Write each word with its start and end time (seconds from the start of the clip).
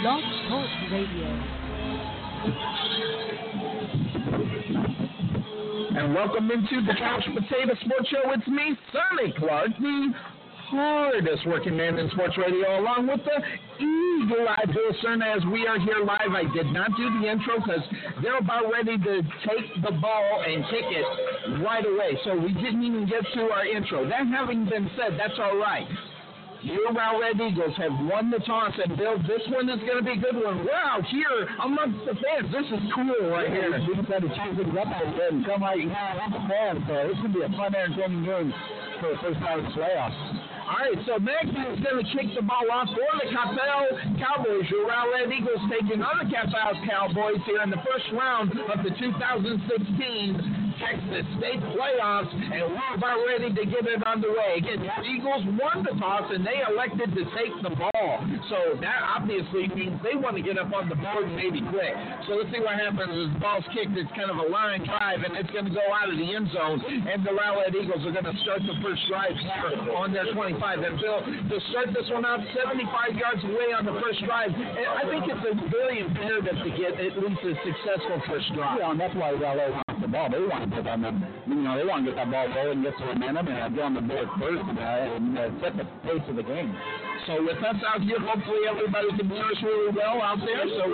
Blog 0.00 0.22
Talk 0.48 0.66
Radio. 0.90 1.28
And 5.92 6.14
welcome 6.14 6.50
into 6.50 6.80
the 6.86 6.94
Couch 6.98 7.24
Potato 7.26 7.74
Sports 7.84 8.08
Show. 8.08 8.30
It's 8.32 8.48
me, 8.48 8.78
Sonny 8.92 9.34
Clark, 9.36 9.68
the 9.78 10.14
hardest 10.70 11.46
working 11.46 11.76
man 11.76 11.98
in 11.98 12.08
sports 12.12 12.38
radio, 12.38 12.80
along 12.80 13.08
with 13.08 13.20
the 13.24 13.44
eagle 13.76 14.48
eyed 14.48 14.74
Cerna 15.04 15.36
as 15.36 15.44
we 15.52 15.66
are 15.66 15.78
here 15.78 16.02
live. 16.02 16.32
I 16.32 16.44
did 16.54 16.72
not 16.72 16.96
do 16.96 17.20
the 17.20 17.28
intro 17.28 17.60
because 17.60 17.84
they're 18.22 18.38
about 18.38 18.72
ready 18.72 18.96
to 18.96 19.22
take 19.44 19.82
the 19.84 19.92
ball 19.92 20.44
and 20.46 20.64
kick 20.70 20.86
it 20.88 21.60
right 21.62 21.84
away. 21.84 22.16
So 22.24 22.38
we 22.38 22.54
didn't 22.54 22.84
even 22.84 23.06
get 23.06 23.24
to 23.34 23.50
our 23.50 23.66
intro. 23.66 24.08
That 24.08 24.26
having 24.28 24.64
been 24.64 24.90
said, 24.96 25.18
that's 25.18 25.38
all 25.38 25.58
right. 25.58 25.86
Your 26.62 26.92
Red 26.92 27.40
Eagles 27.40 27.72
have 27.80 27.92
won 28.04 28.30
the 28.30 28.38
toss, 28.44 28.76
and 28.76 28.92
Bill, 28.96 29.16
this 29.24 29.40
one 29.48 29.64
is 29.72 29.80
going 29.80 29.96
to 29.96 30.04
be 30.04 30.12
a 30.12 30.20
good 30.20 30.36
one. 30.36 30.60
Wow, 30.68 31.00
here 31.08 31.48
amongst 31.64 32.04
the 32.04 32.12
fans, 32.20 32.52
this 32.52 32.68
is 32.68 32.84
cool 32.92 33.32
right 33.32 33.48
here. 33.48 33.72
We 33.72 33.96
just 33.96 34.08
had 34.12 34.20
to 34.20 34.28
change 34.28 34.60
things 34.60 34.76
up 34.76 34.92
a 34.92 35.08
bit 35.16 35.32
and 35.32 35.40
come 35.46 35.64
out, 35.64 35.80
you 35.80 35.88
know, 35.88 36.20
with 36.20 36.36
the 36.36 36.44
fans. 36.52 36.84
So 36.84 36.92
this 37.08 37.16
could 37.24 37.32
be 37.32 37.40
a 37.40 37.50
fun, 37.56 37.72
entertaining 37.72 38.28
game 38.28 38.52
for 39.00 39.08
the 39.08 39.18
first 39.24 39.40
time 39.40 39.64
of 39.64 39.72
the 39.72 39.72
playoffs. 39.72 40.12
All 40.68 40.84
right, 40.84 41.00
so 41.08 41.16
Maggie 41.16 41.64
is 41.64 41.80
going 41.80 41.96
to 41.96 42.06
kick 42.12 42.28
the 42.36 42.44
ball 42.44 42.68
off 42.68 42.92
for 42.92 43.08
the 43.24 43.32
Coppell 43.32 44.20
Cowboys. 44.20 44.68
Your 44.68 44.84
Red 44.84 45.32
Eagles 45.32 45.64
taking 45.72 46.04
on 46.04 46.20
the 46.20 46.28
Coppell 46.28 46.76
Cowboys 46.84 47.40
here 47.48 47.64
in 47.64 47.72
the 47.72 47.80
first 47.88 48.04
round 48.12 48.52
of 48.52 48.84
the 48.84 48.92
2016 49.00 50.59
Texas 50.80 51.28
State 51.36 51.60
playoffs, 51.76 52.32
and 52.32 52.72
we're 52.72 52.94
about 52.96 53.20
ready 53.28 53.52
to 53.52 53.64
get 53.68 53.84
it 53.84 54.00
underway. 54.02 54.64
Again, 54.64 54.80
the 54.80 55.04
Eagles 55.04 55.44
won 55.60 55.84
the 55.84 55.92
toss, 56.00 56.26
and 56.32 56.40
they 56.42 56.64
elected 56.64 57.12
to 57.14 57.22
take 57.36 57.54
the 57.60 57.70
ball. 57.76 58.14
So 58.48 58.80
that 58.80 59.00
obviously 59.04 59.68
means 59.76 60.00
they 60.00 60.16
want 60.16 60.40
to 60.40 60.42
get 60.42 60.56
up 60.56 60.72
on 60.72 60.88
the 60.88 60.96
board 60.96 61.28
maybe 61.36 61.60
quick. 61.68 61.94
So 62.26 62.40
let's 62.40 62.48
see 62.50 62.64
what 62.64 62.80
happens 62.80 63.12
the 63.12 63.38
ball's 63.38 63.66
kicked. 63.76 63.92
It's 63.94 64.10
kind 64.16 64.32
of 64.32 64.40
a 64.40 64.48
line 64.48 64.82
drive, 64.88 65.20
and 65.22 65.36
it's 65.36 65.52
going 65.52 65.68
to 65.68 65.74
go 65.74 65.84
out 65.92 66.08
of 66.08 66.16
the 66.16 66.28
end 66.32 66.48
zone, 66.50 66.80
and 66.80 67.20
the 67.20 67.36
Rowlett 67.36 67.76
Eagles 67.76 68.02
are 68.08 68.14
going 68.16 68.26
to 68.26 68.36
start 68.42 68.64
the 68.64 68.76
first 68.80 69.04
drive 69.06 69.36
here 69.36 69.92
on 69.92 70.16
their 70.16 70.32
25. 70.32 70.56
And 70.80 70.96
Bill, 70.96 71.20
to 71.20 71.56
start 71.70 71.92
this 71.92 72.08
one 72.08 72.24
out 72.24 72.40
75 72.56 73.20
yards 73.20 73.42
away 73.44 73.76
on 73.76 73.84
the 73.84 73.96
first 74.00 74.24
drive, 74.24 74.50
and 74.56 74.88
I 74.88 75.04
think 75.04 75.28
it's 75.28 75.44
a 75.44 75.54
very 75.68 76.00
imperative 76.00 76.56
to 76.56 76.70
get 76.72 76.96
at 76.96 77.14
least 77.20 77.44
a 77.44 77.52
successful 77.60 78.18
first 78.26 78.48
drive. 78.56 78.80
Yeah, 78.80 78.90
and 78.90 79.00
that's 79.00 79.14
why 79.14 79.36
the 79.36 79.89
ball. 80.10 80.28
They 80.30 80.40
want 80.40 80.70
to 80.70 80.82
get 80.82 80.86
on 80.86 81.02
you 81.46 81.54
know, 81.54 81.78
they 81.78 81.84
want 81.84 82.04
to 82.04 82.12
get 82.12 82.16
that 82.16 82.30
ball 82.30 82.48
rolling, 82.48 82.82
get 82.82 82.94
some 82.98 83.08
momentum, 83.08 83.48
and 83.48 83.74
get 83.74 83.84
on 83.84 83.94
the 83.94 84.00
board 84.00 84.28
first 84.38 84.62
uh, 84.62 84.80
and 84.80 85.38
uh, 85.38 85.50
set 85.60 85.76
the 85.76 85.84
pace 86.04 86.22
of 86.28 86.36
the 86.36 86.42
game. 86.42 86.74
So 87.26 87.42
with 87.44 87.60
us 87.60 87.76
out 87.86 88.00
here, 88.00 88.18
hopefully 88.18 88.64
everybody 88.64 89.12
can 89.16 89.28
hear 89.28 89.44
us 89.44 89.60
really 89.62 89.92
well 89.92 90.22
out 90.22 90.40
there. 90.40 90.64
So 90.66 90.84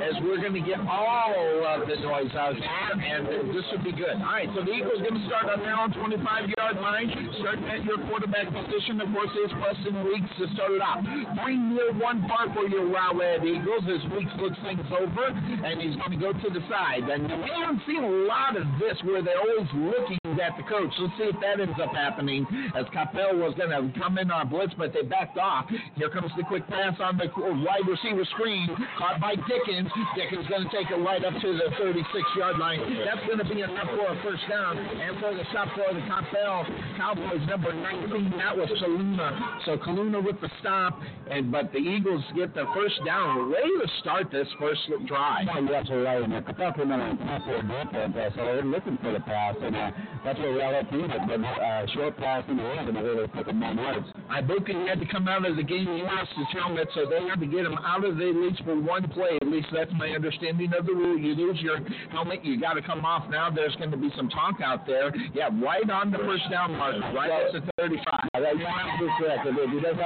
as 0.00 0.14
we're 0.22 0.38
going 0.38 0.54
to 0.54 0.62
get 0.62 0.78
all 0.86 1.34
of 1.66 1.88
the 1.88 1.96
noise 1.98 2.30
out 2.38 2.54
here, 2.54 2.94
and 2.94 3.50
this 3.50 3.64
should 3.70 3.82
be 3.82 3.92
good. 3.92 4.14
All 4.22 4.38
right, 4.38 4.48
so 4.54 4.62
the 4.62 4.70
Eagles 4.70 5.02
going 5.02 5.18
to 5.18 5.26
start 5.26 5.50
on 5.50 5.60
their 5.60 5.74
own 5.74 5.90
25-yard 5.92 6.76
line, 6.78 7.10
starting 7.40 7.66
at 7.68 7.84
your 7.84 7.98
quarterback 8.06 8.48
position. 8.54 9.00
Of 9.02 9.10
course, 9.12 9.34
is 9.44 9.50
Preston 9.58 10.04
Weeks 10.06 10.30
to 10.38 10.46
start 10.54 10.72
it 10.72 10.82
off. 10.82 11.02
Three 11.42 11.58
near 11.58 11.92
one 11.98 12.22
part 12.30 12.54
for 12.54 12.68
your 12.70 12.86
Rowlett 12.86 13.42
Eagles 13.42 13.84
as 13.90 14.02
Weeks 14.14 14.32
looks 14.38 14.58
things 14.62 14.86
over, 14.94 15.26
and 15.34 15.82
he's 15.82 15.96
going 15.96 16.14
to 16.14 16.20
go 16.20 16.32
to 16.32 16.48
the 16.54 16.62
side. 16.70 17.04
And 17.10 17.26
we 17.26 17.50
haven't 17.50 17.82
seen 17.86 18.04
a 18.04 18.14
lot 18.30 18.56
of 18.56 18.64
this 18.78 18.96
where 19.02 19.22
they're 19.22 19.42
always 19.42 19.68
looking 19.74 20.18
at 20.38 20.56
the 20.56 20.64
coach. 20.64 20.90
Let's 20.98 21.14
see 21.18 21.30
if 21.30 21.38
that 21.40 21.60
ends 21.60 21.78
up 21.82 21.94
happening 21.94 22.46
as 22.74 22.86
Coppell 22.94 23.38
was 23.38 23.54
going 23.56 23.70
to 23.70 23.86
come 23.98 24.18
in 24.18 24.30
on 24.30 24.48
blitz, 24.48 24.74
but 24.76 24.92
they 24.92 25.02
backed 25.02 25.38
off. 25.38 25.63
Here 25.96 26.10
comes 26.10 26.30
the 26.36 26.44
quick 26.44 26.66
pass 26.68 26.98
on 27.00 27.16
the 27.16 27.30
wide 27.36 27.86
receiver 27.86 28.24
screen, 28.34 28.68
caught 28.98 29.20
by 29.20 29.34
Dickens. 29.36 29.88
Dickens 30.16 30.44
is 30.44 30.50
going 30.50 30.64
to 30.66 30.70
take 30.74 30.90
it 30.90 30.98
right 30.98 31.24
up 31.24 31.34
to 31.34 31.48
the 31.54 31.70
36-yard 31.78 32.58
line. 32.58 32.80
That's 33.04 33.24
going 33.26 33.38
to 33.38 33.48
be 33.48 33.62
enough 33.62 33.88
for 33.94 34.10
a 34.10 34.16
first 34.22 34.42
down. 34.48 34.78
And 34.78 35.18
for 35.20 35.34
the 35.34 35.44
stop 35.50 35.68
for 35.74 35.94
the 35.94 36.00
top 36.06 36.24
Coppell 36.24 36.96
Cowboys, 36.96 37.46
number 37.48 37.72
19, 37.72 38.30
that 38.38 38.56
was 38.56 38.68
Kaluna. 38.80 39.64
So 39.64 39.76
Kaluna 39.78 40.24
with 40.24 40.40
the 40.40 40.50
stop, 40.60 40.98
and 41.30 41.50
but 41.50 41.72
the 41.72 41.78
Eagles 41.78 42.22
get 42.36 42.54
the 42.54 42.66
first 42.74 43.00
down. 43.04 43.50
Way 43.50 43.62
to 43.62 43.88
start 44.00 44.30
this 44.30 44.48
first 44.58 44.80
drive. 45.06 45.46
You're 45.46 45.74
absolutely 45.74 46.06
right. 46.06 46.22
And 46.22 46.32
Coppell 46.46 46.76
came 46.76 46.90
in 46.90 47.00
on 47.00 47.18
top 47.18 47.42
of 47.48 47.62
defense, 47.62 48.14
uh, 48.16 48.30
so 48.36 48.44
they're 48.44 48.64
looking 48.64 48.98
for 49.02 49.12
the 49.12 49.20
pass, 49.20 49.56
and 49.60 49.76
uh, 49.76 49.90
that's 50.24 50.38
what 50.38 50.48
Rowlett 50.48 50.92
needed. 50.92 51.20
But 51.26 51.40
uh, 51.40 51.86
short 51.94 52.16
pass 52.16 52.44
in 52.48 52.56
the 52.56 52.62
end, 52.62 52.88
and 52.88 52.96
they 52.96 53.02
really 53.02 53.28
put 53.28 53.46
them 53.46 53.62
on 53.62 53.76
yards. 53.76 54.06
Ibuka 54.30 54.88
had 54.88 55.00
to 55.00 55.06
come 55.06 55.28
out 55.28 55.46
of 55.46 55.53
the 55.56 55.62
game. 55.62 55.86
He 55.86 56.02
lost 56.02 56.30
his 56.36 56.46
helmet, 56.52 56.88
so 56.94 57.06
they 57.08 57.22
had 57.28 57.40
to 57.40 57.46
get 57.46 57.64
him 57.64 57.78
out 57.84 58.04
of 58.04 58.16
the 58.16 58.30
least 58.34 58.62
for 58.64 58.78
one 58.78 59.08
play. 59.10 59.38
At 59.40 59.48
least 59.48 59.68
that's 59.72 59.90
my 59.94 60.10
understanding 60.10 60.72
of 60.76 60.86
the 60.86 60.92
rule. 60.92 61.18
You 61.18 61.34
lose 61.34 61.60
your 61.60 61.78
helmet, 62.10 62.44
you 62.44 62.60
got 62.60 62.74
to 62.74 62.82
come 62.82 63.04
off 63.04 63.30
now. 63.30 63.50
There's 63.50 63.74
going 63.76 63.90
to 63.90 63.96
be 63.96 64.10
some 64.16 64.28
talk 64.28 64.60
out 64.62 64.86
there. 64.86 65.14
Yeah, 65.34 65.50
right 65.62 65.88
on 65.88 66.10
the 66.10 66.18
first 66.18 66.44
down 66.50 66.72
marker, 66.72 67.00
right 67.14 67.30
at 67.30 67.52
the 67.52 67.62
35. 67.78 68.04
Uh, 68.34 68.40
that 68.40 68.58
you 68.58 68.66
have 68.66 68.98
to 68.98 69.06
be 69.06 69.10
correct. 69.18 69.46
If 69.46 69.70
he 69.70 69.80
doesn't 69.80 69.98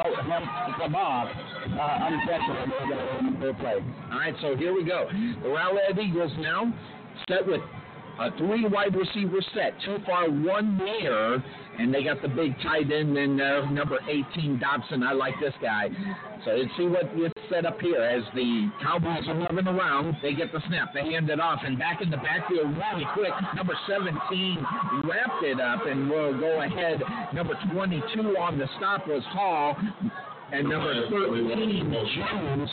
come 0.79 0.95
off, 0.95 1.29
uh, 1.29 2.09
going 3.41 3.55
to 3.55 3.61
play. 3.61 3.79
All 4.13 4.19
right, 4.19 4.35
so 4.41 4.57
here 4.57 4.75
we 4.75 4.85
go. 4.85 5.09
The 5.43 5.49
Rowlett 5.49 5.99
Eagles 5.99 6.33
now 6.39 6.73
set 7.29 7.47
with 7.47 7.61
a 8.19 8.37
three 8.37 8.67
wide 8.67 8.95
receiver 8.95 9.41
set, 9.55 9.75
two 9.85 9.99
far, 10.05 10.29
one 10.29 10.77
near, 10.79 11.43
and 11.79 11.95
they 11.95 12.03
got 12.03 12.21
the 12.21 12.29
big 12.29 12.55
tight 12.63 12.91
end 12.91 13.17
in 13.17 13.37
there, 13.37 13.69
number 13.71 13.99
18, 14.09 14.59
Dobson. 14.59 15.03
I 15.03 15.13
like 15.13 15.35
this 15.41 15.55
guy. 15.63 15.89
So 16.45 16.51
let's 16.51 16.71
see 16.77 16.87
what 16.87 17.07
is 17.15 17.33
set 17.49 17.67
up 17.67 17.81
here 17.81 18.03
as 18.03 18.23
the 18.35 18.71
Cowboys 18.83 19.27
are 19.29 19.35
moving 19.35 19.67
around. 19.67 20.17
They 20.23 20.35
get 20.35 20.53
the 20.53 20.61
snap, 20.69 20.93
they 20.93 21.03
hand 21.13 21.31
it 21.31 21.41
off, 21.41 21.61
and 21.65 21.79
back 21.79 22.03
in 22.03 22.11
the 22.11 22.17
backfield 22.17 22.77
really 22.77 23.07
quick. 23.15 23.33
Number 23.55 23.75
17 23.89 24.67
wrapped 25.05 25.45
it 25.45 25.61
up, 25.61 25.87
and 25.87 26.11
we'll 26.11 26.39
go 26.39 26.63
ahead. 26.63 27.01
Number 27.33 27.55
22 27.73 28.37
on 28.37 28.59
the 28.59 28.67
stop 28.77 29.07
was 29.07 29.23
Hall, 29.31 29.77
and 30.53 30.69
number 30.69 31.09
13 31.09 31.95
Jones. 32.17 32.71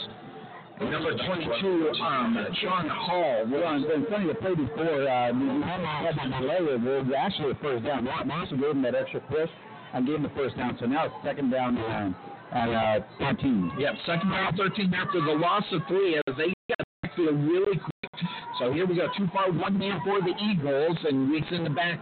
Number 0.80 1.16
22, 1.16 1.91
um, 2.03 2.36
Sean 2.62 2.90
Hall. 2.90 3.46
Well, 3.47 3.80
it's 3.80 3.88
been 3.88 4.06
funny 4.12 4.28
to 4.28 4.36
play 4.36 4.56
before. 4.56 5.08
Uh, 5.08 5.31
had 5.63 6.16
the 6.19 6.36
delay. 6.36 6.59
It 6.59 6.81
was 6.81 7.08
actually 7.18 7.52
a 7.52 7.56
first 7.56 7.86
down. 7.86 8.03
Monson 8.25 8.59
gave 8.59 8.72
him 8.72 8.81
that 8.81 8.94
extra 8.94 9.22
push 9.22 9.50
and 9.94 10.06
gave 10.06 10.16
him 10.16 10.24
the 10.24 10.36
first 10.36 10.58
down. 10.58 10.75
So 10.80 10.86
now 10.86 11.06
it's 11.06 11.16
second 11.24 11.50
down 11.50 11.78
and, 11.78 12.13
and 12.52 13.03
uh, 13.03 13.06
13. 13.19 13.72
Yep, 13.80 13.94
second 14.06 14.30
down 14.31 14.56
13 14.58 14.94
after 14.94 15.22
the 15.22 15.31
loss 15.31 15.63
of 15.72 15.81
three 15.88 16.18
as 16.28 16.36
they 16.38 16.52
got 16.68 16.88
backfield 17.02 17.40
really 17.40 17.80
quick. 17.80 18.12
So 18.59 18.74
here 18.74 18.86
we 18.86 18.96
go, 18.96 19.07
too 19.18 19.28
far, 19.34 19.52
one 19.52 19.78
man 19.80 20.00
for 20.03 20.19
the 20.22 20.36
Eagles, 20.44 20.97
and 21.07 21.31
Weeks 21.31 21.47
in 21.52 21.63
the 21.63 21.69
back 21.69 22.00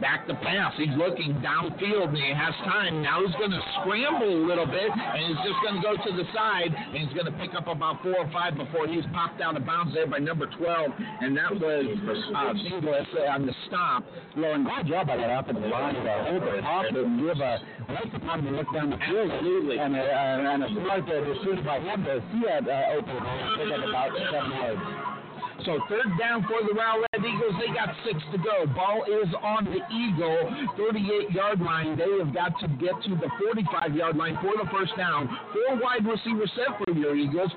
back 0.00 0.26
to 0.26 0.34
pass. 0.34 0.72
He's 0.76 0.94
looking 0.96 1.34
downfield 1.40 2.08
and 2.08 2.16
he 2.16 2.32
has 2.34 2.54
time. 2.64 3.02
Now 3.02 3.24
he's 3.24 3.34
going 3.36 3.50
to 3.50 3.62
scramble 3.80 4.28
a 4.28 4.44
little 4.46 4.66
bit 4.66 4.90
and 4.90 5.20
he's 5.24 5.40
just 5.44 5.58
going 5.62 5.76
to 5.76 5.82
go 5.82 5.94
to 5.96 6.10
the 6.16 6.26
side 6.34 6.72
and 6.74 6.96
he's 6.96 7.12
going 7.14 7.26
to 7.26 7.36
pick 7.38 7.54
up 7.54 7.66
about 7.66 8.02
four 8.02 8.16
or 8.16 8.30
five 8.32 8.56
before 8.56 8.86
he's 8.86 9.04
popped 9.12 9.40
out 9.40 9.56
of 9.56 9.64
bounds 9.64 9.94
there 9.94 10.06
by 10.06 10.18
number 10.18 10.46
12. 10.58 10.90
And 11.20 11.36
that 11.36 11.52
was 11.54 11.86
uh, 12.34 12.54
Inglis 12.56 13.08
on 13.28 13.46
the 13.46 13.54
stop. 13.66 14.04
Well, 14.36 14.52
and 14.52 14.66
good 14.66 14.88
job 14.88 15.06
by 15.08 15.16
that 15.16 15.30
offensive 15.30 15.70
line 15.70 15.94
to 15.94 16.14
hold 16.28 16.42
the 16.42 16.62
pocket 16.62 16.96
and 16.96 17.20
give 17.20 17.40
a 17.40 17.58
right 17.88 18.12
the 18.12 18.18
time 18.20 18.44
to 18.44 18.50
look 18.50 18.72
down 18.72 18.90
the 18.90 18.98
field. 19.08 19.30
Absolutely. 19.30 19.78
And 19.78 19.96
a, 19.96 20.02
uh, 20.02 20.52
and 20.54 20.64
a 20.64 20.68
smart 20.68 21.04
uh, 21.08 21.24
decision 21.24 21.64
by 21.64 21.80
him 21.80 22.04
to 22.04 22.22
see 22.32 22.42
that 22.46 22.68
uh, 22.68 22.96
open 22.96 23.16
pick 23.56 23.72
up 23.72 23.88
about 23.88 24.10
seven 24.30 24.50
yards. 24.50 25.15
So 25.64 25.80
third 25.88 26.12
down 26.18 26.44
for 26.44 26.60
the 26.66 26.74
Rowlett 26.74 27.16
Eagles. 27.16 27.54
They 27.58 27.72
got 27.72 27.94
six 28.04 28.20
to 28.32 28.38
go. 28.38 28.66
Ball 28.74 29.04
is 29.08 29.32
on 29.42 29.64
the 29.64 29.80
Eagle 29.88 30.52
38-yard 30.78 31.60
line. 31.60 31.96
They 31.96 32.06
have 32.18 32.34
got 32.34 32.58
to 32.60 32.68
get 32.68 32.94
to 33.04 33.16
the 33.16 33.30
45-yard 33.40 34.16
line 34.16 34.38
for 34.42 34.52
the 34.62 34.68
first 34.70 34.96
down. 34.96 35.28
Four 35.52 35.80
wide 35.80 36.04
receivers 36.04 36.52
set 36.54 36.76
for 36.78 36.92
your 36.92 37.16
Eagles. 37.16 37.50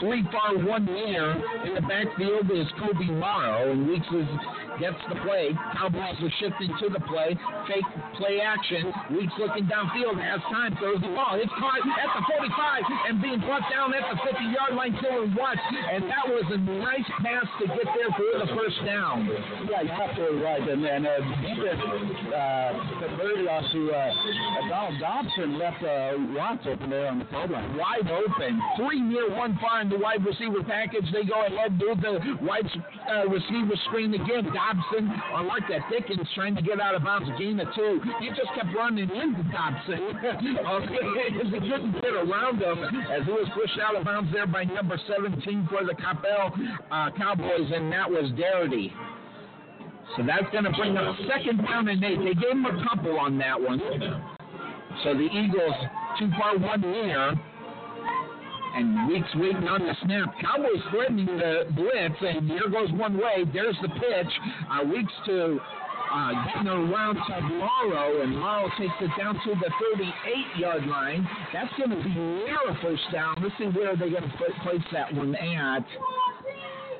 Three 0.00 0.24
far, 0.32 0.56
one 0.58 0.86
near. 0.86 1.32
In 1.66 1.74
the 1.74 1.82
backfield 1.82 2.50
is 2.50 2.66
Kobe 2.78 3.12
Morrow, 3.12 3.70
and 3.72 3.88
Weeks 3.88 4.06
is, 4.06 4.26
gets 4.80 4.98
the 5.12 5.20
play. 5.22 5.52
Cowboys 5.76 6.18
are 6.18 6.34
shifting 6.40 6.72
to 6.80 6.88
the 6.88 7.00
play. 7.06 7.36
Fake 7.68 7.86
play 8.16 8.40
action. 8.40 8.90
Weeks 9.14 9.32
looking 9.38 9.68
downfield, 9.70 10.18
has 10.18 10.40
time, 10.50 10.74
throws 10.80 10.98
the 10.98 11.12
ball. 11.12 11.36
It's 11.36 11.52
caught 11.60 11.84
at 11.84 12.10
the 12.16 12.22
45 12.26 12.82
and 13.10 13.22
being 13.22 13.40
brought 13.44 13.62
down 13.70 13.94
at 13.94 14.02
the 14.10 14.16
50-yard 14.24 14.74
line, 14.74 14.96
Dylan 14.98 15.36
Watts. 15.36 15.60
And 15.62 16.04
that 16.10 16.26
was 16.26 16.46
a 16.50 16.58
nice 16.58 17.08
pass 17.22 17.46
to 17.60 17.66
get 17.68 17.86
there 17.92 18.10
for 18.16 18.42
the 18.42 18.50
first 18.56 18.78
down. 18.82 19.28
Yeah, 19.70 19.84
you're 19.84 20.00
absolutely 20.00 20.42
right. 20.42 20.64
And, 20.64 20.82
and 20.84 21.06
uh, 21.06 21.20
defense 21.44 21.82
uh, 22.32 22.70
converted 23.04 23.46
onto 23.46 23.92
uh, 23.92 24.10
Donald 24.68 24.98
Dobson 24.98 25.58
left 25.58 25.82
uh, 25.84 26.18
Watts 26.34 26.64
open 26.66 26.90
there 26.90 27.08
on 27.08 27.18
the 27.20 27.26
sideline. 27.30 27.76
Wide 27.76 28.10
open. 28.10 28.60
Three 28.76 29.00
near, 29.00 29.30
one 29.30 29.58
far, 29.60 29.74
run 29.84 29.90
the 29.90 29.98
wide 29.98 30.24
receiver 30.24 30.62
package. 30.62 31.04
They 31.12 31.24
go 31.24 31.46
ahead, 31.46 31.78
do 31.78 31.94
the 32.00 32.38
wide 32.42 32.66
uh, 33.10 33.26
receiver 33.28 33.74
screen 33.86 34.14
again. 34.14 34.44
Dobson, 34.44 34.63
or 35.32 35.42
like 35.44 35.62
that 35.68 35.88
Dickens, 35.90 36.26
trying 36.34 36.56
to 36.56 36.62
get 36.62 36.80
out 36.80 36.94
of 36.94 37.04
bounds. 37.04 37.28
Gain 37.38 37.60
of 37.60 37.68
two. 37.74 38.00
He 38.20 38.28
just 38.28 38.48
kept 38.54 38.74
running 38.74 39.10
into 39.10 39.42
Dobson. 39.52 40.16
he 40.40 41.60
couldn't 41.60 41.92
get 42.00 42.14
around 42.14 42.60
him 42.60 42.78
as 43.10 43.24
he 43.26 43.32
was 43.32 43.48
pushed 43.54 43.78
out 43.80 43.96
of 43.96 44.04
bounds 44.04 44.32
there 44.32 44.46
by 44.46 44.64
number 44.64 44.98
17 45.08 45.68
for 45.70 45.84
the 45.84 45.94
Coppell 45.94 46.52
uh, 46.90 47.10
Cowboys, 47.16 47.70
and 47.74 47.92
that 47.92 48.10
was 48.10 48.30
Darity. 48.32 48.90
So 50.16 50.22
that's 50.24 50.50
going 50.52 50.64
to 50.64 50.72
bring 50.72 50.96
up 50.96 51.16
second 51.28 51.64
down 51.64 51.88
and 51.88 52.02
eight. 52.04 52.18
They 52.18 52.34
gave 52.34 52.52
him 52.52 52.66
a 52.66 52.84
couple 52.88 53.18
on 53.18 53.38
that 53.38 53.60
one. 53.60 53.80
So 55.02 55.14
the 55.14 55.26
Eagles 55.26 55.74
too 56.18 56.30
far 56.38 56.56
one 56.56 56.80
near. 56.80 57.34
And 58.74 59.08
Weeks 59.08 59.28
waiting 59.36 59.68
on 59.68 59.80
the 59.80 59.94
snap. 60.04 60.34
Cowboys 60.40 60.82
threatening 60.90 61.26
the 61.26 61.66
blitz, 61.74 62.16
and 62.20 62.50
here 62.50 62.68
goes 62.68 62.90
one 62.92 63.16
way. 63.16 63.44
There's 63.52 63.76
the 63.82 63.88
pitch. 63.88 64.32
Uh, 64.70 64.84
Weeks 64.84 65.12
to 65.26 65.60
uh, 66.12 66.32
getting 66.46 66.68
around 66.68 67.14
to 67.14 67.40
Morrow, 67.40 68.22
and 68.22 68.36
Morrow 68.36 68.68
takes 68.78 68.94
it 69.00 69.10
down 69.18 69.34
to 69.34 69.54
the 69.54 69.70
38-yard 69.96 70.86
line. 70.86 71.26
That's 71.52 71.72
going 71.78 71.90
to 71.90 72.02
be 72.02 72.14
near 72.14 72.58
a 72.68 72.78
first 72.82 73.02
down. 73.12 73.36
Let's 73.42 73.54
see 73.58 73.66
where 73.66 73.96
they're 73.96 74.10
going 74.10 74.22
to 74.22 74.36
place 74.62 74.82
that 74.92 75.14
one 75.14 75.34
at 75.36 75.84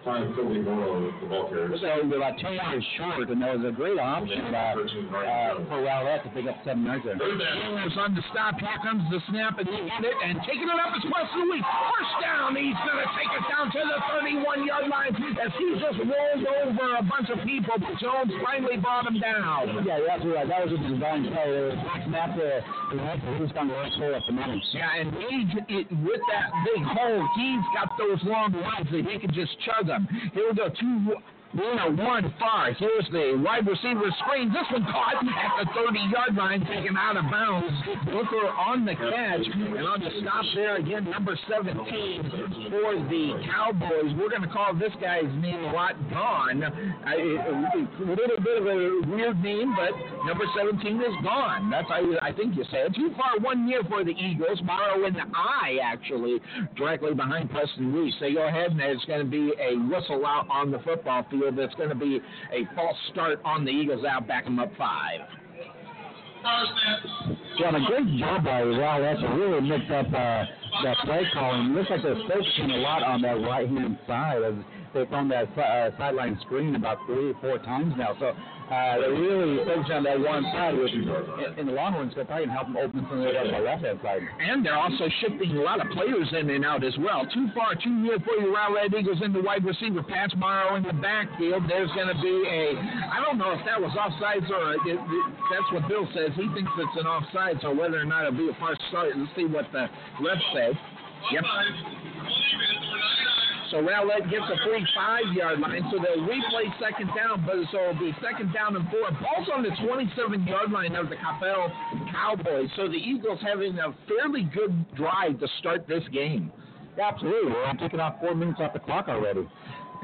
time 0.05 0.37
Philly 0.37 0.61
Morrow 0.61 1.09
the 1.21 1.27
ball 1.27 1.49
carrier. 1.49 1.73
So 1.81 2.05
they're 2.05 2.21
about 2.21 2.37
two 2.37 2.53
yards 2.53 2.85
short, 3.01 3.29
and 3.33 3.41
that 3.41 3.56
was 3.56 3.65
a 3.65 3.73
great 3.73 3.99
option 3.99 4.53
uh, 4.53 4.77
uh, 4.77 5.65
for 5.65 5.81
Rowlett 5.81 6.23
to 6.25 6.31
pick 6.37 6.45
up 6.45 6.61
seven 6.65 6.85
yards 6.85 7.05
there. 7.09 7.17
Steelers 7.17 7.97
on 7.97 8.15
the 8.15 8.23
stop. 8.29 8.61
Here 8.61 8.79
comes 8.85 9.03
the 9.09 9.21
snap, 9.33 9.59
and 9.59 9.67
he 9.67 9.81
hit 9.89 10.05
it, 10.05 10.17
and 10.21 10.39
taking 10.45 10.69
it 10.69 10.77
up 10.77 10.93
is 10.93 11.05
Wesley 11.09 11.49
Week. 11.49 11.65
First 11.65 12.15
down. 12.21 12.53
He's 12.55 12.77
going 12.85 13.01
to 13.01 13.09
take 13.17 13.33
it 13.33 13.45
down 13.49 13.73
to 13.73 13.81
the 13.81 13.99
31-yard 14.12 14.87
line 14.93 15.17
as 15.17 15.53
he 15.56 15.67
just 15.81 15.99
rolled 16.05 16.45
over 16.69 16.87
a 17.00 17.05
bunch 17.09 17.33
of 17.33 17.41
people, 17.41 17.81
but 17.81 17.97
Jones 17.97 18.31
finally 18.45 18.77
brought 18.77 19.09
him 19.09 19.17
down. 19.19 19.73
Yeah, 19.89 20.05
that's 20.05 20.25
right. 20.29 20.45
That 20.45 20.69
was 20.69 20.77
a 20.77 20.81
design 20.85 21.33
play. 21.33 21.49
There 21.49 21.73
was 21.73 21.81
a 21.81 21.97
snap 22.05 22.37
there. 22.37 22.61
He 22.93 23.41
was 23.41 23.53
going 23.57 23.73
to 23.73 23.75
hole 23.97 24.15
at 24.15 24.23
the 24.29 24.33
moment. 24.37 24.62
Yeah, 24.73 25.00
and 25.00 25.09
he, 25.17 25.89
with 26.05 26.23
that 26.29 26.49
big 26.69 26.83
hole, 26.85 27.25
he's 27.37 27.65
got 27.73 27.97
those 27.97 28.21
long 28.29 28.53
legs 28.53 28.91
that 28.93 29.05
he 29.09 29.19
can 29.19 29.33
just 29.33 29.57
chug 29.65 29.89
them. 29.94 30.08
Here 30.32 30.49
we 30.49 30.56
go. 30.56 30.69
Two 30.69 31.14
Bruno 31.55 31.95
one 32.03 32.35
far. 32.39 32.73
Here's 32.75 33.06
the 33.12 33.41
wide 33.45 33.67
receiver 33.67 34.11
screen. 34.27 34.51
This 34.51 34.67
one 34.73 34.83
caught 34.91 35.23
at 35.23 35.55
the 35.62 35.71
30 35.71 35.99
yard 36.11 36.35
line, 36.35 36.61
taken 36.67 36.97
out 36.99 37.17
of 37.17 37.31
bounds. 37.31 37.71
Booker 38.11 38.51
on 38.51 38.85
the 38.85 38.95
catch 38.95 39.47
and 39.47 39.87
on 39.87 40.01
the 40.03 40.11
stop 40.21 40.45
there 40.55 40.77
again, 40.77 41.09
number 41.11 41.39
17 41.49 41.79
for 42.71 42.99
the 43.06 43.39
Cowboys. 43.47 44.11
We're 44.19 44.31
going 44.31 44.43
to 44.43 44.51
call 44.51 44.75
this 44.75 44.93
guy's 45.01 45.31
name 45.39 45.62
a 45.62 45.73
lot 45.73 45.95
gone. 46.11 46.62
a 46.62 47.17
little 48.03 48.41
bit 48.43 48.59
of 48.59 48.67
a 48.67 49.07
weird 49.07 49.39
name, 49.43 49.75
but 49.79 49.95
number 50.27 50.45
17 50.59 51.00
is 51.00 51.15
gone. 51.23 51.71
That's 51.71 51.89
how 51.89 52.03
I 52.21 52.33
think 52.33 52.57
you 52.57 52.65
say 52.71 52.91
it. 52.91 52.95
Too 52.95 53.15
far 53.17 53.39
one 53.39 53.69
year 53.69 53.83
for 53.89 54.03
the 54.03 54.12
Eagles. 54.12 54.59
Morrow 54.65 55.07
in 55.07 55.15
the 55.15 55.27
eye, 55.35 55.79
actually, 55.83 56.41
directly 56.77 57.15
behind 57.15 57.50
Preston 57.50 57.95
Reese. 57.95 58.15
They 58.21 58.35
go 58.35 58.49
ahead 58.49 58.73
and 58.73 58.81
it's 58.81 59.05
going 59.05 59.25
to 59.25 59.31
be 59.31 59.53
a 59.61 59.79
whistle 59.87 60.27
out 60.27 60.47
on 60.50 60.71
the 60.71 60.79
football 60.81 61.25
field 61.31 61.44
field. 61.44 61.58
That's 61.58 61.75
going 61.75 61.91
to 61.91 61.94
be 61.94 62.20
a 62.52 62.75
false 62.75 62.96
start 63.12 63.41
on 63.44 63.64
the 63.64 63.70
Eagles 63.70 64.05
out, 64.05 64.26
back 64.26 64.44
them 64.44 64.58
up 64.58 64.70
five. 64.76 65.20
John, 67.58 67.75
a 67.75 67.87
great 67.87 68.19
job 68.19 68.44
by 68.44 68.62
Rowlett 68.62 69.20
to 69.20 69.29
really 69.29 69.61
mixed 69.67 69.91
up 69.91 70.06
uh, 70.08 70.44
that 70.85 70.96
play 71.05 71.23
calling. 71.32 71.73
Looks 71.73 71.88
like 71.88 72.02
they're 72.02 72.20
focusing 72.29 72.70
a 72.70 72.79
lot 72.79 73.02
on 73.02 73.23
that 73.23 73.41
right 73.41 73.69
hand 73.69 73.99
side. 74.06 74.43
As 74.43 74.55
they've 74.94 75.12
on 75.12 75.29
that 75.29 75.50
uh, 75.58 75.91
sideline 75.99 76.38
screen 76.46 76.75
about 76.76 76.99
three 77.06 77.32
or 77.32 77.38
four 77.41 77.58
times 77.58 77.93
now. 77.99 78.14
So 78.19 78.31
uh, 78.31 78.96
they 78.96 79.12
really 79.12 79.61
focus 79.67 79.91
on 79.93 80.05
that 80.05 80.19
one 80.19 80.43
side, 80.55 80.73
which 80.79 80.94
in, 80.94 81.05
in 81.58 81.67
the 81.67 81.76
long 81.76 81.94
run 81.94 82.08
is 82.08 82.14
going 82.14 82.26
to 82.26 82.32
probably 82.32 82.49
help 82.49 82.73
them 82.73 82.79
open 82.81 83.05
some 83.11 83.20
of 83.20 83.29
the 83.29 83.37
other 83.37 83.61
left 83.61 83.85
hand 83.85 84.00
side. 84.00 84.23
And 84.41 84.64
they're 84.64 84.79
also 84.79 85.05
shifting 85.20 85.52
a 85.58 85.61
lot 85.61 85.85
of 85.85 85.93
players 85.93 86.32
in 86.32 86.49
and 86.49 86.64
out 86.64 86.82
as 86.82 86.96
well. 86.99 87.26
Too 87.29 87.52
far, 87.52 87.75
too 87.75 87.93
near 87.93 88.17
for 88.25 88.38
you, 88.41 88.55
Rowlett 88.55 88.94
Eagles 88.94 89.20
in 89.20 89.35
the 89.35 89.43
wide 89.43 89.64
receiver. 89.64 90.02
Patch 90.02 90.32
Morrow 90.37 90.76
in 90.76 90.82
the 90.82 90.97
backfield. 90.97 91.69
There's 91.69 91.90
going 91.93 92.08
to 92.08 92.19
be 92.23 92.37
a, 92.49 92.79
I 93.12 93.20
don't 93.20 93.37
know 93.37 93.52
if 93.52 93.61
that 93.67 93.76
was 93.76 93.93
offsides 93.99 94.49
or 94.49 94.81
it, 94.88 94.97
it, 94.97 95.00
that's 95.52 95.69
what 95.75 95.85
Bill 95.88 96.08
says. 96.14 96.31
He 96.38 96.49
thinks 96.55 96.70
it's 96.79 96.97
an 96.97 97.06
offside, 97.06 97.61
so 97.61 97.75
whether 97.75 98.00
or 98.00 98.06
not 98.06 98.25
it'll 98.25 98.38
be 98.38 98.49
a 98.49 98.56
false 98.56 98.79
start, 98.88 99.12
let's 99.12 99.29
see 99.37 99.44
what 99.44 99.69
the 99.73 99.90
refs 100.23 100.40
say. 100.55 100.73
Yep. 101.32 101.44
So 103.70 103.78
Rowlett 103.78 104.31
gets 104.31 104.44
a 104.44 104.56
free 104.64 104.87
five-yard 104.94 105.61
line, 105.61 105.82
so 105.90 105.99
they'll 105.99 106.25
replay 106.26 106.69
second 106.78 107.08
down, 107.16 107.44
but 107.46 107.56
so 107.72 107.90
it'll 107.90 108.00
be 108.00 108.12
second 108.22 108.52
down 108.52 108.76
and 108.76 108.88
four. 108.90 109.11
Ball's 109.20 109.49
on 109.52 109.62
the 109.62 109.70
27-yard 109.70 110.70
line 110.70 110.94
of 110.96 111.08
the 111.08 111.16
Coppell 111.16 111.70
Cowboys. 112.12 112.69
So 112.76 112.88
the 112.88 112.96
Eagles 112.96 113.40
having 113.43 113.78
a 113.78 113.94
fairly 114.08 114.49
good 114.55 114.84
drive 114.94 115.40
to 115.40 115.49
start 115.61 115.87
this 115.88 116.05
game. 116.12 116.52
Absolutely. 117.00 117.52
We're 117.52 117.75
taking 117.81 118.00
off 118.00 118.20
four 118.20 118.34
minutes 118.34 118.61
off 118.61 118.72
the 118.72 118.78
clock 118.78 119.08
already 119.08 119.49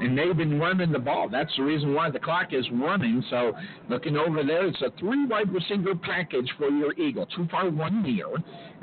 and 0.01 0.17
they've 0.17 0.35
been 0.35 0.59
running 0.59 0.91
the 0.91 0.99
ball. 0.99 1.29
That's 1.29 1.55
the 1.57 1.63
reason 1.63 1.93
why 1.93 2.09
the 2.09 2.19
clock 2.19 2.53
is 2.53 2.65
running. 2.73 3.23
So 3.29 3.53
looking 3.89 4.17
over 4.17 4.43
there, 4.43 4.67
it's 4.67 4.81
a 4.81 4.91
three 4.99 5.25
wide 5.25 5.53
receiver 5.53 5.95
package 5.95 6.49
for 6.57 6.69
your 6.69 6.93
Eagle. 6.93 7.27
Too 7.27 7.47
far, 7.51 7.69
one 7.69 8.03
near. 8.03 8.27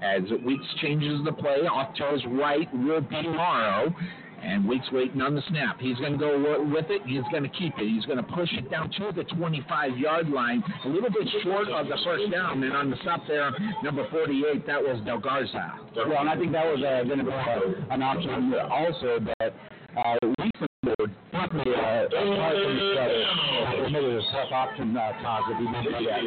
As 0.00 0.22
Weeks 0.44 0.66
changes 0.80 1.20
the 1.24 1.32
play, 1.32 1.66
off 1.66 1.94
to 1.96 2.12
his 2.12 2.24
right 2.26 2.68
will 2.72 3.00
be 3.00 3.22
Morrow. 3.22 3.94
And 4.42 4.68
Weeks 4.68 4.86
waiting 4.92 5.20
on 5.20 5.34
the 5.34 5.42
snap. 5.48 5.80
He's 5.80 5.96
going 5.98 6.12
to 6.12 6.18
go 6.18 6.64
with 6.64 6.86
it. 6.90 7.02
He's 7.06 7.22
going 7.30 7.42
to 7.42 7.48
keep 7.48 7.74
it. 7.78 7.88
He's 7.88 8.04
going 8.06 8.18
to 8.18 8.32
push 8.34 8.48
it 8.52 8.70
down 8.70 8.90
to 8.98 9.12
the 9.14 9.24
25 9.24 9.98
yard 9.98 10.28
line, 10.28 10.62
a 10.84 10.88
little 10.88 11.10
bit 11.10 11.28
short 11.42 11.68
of 11.68 11.86
the 11.86 11.98
first 12.04 12.30
down. 12.30 12.62
And 12.62 12.72
on 12.72 12.90
the 12.90 12.96
stop 13.02 13.22
there, 13.26 13.50
number 13.82 14.08
48, 14.10 14.66
that 14.66 14.80
was 14.80 15.00
Del 15.04 15.18
Garza. 15.18 15.74
Well, 15.96 16.18
and 16.20 16.28
I 16.28 16.36
think 16.36 16.52
that 16.52 16.64
was 16.64 16.78
uh, 16.78 17.04
going 17.04 17.18
to 17.18 17.24
be 17.24 17.32
uh, 17.32 17.94
an 17.94 18.02
option 18.02 18.54
also, 18.70 19.18
but 19.20 19.54
uh, 19.96 20.16
Weeks 20.38 20.67
board. 20.98 21.14
Luckily, 21.32 21.70
uh, 21.70 22.10
apart 22.10 22.56
from 22.58 22.74
each 22.74 22.98
other, 22.98 23.90
maybe 23.90 24.18
a 24.18 24.22
tough 24.34 24.50
option, 24.50 24.96
uh, 24.96 25.12
Todd, 25.22 25.46
if 25.46 25.60
you 25.62 25.70
mentioned 25.70 25.94
that. 25.94 26.26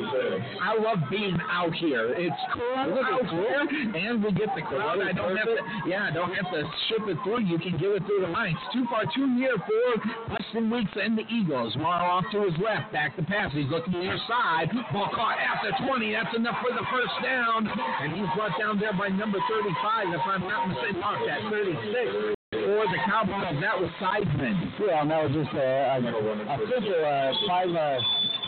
I 0.64 0.80
love 0.80 1.04
being 1.12 1.38
out 1.50 1.74
here. 1.76 2.16
It's 2.16 2.42
cool 2.54 2.80
out 2.80 3.28
here, 3.28 3.68
and 3.68 4.24
we 4.24 4.32
get 4.32 4.48
the 4.56 4.62
crowd. 4.62 5.02
I 5.02 5.12
don't 5.12 5.36
have 5.36 5.52
to, 5.52 5.60
yeah, 5.88 6.08
I 6.08 6.12
don't 6.12 6.32
have 6.32 6.48
to 6.56 6.64
ship 6.88 7.04
it 7.08 7.18
through. 7.24 7.44
You 7.44 7.60
can 7.60 7.78
give 7.78 7.92
it 7.92 8.04
through 8.06 8.22
the 8.22 8.32
lines. 8.32 8.56
Too 8.72 8.86
far, 8.90 9.04
too 9.14 9.28
near 9.28 9.58
for 9.60 10.32
Preston 10.32 10.70
Weeks 10.72 10.96
and 10.96 11.18
the 11.18 11.28
Eagles. 11.28 11.76
Morrow 11.76 12.24
off 12.24 12.26
to 12.32 12.48
his 12.48 12.56
left, 12.64 12.94
back 12.94 13.16
to 13.18 13.24
pass. 13.24 13.52
He's 13.52 13.68
looking 13.68 14.00
near 14.00 14.18
side. 14.28 14.72
Ball 14.94 15.12
caught 15.12 15.36
at 15.36 15.60
the 15.68 15.76
20. 15.86 16.14
That's 16.14 16.36
enough 16.36 16.64
for 16.64 16.72
the 16.72 16.86
first 16.88 17.16
down, 17.20 17.68
and 17.68 18.14
he's 18.14 18.30
brought 18.36 18.56
down 18.58 18.80
there 18.80 18.94
by 18.94 19.10
number 19.10 19.40
35, 19.52 20.16
if 20.16 20.22
I'm 20.24 20.48
not 20.48 20.70
mistaken. 20.70 21.00
Mark 21.02 21.20
that 21.28 21.44
36 21.52 22.40
for 22.51 22.86
the 22.92 23.00
Cowboys. 23.06 23.62
That 23.62 23.79
was 23.79 23.89
Seidman. 23.96 24.74
Yeah, 24.79 25.01
and 25.01 25.12
that 25.12 25.24
was 25.24 25.31
just 25.31 25.55
a, 25.55 25.96
a, 25.96 26.03
a 26.03 26.58
simple 26.67 27.00
uh, 27.00 27.31
five 27.48 27.70
uh, 27.72 28.00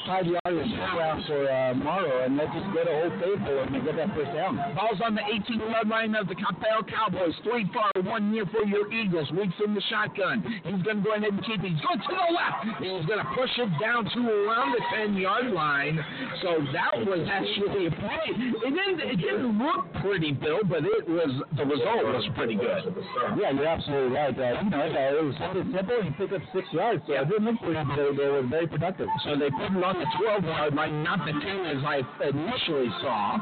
five 0.05 0.25
yardage 0.25 0.71
around 0.73 1.25
for 1.25 1.49
uh, 1.49 1.73
Morrow, 1.75 2.25
and 2.25 2.37
let's 2.37 2.51
just 2.53 2.67
go 2.73 2.83
to 2.83 2.93
Old 3.03 3.13
Faithful 3.19 3.59
and 3.63 3.85
get 3.85 3.95
that 3.95 4.11
first 4.15 4.33
down. 4.33 4.55
Ball's 4.75 4.99
on 5.03 5.15
the 5.15 5.23
18 5.23 5.59
yard 5.59 5.87
line 5.87 6.15
of 6.15 6.27
the 6.27 6.35
Coppell 6.35 6.83
Cowboys. 6.87 7.33
Three 7.43 7.69
far, 7.73 7.91
one 8.03 8.31
near 8.31 8.45
for 8.47 8.63
your 8.65 8.91
Eagles. 8.91 9.31
Weeks 9.31 9.55
in 9.63 9.73
the 9.73 9.81
shotgun. 9.89 10.43
He's 10.63 10.81
going 10.83 10.99
to 10.99 11.03
go 11.03 11.15
ahead 11.15 11.31
and 11.31 11.43
keep 11.45 11.63
it. 11.63 11.71
He's 11.71 11.81
going 11.81 11.99
to 11.99 12.11
the 12.11 12.29
left. 12.35 12.83
He's 12.83 13.05
going 13.07 13.21
to 13.23 13.29
push 13.35 13.51
it 13.57 13.71
down 13.79 14.05
to 14.05 14.19
around 14.27 14.75
the 14.75 14.83
10 14.95 15.15
yard 15.15 15.51
line. 15.51 15.99
So 16.41 16.59
that 16.73 16.99
was 17.07 17.27
actually 17.31 17.87
a 17.87 17.91
play. 17.91 18.27
It 18.67 18.73
didn't, 18.75 18.99
it 18.99 19.17
didn't 19.17 19.57
look 19.57 19.87
pretty, 20.01 20.31
Bill, 20.33 20.59
but 20.67 20.83
it 20.83 21.07
was 21.07 21.31
the 21.55 21.65
result 21.65 22.03
was 22.03 22.27
pretty 22.35 22.55
good. 22.55 22.91
Yeah, 23.39 23.51
you're 23.51 23.67
absolutely 23.67 24.15
right. 24.15 24.35
Uh, 24.35 24.61
you 24.63 24.69
know, 24.69 24.83
it 24.83 25.23
was 25.23 25.35
simple. 25.39 26.01
He 26.03 26.11
picked 26.11 26.33
up 26.33 26.41
six 26.53 26.67
yards, 26.71 27.03
so 27.07 27.13
it 27.13 27.29
didn't 27.29 27.45
look 27.45 27.59
pretty, 27.61 27.79
but 27.83 27.95
they, 27.95 28.27
were 28.27 28.43
very 28.43 28.67
productive. 28.67 29.07
So 29.23 29.37
they 29.37 29.49
put 29.49 29.71
it 29.71 29.83
on 29.83 29.92
the 29.99 30.05
12 30.19 30.43
yard 30.43 30.75
line, 30.75 31.03
not 31.03 31.19
the 31.25 31.31
10 31.31 31.41
as 31.65 31.83
I 31.85 32.01
initially 32.27 32.89
saw. 33.01 33.37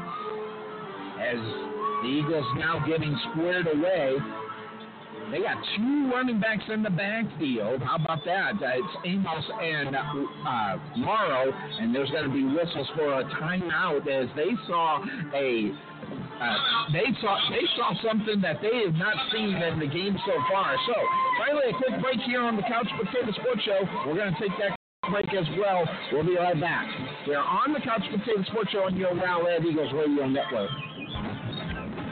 As 1.20 1.38
the 2.02 2.08
Eagles 2.08 2.46
now 2.58 2.84
getting 2.86 3.16
squared 3.30 3.66
away. 3.68 4.16
They 5.30 5.38
got 5.38 5.56
two 5.76 6.10
running 6.12 6.40
backs 6.40 6.64
in 6.68 6.82
the 6.82 6.90
backfield. 6.90 7.80
How 7.80 7.96
about 7.96 8.24
that? 8.26 8.58
Uh, 8.60 8.74
it's 8.74 8.96
Amos 9.06 9.44
and 9.62 9.94
uh, 9.96 10.76
Morrow, 10.98 11.52
and 11.80 11.94
there's 11.94 12.10
going 12.10 12.24
to 12.24 12.34
be 12.34 12.44
whistles 12.44 12.88
for 12.96 13.20
a 13.20 13.24
timeout 13.38 14.02
as 14.10 14.28
they 14.34 14.50
saw 14.66 14.98
a 15.32 15.72
uh, 16.42 16.56
they 16.92 17.06
saw 17.22 17.38
they 17.48 17.64
saw 17.76 17.94
something 18.02 18.40
that 18.42 18.60
they 18.60 18.82
have 18.84 18.94
not 18.94 19.14
seen 19.32 19.54
in 19.54 19.78
the 19.78 19.86
game 19.86 20.18
so 20.26 20.34
far. 20.50 20.76
So 20.86 20.94
finally, 21.38 21.70
a 21.70 21.76
quick 21.78 22.02
break 22.02 22.20
here 22.26 22.42
on 22.42 22.56
the 22.56 22.62
Couch 22.62 22.88
Potato 22.98 23.30
Sports 23.32 23.62
Show. 23.62 23.78
We're 24.06 24.16
going 24.16 24.34
to 24.34 24.40
take 24.40 24.58
that 24.58 24.81
break 25.10 25.34
as 25.34 25.46
well. 25.58 25.84
We'll 26.12 26.24
be 26.24 26.36
right 26.36 26.58
back. 26.60 26.86
We're 27.26 27.36
on 27.38 27.72
the 27.72 27.80
Couch 27.80 28.02
Potato 28.08 28.44
Sports 28.44 28.70
Show 28.70 28.84
on 28.84 28.96
your 28.96 29.10
Rowlett 29.10 29.64
Eagles 29.64 29.92
Radio 29.92 30.28
Network. 30.28 30.70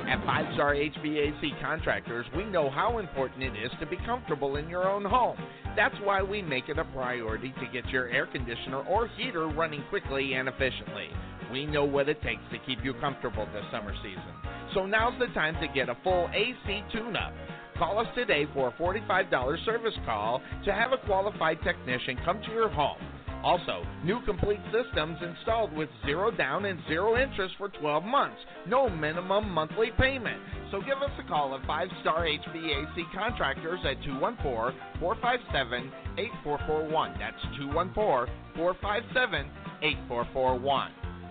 At 0.08 0.24
Five 0.26 0.52
Star 0.54 0.74
HVAC 0.74 1.60
Contractors, 1.62 2.26
we 2.36 2.42
know 2.44 2.68
how 2.68 2.98
important 2.98 3.44
it 3.44 3.52
is 3.54 3.70
to 3.78 3.86
be 3.86 3.96
comfortable 4.04 4.56
in 4.56 4.68
your 4.68 4.88
own 4.90 5.04
home. 5.04 5.36
That's 5.76 5.94
why 6.02 6.20
we 6.20 6.42
make 6.42 6.68
it 6.68 6.78
a 6.78 6.84
priority 6.84 7.54
to 7.60 7.66
get 7.72 7.88
your 7.90 8.08
air 8.08 8.26
conditioner 8.26 8.78
or 8.82 9.06
heater 9.16 9.46
running 9.46 9.84
quickly 9.88 10.34
and 10.34 10.48
efficiently. 10.48 11.10
We 11.52 11.66
know 11.66 11.84
what 11.84 12.08
it 12.08 12.20
takes 12.22 12.42
to 12.50 12.58
keep 12.66 12.84
you 12.84 12.94
comfortable 12.94 13.46
this 13.52 13.64
summer 13.70 13.94
season. 14.02 14.34
So 14.74 14.84
now's 14.84 15.16
the 15.20 15.32
time 15.32 15.54
to 15.60 15.68
get 15.72 15.88
a 15.88 15.96
full 16.02 16.28
AC 16.34 16.82
tune 16.92 17.14
up. 17.14 17.32
Call 17.80 17.98
us 17.98 18.06
today 18.14 18.46
for 18.52 18.68
a 18.68 18.72
$45 18.72 19.64
service 19.64 19.94
call 20.04 20.42
to 20.66 20.70
have 20.70 20.92
a 20.92 20.98
qualified 21.06 21.62
technician 21.64 22.18
come 22.26 22.38
to 22.42 22.52
your 22.52 22.68
home. 22.68 22.98
Also, 23.42 23.86
new 24.04 24.20
complete 24.26 24.60
systems 24.70 25.16
installed 25.22 25.72
with 25.72 25.88
zero 26.04 26.30
down 26.30 26.66
and 26.66 26.78
zero 26.88 27.16
interest 27.16 27.54
for 27.56 27.70
12 27.70 28.04
months. 28.04 28.36
No 28.68 28.90
minimum 28.90 29.48
monthly 29.48 29.92
payment. 29.98 30.42
So 30.70 30.80
give 30.80 30.98
us 30.98 31.10
a 31.24 31.26
call 31.26 31.54
at 31.54 31.66
5 31.66 31.88
Star 32.02 32.26
HVAC 32.26 33.14
Contractors 33.14 33.80
at 33.86 33.96
214 34.04 34.78
457 35.00 35.90
8441. 36.18 37.14
That's 37.18 37.42
214 37.56 38.28
457 38.56 39.50
8441. 39.80 40.90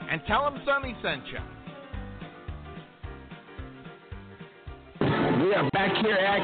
And 0.10 0.20
tell 0.26 0.50
them 0.50 0.60
Sonny 0.66 0.98
sent 1.04 1.28
you. 1.28 1.59
We 5.40 5.54
are 5.56 5.70
back 5.72 5.96
here 6.04 6.20
at 6.20 6.44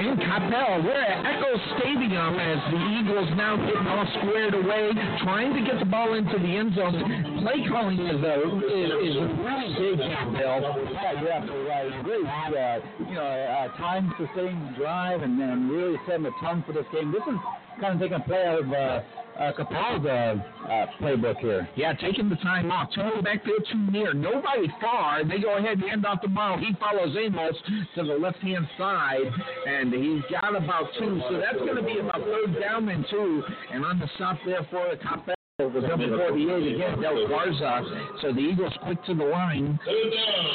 in 0.00 0.16
Coppell. 0.16 0.82
We're 0.84 1.04
at 1.04 1.20
Echo 1.20 1.52
Stadium 1.76 2.40
as 2.40 2.58
the 2.72 2.80
Eagles 2.96 3.28
now 3.36 3.56
getting 3.60 3.86
all 3.86 4.08
squared 4.16 4.54
away, 4.54 4.88
trying 5.22 5.52
to 5.52 5.60
get 5.60 5.78
the 5.78 5.84
ball 5.84 6.14
into 6.14 6.38
the 6.38 6.56
end 6.56 6.74
zone. 6.74 6.96
Play 7.44 7.68
calling 7.68 8.00
is 8.00 8.24
a 8.24 8.34
is, 8.40 8.88
is 9.04 9.16
really 9.36 9.68
big, 9.76 9.98
Bill. 10.32 10.64
Yeah, 10.96 11.20
you're 11.20 11.30
absolutely 11.30 11.68
right. 11.68 12.04
Really, 12.06 12.24
uh, 12.24 12.78
you 13.04 13.14
know, 13.16 13.20
uh, 13.20 13.76
time 13.76 14.14
sustained 14.16 14.76
drive 14.76 15.20
and 15.20 15.38
then 15.38 15.68
really 15.68 15.98
setting 16.06 16.22
the 16.22 16.32
tone 16.40 16.64
for 16.66 16.72
this 16.72 16.86
game. 16.90 17.12
This 17.12 17.22
is 17.28 17.36
kind 17.80 17.94
of 17.94 18.00
taking 18.00 18.16
a 18.16 18.24
play 18.24 18.46
out 18.46 18.60
of 18.60 18.72
uh, 18.72 19.02
uh, 19.38 19.52
Coppell's 19.52 20.04
uh, 20.06 20.70
uh, 20.70 20.86
playbook 21.00 21.38
here. 21.38 21.68
Yeah, 21.76 21.94
taking 21.94 22.28
the 22.28 22.36
time 22.36 22.70
off. 22.70 22.90
Two 22.94 23.00
in 23.00 23.12
the 23.16 23.22
backfield, 23.22 23.66
too 23.70 23.90
near. 23.90 24.12
Nobody 24.12 24.68
far. 24.80 25.24
They 25.24 25.38
go 25.38 25.56
ahead 25.56 25.78
and 25.78 25.82
hand 25.82 26.06
off 26.06 26.20
the 26.22 26.28
ball. 26.28 26.58
He 26.58 26.74
follows 26.78 27.16
Amos 27.18 27.56
to 27.96 28.02
the 28.04 28.14
left 28.22 28.38
hand 28.38 28.68
side, 28.78 29.32
and 29.66 29.92
he's 29.92 30.22
got 30.30 30.54
about 30.54 30.88
two. 30.96 31.20
So 31.28 31.40
that's 31.40 31.58
going 31.58 31.74
to 31.74 31.82
be 31.82 31.98
about 31.98 32.20
third 32.22 32.60
down 32.60 32.88
and 32.88 33.04
two. 33.10 33.42
And 33.72 33.84
on 33.84 33.98
the 33.98 34.08
stop 34.14 34.38
there 34.46 34.64
for 34.70 34.88
the 34.90 35.02
top 35.02 35.26
was 35.26 35.41
number 35.68 36.28
48 36.28 36.74
again, 36.74 37.00
Del 37.00 37.28
Garza. 37.28 37.82
So 38.20 38.32
the 38.32 38.40
Eagles 38.40 38.72
quick 38.82 39.02
to 39.04 39.14
the 39.14 39.24
line. 39.24 39.78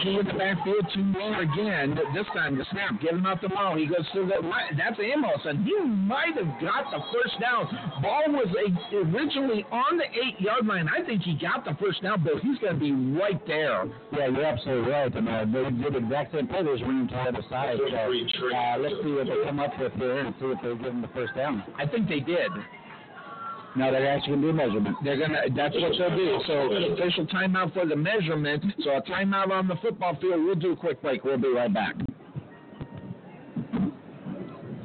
Two 0.04 0.20
in 0.20 0.26
the 0.26 0.34
backfield, 0.34 0.86
two 0.94 1.04
more 1.04 1.42
again. 1.42 1.98
This 2.14 2.26
time 2.34 2.58
the 2.58 2.66
snap, 2.72 3.00
giving 3.02 3.26
out 3.26 3.42
the 3.42 3.50
ball. 3.50 3.78
He 3.78 3.86
goes 3.86 4.06
to 4.14 4.26
the. 4.26 4.42
That's 4.78 5.00
Amos, 5.00 5.42
and 5.46 5.66
he 5.66 5.78
might 5.80 6.36
have 6.36 6.50
got 6.62 6.90
the 6.92 7.00
first 7.14 7.40
down. 7.40 7.68
Ball 8.02 8.24
was 8.30 8.48
a, 8.54 8.96
originally 8.96 9.66
on 9.72 9.98
the 9.98 10.06
eight 10.06 10.40
yard 10.40 10.66
line. 10.66 10.88
I 10.88 11.06
think 11.06 11.24
he 11.24 11.36
got 11.36 11.66
the 11.66 11.76
first 11.80 12.02
down, 12.04 12.24
but 12.24 12.42
he's 12.42 12.58
going 12.60 12.74
to 12.74 12.80
be 12.80 12.92
right 12.92 13.40
there. 13.48 13.86
Yeah, 14.14 14.28
you're 14.28 14.46
absolutely 14.46 14.92
right. 14.92 15.14
And 15.14 15.28
uh, 15.28 15.46
they 15.46 15.70
did 15.72 15.94
the 15.94 15.98
exact 15.98 16.34
same 16.34 16.48
play. 16.48 16.64
There's 16.64 16.82
room 16.82 17.08
to 17.08 17.14
the 17.14 17.22
other 17.22 17.46
side. 17.50 17.78
So, 17.78 17.86
uh, 17.86 18.78
let's 18.80 18.96
see 19.04 19.12
what 19.12 19.28
they 19.28 19.44
come 19.46 19.60
up 19.60 19.78
with 19.80 19.94
here 19.94 20.20
and 20.20 20.36
see 20.40 20.46
if 20.46 20.62
they 20.62 20.84
give 20.84 20.94
him 20.94 21.02
the 21.02 21.10
first 21.10 21.36
down. 21.36 21.64
I 21.78 21.86
think 21.86 22.08
they 22.08 22.20
did. 22.20 22.52
No, 23.78 23.92
they're 23.92 24.08
asking 24.10 24.34
gonna 24.34 24.42
do 24.42 24.50
a 24.50 24.54
measurement. 24.54 24.98
They're 25.04 25.20
gonna. 25.20 25.42
That's 25.56 25.76
what 25.76 25.92
they'll 26.00 26.18
do. 26.18 26.40
So 26.48 26.54
official 26.94 27.28
timeout 27.28 27.74
for 27.74 27.86
the 27.86 27.96
measurement. 27.96 28.64
So 28.84 28.98
a 28.98 29.02
timeout 29.04 29.52
on 29.52 29.68
the 29.68 29.76
football 29.84 30.18
field. 30.20 30.44
We'll 30.44 30.56
do 30.56 30.72
a 30.72 30.76
quick 30.76 31.00
break. 31.00 31.24
We'll 31.24 31.38
be 31.38 31.50
right 31.50 31.72
back. 31.72 31.96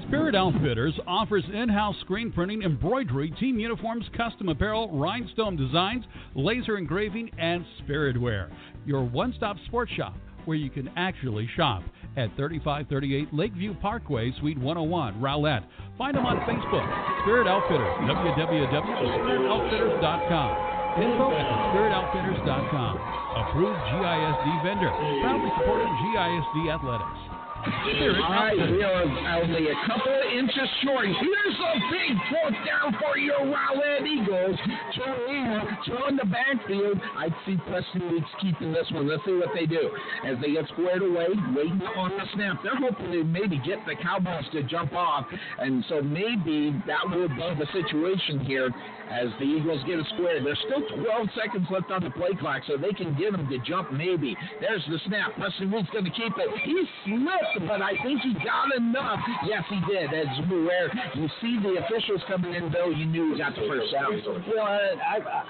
Spirit 0.07 0.35
Outfitters 0.35 0.93
offers 1.07 1.43
in-house 1.55 1.97
screen 2.03 2.31
printing, 2.31 2.65
embroidery, 2.65 3.31
team 3.41 3.59
uniforms, 3.59 4.05
custom 4.15 4.51
apparel, 4.51 4.91
rhinestone 4.93 5.57
designs, 5.57 6.05
laser 6.35 6.77
engraving, 6.77 7.31
and 7.39 7.65
spirit 7.79 8.21
wear. 8.21 8.51
Your 8.85 9.05
one-stop 9.05 9.57
sports 9.69 9.91
shop 9.93 10.15
where 10.45 10.59
you 10.59 10.69
can 10.69 10.91
actually 10.97 11.49
shop 11.57 11.83
at 12.17 12.35
3538 12.37 13.33
Lakeview 13.33 13.75
Parkway, 13.81 14.33
Suite 14.39 14.59
101, 14.59 15.21
Rowlett. 15.21 15.65
Find 15.97 16.17
them 16.17 16.27
on 16.27 16.37
Facebook, 16.49 16.85
Spirit 17.25 17.47
Outfitters, 17.47 17.95
www.spiritoutfitters.com. 18.05 20.73
Info 21.01 21.33
at 21.33 21.49
spiritoutfitters.com. 21.73 23.01
Approved 23.33 23.81
GISD 23.97 24.45
vendor. 24.63 24.93
Proudly 25.25 25.49
supporting 25.57 25.89
GISD 25.89 26.69
Athletics. 26.69 27.32
Spirit 27.63 28.19
All 28.19 28.31
right, 28.33 28.57
we 28.57 28.83
are 28.83 29.07
only 29.43 29.71
a 29.71 29.75
couple 29.87 30.11
of 30.11 30.27
inches 30.35 30.69
short. 30.83 31.07
Here's 31.07 31.59
a 31.63 31.73
big 31.95 32.19
fourth 32.27 32.59
down 32.67 32.91
for 32.99 33.17
your 33.19 33.39
Rowlett 33.39 34.03
Eagles. 34.03 34.59
Throw 35.87 36.09
in 36.09 36.17
the 36.17 36.27
backfield. 36.27 36.99
I 37.17 37.29
see 37.47 37.57
Preston 37.69 38.11
Weeks 38.11 38.29
keeping 38.41 38.73
this 38.73 38.91
one. 38.91 39.07
Let's 39.09 39.25
see 39.25 39.35
what 39.35 39.51
they 39.55 39.67
do. 39.67 39.91
As 40.27 40.37
they 40.43 40.53
get 40.53 40.67
squared 40.75 41.03
away, 41.03 41.29
waiting 41.55 41.83
on 41.95 42.11
the 42.11 42.27
snap. 42.35 42.59
They're 42.65 42.75
hoping 42.75 43.13
to 43.13 43.23
maybe 43.25 43.63
get 43.65 43.79
the 43.87 43.95
Cowboys 44.03 44.45
to 44.53 44.65
jump 44.65 44.93
off. 44.93 45.27
And 45.59 45.85
so 45.89 46.03
maybe 46.03 46.75
that 46.87 47.07
will 47.07 47.29
be 47.29 47.63
the 47.63 47.67
situation 47.71 48.41
here 48.41 48.71
as 49.11 49.29
the 49.39 49.45
Eagles 49.45 49.85
get 49.87 50.01
a 50.01 50.05
square. 50.15 50.43
There's 50.43 50.59
still 50.67 50.83
12 50.99 51.29
seconds 51.39 51.67
left 51.71 51.91
on 51.93 52.03
the 52.03 52.11
play 52.11 52.35
clock, 52.41 52.63
so 52.67 52.77
they 52.77 52.93
can 52.93 53.15
get 53.15 53.33
them 53.33 53.47
to 53.49 53.59
jump 53.59 53.93
maybe. 53.93 54.37
There's 54.61 54.83
the 54.91 54.99
snap. 55.07 55.37
Preston 55.39 55.71
Weeks 55.71 55.91
going 55.93 56.07
to 56.07 56.11
keep 56.11 56.33
it. 56.35 56.49
He 56.65 56.83
slipped, 57.05 57.52
but 57.61 57.83
I 57.83 57.93
think 58.03 58.21
he 58.23 58.35
got 58.45 58.75
enough. 58.77 59.21
Yes, 59.47 59.65
he 59.69 59.81
did. 59.89 60.13
As 60.13 60.27
where 60.49 60.91
you 61.15 61.29
see 61.41 61.59
the 61.63 61.83
officials 61.85 62.23
coming 62.29 62.55
in, 62.55 62.73
though, 62.73 62.91
you 62.91 63.07
knew 63.07 63.33
he 63.33 63.39
got 63.39 63.55
the 63.55 63.67
first 63.69 63.93
down. 63.93 64.23
Well, 64.49 64.67
I, 64.67 65.19
I, 65.19 65.45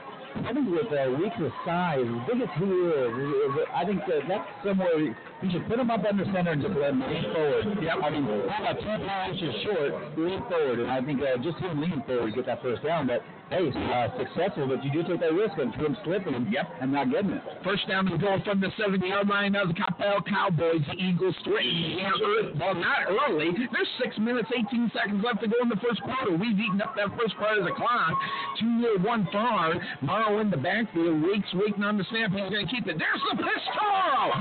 I 0.48 0.52
think 0.52 0.70
with 0.70 0.88
uh, 0.88 1.10
Weeks' 1.18 1.36
size, 1.64 2.00
as 2.00 2.20
big 2.26 2.40
as 2.40 2.48
he 2.58 2.64
is, 2.64 3.52
I 3.74 3.84
think 3.84 4.00
that 4.08 4.24
that's 4.28 4.48
somewhere 4.64 4.98
you 4.98 5.14
should 5.50 5.68
put 5.68 5.78
him 5.78 5.90
up 5.90 6.02
under 6.08 6.24
center 6.32 6.52
and 6.52 6.62
just 6.62 6.74
let 6.74 6.90
him 6.90 7.00
lean 7.00 7.24
forward. 7.32 7.78
Yep. 7.82 7.96
I 8.02 8.10
mean, 8.10 8.24
about 8.24 8.78
two 8.80 8.96
inches 9.30 9.54
short, 9.64 10.18
lean 10.18 10.40
forward, 10.48 10.78
and 10.80 10.90
I 10.90 11.02
think 11.04 11.20
uh, 11.20 11.36
just 11.42 11.58
him 11.58 11.80
lean 11.80 12.02
forward 12.06 12.30
to 12.30 12.36
get 12.36 12.46
that 12.46 12.62
first 12.62 12.82
down. 12.82 13.06
But 13.06 13.22
hey, 13.52 13.68
uh, 13.68 14.08
successful, 14.16 14.66
but 14.66 14.80
you 14.80 14.90
do 14.90 15.04
take 15.04 15.20
that 15.20 15.32
risk 15.36 15.52
of 15.60 15.68
him 15.76 15.96
slipping 16.04 16.48
yep. 16.48 16.72
and 16.80 16.92
not 16.92 17.12
getting 17.12 17.36
it. 17.36 17.42
First 17.62 17.86
down 17.86 18.08
and 18.08 18.20
goal 18.20 18.40
from 18.44 18.60
the 18.60 18.72
70 18.80 19.04
yard 19.06 19.28
line 19.28 19.54
of 19.54 19.68
the 19.68 19.74
Coppell 19.76 20.24
Cowboys. 20.24 20.80
The 20.88 20.96
Eagles 20.96 21.36
straighten 21.44 22.56
Well, 22.56 22.74
not 22.74 23.12
early. 23.12 23.52
There's 23.52 23.92
six 24.00 24.16
minutes, 24.16 24.48
18 24.48 24.90
seconds 24.96 25.20
left 25.20 25.44
to 25.44 25.48
go 25.48 25.60
in 25.62 25.68
the 25.68 25.80
first 25.84 26.00
quarter. 26.00 26.32
We've 26.32 26.56
eaten 26.56 26.80
up 26.80 26.96
that 26.96 27.12
first 27.20 27.36
part 27.36 27.58
of 27.58 27.64
the 27.64 27.76
clock. 27.76 28.16
Two 28.58 28.72
near, 28.80 28.98
one 28.98 29.28
far. 29.30 29.76
Morrow 30.00 30.40
in 30.40 30.50
the 30.50 30.56
backfield. 30.56 31.22
Weeks 31.22 31.48
waiting 31.54 31.84
on 31.84 31.98
the 31.98 32.06
snap. 32.08 32.32
He's 32.32 32.48
going 32.48 32.64
to 32.64 32.72
keep 32.72 32.88
it. 32.88 32.96
There's 32.96 33.22
the 33.30 33.36
pistol. 33.36 33.92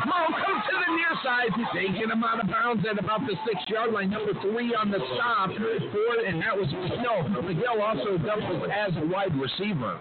Morrow 0.08 0.32
comes 0.32 0.63
to 0.72 0.75
the 0.80 0.91
near 0.96 1.13
side. 1.20 1.51
Get 1.75 2.08
him 2.08 2.24
out 2.24 2.39
of 2.39 2.48
bounds 2.48 2.86
at 2.88 2.96
about 2.96 3.27
the 3.27 3.36
six 3.44 3.60
yard 3.68 3.91
line. 3.91 4.10
Number 4.10 4.32
three 4.39 4.72
on 4.72 4.89
the 4.89 5.03
stop. 5.15 5.51
Four, 5.51 6.13
and 6.24 6.39
that 6.39 6.56
was 6.56 6.72
no. 6.72 7.27
Miguel 7.41 7.82
also 7.82 8.18
doubles 8.18 8.63
as 8.72 8.94
a 9.01 9.05
wide 9.08 9.36
receiver. 9.36 10.00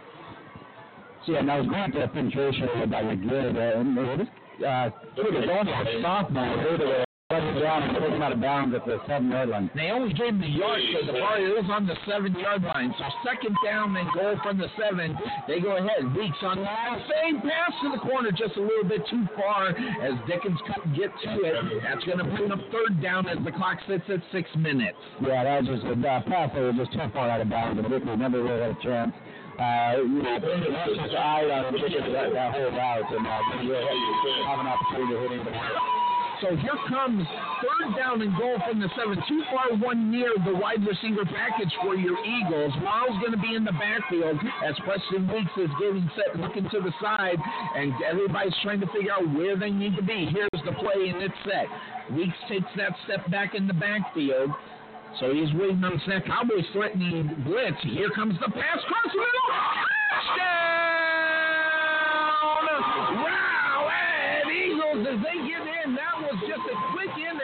So, 1.26 1.32
yeah, 1.32 1.42
now 1.42 1.62
going 1.62 1.92
to 1.92 2.08
penetration 2.08 2.68
by 2.90 3.02
McGill, 3.02 3.54
uh, 3.54 3.80
and 3.80 3.98
uh, 3.98 4.16
this 4.16 4.28
uh, 4.66 4.90
kid 5.16 5.34
is 5.34 5.50
only 5.50 5.72
a 5.72 6.02
sophomore. 6.02 6.76
They're 6.78 7.04
let 7.30 7.44
him 7.44 7.62
down 7.62 7.82
and 7.84 7.94
take 7.94 8.10
him 8.10 8.22
out 8.22 8.32
of 8.32 8.40
bounds 8.40 8.74
at 8.74 8.84
the 8.84 8.98
seven 9.06 9.30
yard 9.30 9.48
line. 9.50 9.70
They 9.78 9.94
only 9.94 10.12
gave 10.12 10.34
him 10.34 10.40
the 10.40 10.50
yard 10.50 10.82
because 10.82 11.06
the 11.06 11.14
ball 11.14 11.38
is 11.38 11.70
on 11.70 11.86
the 11.86 11.94
seven 12.02 12.34
yard 12.34 12.62
line. 12.66 12.92
So 12.98 13.04
second 13.22 13.54
down 13.64 13.94
and 13.94 14.10
goal 14.10 14.34
from 14.42 14.58
the 14.58 14.66
seven. 14.74 15.14
They 15.46 15.60
go 15.62 15.78
ahead. 15.78 16.10
Weeks 16.18 16.42
on 16.42 16.58
the 16.58 16.66
same 17.06 17.38
pass 17.38 17.70
to 17.86 17.94
the 17.94 18.02
corner, 18.02 18.34
just 18.34 18.58
a 18.58 18.60
little 18.60 18.82
bit 18.82 19.06
too 19.06 19.30
far 19.38 19.70
as 19.70 20.18
Dickens 20.26 20.58
couldn't 20.66 20.98
get 20.98 21.14
to 21.22 21.30
it. 21.46 21.54
That's 21.86 22.02
going 22.02 22.18
to 22.18 22.26
bring 22.26 22.50
up 22.50 22.58
third 22.74 22.98
down 22.98 23.28
as 23.30 23.38
the 23.46 23.54
clock 23.54 23.78
sits 23.86 24.10
at 24.10 24.18
six 24.34 24.50
minutes. 24.58 24.98
Yeah, 25.22 25.46
that 25.46 25.62
was 25.62 25.78
just 25.78 25.86
a 25.86 25.94
uh, 25.94 26.26
pass 26.26 26.50
that 26.50 26.66
was 26.66 26.82
just 26.82 26.90
too 26.90 27.06
far 27.14 27.30
out 27.30 27.40
of 27.40 27.46
bounds. 27.46 27.78
And 27.78 27.86
Dickens 27.86 28.18
never 28.18 28.42
really 28.42 28.58
had 28.58 28.74
a 28.74 28.82
chance. 28.82 29.14
Uh, 29.54 30.02
you 30.02 30.18
know, 30.18 30.34
that's 30.34 30.98
just 30.98 31.14
eye 31.14 31.46
on 31.46 31.78
Dickens 31.78 32.10
that, 32.10 32.34
that 32.34 32.58
whole 32.58 32.74
route, 32.74 33.06
and 33.06 33.22
uh, 33.22 33.38
have 34.50 34.58
an 34.58 34.66
opportunity 34.66 35.14
to 35.14 35.18
hit 35.30 35.46
him. 35.46 36.09
So 36.40 36.56
here 36.56 36.76
comes 36.88 37.26
third 37.60 37.96
down 37.96 38.22
and 38.22 38.34
goal 38.36 38.56
from 38.66 38.80
the 38.80 38.88
seven. 38.96 39.18
Too 39.28 39.42
far, 39.52 39.76
one 39.76 40.10
near 40.10 40.32
the 40.44 40.54
wide 40.54 40.80
receiver 40.86 41.24
package 41.24 41.72
for 41.82 41.94
your 41.94 42.16
Eagles. 42.24 42.72
Miles 42.82 43.18
going 43.20 43.32
to 43.32 43.38
be 43.38 43.54
in 43.54 43.64
the 43.64 43.72
backfield 43.72 44.40
as 44.64 44.74
Preston 44.84 45.28
Weeks 45.28 45.52
is 45.58 45.68
getting 45.78 46.10
set, 46.16 46.40
looking 46.40 46.64
to 46.70 46.80
the 46.80 46.92
side, 47.00 47.36
and 47.76 47.92
everybody's 48.08 48.56
trying 48.62 48.80
to 48.80 48.86
figure 48.88 49.12
out 49.12 49.28
where 49.34 49.56
they 49.56 49.70
need 49.70 49.96
to 49.96 50.02
be. 50.02 50.32
Here's 50.32 50.64
the 50.64 50.72
play, 50.72 51.12
and 51.12 51.22
it's 51.22 51.34
set. 51.44 51.68
Weeks 52.16 52.36
takes 52.48 52.72
that 52.76 52.96
step 53.04 53.30
back 53.30 53.54
in 53.54 53.66
the 53.66 53.74
backfield. 53.74 54.50
So 55.18 55.34
he's 55.34 55.52
waiting 55.54 55.84
on 55.84 56.00
snap. 56.06 56.24
Cowboys 56.24 56.64
threatening 56.72 57.28
blitz. 57.44 57.76
Here 57.82 58.08
comes 58.14 58.38
the 58.40 58.48
pass 58.50 58.78
cross 58.88 59.12
the 59.12 59.18
middle. 59.18 59.50
Touchdown! 60.14 60.70
Wow! 63.20 63.90
And 63.90 64.50
Eagles 64.50 65.06
as 65.10 65.18
they 65.20 65.36
get 65.44 65.66
in. 65.66 65.98
That 65.98 66.14
was 66.22 66.38
just 66.46 66.62
a 66.62 66.76
quick 66.94 67.10
in 67.18 67.40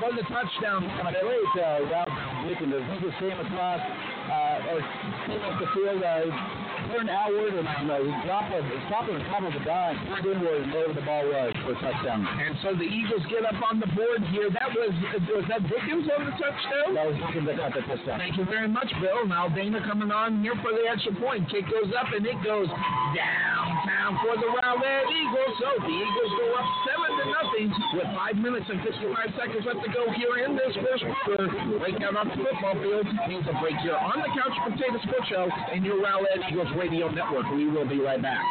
for 0.00 0.12
the 0.16 0.22
touchdown. 0.22 0.88
Great 1.20 1.52
uh, 1.60 1.84
route 1.92 2.48
Dickens. 2.48 2.72
He 2.72 3.06
just 3.06 3.18
came 3.18 3.38
across 3.38 3.80
uh, 4.30 4.70
or 4.70 4.78
came 5.26 5.42
up 5.42 5.58
the 5.58 5.66
field. 5.74 6.02
Uh, 6.02 6.70
turned 6.88 7.10
outward 7.10 7.54
and 7.54 7.66
you 7.80 7.86
know, 7.86 8.02
dropped 8.26 8.50
it, 8.50 8.64
dropped 8.88 9.08
it 9.08 9.14
on 9.14 9.22
top 9.30 9.42
of 9.46 9.52
the 9.52 9.62
dime, 9.62 9.96
turned 10.10 10.26
inward, 10.26 10.62
and 10.62 10.72
wherever 10.72 10.94
the 10.94 11.04
ball 11.06 11.24
was 11.28 11.52
for 11.62 11.72
a 11.72 11.78
touchdown. 11.78 12.26
And 12.26 12.56
so 12.62 12.74
the 12.74 12.86
Eagles 12.86 13.22
get 13.30 13.46
up 13.46 13.58
on 13.62 13.78
the 13.78 13.90
board 13.94 14.22
here. 14.34 14.50
That 14.50 14.74
was 14.74 14.90
was 15.30 15.46
that 15.48 15.62
Dickens 15.70 16.08
on 16.10 16.26
the 16.26 16.34
touchdown? 16.34 16.88
That 16.96 17.06
was 17.06 17.16
Dickens 17.20 17.46
that 17.46 17.56
got 17.56 17.74
the 17.74 17.82
touchdown. 17.86 18.18
Thank 18.18 18.36
you 18.36 18.46
very 18.46 18.68
much, 18.68 18.90
Bill. 18.98 19.26
Now 19.26 19.48
Dana 19.48 19.80
coming 19.86 20.10
on 20.10 20.42
here 20.42 20.56
for 20.62 20.72
the 20.74 20.84
extra 20.90 21.14
point. 21.14 21.46
Kick 21.50 21.68
goes 21.70 21.90
up 21.94 22.10
and 22.10 22.24
it 22.26 22.38
goes 22.42 22.68
downtown 23.14 24.18
for 24.24 24.34
the 24.34 24.48
Rowlett 24.50 25.06
Eagles. 25.10 25.54
So 25.62 25.68
the 25.84 25.94
Eagles 25.94 26.32
go 26.42 26.46
up 26.58 26.68
seven 26.88 27.10
to 27.20 27.24
nothing 27.30 27.68
with 27.94 28.08
five 28.16 28.36
minutes 28.36 28.66
and 28.66 28.80
55 28.82 29.38
seconds 29.38 29.62
left 29.66 29.82
to 29.84 29.90
go 29.92 30.10
here 30.16 30.42
in 30.46 30.56
this 30.56 30.74
first 30.82 31.04
quarter. 31.24 31.46
Breakout 31.78 32.16
on 32.16 32.26
the 32.34 32.36
football 32.40 32.76
field 32.82 33.06
means 33.28 33.46
a 33.46 33.54
break 33.62 33.78
here 33.84 33.98
on 33.98 34.19
the 34.20 34.28
Couch 34.28 34.52
Potato 34.64 34.98
Sports 35.02 35.28
Show 35.28 35.48
and 35.72 35.84
your 35.84 36.02
Rowlett 36.02 36.50
Eagles 36.50 36.68
Radio 36.76 37.10
Network. 37.10 37.46
We 37.54 37.66
will 37.68 37.88
be 37.88 38.00
right 38.00 38.20
back. 38.20 38.44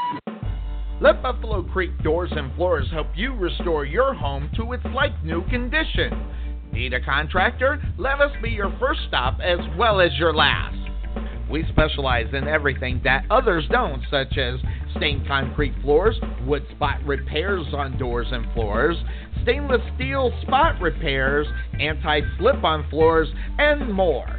Let 1.00 1.22
Buffalo 1.22 1.64
Creek 1.64 1.92
Doors 2.04 2.32
and 2.36 2.54
Floors 2.56 2.88
help 2.92 3.08
you 3.16 3.36
restore 3.36 3.86
your 3.86 4.14
home 4.14 4.50
to 4.58 4.74
its 4.74 4.84
like 4.94 5.24
new 5.24 5.48
condition. 5.50 6.26
Need 6.74 6.94
a 6.94 7.02
contractor? 7.02 7.82
Let 7.98 8.20
us 8.20 8.32
be 8.42 8.50
your 8.50 8.76
first 8.80 9.02
stop 9.08 9.40
as 9.42 9.60
well 9.78 10.02
as 10.02 10.12
your 10.18 10.34
last. 10.34 10.76
We 11.50 11.66
specialize 11.72 12.28
in 12.34 12.48
everything 12.48 13.02
that 13.04 13.26
others 13.30 13.66
don't, 13.72 14.02
such 14.10 14.38
as 14.38 14.60
stained 14.98 15.28
concrete 15.28 15.74
floors, 15.82 16.20
wood 16.46 16.66
spot 16.72 17.04
repairs 17.06 17.66
on 17.74 17.98
doors 17.98 18.28
and 18.32 18.52
floors, 18.54 18.98
stainless 19.44 19.82
steel 19.96 20.32
spot 20.42 20.82
repairs, 20.82 21.48
anti 21.80 22.22
slip 22.38 22.64
on 22.64 22.90
floors, 22.90 23.30
and 23.58 23.94
more. 23.94 24.39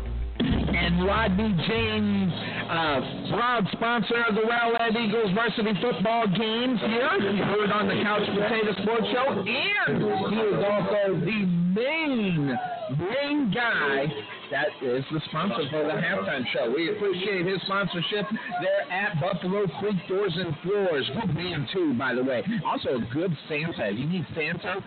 And 0.41 1.05
Rodney 1.05 1.53
James, 1.67 2.33
uh, 2.69 3.29
proud 3.29 3.67
sponsor 3.73 4.23
of 4.27 4.35
the 4.35 4.41
Rowlett 4.41 4.95
Eagles 4.97 5.31
varsity 5.35 5.73
football 5.81 6.27
games 6.27 6.79
here. 6.81 7.11
You 7.19 7.43
heard 7.43 7.71
on 7.71 7.87
the 7.87 8.01
Couch 8.01 8.25
Potato 8.25 8.73
Sports 8.81 9.07
Show. 9.13 9.45
And 9.45 10.01
he 10.33 10.39
is 10.39 10.63
also 10.65 11.19
the 11.19 11.45
main, 11.77 12.57
main 12.97 13.51
guy 13.53 14.07
that 14.51 14.67
is 14.81 15.05
the 15.13 15.21
sponsor 15.29 15.63
for 15.71 15.83
the 15.83 15.93
halftime 15.93 16.43
show. 16.51 16.73
We 16.75 16.91
appreciate 16.91 17.45
his 17.45 17.61
sponsorship 17.63 18.25
there 18.61 18.91
at 18.91 19.19
Buffalo 19.21 19.65
Creek 19.79 19.95
Doors 20.09 20.33
and 20.35 20.53
Floors. 20.61 21.09
Good 21.21 21.35
man, 21.35 21.67
too, 21.71 21.93
by 21.97 22.13
the 22.13 22.23
way. 22.23 22.43
Also, 22.65 22.95
a 22.95 23.13
good 23.13 23.35
Santa. 23.47 23.91
You 23.91 24.07
need 24.09 24.25
Santa, 24.35 24.83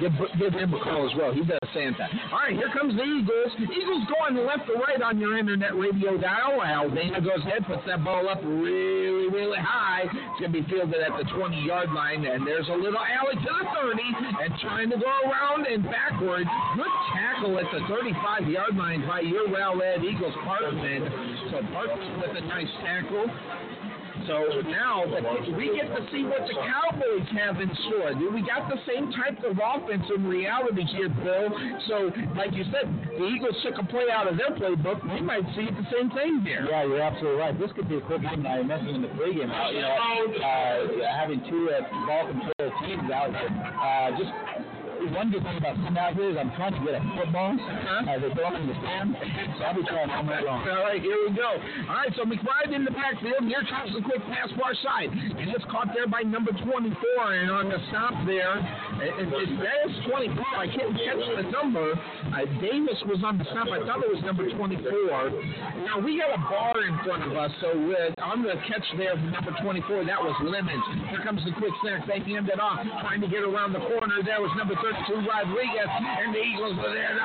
Give, 0.00 0.12
give 0.38 0.52
him 0.52 0.74
a 0.74 0.80
call 0.82 1.06
as 1.06 1.14
well. 1.16 1.32
He 1.32 1.44
does 1.44 1.62
Santa. 1.72 2.08
All 2.32 2.42
right, 2.42 2.54
here 2.54 2.70
comes 2.74 2.94
the 2.96 3.02
Eagles. 3.02 3.52
Eagles 3.62 4.04
going 4.10 4.46
left 4.46 4.66
to 4.66 4.74
right 4.74 5.00
on 5.00 5.18
your 5.20 5.38
internet 5.38 5.74
radio 5.76 6.18
dial. 6.18 6.90
Dana 6.90 7.20
goes 7.20 7.42
ahead, 7.46 7.66
puts 7.66 7.82
that 7.86 8.02
ball 8.02 8.28
up 8.28 8.42
really, 8.42 9.30
really 9.30 9.58
high. 9.58 10.04
It's 10.04 10.40
going 10.40 10.52
to 10.52 10.62
be 10.62 10.66
fielded 10.66 10.98
at 10.98 11.14
the 11.18 11.24
20 11.30 11.62
yard 11.62 11.92
line, 11.92 12.26
and 12.26 12.46
there's 12.46 12.68
a 12.68 12.78
little 12.78 12.98
alley 12.98 13.34
to 13.34 13.50
the 13.54 13.66
30 13.70 14.02
and 14.42 14.50
trying 14.60 14.90
to 14.90 14.98
go 14.98 15.12
around 15.30 15.66
and 15.66 15.84
backwards. 15.84 16.50
Good 16.76 16.94
tackle 17.14 17.58
at 17.58 17.66
the 17.70 17.80
35 17.88 18.48
yard 18.50 18.76
line 18.76 19.06
by 19.06 19.20
your 19.20 19.48
Rowlett 19.48 20.02
Eagles 20.02 20.34
Parkman. 20.42 21.06
So 21.50 21.62
Parkman 21.70 22.20
with 22.20 22.36
a 22.36 22.46
nice 22.46 22.70
tackle. 22.82 23.26
So 24.26 24.62
now 24.64 25.04
we 25.04 25.76
get 25.76 25.88
to 25.92 26.00
see 26.10 26.24
what 26.24 26.48
the 26.48 26.56
Cowboys 26.56 27.28
have 27.36 27.60
in 27.60 27.70
store. 27.88 28.14
We 28.32 28.40
got 28.40 28.68
the 28.68 28.80
same 28.88 29.12
type 29.12 29.42
of 29.44 29.60
offense 29.60 30.04
in 30.14 30.24
reality 30.26 30.84
here, 30.96 31.08
Bill. 31.08 31.52
So, 31.88 32.10
like 32.36 32.52
you 32.52 32.64
said, 32.72 32.88
the 33.18 33.24
Eagles 33.24 33.56
took 33.62 33.76
a 33.78 33.86
play 33.86 34.08
out 34.12 34.30
of 34.30 34.38
their 34.38 34.50
playbook. 34.56 35.04
We 35.12 35.20
might 35.20 35.44
see 35.54 35.68
the 35.68 35.86
same 35.92 36.10
thing 36.10 36.40
here. 36.40 36.66
Yeah, 36.70 36.84
you're 36.84 37.02
absolutely 37.02 37.40
right. 37.40 37.58
This 37.58 37.70
could 37.76 37.88
be 37.88 37.96
a 37.96 38.00
quick 38.00 38.22
game. 38.22 38.46
I 38.46 38.62
mentioned 38.62 38.96
in 38.96 39.02
the 39.02 39.08
pregame, 39.08 39.52
you 39.72 39.80
know, 39.82 39.96
uh, 40.40 41.16
having 41.16 41.44
two 41.48 41.70
uh, 41.70 41.84
ball 42.06 42.26
control 42.28 42.72
teams 42.80 43.10
out 43.12 43.28
here. 43.28 43.52
Uh, 43.52 44.10
just 44.16 44.32
one 45.12 45.30
good 45.30 45.42
thing 45.42 45.56
about 45.58 45.76
sitting 45.76 45.98
out 45.98 46.14
here 46.14 46.30
is 46.30 46.36
I'm 46.36 46.52
trying 46.56 46.72
to 46.72 46.82
get 46.84 46.96
a 46.96 47.02
football 47.16 47.52
uh-huh. 47.52 48.12
as 48.12 48.18
they 48.22 48.30
throw 48.32 48.54
in 48.56 48.66
the 48.66 48.76
stand, 48.80 49.16
so 49.58 49.60
I'll 49.64 49.76
be 49.76 49.84
trying 49.84 50.10
all 50.10 50.24
night 50.24 50.44
long. 50.44 50.64
All 50.64 50.86
right, 50.88 51.00
here 51.00 51.18
we 51.26 51.34
go. 51.36 51.58
All 51.88 51.98
right, 52.00 52.12
so 52.16 52.24
McBride 52.24 52.72
in 52.72 52.84
the 52.84 52.94
backfield. 52.94 53.44
Here 53.44 53.62
tries 53.68 53.90
a 53.92 54.02
quick 54.02 54.22
pass 54.30 54.48
far 54.56 54.72
side, 54.80 55.10
and 55.12 55.50
it's 55.50 55.64
caught 55.68 55.92
there 55.92 56.08
by 56.08 56.22
number 56.22 56.52
24. 56.52 56.70
And 57.34 57.50
on 57.50 57.68
the 57.68 57.80
stop 57.90 58.14
there, 58.24 58.56
it, 59.02 59.12
it, 59.18 59.28
it 59.28 59.50
says 59.60 59.90
24. 60.08 60.40
I 60.56 60.66
can't 60.70 60.94
catch 60.96 61.24
the 61.36 61.44
number. 61.50 61.92
Uh, 62.32 62.46
Davis 62.62 62.98
was 63.10 63.20
on 63.26 63.38
the 63.38 63.46
stop. 63.50 63.68
I 63.68 63.82
thought 63.82 64.00
it 64.00 64.10
was 64.10 64.22
number 64.24 64.48
24. 64.48 65.84
Now 65.84 65.98
we 66.00 66.22
got 66.22 66.32
a 66.32 66.40
bar 66.46 66.78
in 66.80 66.96
front 67.04 67.26
of 67.26 67.34
us, 67.36 67.50
so 67.60 67.74
with, 67.74 68.14
on 68.22 68.42
the 68.42 68.54
catch 68.70 68.86
there 68.96 69.16
number 69.18 69.52
24, 69.62 70.06
that 70.06 70.20
was 70.20 70.34
Lemons. 70.46 70.84
Here 71.10 71.22
comes 71.26 71.42
the 71.44 71.52
quick 71.58 71.72
snap. 71.82 72.06
They 72.06 72.22
hand 72.22 72.48
it 72.48 72.60
off, 72.60 72.80
trying 73.02 73.20
to 73.20 73.28
get 73.28 73.42
around 73.42 73.72
the 73.72 73.82
corner. 73.82 74.22
There 74.22 74.40
was 74.40 74.50
number 74.56 74.74
30 74.78 74.93
to 75.06 75.14
Rodriguez, 75.16 75.88
and 75.90 76.34
the 76.34 76.38
Eagles 76.38 76.76
were 76.76 76.92
there 76.94 77.14
to 77.14 77.20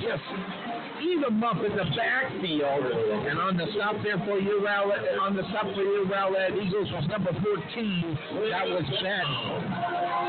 just 0.00 0.75
eat 1.02 1.20
them 1.20 1.42
up 1.44 1.58
in 1.62 1.72
the 1.76 1.86
backfield. 1.96 2.84
And 3.26 3.38
on 3.38 3.56
the 3.56 3.66
stop 3.74 3.96
there 4.02 4.18
for 4.24 4.38
Rowlett, 4.38 5.18
on 5.20 5.36
the 5.36 5.44
stop 5.50 5.66
for 5.74 5.82
your 5.82 6.06
Rowlett 6.06 6.56
Eagles 6.56 6.90
was 6.92 7.04
number 7.08 7.32
14. 7.32 8.18
That 8.50 8.66
was 8.68 8.86
Ben. 9.02 9.28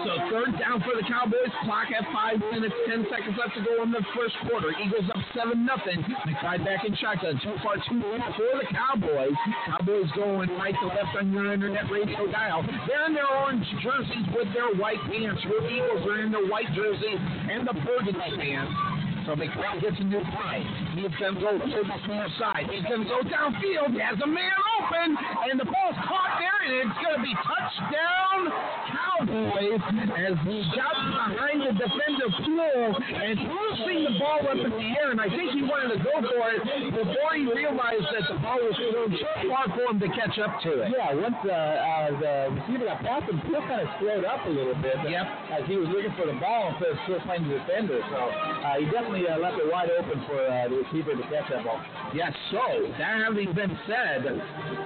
So 0.03 0.11
third 0.29 0.51
down 0.59 0.83
for 0.83 0.93
the 0.95 1.05
Cowboys. 1.07 1.51
Clock 1.63 1.89
at 1.91 2.05
five 2.13 2.37
minutes, 2.51 2.75
10 2.87 3.07
seconds 3.09 3.35
left 3.37 3.55
to 3.55 3.63
go 3.63 3.83
in 3.83 3.91
the 3.91 4.03
first 4.15 4.35
quarter. 4.47 4.71
Eagles 4.77 5.07
up 5.13 5.21
7 5.35 5.57
nothing. 5.65 6.03
McBride 6.27 6.63
back 6.63 6.85
in 6.85 6.95
shotgun. 6.95 7.39
Too 7.43 7.55
far, 7.63 7.75
too 7.87 7.99
late 7.99 8.23
for 8.35 8.51
the 8.59 8.67
Cowboys. 8.71 9.37
Cowboys 9.65 10.09
going 10.15 10.49
right 10.57 10.75
to 10.75 10.87
left 10.87 11.15
on 11.17 11.31
your 11.31 11.53
internet 11.53 11.89
radio 11.91 12.27
dial. 12.31 12.63
They're 12.87 13.07
in 13.07 13.13
their 13.13 13.27
orange 13.27 13.65
jerseys 13.83 14.27
with 14.35 14.51
their 14.53 14.75
white 14.75 15.01
pants. 15.07 15.41
Your 15.43 15.63
Eagles 15.69 16.03
are 16.07 16.21
in 16.21 16.31
their 16.31 16.45
white 16.47 16.71
jerseys 16.73 17.19
and 17.51 17.67
the 17.67 17.73
burgundy 17.73 18.31
pants. 18.37 18.96
So 19.27 19.35
McBride 19.35 19.81
gets 19.81 19.99
a 19.99 20.05
new 20.07 20.23
play. 20.23 20.63
He's 20.95 21.11
going 21.19 21.35
to 21.35 21.41
go 21.41 21.51
to 21.51 21.67
the 21.67 21.99
far 22.07 22.27
side. 22.39 22.63
He's 22.71 22.87
going 22.87 23.03
to 23.03 23.09
go 23.11 23.19
downfield. 23.27 23.91
He 23.91 23.99
has 23.99 24.15
a 24.23 24.25
man 24.25 24.55
open, 24.79 25.19
and 25.51 25.59
the 25.59 25.67
ball's 25.67 25.99
caught 26.07 26.39
there, 26.39 26.55
and 26.63 26.87
it's 26.87 26.95
going 27.03 27.19
to 27.19 27.23
be 27.27 27.35
touchdown 27.43 28.47
Cowboys 28.87 29.83
as 30.15 30.35
he 30.47 30.63
got 30.71 30.95
behind 30.95 31.59
the 31.59 31.73
defender 31.75 32.29
pool 32.39 32.87
and 33.03 33.35
thrusting 33.35 33.99
the 34.07 34.15
ball 34.15 34.47
up 34.47 34.63
in 34.63 34.71
the 34.71 34.89
air. 34.95 35.11
And 35.11 35.19
I 35.19 35.27
think 35.27 35.51
he 35.51 35.63
wanted 35.67 35.97
to 35.97 35.99
go 36.07 36.23
for 36.23 36.47
it 36.55 36.63
before 36.95 37.31
he 37.35 37.51
realized 37.51 38.07
that 38.13 38.31
the 38.31 38.39
ball 38.39 38.63
was 38.63 38.79
too 38.79 39.11
far 39.51 39.67
for 39.75 39.91
him 39.91 39.99
to 39.99 40.09
catch 40.15 40.39
up 40.39 40.61
to 40.63 40.87
it. 40.87 40.95
Yeah, 40.95 41.17
once 41.17 41.35
uh, 41.43 41.51
uh, 41.51 42.09
the 42.15 42.33
receiver 42.61 42.85
got 42.85 43.03
past 43.03 43.27
him, 43.27 43.43
he 43.43 43.51
kind 43.51 43.81
of 43.83 43.89
slowed 43.99 44.23
up 44.23 44.45
a 44.45 44.53
little 44.53 44.77
bit. 44.79 44.95
Yep. 45.03 45.27
As 45.51 45.63
he 45.67 45.75
was 45.75 45.89
looking 45.89 46.13
for 46.15 46.29
the 46.29 46.37
ball 46.39 46.71
instead 46.71 46.93
of 46.93 46.99
still 47.03 47.19
playing 47.25 47.49
the 47.49 47.57
defender. 47.57 47.99
So 48.07 48.19
uh, 48.21 48.77
he 48.77 48.85
definitely 48.93 49.16
uh, 49.25 49.39
left 49.39 49.57
it 49.57 49.71
wide 49.71 49.89
open 49.97 50.21
for 50.27 50.37
uh, 50.37 50.67
the 50.69 50.77
receiver 50.85 51.15
to 51.15 51.23
catch 51.31 51.49
that 51.49 51.63
ball. 51.63 51.81
Yes, 52.13 52.33
so 52.51 52.61
that 52.99 53.23
having 53.25 53.53
been 53.53 53.77
said, 53.87 54.23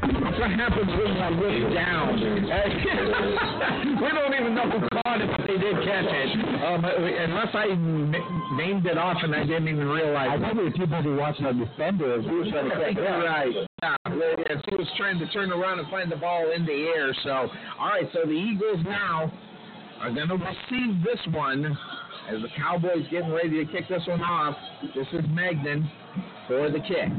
What 0.03 0.51
happens 0.53 0.91
when 0.93 1.17
I 1.17 1.31
look 1.31 1.75
down? 1.75 2.21
we 4.03 4.09
don't 4.13 4.35
even 4.35 4.55
know 4.55 4.69
who 4.71 4.89
caught 5.01 5.21
it, 5.21 5.31
but 5.31 5.47
they 5.47 5.57
did 5.57 5.77
catch 5.85 6.05
it. 6.05 6.31
Um, 6.63 6.85
unless 6.85 7.55
I 7.55 7.69
m- 7.73 8.13
named 8.57 8.87
it 8.87 8.99
off 8.99 9.17
and 9.23 9.35
I 9.35 9.41
didn't 9.45 9.69
even 9.69 9.89
realize. 9.89 10.29
I 10.33 10.39
think 10.39 10.59
we 10.59 10.65
were 10.65 10.77
too 10.77 10.87
busy 10.87 11.11
watching 11.17 11.47
our 11.47 11.55
defender 11.55 12.21
as 12.21 12.25
we 12.27 12.37
were 12.39 12.51
trying 12.51 12.69
to 12.69 12.77
catch 12.77 12.97
it. 12.97 13.01
right. 13.25 13.55
Yeah, 13.83 13.97
yes, 14.49 14.63
he 14.69 14.77
was 14.77 14.89
trying 14.97 15.19
to 15.19 15.27
turn 15.33 15.51
around 15.53 15.79
and 15.79 15.89
find 15.91 16.11
the 16.13 16.17
ball 16.17 16.53
in 16.55 16.67
the 16.67 16.93
air. 16.95 17.15
So, 17.25 17.49
all 17.81 17.89
right. 17.89 18.07
So 18.13 18.21
the 18.25 18.33
Eagles 18.33 18.85
now 18.85 19.33
are 20.01 20.13
going 20.13 20.29
to 20.29 20.37
receive 20.37 21.03
this 21.03 21.21
one 21.35 21.65
as 22.29 22.43
the 22.43 22.49
Cowboys 22.57 23.07
getting 23.11 23.31
ready 23.33 23.65
to 23.65 23.73
kick 23.73 23.89
this 23.89 24.03
one 24.07 24.23
off. 24.23 24.57
This 24.95 25.07
is 25.13 25.25
Magnan 25.31 25.91
for 26.47 26.71
the 26.71 26.81
kick. 26.81 27.11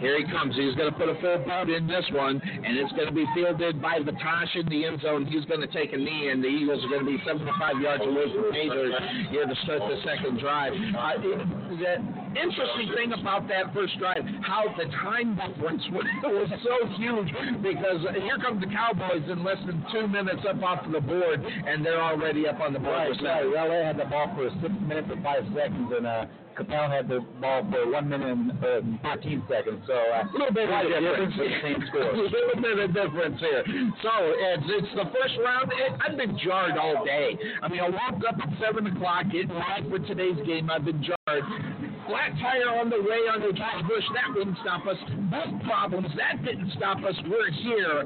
Here 0.00 0.16
he 0.16 0.24
comes. 0.32 0.56
He's 0.56 0.74
going 0.74 0.90
to 0.90 0.96
put 0.96 1.08
a 1.08 1.16
full 1.20 1.44
boot 1.44 1.68
in 1.68 1.86
this 1.86 2.04
one, 2.12 2.40
and 2.40 2.72
it's 2.76 2.92
going 2.92 3.06
to 3.06 3.14
be 3.14 3.26
fielded 3.34 3.80
by 3.82 4.00
Vatash 4.00 4.56
in 4.56 4.66
the 4.68 4.86
end 4.86 5.00
zone. 5.02 5.26
He's 5.26 5.44
going 5.44 5.60
to 5.60 5.68
take 5.68 5.92
a 5.92 5.96
knee, 5.96 6.30
and 6.32 6.42
the 6.42 6.48
Eagles 6.48 6.82
are 6.84 6.88
going 6.88 7.04
to 7.04 7.10
be 7.12 7.20
75 7.24 7.80
yards 7.80 8.04
away 8.04 8.26
from 8.32 8.50
Major 8.50 8.88
here 9.28 9.44
to 9.44 9.56
start 9.64 9.84
the 9.84 10.00
second 10.04 10.40
drive. 10.40 10.72
Uh, 10.72 11.20
the 11.20 12.00
interesting 12.32 12.88
thing 12.96 13.12
about 13.12 13.46
that 13.48 13.72
first 13.74 13.98
drive, 13.98 14.24
how 14.40 14.64
the 14.80 14.88
time 15.04 15.36
difference 15.36 15.84
was, 15.92 16.06
was 16.24 16.50
so 16.64 16.76
huge 16.96 17.28
because 17.60 18.00
here 18.16 18.38
come 18.40 18.60
the 18.60 18.72
Cowboys 18.72 19.28
in 19.28 19.44
less 19.44 19.60
than 19.66 19.84
two 19.92 20.08
minutes 20.08 20.40
up 20.48 20.62
off 20.62 20.80
the 20.90 21.00
board, 21.00 21.44
and 21.44 21.84
they're 21.84 22.02
already 22.02 22.48
up 22.48 22.60
on 22.60 22.72
the 22.72 22.78
board. 22.78 23.16
Right, 23.20 23.44
right. 23.44 23.44
Well, 23.44 23.68
they 23.68 23.84
had 23.84 23.98
the 23.98 24.08
ball 24.08 24.32
for 24.34 24.48
six 24.62 24.72
minutes 24.80 25.08
and 25.12 25.22
five 25.22 25.44
seconds, 25.54 25.92
and 25.92 26.06
uh, 26.06 26.24
Coppell 26.58 26.90
had 26.90 27.08
the 27.08 27.20
ball 27.40 27.64
for 27.70 27.90
one 27.90 28.08
minute 28.08 28.28
and 28.28 28.50
uh, 28.64 28.80
14 29.02 29.42
seconds. 29.48 29.80
So 29.86 29.94
uh, 29.94 30.24
A 30.24 30.32
little 30.32 30.52
bit 30.52 30.68
of 30.68 30.76
a 30.76 31.00
difference. 31.00 31.34
difference, 31.34 31.34
but 31.36 31.62
same 31.62 31.80
score. 31.88 32.10
A 32.10 32.16
little 32.20 32.60
bit 32.60 32.78
of 32.78 32.88
difference 32.94 33.38
here. 33.40 33.62
So 34.02 34.12
it's, 34.20 34.66
it's 34.68 34.92
the 34.98 35.06
first 35.14 35.34
round. 35.44 35.72
It, 35.72 35.92
I've 36.04 36.16
been 36.16 36.36
jarred 36.44 36.76
all 36.76 37.04
day. 37.04 37.38
I 37.62 37.68
mean, 37.68 37.80
I 37.80 37.88
woke 37.88 38.20
up 38.28 38.36
at 38.36 38.50
seven 38.60 38.86
o'clock, 38.88 39.30
getting 39.32 39.54
ready 39.54 39.88
for 39.88 39.98
today's 40.04 40.38
game. 40.46 40.68
I've 40.70 40.84
been 40.84 41.02
jarred. 41.02 41.44
Flat 42.08 42.32
tire 42.42 42.74
on 42.80 42.90
the 42.90 42.98
way 43.00 43.22
under 43.32 43.48
the 43.48 43.56
George 43.56 43.86
Bush. 43.86 44.04
That 44.18 44.34
wouldn't 44.34 44.58
stop 44.66 44.84
us. 44.86 44.98
Both 45.30 45.62
problems. 45.64 46.08
That 46.18 46.44
didn't 46.44 46.72
stop 46.76 46.98
us. 47.04 47.14
We're 47.24 47.50
here 47.62 48.04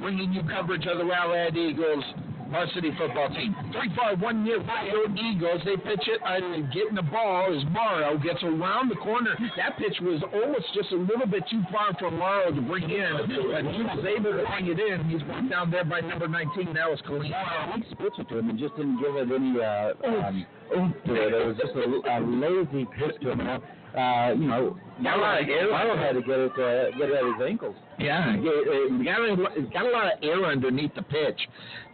bringing 0.00 0.32
you 0.32 0.42
coverage 0.52 0.86
of 0.86 0.98
the 0.98 1.04
Rowlett 1.04 1.56
Eagles 1.56 2.04
varsity 2.50 2.90
football 2.98 3.28
team. 3.28 3.54
Three 3.72 3.90
far, 3.94 4.16
one 4.16 4.44
near 4.44 4.60
right 4.62 4.90
Eagles. 5.16 5.62
They 5.64 5.76
pitch 5.76 6.06
it 6.06 6.20
and 6.24 6.72
getting 6.72 6.94
the 6.94 7.02
ball 7.02 7.54
as 7.54 7.64
Morrow 7.72 8.18
gets 8.18 8.42
around 8.42 8.90
the 8.90 8.96
corner. 8.96 9.36
That 9.56 9.78
pitch 9.78 9.96
was 10.00 10.22
almost 10.32 10.66
just 10.74 10.92
a 10.92 10.96
little 10.96 11.26
bit 11.26 11.44
too 11.50 11.62
far 11.72 11.94
for 11.98 12.10
Morrow 12.10 12.50
to 12.52 12.60
bring 12.62 12.90
in, 12.90 13.12
but 13.16 13.28
he 13.30 13.82
was 13.82 14.04
able 14.04 14.32
to 14.32 14.44
bring 14.46 14.66
it 14.66 14.78
in. 14.78 15.04
He's 15.08 15.22
down 15.50 15.70
there 15.70 15.84
by 15.84 16.00
number 16.00 16.28
19. 16.28 16.74
That 16.74 16.90
was 16.90 17.00
Khalil. 17.06 17.22
He 17.22 17.94
switched 17.96 18.18
it 18.18 18.28
to 18.28 18.38
him 18.38 18.50
and 18.50 18.58
just 18.58 18.76
didn't 18.76 19.00
give 19.00 19.16
it 19.16 19.28
any 19.32 19.60
uh, 19.60 19.92
um, 20.06 20.46
oomph 20.76 20.96
to 21.06 21.14
it. 21.14 21.32
It 21.32 21.46
was 21.46 21.56
just 21.56 21.74
a, 21.74 21.84
a 21.84 22.16
lazy 22.20 22.86
pitch 22.98 23.20
to 23.22 23.32
him. 23.32 23.62
Uh, 23.96 24.34
you 24.36 24.46
know, 24.46 24.76
Got 25.02 25.18
a 25.18 25.20
lot 25.20 25.42
of 25.42 25.48
air. 25.48 25.96
Had 25.98 26.12
to 26.14 26.20
get 26.22 26.38
it, 26.38 26.52
uh, 26.52 26.96
get 26.96 27.10
it 27.10 27.16
at 27.16 27.24
his 27.24 27.48
ankles. 27.48 27.76
Yeah, 27.98 28.34
it, 28.34 28.40
it 28.42 29.04
got 29.04 29.20
a, 29.20 29.62
got 29.72 29.86
a 29.86 29.90
lot 29.90 30.06
of 30.12 30.22
air 30.22 30.44
underneath 30.44 30.94
the 30.94 31.02
pitch. 31.02 31.38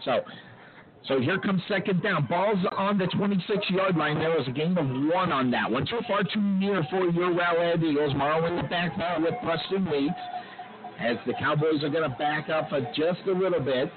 So, 0.05 0.21
so 1.09 1.21
here 1.21 1.39
comes 1.39 1.63
second 1.67 2.03
down. 2.03 2.27
Ball's 2.27 2.65
on 2.77 2.99
the 2.99 3.07
26-yard 3.07 3.97
line. 3.97 4.19
There 4.19 4.31
was 4.31 4.47
a 4.47 4.53
gain 4.53 4.79
of 4.79 4.87
one 5.13 5.33
on 5.33 5.51
that 5.51 5.71
one. 5.71 5.85
Too 5.87 5.99
far, 6.07 6.23
too 6.23 6.41
near 6.41 6.85
for 6.91 7.11
your 7.11 7.35
Rowlett 7.35 7.83
Eagles. 7.83 8.15
Morrow 8.15 8.47
in 8.47 8.57
the 8.57 8.69
backfield 8.69 9.23
with 9.23 9.35
Preston 9.43 9.91
Weeks. 9.91 10.15
As 11.01 11.17
the 11.27 11.33
Cowboys 11.35 11.83
are 11.83 11.89
going 11.89 12.09
to 12.09 12.17
back 12.17 12.49
up 12.49 12.71
just 12.95 13.21
a 13.27 13.33
little 13.33 13.59
bit. 13.61 13.91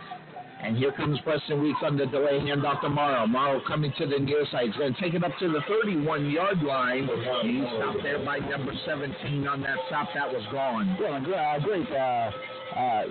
And 0.63 0.77
here 0.77 0.91
comes 0.91 1.19
Preston 1.21 1.61
Weeks 1.61 1.79
on 1.83 1.97
the 1.97 2.05
delay 2.07 2.39
handoff 2.39 2.81
to 2.81 2.89
Morrow. 2.89 3.27
Morrow 3.27 3.61
coming 3.67 3.93
to 3.97 4.07
the 4.07 4.19
near 4.19 4.45
side. 4.51 4.67
He's 4.67 4.75
going 4.75 4.93
to 4.93 5.01
take 5.01 5.13
it 5.13 5.23
up 5.23 5.31
to 5.39 5.49
the 5.49 5.59
31-yard 5.59 6.63
line. 6.63 7.09
He's 7.43 7.67
stopped 7.77 7.99
there 8.01 8.23
by 8.23 8.39
number 8.39 8.73
17 8.85 9.47
on 9.47 9.61
that 9.61 9.77
stop. 9.87 10.07
That 10.15 10.31
was 10.31 10.43
gone. 10.51 10.97
Yeah, 10.99 11.57
uh, 11.57 11.59
great 11.59 11.91
uh, 11.91 12.31
uh, 12.75 13.03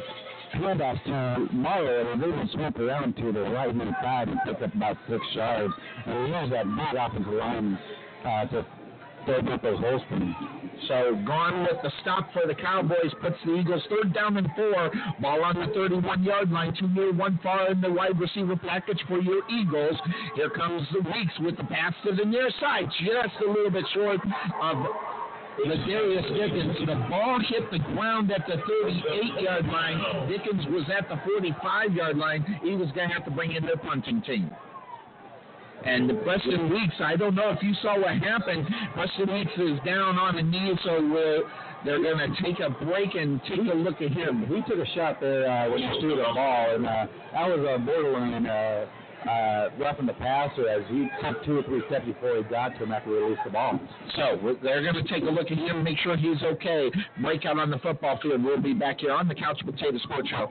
handoff 0.54 1.04
to 1.04 1.54
Morrow, 1.54 2.12
and 2.12 2.22
they 2.22 2.28
even 2.28 2.48
swooped 2.52 2.80
around 2.80 3.16
to 3.16 3.32
the 3.32 3.42
right 3.42 3.74
hand 3.74 3.94
side 4.02 4.28
and 4.28 4.38
picked 4.44 4.62
up 4.62 4.74
about 4.74 4.96
six 5.08 5.22
yards. 5.34 5.72
And 6.06 6.26
he 6.26 6.32
used 6.32 6.52
that 6.52 6.64
big 6.64 6.98
offensive 6.98 7.32
line 7.32 7.78
uh, 8.24 8.46
to 8.46 8.66
those 9.26 9.78
holes 9.80 10.02
for 10.08 10.16
him. 10.16 10.34
So 10.88 11.16
gone 11.26 11.62
with 11.62 11.80
the 11.82 11.90
stop 12.02 12.32
for 12.32 12.46
the 12.46 12.54
Cowboys 12.54 13.12
puts 13.22 13.36
the 13.44 13.54
Eagles 13.54 13.82
third 13.88 14.12
down 14.12 14.36
and 14.36 14.48
four. 14.54 14.90
Ball 15.20 15.44
on 15.44 15.54
the 15.54 15.72
31 15.72 16.22
yard 16.22 16.50
line, 16.50 16.74
two 16.78 16.88
near, 16.88 17.12
one 17.12 17.38
far 17.42 17.70
in 17.70 17.80
the 17.80 17.90
wide 17.90 18.18
receiver 18.20 18.56
package 18.56 19.00
for 19.08 19.20
your 19.20 19.42
Eagles. 19.48 19.96
Here 20.34 20.50
comes 20.50 20.86
the 20.92 21.00
Weeks 21.00 21.32
with 21.40 21.56
the 21.56 21.64
pass 21.64 21.94
to 22.04 22.14
the 22.14 22.24
near 22.24 22.50
side, 22.60 22.86
just 23.00 23.34
a 23.46 23.50
little 23.50 23.70
bit 23.70 23.84
short 23.94 24.20
of 24.60 24.76
Ladarius 25.64 26.28
Dickens. 26.34 26.76
The 26.86 27.06
ball 27.08 27.38
hit 27.48 27.70
the 27.70 27.78
ground 27.94 28.30
at 28.32 28.44
the 28.46 28.56
38 28.56 29.42
yard 29.42 29.66
line. 29.66 30.28
Dickens 30.28 30.66
was 30.68 30.84
at 30.96 31.08
the 31.08 31.20
45 31.24 31.94
yard 31.94 32.18
line. 32.18 32.44
He 32.62 32.74
was 32.74 32.90
going 32.92 33.08
to 33.08 33.14
have 33.14 33.24
to 33.24 33.30
bring 33.30 33.52
in 33.52 33.64
their 33.64 33.76
punting 33.76 34.20
team. 34.22 34.50
And 35.84 36.10
Preston 36.24 36.70
Weeks, 36.70 36.94
I 37.00 37.16
don't 37.16 37.34
know 37.34 37.50
if 37.50 37.62
you 37.62 37.74
saw 37.82 37.98
what 38.00 38.16
happened. 38.18 38.66
Preston 38.94 39.32
Weeks 39.32 39.52
is 39.58 39.78
down 39.84 40.18
on 40.18 40.36
the 40.36 40.42
knee, 40.42 40.72
so 40.82 40.92
we're, 41.00 41.42
they're 41.84 42.02
going 42.02 42.18
to 42.18 42.42
take 42.42 42.60
a 42.60 42.70
break 42.84 43.14
and 43.14 43.40
take 43.42 43.60
a 43.60 43.76
look 43.76 44.00
at 44.00 44.10
him. 44.10 44.46
He 44.48 44.62
took 44.68 44.78
a 44.78 44.90
shot 44.94 45.20
there 45.20 45.50
uh, 45.50 45.70
when 45.70 45.80
he 45.80 46.00
threw 46.00 46.16
the 46.16 46.22
ball, 46.22 46.74
and 46.74 46.86
uh, 46.86 47.06
that 47.32 47.46
was 47.48 47.60
a 47.60 47.78
borderline 47.84 48.46
uh, 48.46 48.86
uh, 49.28 49.70
roughing 49.78 50.06
the 50.06 50.14
passer 50.14 50.68
as 50.68 50.82
he 50.88 51.08
took 51.22 51.44
two 51.44 51.58
or 51.58 51.62
three 51.62 51.82
steps 51.88 52.06
before 52.06 52.36
he 52.36 52.42
got 52.44 52.70
to 52.70 52.84
him 52.84 52.92
after 52.92 53.10
he 53.10 53.16
released 53.16 53.40
the 53.44 53.50
ball. 53.50 53.78
So 54.16 54.56
they're 54.62 54.82
going 54.82 54.94
to 54.94 55.08
take 55.12 55.22
a 55.22 55.32
look 55.32 55.50
at 55.50 55.58
him, 55.58 55.82
make 55.82 55.98
sure 55.98 56.16
he's 56.16 56.42
okay. 56.42 56.90
Break 57.20 57.44
out 57.44 57.58
on 57.58 57.70
the 57.70 57.78
football 57.78 58.18
field. 58.22 58.42
We'll 58.42 58.60
be 58.60 58.74
back 58.74 59.00
here 59.00 59.12
on 59.12 59.28
the 59.28 59.34
Couch 59.34 59.60
Potato 59.64 59.98
Sports 59.98 60.28
Show. 60.28 60.50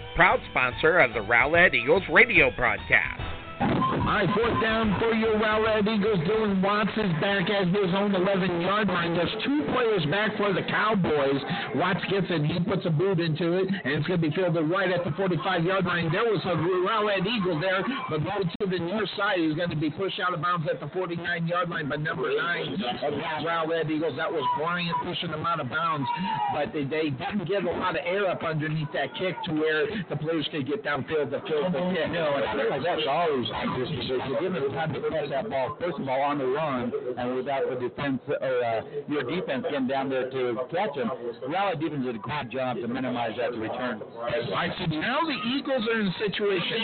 proud 0.15 0.39
sponsor 0.49 0.99
of 0.99 1.13
the 1.13 1.19
Rowlett 1.19 1.73
Eagles 1.73 2.03
radio 2.09 2.51
broadcast. 2.55 4.00
All 4.01 4.17
right, 4.17 4.27
fourth 4.33 4.59
down 4.61 4.97
for 4.99 5.13
your 5.13 5.37
Rowlett 5.37 5.87
Eagles. 5.87 6.19
Dylan 6.27 6.59
Watts 6.61 6.89
is 6.97 7.13
back 7.21 7.47
at 7.53 7.67
his 7.69 7.93
own 7.93 8.13
11 8.15 8.59
yard 8.59 8.87
line. 8.89 9.13
There's 9.15 9.31
two 9.45 9.61
players 9.71 10.03
back 10.09 10.35
for 10.37 10.51
the 10.51 10.63
Cowboys. 10.67 11.37
Watts 11.77 12.01
gets 12.09 12.25
it, 12.33 12.41
he 12.43 12.59
puts 12.65 12.83
a 12.85 12.89
boot 12.89 13.21
into 13.21 13.61
it, 13.61 13.69
and 13.69 13.93
it's 13.93 14.07
going 14.09 14.19
to 14.19 14.29
be 14.29 14.33
fielded 14.35 14.67
right 14.67 14.89
at 14.89 15.05
the 15.05 15.11
45 15.15 15.63
yard 15.63 15.85
line. 15.85 16.11
There 16.11 16.25
was 16.25 16.41
a 16.49 16.57
Rowlett 16.57 17.23
Eagle 17.29 17.61
there, 17.61 17.85
but 18.09 18.25
going 18.25 18.49
to 18.49 18.65
the 18.67 18.81
near 18.81 19.05
side, 19.15 19.37
he's 19.37 19.53
going 19.55 19.69
to 19.69 19.77
be 19.79 19.91
pushed 19.93 20.19
out 20.19 20.33
of 20.33 20.41
bounds 20.41 20.67
at 20.67 20.81
the 20.81 20.89
49 20.89 21.47
yard 21.47 21.69
line 21.69 21.87
by 21.87 21.95
number 21.95 22.35
nine 22.35 22.73
of 22.73 22.79
the 22.81 23.21
Rowlett 23.45 23.85
Eagles. 23.89 24.17
That 24.17 24.33
was 24.33 24.43
Bryant 24.57 24.97
pushing 25.05 25.29
them 25.29 25.45
out 25.45 25.61
of 25.61 25.69
bounds, 25.69 26.09
but 26.57 26.73
they, 26.73 26.83
they 26.83 27.13
didn't 27.13 27.47
get 27.47 27.63
a 27.63 27.71
lot 27.71 27.93
of 27.95 28.01
air 28.03 28.27
up 28.27 28.43
underneath 28.43 28.89
that 28.97 29.13
kick 29.15 29.37
to 29.45 29.53
where 29.53 29.85
the 30.09 30.17
players 30.17 30.49
could 30.51 30.65
get 30.65 30.83
downfield 30.83 31.29
to 31.31 31.39
field 31.45 31.69
the 31.69 31.85
kick. 31.93 32.09
No, 32.11 32.41
that's 32.81 33.05
always 33.07 33.45
like 33.53 33.69
this 33.77 33.90
because 33.91 34.21
you're 34.27 34.41
given 34.41 34.63
the 34.63 34.69
time 34.69 34.93
to 34.93 35.01
catch 35.09 35.29
that 35.29 35.49
ball, 35.49 35.77
first 35.79 35.99
of 35.99 36.07
all, 36.07 36.21
on 36.21 36.37
the 36.37 36.45
run, 36.45 36.91
and 37.17 37.35
without 37.35 37.63
the 37.69 37.75
defense 37.75 38.19
or 38.27 38.63
uh, 38.63 38.81
your 39.07 39.23
defense 39.23 39.65
getting 39.69 39.87
down 39.87 40.09
there 40.09 40.29
to 40.29 40.57
catch 40.71 40.95
him. 40.95 41.11
Rally 41.49 41.77
defense 41.77 42.05
did 42.05 42.15
a 42.15 42.19
great 42.19 42.49
job 42.49 42.77
to 42.77 42.87
minimize 42.87 43.35
that 43.37 43.57
return. 43.57 44.01
All 44.01 44.23
right, 44.23 44.71
so 44.79 44.85
now 44.85 45.19
the 45.21 45.37
Eagles 45.55 45.87
are 45.87 45.99
in 45.99 46.07
a 46.07 46.17
situation. 46.19 46.79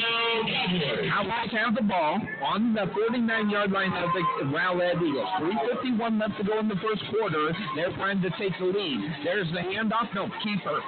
Cowboys 1.10 1.52
have 1.52 1.76
the 1.76 1.84
ball 1.84 2.20
on 2.43 2.74
the 2.74 2.86
49 2.93 3.50
yard 3.50 3.72
line 3.72 3.93
of 3.93 4.10
the 4.13 4.46
Rowlett 4.52 4.98
Eagles. 4.98 5.30
3.51 5.86 6.20
left 6.20 6.38
to 6.38 6.43
go 6.43 6.60
in 6.60 6.67
the 6.67 6.80
first 6.84 7.04
quarter. 7.12 7.52
They're 7.76 7.93
trying 7.93 8.22
to 8.22 8.30
take 8.38 8.54
the 8.60 8.65
lead. 8.65 9.00
There's 9.24 9.48
the 9.52 9.60
handoff. 9.60 10.13
No, 10.13 10.30
keeper. 10.43 10.82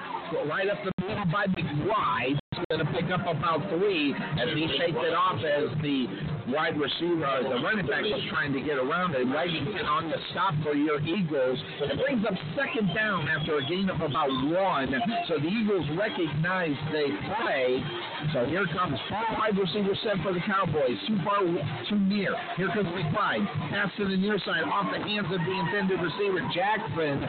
Right 0.47 0.69
up 0.69 0.77
the 0.83 0.91
middle 1.05 1.25
by 1.31 1.47
McBride. 1.47 2.39
Going 2.67 2.85
to 2.85 2.91
pick 2.91 3.09
up 3.09 3.21
about 3.21 3.67
three 3.69 4.13
as 4.13 4.49
he 4.53 4.67
shakes 4.77 4.97
it 4.99 5.13
off 5.15 5.39
as 5.39 5.71
the 5.81 6.07
wide 6.49 6.77
receiver, 6.77 7.45
the 7.45 7.61
running 7.61 7.85
back 7.85 8.03
was 8.03 8.21
trying 8.29 8.53
to 8.53 8.61
get 8.61 8.77
around 8.77 9.13
it. 9.15 9.25
Right 9.29 9.49
on 9.85 10.09
the 10.09 10.17
stop 10.31 10.53
for 10.61 10.73
your 10.73 10.99
Eagles. 11.01 11.57
It 11.81 11.97
brings 12.01 12.25
up 12.25 12.33
second 12.57 12.93
down 12.93 13.29
after 13.29 13.57
a 13.57 13.63
gain 13.69 13.89
of 13.89 14.01
about 14.01 14.29
one. 14.29 14.93
So 15.29 15.37
the 15.37 15.47
Eagles 15.47 15.85
recognize 15.97 16.73
they 16.91 17.09
play. 17.41 17.81
So 18.33 18.45
here 18.45 18.65
comes 18.73 18.97
four 19.07 19.25
wide 19.37 19.57
receiver 19.57 19.95
set 20.03 20.21
for 20.21 20.33
the 20.33 20.41
Cowboys. 20.41 20.97
Too 21.07 21.17
far, 21.23 21.41
too 21.89 22.01
near. 22.05 22.35
Here 22.57 22.69
comes 22.73 22.89
McBride. 22.91 23.45
Pass 23.69 23.89
to 23.97 24.09
the 24.09 24.17
near 24.17 24.37
side 24.45 24.65
off 24.65 24.89
the 24.91 24.99
hands 24.99 25.29
of 25.29 25.39
the 25.39 25.53
intended 25.53 26.01
receiver, 26.01 26.41
Jackson. 26.53 27.23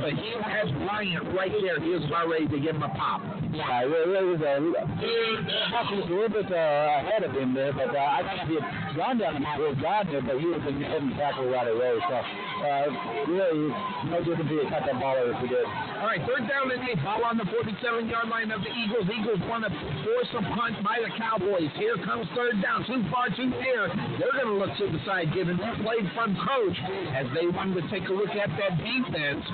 But 0.00 0.16
he 0.16 0.32
has 0.42 0.68
Bryant 0.84 1.32
right 1.36 1.52
there. 1.60 1.80
He 1.80 1.90
was 1.92 2.04
about 2.08 2.28
ready 2.28 2.48
to 2.48 2.58
give 2.58 2.76
him 2.76 2.82
a 2.82 2.92
pop. 2.96 3.20
Yeah, 3.52 3.84
it 3.84 3.88
was 3.88 4.40
was 4.72 6.08
a 6.08 6.14
little 6.14 6.32
bit 6.32 6.48
uh, 6.48 7.04
ahead 7.04 7.22
of 7.22 7.32
him 7.36 7.54
there, 7.54 7.72
but 7.72 7.92
uh, 7.92 8.00
I 8.00 8.24
if 8.42 8.48
he 8.48 8.56
had 8.56 8.96
gone 8.96 9.18
down 9.18 9.36
the 9.36 9.44
have 9.44 9.80
gone 9.80 10.06
there, 10.08 10.22
but 10.24 10.40
he 10.40 10.46
was 10.48 10.62
in 10.64 10.80
the 10.80 11.14
tackle 11.20 11.48
right 11.52 11.68
away. 11.68 11.94
So, 12.08 12.16
uh, 12.16 12.86
really, 13.28 13.68
no 14.08 14.24
difference 14.24 14.48
if 14.48 14.64
he 14.64 14.70
cut 14.70 14.88
that 14.88 14.96
ball 15.00 15.16
if 15.20 15.36
he 15.44 15.48
did. 15.48 15.66
All 16.00 16.08
right, 16.08 16.22
third 16.24 16.48
down 16.48 16.72
and 16.72 16.82
eight. 16.88 16.98
Ball 17.04 17.24
on 17.24 17.36
the 17.36 17.46
47 17.46 18.08
yard 18.08 18.28
line 18.28 18.50
of 18.50 18.62
the 18.62 18.72
Eagles. 18.72 19.06
Eagles 19.06 19.40
want 19.46 19.64
to 19.66 19.70
force 19.70 20.30
a 20.38 20.42
punt 20.54 20.80
by 20.82 20.98
the 21.02 21.10
Cowboys. 21.18 21.70
Here 21.76 21.96
comes 22.02 22.26
third 22.34 22.62
down. 22.62 22.86
Too 22.88 23.04
far, 23.12 23.28
too 23.34 23.50
near. 23.50 23.90
They're 24.18 24.34
going 24.34 24.50
to 24.50 24.58
look 24.58 24.72
to 24.80 24.86
the 24.88 25.00
side, 25.04 25.34
given 25.34 25.56
their 25.58 25.76
play 25.82 26.00
from 26.16 26.34
coach 26.34 26.78
as 27.14 27.26
they 27.36 27.46
wanted 27.46 27.82
to 27.82 27.84
take 27.92 28.08
a 28.08 28.14
look 28.14 28.32
at 28.34 28.50
that 28.50 28.74
defense. 28.80 29.44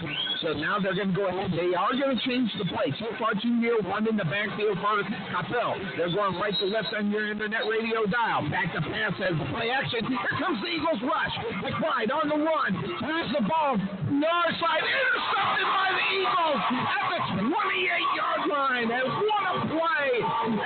So 0.41 0.55
now 0.55 0.79
they're 0.79 0.95
going 0.95 1.13
to 1.13 1.17
go 1.17 1.27
ahead. 1.29 1.51
They 1.53 1.75
are 1.75 1.93
going 1.93 2.15
to 2.15 2.21
change 2.25 2.51
the 2.57 2.67
play. 2.71 2.95
Too 2.97 3.13
far, 3.19 3.35
too 3.37 3.53
near. 3.53 3.81
One 3.83 4.07
in 4.07 4.17
the 4.17 4.29
backfield 4.29 4.79
for 4.81 5.08
Coppell. 5.33 5.77
They're 5.97 6.13
going 6.13 6.37
right 6.37 6.55
to 6.59 6.67
left 6.67 6.93
on 6.97 7.11
your 7.11 7.31
internet 7.31 7.65
radio 7.69 8.05
dial. 8.07 8.49
Back 8.51 8.73
to 8.75 8.81
pass 8.81 9.13
as 9.21 9.37
the 9.39 9.47
play 9.53 9.71
action. 9.71 10.05
Here 10.07 10.35
comes 10.39 10.61
the 10.61 10.69
Eagles 10.69 11.01
rush. 11.03 11.35
McBride 11.65 12.11
on 12.13 12.29
the 12.29 12.39
run. 12.39 12.73
There's 13.01 13.31
the 13.33 13.45
ball. 13.49 13.77
North 14.13 14.55
side 14.61 14.85
intercepted 14.85 15.69
by 15.69 15.89
the 15.97 16.07
Eagles 16.13 16.61
at 16.69 17.05
the 17.09 17.21
28 17.49 18.17
yard 18.17 18.43
line. 18.49 18.89
And 18.93 19.07
what 19.09 19.45
a 19.49 19.55
play 19.73 20.09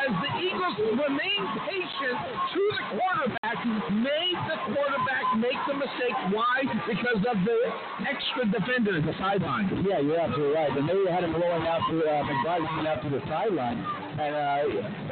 as 0.02 0.12
the 0.18 0.32
Eagles 0.42 0.76
remain 0.98 1.42
patient 1.68 2.16
to 2.54 2.60
the 2.74 2.82
quarterback. 2.96 3.31
Made 3.52 4.38
the 4.48 4.56
quarterback 4.72 5.36
make 5.36 5.60
the 5.68 5.74
mistake. 5.74 6.16
Why? 6.32 6.64
Because 6.88 7.20
of 7.20 7.36
the 7.44 7.58
extra 8.08 8.48
defender 8.48 8.96
at 8.96 9.04
the 9.04 9.12
sideline. 9.20 9.68
Yeah, 9.84 10.00
you're 10.00 10.20
absolutely 10.20 10.56
right. 10.56 10.72
And 10.72 10.88
they 10.88 10.96
had 11.12 11.24
him 11.24 11.36
rolling 11.36 11.66
out 11.68 11.84
to 11.90 11.96
uh, 12.00 12.24
McBride 12.24 12.64
going 12.64 12.86
out 12.86 13.02
to 13.04 13.10
the 13.10 13.20
sideline. 13.28 13.76
And 14.12 14.32
uh, 14.32 14.56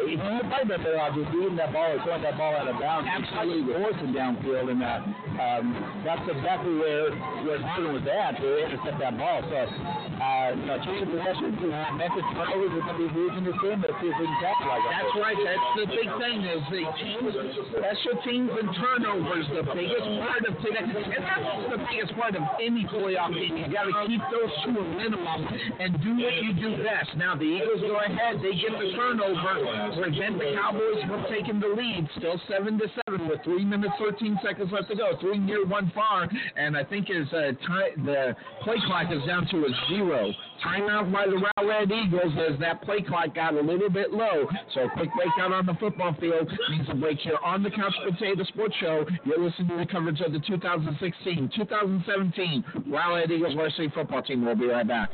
he 0.05 0.16
probably 0.16 0.68
been 0.68 0.81
better 0.85 1.00
off 1.00 1.16
just 1.16 1.33
beating 1.33 1.57
that 1.57 1.72
ball 1.72 1.92
or 1.92 2.00
throwing 2.05 2.22
that 2.22 2.37
ball 2.37 2.57
out 2.57 2.68
of 2.68 2.81
bounds. 2.81 3.09
Absolutely. 3.09 3.76
Forcing 3.76 4.12
downfield. 4.12 4.72
And 4.72 4.81
uh, 4.81 5.05
um, 5.40 5.64
that's 6.05 6.24
exactly 6.29 6.76
where, 6.81 7.12
where 7.44 7.61
Gordon 7.61 7.96
was 7.96 8.05
at 8.09 8.40
to 8.40 8.46
intercept 8.61 9.00
that 9.00 9.16
ball. 9.16 9.40
So, 9.48 9.57
uh, 9.57 10.53
you 10.53 10.64
know, 10.68 10.76
change 10.85 11.00
of 11.00 11.12
possession, 11.16 11.57
you 11.61 11.72
know, 11.72 11.81
Memphis 11.96 12.29
turnovers 12.37 12.72
are 12.76 12.85
going 12.88 12.96
to 12.96 13.05
be 13.05 13.09
huge 13.09 13.35
in 13.40 13.44
this 13.48 13.59
game, 13.64 13.81
but 13.81 13.92
see 14.05 14.12
if 14.12 14.16
we 14.20 14.29
can 14.29 14.40
capitalize 14.44 14.85
on 14.85 14.92
That's 14.92 15.14
right. 15.16 15.38
That's 15.40 15.68
the 15.81 15.87
big 15.88 16.09
thing 16.20 16.38
is 16.44 16.61
the 16.68 16.85
teams, 17.00 17.33
special 17.72 18.14
teams 18.20 18.29
and 18.38 18.70
turnovers, 18.78 19.46
the 19.50 19.66
biggest 19.74 20.06
part 20.22 20.46
of 20.46 20.54
today. 20.62 20.86
And 20.86 21.24
that's 21.26 21.66
the 21.66 21.82
biggest 21.90 22.14
part 22.14 22.36
of 22.36 22.42
any 22.62 22.86
playoff 22.86 23.34
game. 23.34 23.56
You 23.58 23.66
got 23.72 23.90
to 23.90 24.06
keep 24.06 24.22
those 24.30 24.54
to 24.64 24.80
a 24.80 24.84
minimum 24.94 25.50
and 25.80 25.98
do 26.02 26.14
what 26.14 26.34
you 26.38 26.54
do 26.54 26.82
best. 26.84 27.16
Now 27.16 27.34
the 27.34 27.42
Eagles 27.42 27.80
go 27.82 27.98
ahead. 27.98 28.38
They 28.38 28.54
get 28.54 28.78
the 28.78 28.94
turnover, 28.94 29.98
prevent 29.98 30.38
the 30.38 30.54
Cowboys 30.54 31.02
from 31.10 31.26
taking 31.28 31.58
the 31.58 31.74
lead. 31.74 32.08
Still 32.18 32.40
seven 32.48 32.78
to 32.78 32.86
seven 33.02 33.26
with 33.26 33.42
three 33.42 33.64
minutes 33.64 33.94
thirteen 33.98 34.38
seconds 34.44 34.70
left 34.70 34.88
to 34.88 34.96
go. 34.96 35.18
Three 35.20 35.38
near, 35.38 35.66
one 35.66 35.90
far, 35.94 36.28
and 36.56 36.76
I 36.76 36.84
think 36.84 37.10
is 37.10 37.26
uh, 37.32 37.52
time, 37.66 38.06
the 38.06 38.36
play 38.62 38.76
clock 38.86 39.10
is 39.10 39.26
down 39.26 39.46
to 39.50 39.56
a 39.66 39.70
zero. 39.88 40.30
Timeout 40.64 41.12
by 41.12 41.27
the 41.27 41.44
Rowlett 41.59 41.90
Eagles 41.90 42.33
as 42.51 42.59
that 42.61 42.83
play 42.83 43.03
clock 43.03 43.35
got 43.35 43.55
a 43.55 43.61
little 43.61 43.88
bit 43.88 44.12
low. 44.12 44.46
So 44.75 44.83
a 44.83 44.90
quick 44.90 45.09
breakout 45.14 45.53
on 45.53 45.64
the 45.66 45.75
football 45.75 46.14
field 46.20 46.51
means 46.70 46.87
a 46.90 46.94
break 46.94 47.18
here 47.18 47.38
on 47.44 47.62
the 47.62 47.70
Couch 47.70 47.94
Potato 48.05 48.44
Sports 48.44 48.75
Show. 48.81 49.07
You're 49.25 49.42
listening 49.42 49.68
to 49.68 49.77
the 49.79 49.87
coverage 49.87 50.20
of 50.20 50.33
the 50.33 50.40
2016-2017 50.40 52.64
Rowlett 52.88 53.31
Eagles 53.31 53.55
varsity 53.55 53.88
football 53.94 54.23
team. 54.23 54.44
We'll 54.44 54.55
be 54.55 54.66
right 54.66 54.87
back. 54.87 55.11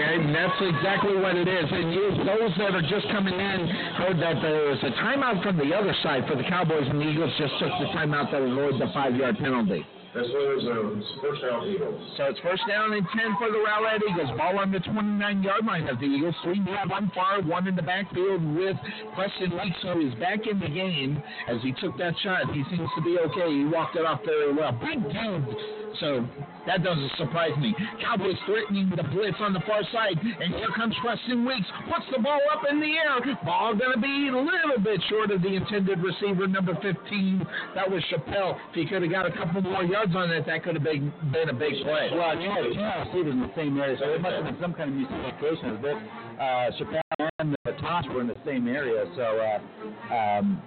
And 0.00 0.34
that's 0.34 0.60
exactly 0.60 1.16
what 1.16 1.36
it 1.36 1.48
is. 1.48 1.66
And 1.70 1.92
you, 1.92 2.10
those 2.24 2.52
that 2.58 2.74
are 2.74 2.86
just 2.88 3.06
coming 3.12 3.34
in 3.34 3.58
heard 4.00 4.16
that 4.18 4.40
there 4.40 4.70
was 4.72 4.80
a 4.82 4.92
timeout 5.02 5.42
from 5.42 5.56
the 5.56 5.74
other 5.74 5.94
side 6.02 6.26
for 6.26 6.36
the 6.36 6.44
Cowboys, 6.44 6.88
and 6.88 7.00
the 7.00 7.08
Eagles 7.08 7.32
just 7.38 7.52
took 7.58 7.72
the 7.80 7.92
timeout 7.92 8.32
that 8.32 8.42
avoided 8.42 8.80
the 8.80 8.90
five-yard 8.92 9.38
penalty. 9.38 9.84
That's 10.12 10.26
why 10.26 10.42
there's 10.42 10.64
a 10.64 10.74
uh, 10.74 11.22
first 11.22 11.42
down 11.42 11.66
Eagles. 11.68 12.02
So 12.16 12.24
it's 12.24 12.40
first 12.40 12.62
down 12.66 12.92
and 12.92 13.06
10 13.14 13.36
for 13.38 13.46
the 13.46 13.62
Rowlett 13.62 14.02
Eagles. 14.10 14.36
Ball 14.36 14.58
on 14.58 14.72
the 14.72 14.80
29 14.80 15.42
yard 15.42 15.64
line 15.64 15.86
of 15.86 16.00
the 16.00 16.06
Eagles. 16.06 16.34
Three 16.42 16.58
near, 16.58 16.82
one 16.88 17.12
far, 17.14 17.40
one 17.42 17.68
in 17.68 17.76
the 17.76 17.82
backfield 17.82 18.42
with 18.56 18.76
Preston 19.14 19.52
Weeks, 19.52 19.78
who 19.82 20.08
is 20.08 20.14
back 20.18 20.48
in 20.50 20.58
the 20.58 20.68
game 20.68 21.22
as 21.46 21.62
he 21.62 21.70
took 21.78 21.96
that 21.98 22.14
shot. 22.24 22.50
He 22.52 22.64
seems 22.74 22.90
to 22.96 23.02
be 23.02 23.18
okay. 23.30 23.54
He 23.54 23.64
walked 23.66 23.94
it 23.94 24.04
off 24.04 24.24
very 24.24 24.52
well. 24.52 24.72
Big 24.82 24.98
dude. 24.98 25.79
So 25.98 26.26
that 26.66 26.84
doesn't 26.84 27.10
surprise 27.18 27.56
me. 27.58 27.74
Cowboys 28.00 28.36
threatening 28.46 28.90
the 28.94 29.02
blitz 29.02 29.36
on 29.40 29.52
the 29.52 29.60
far 29.66 29.82
side, 29.92 30.14
and 30.20 30.54
here 30.54 30.70
comes 30.76 30.94
Preston 31.02 31.44
Weeks. 31.44 31.66
Puts 31.90 32.06
the 32.14 32.22
ball 32.22 32.40
up 32.52 32.62
in 32.70 32.80
the 32.80 32.86
air. 32.86 33.18
Ball 33.44 33.74
going 33.74 33.92
to 33.92 34.00
be 34.00 34.28
a 34.28 34.36
little 34.36 34.78
bit 34.82 35.00
short 35.08 35.30
of 35.30 35.42
the 35.42 35.54
intended 35.56 35.98
receiver, 36.00 36.46
number 36.46 36.74
15. 36.80 37.46
That 37.74 37.90
was 37.90 38.02
Chappelle. 38.12 38.56
If 38.70 38.74
he 38.74 38.86
could 38.86 39.02
have 39.02 39.10
got 39.10 39.26
a 39.26 39.32
couple 39.32 39.62
more 39.62 39.82
yards 39.82 40.14
on 40.14 40.30
it, 40.30 40.46
that 40.46 40.62
could 40.62 40.74
have 40.74 40.84
been, 40.84 41.12
been 41.32 41.48
a 41.48 41.54
big 41.54 41.74
play. 41.82 42.10
Well, 42.14 42.36
Channel 42.36 43.06
City 43.12 43.30
in 43.30 43.40
the 43.40 43.50
same 43.56 43.78
area, 43.78 43.96
so 43.98 44.06
there 44.06 44.18
must 44.20 44.34
have 44.34 44.44
been 44.44 44.60
some 44.60 44.74
kind 44.74 44.90
of 44.90 44.96
miscommunication. 44.96 45.74
As 45.74 45.82
both 45.82 46.02
uh, 46.38 46.70
Chappelle 46.78 47.28
and 47.38 47.56
the 47.64 47.72
Tosh 47.80 48.04
were 48.12 48.20
in 48.20 48.28
the 48.28 48.38
same 48.44 48.68
area, 48.68 49.04
so 49.16 49.22
uh, 49.22 50.14
um, 50.14 50.62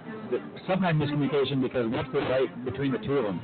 some 0.66 0.80
kind 0.80 1.00
of 1.00 1.08
miscommunication 1.08 1.62
because 1.62 1.90
what's 1.90 2.10
the 2.12 2.20
right 2.20 2.64
between 2.64 2.92
the 2.92 2.98
two 2.98 3.18
of 3.18 3.24
them. 3.24 3.40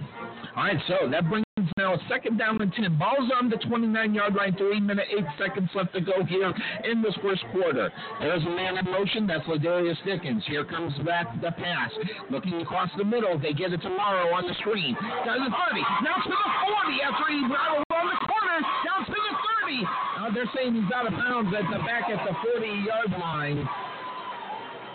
All 0.57 0.65
right, 0.65 0.77
so 0.89 1.09
that 1.11 1.29
brings 1.29 1.45
now 1.77 1.99
second 2.09 2.39
down 2.39 2.61
and 2.61 2.73
10. 2.73 2.99
Ball's 2.99 3.31
on 3.39 3.51
the 3.51 3.57
29 3.57 4.15
yard 4.15 4.35
line, 4.35 4.55
three 4.57 4.81
minute, 4.81 5.07
eight 5.11 5.27
seconds 5.39 5.69
left 5.75 5.93
to 5.95 6.01
go 6.01 6.25
here 6.25 6.53
in 6.85 7.03
this 7.03 7.15
first 7.23 7.45
quarter. 7.53 7.91
There's 8.21 8.43
a 8.43 8.51
man 8.51 8.79
in 8.79 8.85
motion. 8.87 9.27
That's 9.27 9.45
Ladarius 9.47 9.97
Dickens. 10.05 10.43
Here 10.47 10.65
comes 10.65 10.93
back 11.05 11.27
the 11.41 11.53
pass. 11.53 11.91
Looking 12.31 12.61
across 12.61 12.91
the 12.97 13.05
middle. 13.05 13.39
They 13.39 13.53
get 13.53 13.73
it 13.73 13.83
tomorrow 13.83 14.35
on 14.35 14.47
the 14.47 14.55
screen. 14.61 14.95
Down 15.25 15.39
to 15.39 15.45
the 15.45 15.57
30. 15.71 15.81
Now 16.05 16.17
to 16.23 16.31
the 16.31 16.51
40 16.69 17.03
after 17.03 17.27
he 17.33 17.41
rattled 17.49 17.85
on 17.91 18.07
the 18.07 18.19
corner. 18.27 18.59
Down 18.87 19.07
to 19.07 19.13
the 19.13 19.35
30. 19.65 19.83
Now 20.19 20.29
they're 20.35 20.51
saying 20.55 20.75
he's 20.75 20.93
out 20.95 21.07
of 21.07 21.13
bounds 21.13 21.55
at 21.57 21.65
the 21.71 21.79
back 21.85 22.11
at 22.11 22.21
the 22.27 22.35
40 22.43 22.67
yard 22.87 23.11
line. 23.19 23.69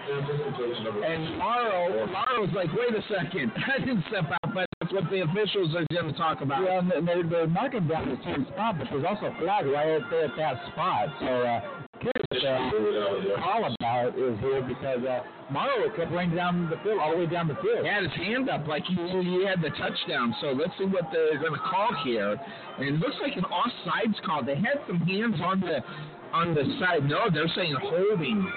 And 0.05 1.37
Morrow, 1.39 2.05
Morrow's 2.05 2.53
like, 2.53 2.69
wait 2.77 2.93
a 2.93 3.01
second, 3.09 3.51
I 3.75 3.79
didn't 3.79 4.05
step 4.07 4.25
out, 4.31 4.44
but 4.55 4.65
that's 4.79 4.93
what 4.93 5.03
the 5.11 5.19
officials 5.19 5.75
are 5.75 5.83
going 5.91 6.07
to 6.07 6.17
talk 6.17 6.39
about. 6.39 6.63
Yeah, 6.63 6.79
and 6.79 7.07
they, 7.07 7.21
they're 7.27 7.45
marking 7.45 7.87
down 7.87 8.07
the 8.07 8.17
same 8.23 8.47
spot, 8.55 8.79
but 8.79 8.87
there's 8.89 9.03
also 9.03 9.27
a 9.27 9.35
flag 9.43 9.67
right 9.67 9.99
there 10.09 10.31
at 10.31 10.35
that 10.39 10.55
spot. 10.71 11.11
So, 11.19 11.27
uh, 11.27 11.59
curious 11.99 12.23
the 12.31 13.35
call 13.35 13.67
about 13.67 14.15
is 14.15 14.39
here 14.39 14.63
because 14.63 15.03
uh, 15.03 15.27
Morrow 15.51 15.91
kept 15.95 16.11
laying 16.11 16.33
down 16.33 16.69
the 16.71 16.79
field, 16.83 16.99
all 17.03 17.11
the 17.11 17.17
way 17.17 17.27
down 17.27 17.49
the 17.51 17.59
field. 17.59 17.83
He 17.83 17.91
had 17.91 18.03
his 18.03 18.15
hand 18.15 18.49
up 18.49 18.65
like 18.65 18.83
he 18.87 18.95
knew 18.95 19.21
he 19.21 19.45
had 19.45 19.59
the 19.61 19.75
touchdown. 19.75 20.33
So 20.39 20.55
let's 20.55 20.71
see 20.79 20.85
what 20.85 21.11
they're 21.11 21.37
going 21.37 21.53
to 21.53 21.65
call 21.67 21.91
here. 22.05 22.39
And 22.79 22.87
it 22.87 22.95
looks 23.03 23.19
like 23.21 23.35
an 23.35 23.43
offsides 23.43 24.15
call. 24.25 24.43
They 24.43 24.55
had 24.55 24.79
some 24.87 25.03
hands 25.03 25.35
on 25.43 25.59
the 25.59 25.83
on 26.31 26.55
the 26.55 26.63
side. 26.79 27.03
No, 27.03 27.27
they're 27.31 27.51
saying 27.55 27.75
holding. 27.75 28.51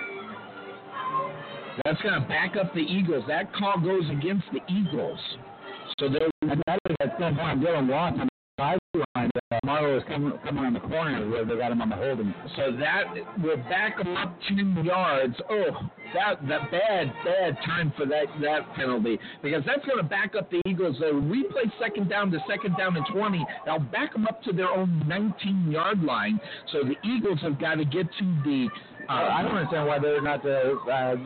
That's 1.85 2.01
going 2.03 2.21
to 2.21 2.27
back 2.29 2.55
up 2.57 2.75
the 2.75 2.81
Eagles. 2.81 3.25
That 3.29 3.53
call 3.55 3.81
goes 3.81 4.09
against 4.11 4.47
the 4.53 4.61
Eagles. 4.73 5.19
So 5.99 6.09
they're 6.09 6.31
that 6.43 6.79
is 6.89 6.97
at 7.01 7.17
some 7.19 7.37
point 7.37 7.61
Dylan 7.61 7.89
Watts 7.91 8.19
on 8.21 8.29
the 8.29 8.39
sideline. 8.57 9.31
Uh, 9.51 9.59
Morrow 9.65 9.97
is 9.97 10.05
coming, 10.07 10.33
coming 10.45 10.65
on 10.65 10.75
the 10.75 10.81
corner 10.81 11.29
where 11.29 11.45
they 11.45 11.57
got 11.57 11.73
him 11.73 11.83
on 11.83 11.89
the 11.89 11.97
holding. 11.97 12.33
So 12.57 12.71
that 12.79 13.05
will 13.43 13.57
back 13.69 13.99
them 13.99 14.17
up 14.17 14.39
10 14.49 14.85
yards. 14.85 15.35
Oh, 15.51 15.71
that 16.15 16.47
that 16.49 16.71
bad, 16.71 17.13
bad 17.25 17.57
time 17.67 17.93
for 17.97 18.07
that 18.07 18.27
that 18.43 18.75
penalty 18.77 19.19
because 19.43 19.63
that's 19.67 19.85
going 19.87 19.99
to 19.99 20.09
back 20.09 20.35
up 20.39 20.51
the 20.51 20.63
Eagles. 20.67 20.97
They 21.01 21.07
replay 21.07 21.71
second 21.81 22.09
down 22.09 22.31
to 22.31 22.39
second 22.49 22.77
down 22.77 22.97
and 22.97 23.07
20. 23.13 23.45
They'll 23.65 23.79
back 23.81 24.13
them 24.13 24.27
up 24.27 24.43
to 24.45 24.53
their 24.53 24.69
own 24.69 25.03
19 25.09 25.71
yard 25.71 26.03
line. 26.03 26.41
So 26.73 26.85
the 26.85 26.95
Eagles 27.09 27.41
have 27.43 27.61
got 27.61 27.75
to 27.77 27.85
get 27.85 28.07
to 28.19 28.25
the. 28.45 28.69
Uh, 29.09 29.13
I 29.13 29.43
don't 29.43 29.57
understand 29.57 29.89
why 29.89 29.99
they're 29.99 30.23
not 30.23 30.45
uh, 30.45 30.91
uh, 30.91 31.17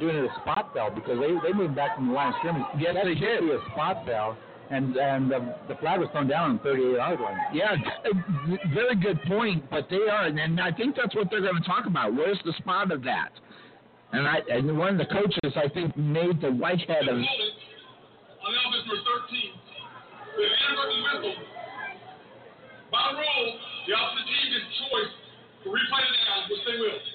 doing 0.00 0.16
it 0.16 0.24
a 0.24 0.34
spot 0.40 0.74
bell 0.74 0.90
because 0.90 1.18
they 1.18 1.32
they 1.46 1.52
moved 1.52 1.74
back 1.74 1.96
from 1.96 2.08
the 2.08 2.12
line 2.12 2.28
of 2.28 2.34
scrimmage. 2.38 2.64
Yes, 2.78 2.94
that 2.94 3.04
they 3.04 3.14
should 3.14 3.20
did. 3.20 3.40
be 3.40 3.50
a 3.52 3.60
spot 3.72 4.06
bell, 4.06 4.36
and 4.70 4.96
and 4.96 5.30
the, 5.30 5.54
the 5.68 5.74
flag 5.76 6.00
was 6.00 6.08
thrown 6.12 6.28
down 6.28 6.50
on 6.50 6.56
the 6.58 6.62
38 6.62 6.96
yard 6.96 7.20
line. 7.20 7.36
Yeah, 7.52 7.72
uh, 7.74 8.54
very 8.72 8.96
good 8.96 9.20
point. 9.24 9.68
But 9.70 9.88
they 9.90 10.08
are, 10.10 10.26
and 10.26 10.60
I 10.60 10.72
think 10.72 10.96
that's 10.96 11.14
what 11.14 11.28
they're 11.30 11.40
going 11.42 11.60
to 11.60 11.68
talk 11.68 11.86
about. 11.86 12.14
Where's 12.14 12.38
the 12.44 12.52
spot 12.58 12.90
of 12.92 13.02
that? 13.04 13.30
And 14.12 14.26
I 14.28 14.38
and 14.50 14.78
one 14.78 14.94
of 14.94 14.98
the 14.98 15.10
coaches 15.12 15.52
I 15.56 15.68
think 15.68 15.96
made 15.96 16.40
the 16.40 16.50
whitehead 16.50 17.08
of 17.08 17.16
On 17.18 17.22
the 17.22 17.26
offense 17.26 18.86
for 18.86 18.98
13. 19.26 19.64
The 20.36 20.42
inadvertent 20.42 21.02
whistle. 21.02 21.36
By 22.94 23.10
rule, 23.10 23.48
the 23.86 23.92
opposite 23.94 24.26
team 24.30 24.46
gets 24.54 24.70
choice 24.86 25.12
to 25.62 25.66
replay 25.66 26.02
the 26.06 26.14
down, 26.14 26.40
which 26.46 26.62
they 26.62 26.78
will. 26.78 27.13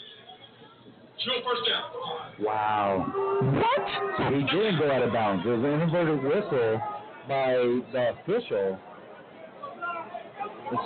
Show 1.25 1.31
first 1.43 1.67
down. 1.67 2.45
Wow. 2.45 3.11
What? 3.41 4.33
He 4.33 4.39
didn't 4.39 4.79
go 4.79 4.89
out 4.89 5.03
of 5.03 5.11
bounds. 5.11 5.45
It 5.45 5.49
was 5.49 5.59
an 5.59 5.81
inverted 5.81 6.23
whistle 6.23 6.81
by 7.27 7.51
the 7.91 8.13
official. 8.23 8.79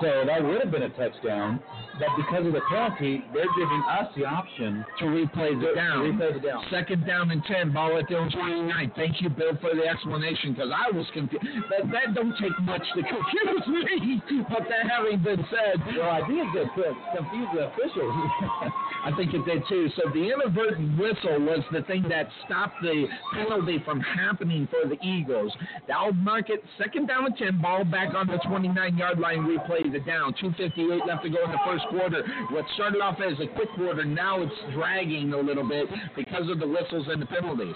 So 0.01 0.23
that 0.25 0.43
would 0.43 0.61
have 0.61 0.71
been 0.71 0.83
a 0.83 0.89
touchdown. 0.89 1.59
But 1.99 2.09
because 2.17 2.45
of 2.47 2.53
the 2.53 2.61
penalty, 2.69 3.23
they're 3.33 3.53
giving 3.57 3.83
us 3.89 4.07
the 4.17 4.25
option 4.25 4.85
to 4.99 5.05
replay 5.05 5.53
the 5.59 5.75
down. 5.75 6.17
replay 6.17 6.33
the 6.33 6.39
down. 6.39 6.65
Second 6.71 7.05
down 7.05 7.31
and 7.31 7.43
10, 7.45 7.71
ball 7.71 7.97
at 7.97 8.07
the 8.09 8.17
own 8.17 8.31
29. 8.31 8.91
Thank 8.95 9.21
you, 9.21 9.29
Bill, 9.29 9.53
for 9.61 9.75
the 9.75 9.85
explanation 9.85 10.53
because 10.53 10.71
I 10.73 10.89
was 10.95 11.05
confused. 11.13 11.45
That, 11.69 11.91
that 11.91 12.15
don't 12.15 12.33
take 12.41 12.57
much 12.61 12.83
to 12.95 13.01
confuse 13.03 13.67
me. 13.67 14.21
But 14.49 14.67
that 14.69 14.89
having 14.89 15.23
been 15.23 15.45
said, 15.49 15.81
Well, 15.97 16.09
I 16.09 16.21
think 16.27 16.53
it 16.55 16.69
confused 17.15 17.51
the 17.53 17.67
officials. 17.69 18.13
I 19.05 19.11
think 19.17 19.33
it 19.33 19.45
did 19.45 19.63
too. 19.67 19.89
So 19.95 20.09
the 20.13 20.31
inadvertent 20.31 20.97
whistle 20.97 21.39
was 21.41 21.59
the 21.71 21.81
thing 21.83 22.05
that 22.09 22.27
stopped 22.45 22.81
the 22.81 23.05
penalty 23.33 23.81
from 23.83 23.99
happening 23.99 24.67
for 24.71 24.87
the 24.87 24.97
Eagles. 25.05 25.51
That'll 25.87 26.13
mark 26.13 26.49
it 26.49 26.63
second 26.77 27.07
down 27.07 27.25
and 27.25 27.37
10, 27.37 27.61
ball 27.61 27.83
back 27.83 28.13
on 28.15 28.27
the 28.27 28.37
29 28.47 28.97
yard 28.97 29.19
line, 29.19 29.39
replay 29.39 29.91
the 29.91 29.99
down. 29.99 30.33
2.58 30.41 31.05
left 31.07 31.23
to 31.23 31.29
go 31.29 31.43
in 31.43 31.51
the 31.51 31.57
first 31.65 31.82
quarter. 31.89 32.23
What 32.51 32.65
started 32.75 33.01
off 33.01 33.19
as 33.19 33.39
a 33.39 33.47
quick 33.55 33.69
quarter, 33.75 34.05
now 34.05 34.41
it's 34.41 34.53
dragging 34.73 35.33
a 35.33 35.37
little 35.37 35.67
bit 35.67 35.87
because 36.15 36.49
of 36.49 36.59
the 36.59 36.67
whistles 36.67 37.07
and 37.09 37.21
the 37.21 37.25
penalties. 37.25 37.75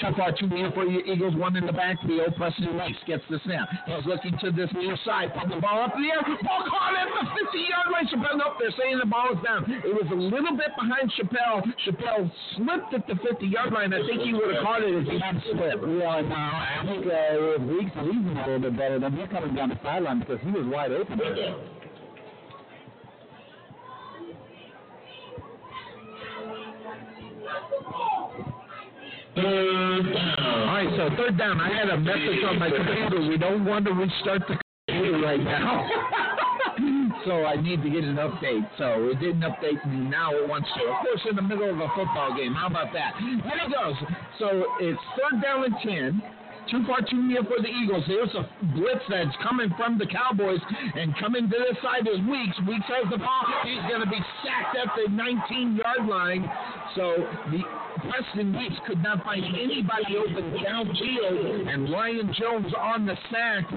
Too 0.00 0.08
far, 0.16 0.32
too 0.32 0.48
near 0.48 0.72
for 0.72 0.84
you 0.84 1.00
Eagles. 1.04 1.36
One 1.36 1.54
in 1.54 1.66
the 1.66 1.72
backfield. 1.72 2.34
Preston 2.36 2.76
Weiss 2.76 2.96
gets 3.06 3.22
the 3.28 3.38
snap. 3.44 3.68
He's 3.86 4.04
looking 4.06 4.32
to 4.40 4.50
this 4.50 4.70
near 4.72 4.96
side. 5.04 5.30
Put 5.36 5.50
the 5.52 5.60
ball 5.60 5.84
up 5.84 5.94
in 5.94 6.02
the 6.02 6.08
air. 6.08 6.22
Ball 6.42 6.64
caught 6.66 6.96
at 6.96 7.06
the 7.06 7.28
50-yard 7.28 7.88
line. 7.92 8.08
Chappelle 8.08 8.40
up 8.40 8.56
there 8.58 8.72
saying 8.80 8.98
the 8.98 9.06
ball 9.06 9.30
is 9.30 9.38
down. 9.44 9.62
It 9.68 9.92
was 9.94 10.08
a 10.10 10.16
little 10.16 10.56
bit 10.56 10.72
behind 10.80 11.12
Chappelle. 11.12 11.62
Chappelle 11.86 12.32
slipped 12.56 12.94
at 12.94 13.06
the 13.06 13.14
50-yard 13.20 13.72
line. 13.72 13.92
I 13.92 14.00
think 14.08 14.22
he 14.22 14.32
would 14.32 14.54
have 14.54 14.64
caught 14.64 14.82
it 14.82 14.90
if 14.96 15.06
he 15.06 15.20
hadn't 15.20 15.44
slipped. 15.44 15.84
yeah, 15.84 16.24
no, 16.24 16.34
I 16.34 16.82
think 16.82 17.06
uh, 17.06 17.62
Weeks 17.62 17.94
leading 18.02 18.36
a 18.36 18.46
little 18.48 18.58
bit 18.58 18.76
better 18.76 18.98
than 18.98 19.12
he's 19.12 19.28
coming 19.28 19.54
down 19.54 19.68
the 19.68 19.78
sideline 19.84 20.18
because 20.20 20.40
he 20.42 20.50
was 20.50 20.66
wide 20.66 20.90
open. 20.90 21.20
Third 29.34 30.12
down. 30.12 30.38
All 30.38 30.66
right, 30.66 30.88
so 30.96 31.16
third 31.16 31.38
down. 31.38 31.60
I 31.60 31.72
had 31.72 31.88
a 31.88 31.96
message 31.96 32.44
on 32.46 32.58
my 32.58 32.70
computer. 32.76 33.20
We 33.28 33.38
don't 33.38 33.64
want 33.64 33.86
to 33.86 33.92
restart 33.92 34.42
the 34.48 34.58
computer 34.88 35.18
right 35.20 35.40
now. 35.40 35.88
so 37.24 37.44
I 37.44 37.56
need 37.56 37.82
to 37.82 37.90
get 37.90 38.04
an 38.04 38.16
update. 38.16 38.68
So 38.76 39.08
it 39.10 39.20
didn't 39.20 39.42
update 39.42 39.84
me. 39.86 40.10
Now 40.10 40.34
it 40.34 40.48
wants 40.48 40.68
to. 40.76 40.84
Of 40.84 40.96
course, 41.02 41.20
in 41.30 41.36
the 41.36 41.42
middle 41.42 41.70
of 41.70 41.80
a 41.80 41.88
football 41.96 42.36
game. 42.36 42.52
How 42.52 42.66
about 42.66 42.92
that? 42.92 43.14
Here 43.18 43.38
it 43.38 43.72
goes. 43.72 43.94
So 44.38 44.64
it's 44.80 45.00
third 45.16 45.40
down 45.42 45.64
and 45.64 45.74
10. 45.82 46.22
Too 46.70 46.84
far, 46.86 47.00
too 47.02 47.22
near 47.22 47.42
for 47.42 47.60
the 47.60 47.68
Eagles. 47.68 48.04
There's 48.06 48.34
a 48.34 48.48
blitz 48.74 49.04
that's 49.08 49.36
coming 49.42 49.70
from 49.76 49.98
the 49.98 50.06
Cowboys, 50.06 50.60
and 50.94 51.16
coming 51.18 51.50
to 51.50 51.56
this 51.58 51.76
side 51.82 52.06
is 52.06 52.20
Weeks. 52.26 52.56
Weeks 52.66 52.86
has 52.88 53.10
the 53.10 53.18
ball. 53.18 53.46
He's 53.64 53.82
going 53.88 54.00
to 54.00 54.10
be 54.10 54.20
sacked 54.44 54.76
at 54.76 54.88
the 54.96 55.10
19-yard 55.10 56.08
line. 56.08 56.48
So 56.94 57.26
the 57.50 57.62
Preston 58.08 58.56
Weeks 58.56 58.76
could 58.86 59.02
not 59.02 59.24
find 59.24 59.44
anybody 59.44 60.16
open 60.16 60.52
downfield, 60.60 61.68
and 61.72 61.90
Ryan 61.90 62.32
Jones 62.38 62.72
on 62.78 63.06
the 63.06 63.16
sack 63.30 63.68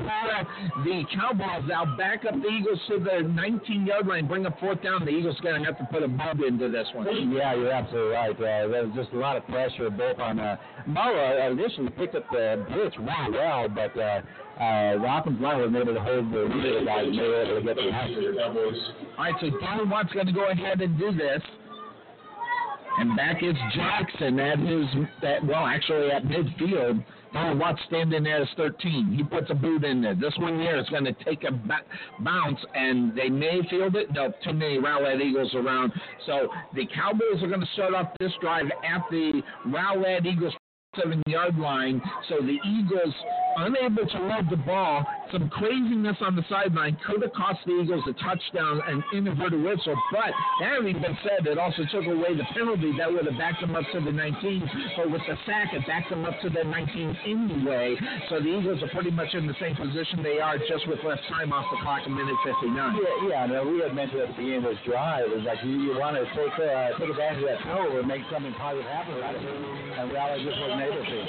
the 0.83 1.03
Cowboys. 1.15 1.67
Now 1.67 1.97
back 1.97 2.25
up 2.25 2.35
the 2.35 2.47
Eagles 2.47 2.79
to 2.89 2.99
the 2.99 3.25
19-yard 3.27 4.07
line, 4.07 4.27
bring 4.27 4.45
up 4.45 4.59
fourth 4.59 4.81
down. 4.83 5.05
The 5.05 5.11
Eagles 5.11 5.39
going 5.41 5.61
to 5.61 5.65
have 5.65 5.77
to 5.79 5.85
put 5.85 6.03
a 6.03 6.07
bump 6.07 6.41
into 6.45 6.69
this 6.69 6.87
one. 6.93 7.07
Yeah, 7.31 7.55
you're 7.55 7.71
absolutely 7.71 8.13
right. 8.13 8.35
Uh, 8.35 8.95
just 8.95 9.11
a 9.13 9.17
lot 9.17 9.37
of 9.37 9.45
pressure 9.47 9.89
both 9.89 10.19
on 10.19 10.39
uh, 10.39 10.57
Mara 10.85 11.49
initially 11.51 11.89
picked 11.91 12.15
up 12.15 12.29
the 12.31 12.65
blitz 12.69 12.84
really 12.97 13.37
well, 13.37 13.69
but 13.69 13.97
uh, 13.97 14.21
uh, 14.61 14.97
the 14.97 15.05
offensive 15.07 15.41
wasn't 15.41 15.75
able 15.75 15.93
to 15.93 16.01
hold 16.01 16.31
the 16.31 16.55
leader 16.55 16.85
guys 16.85 17.05
and 17.07 17.17
they 17.17 17.23
were 17.23 17.43
able 17.43 17.59
to 17.59 17.65
get 17.65 17.75
the. 17.75 17.91
Cowboys. 18.37 18.75
All 19.17 19.23
right, 19.25 19.35
so 19.41 19.49
Don 19.59 19.89
Watt's 19.89 20.13
going 20.13 20.27
to 20.27 20.33
go 20.33 20.49
ahead 20.49 20.81
and 20.81 20.97
do 20.97 21.11
this. 21.11 21.41
And 22.97 23.17
back 23.17 23.43
is 23.43 23.55
Jackson 23.75 24.39
at 24.39 24.59
his, 24.59 24.85
that, 25.21 25.45
well, 25.45 25.65
actually 25.65 26.11
at 26.11 26.23
midfield. 26.23 27.03
Don 27.33 27.59
Watt's 27.59 27.81
standing 27.87 28.23
there 28.23 28.43
as 28.43 28.47
13. 28.55 29.13
He 29.17 29.23
puts 29.23 29.49
a 29.49 29.53
boot 29.53 29.83
in 29.83 30.01
there. 30.01 30.15
This 30.15 30.33
one 30.37 30.57
here 30.57 30.77
is 30.77 30.87
going 30.87 31.03
to 31.03 31.11
take 31.25 31.43
a 31.43 31.51
bounce, 32.21 32.59
and 32.73 33.13
they 33.13 33.27
may 33.27 33.59
field 33.69 33.97
it. 33.97 34.13
No, 34.13 34.31
too 34.41 34.53
many 34.53 34.77
Rowlett 34.79 35.21
Eagles 35.21 35.53
around. 35.53 35.91
So 36.25 36.47
the 36.73 36.87
Cowboys 36.95 37.43
are 37.43 37.47
going 37.47 37.59
to 37.59 37.67
start 37.73 37.93
off 37.93 38.11
this 38.21 38.31
drive 38.39 38.67
at 38.67 39.01
the 39.11 39.41
Rowlett 39.65 40.25
Eagles 40.25 40.53
seven 40.97 41.21
yard 41.27 41.57
line. 41.57 42.01
So 42.29 42.37
the 42.41 42.57
Eagles 42.67 43.13
unable 43.57 44.05
to 44.07 44.19
move 44.19 44.49
the 44.49 44.57
ball. 44.57 45.05
Some 45.35 45.51
craziness 45.51 46.15
on 46.23 46.39
the 46.39 46.47
sideline 46.47 46.95
could 47.03 47.19
have 47.19 47.35
cost 47.35 47.59
the 47.67 47.75
Eagles 47.83 48.07
a 48.07 48.15
touchdown 48.23 48.79
and 48.87 49.03
inverted 49.11 49.59
whistle. 49.59 49.99
But 50.07 50.31
that 50.63 50.79
having 50.79 50.95
been 51.03 51.17
said, 51.27 51.43
it 51.43 51.59
also 51.59 51.83
took 51.91 52.07
away 52.07 52.39
the 52.39 52.47
penalty 52.55 52.95
that 52.95 53.11
would 53.11 53.27
have 53.27 53.35
backed 53.35 53.59
them 53.59 53.75
up 53.75 53.83
to 53.91 53.99
the 53.99 54.15
19. 54.15 54.95
But 54.95 55.11
with 55.11 55.19
the 55.27 55.35
sack, 55.43 55.75
it 55.75 55.83
backed 55.91 56.07
them 56.07 56.23
up 56.23 56.39
to 56.39 56.47
the 56.47 56.63
19 56.63 57.19
anyway. 57.27 57.99
So 58.31 58.39
the 58.39 58.47
Eagles 58.47 58.79
are 58.79 58.87
pretty 58.95 59.11
much 59.11 59.35
in 59.35 59.43
the 59.43 59.59
same 59.59 59.75
position 59.75 60.23
they 60.23 60.39
are, 60.39 60.55
just 60.55 60.87
with 60.87 61.03
less 61.03 61.19
time 61.27 61.51
off 61.51 61.67
the 61.67 61.83
clock, 61.83 62.07
a 62.07 62.09
minute 62.09 62.39
59. 62.47 62.71
Yeah, 62.71 63.27
yeah. 63.27 63.45
No, 63.51 63.67
we 63.67 63.83
had 63.83 63.91
mentioned 63.91 64.23
at 64.23 64.31
the 64.31 64.39
beginning 64.39 64.63
of 64.63 64.71
this 64.71 64.79
drive 64.87 65.27
is 65.35 65.43
like 65.43 65.59
you, 65.67 65.83
you 65.83 65.99
want 65.99 66.15
to 66.15 66.23
take 66.31 66.55
uh, 66.63 66.95
take 66.95 67.11
advantage 67.11 67.43
of 67.43 67.49
that 67.51 67.59
turnover 67.67 67.99
and 67.99 68.07
make 68.07 68.23
something 68.31 68.55
positive 68.55 68.87
happen 68.87 69.19
it, 69.19 69.35
and 69.99 70.15
Rowlett 70.15 70.47
just 70.47 70.55
wasn't 70.63 70.79
able 70.79 71.03
to. 71.03 71.19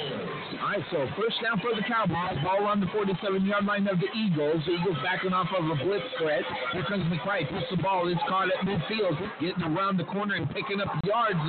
All 0.63 0.71
right, 0.71 0.85
so 0.95 1.03
first 1.19 1.43
down 1.43 1.59
for 1.59 1.75
the 1.75 1.83
Cowboys. 1.83 2.39
Ball 2.39 2.71
on 2.71 2.79
the 2.79 2.87
47-yard 2.87 3.67
line 3.67 3.83
of 3.91 3.96
the 3.99 4.09
Eagles. 4.17 4.63
The 4.65 4.73
Eagles 4.77 4.97
backing 5.03 5.33
off 5.33 5.47
of 5.57 5.65
a 5.65 5.75
blitz 5.83 6.05
threat. 6.19 6.43
Here 6.73 6.83
comes 6.87 7.03
McBride. 7.11 7.49
Puts 7.49 7.67
the 7.71 7.77
ball. 7.81 8.07
It's 8.07 8.21
caught 8.27 8.47
at 8.49 8.65
midfield. 8.65 9.15
Getting 9.41 9.63
around 9.63 9.97
the 9.97 10.05
corner 10.05 10.35
and 10.35 10.47
picking 10.49 10.81
up 10.81 10.89
yards. 11.03 11.39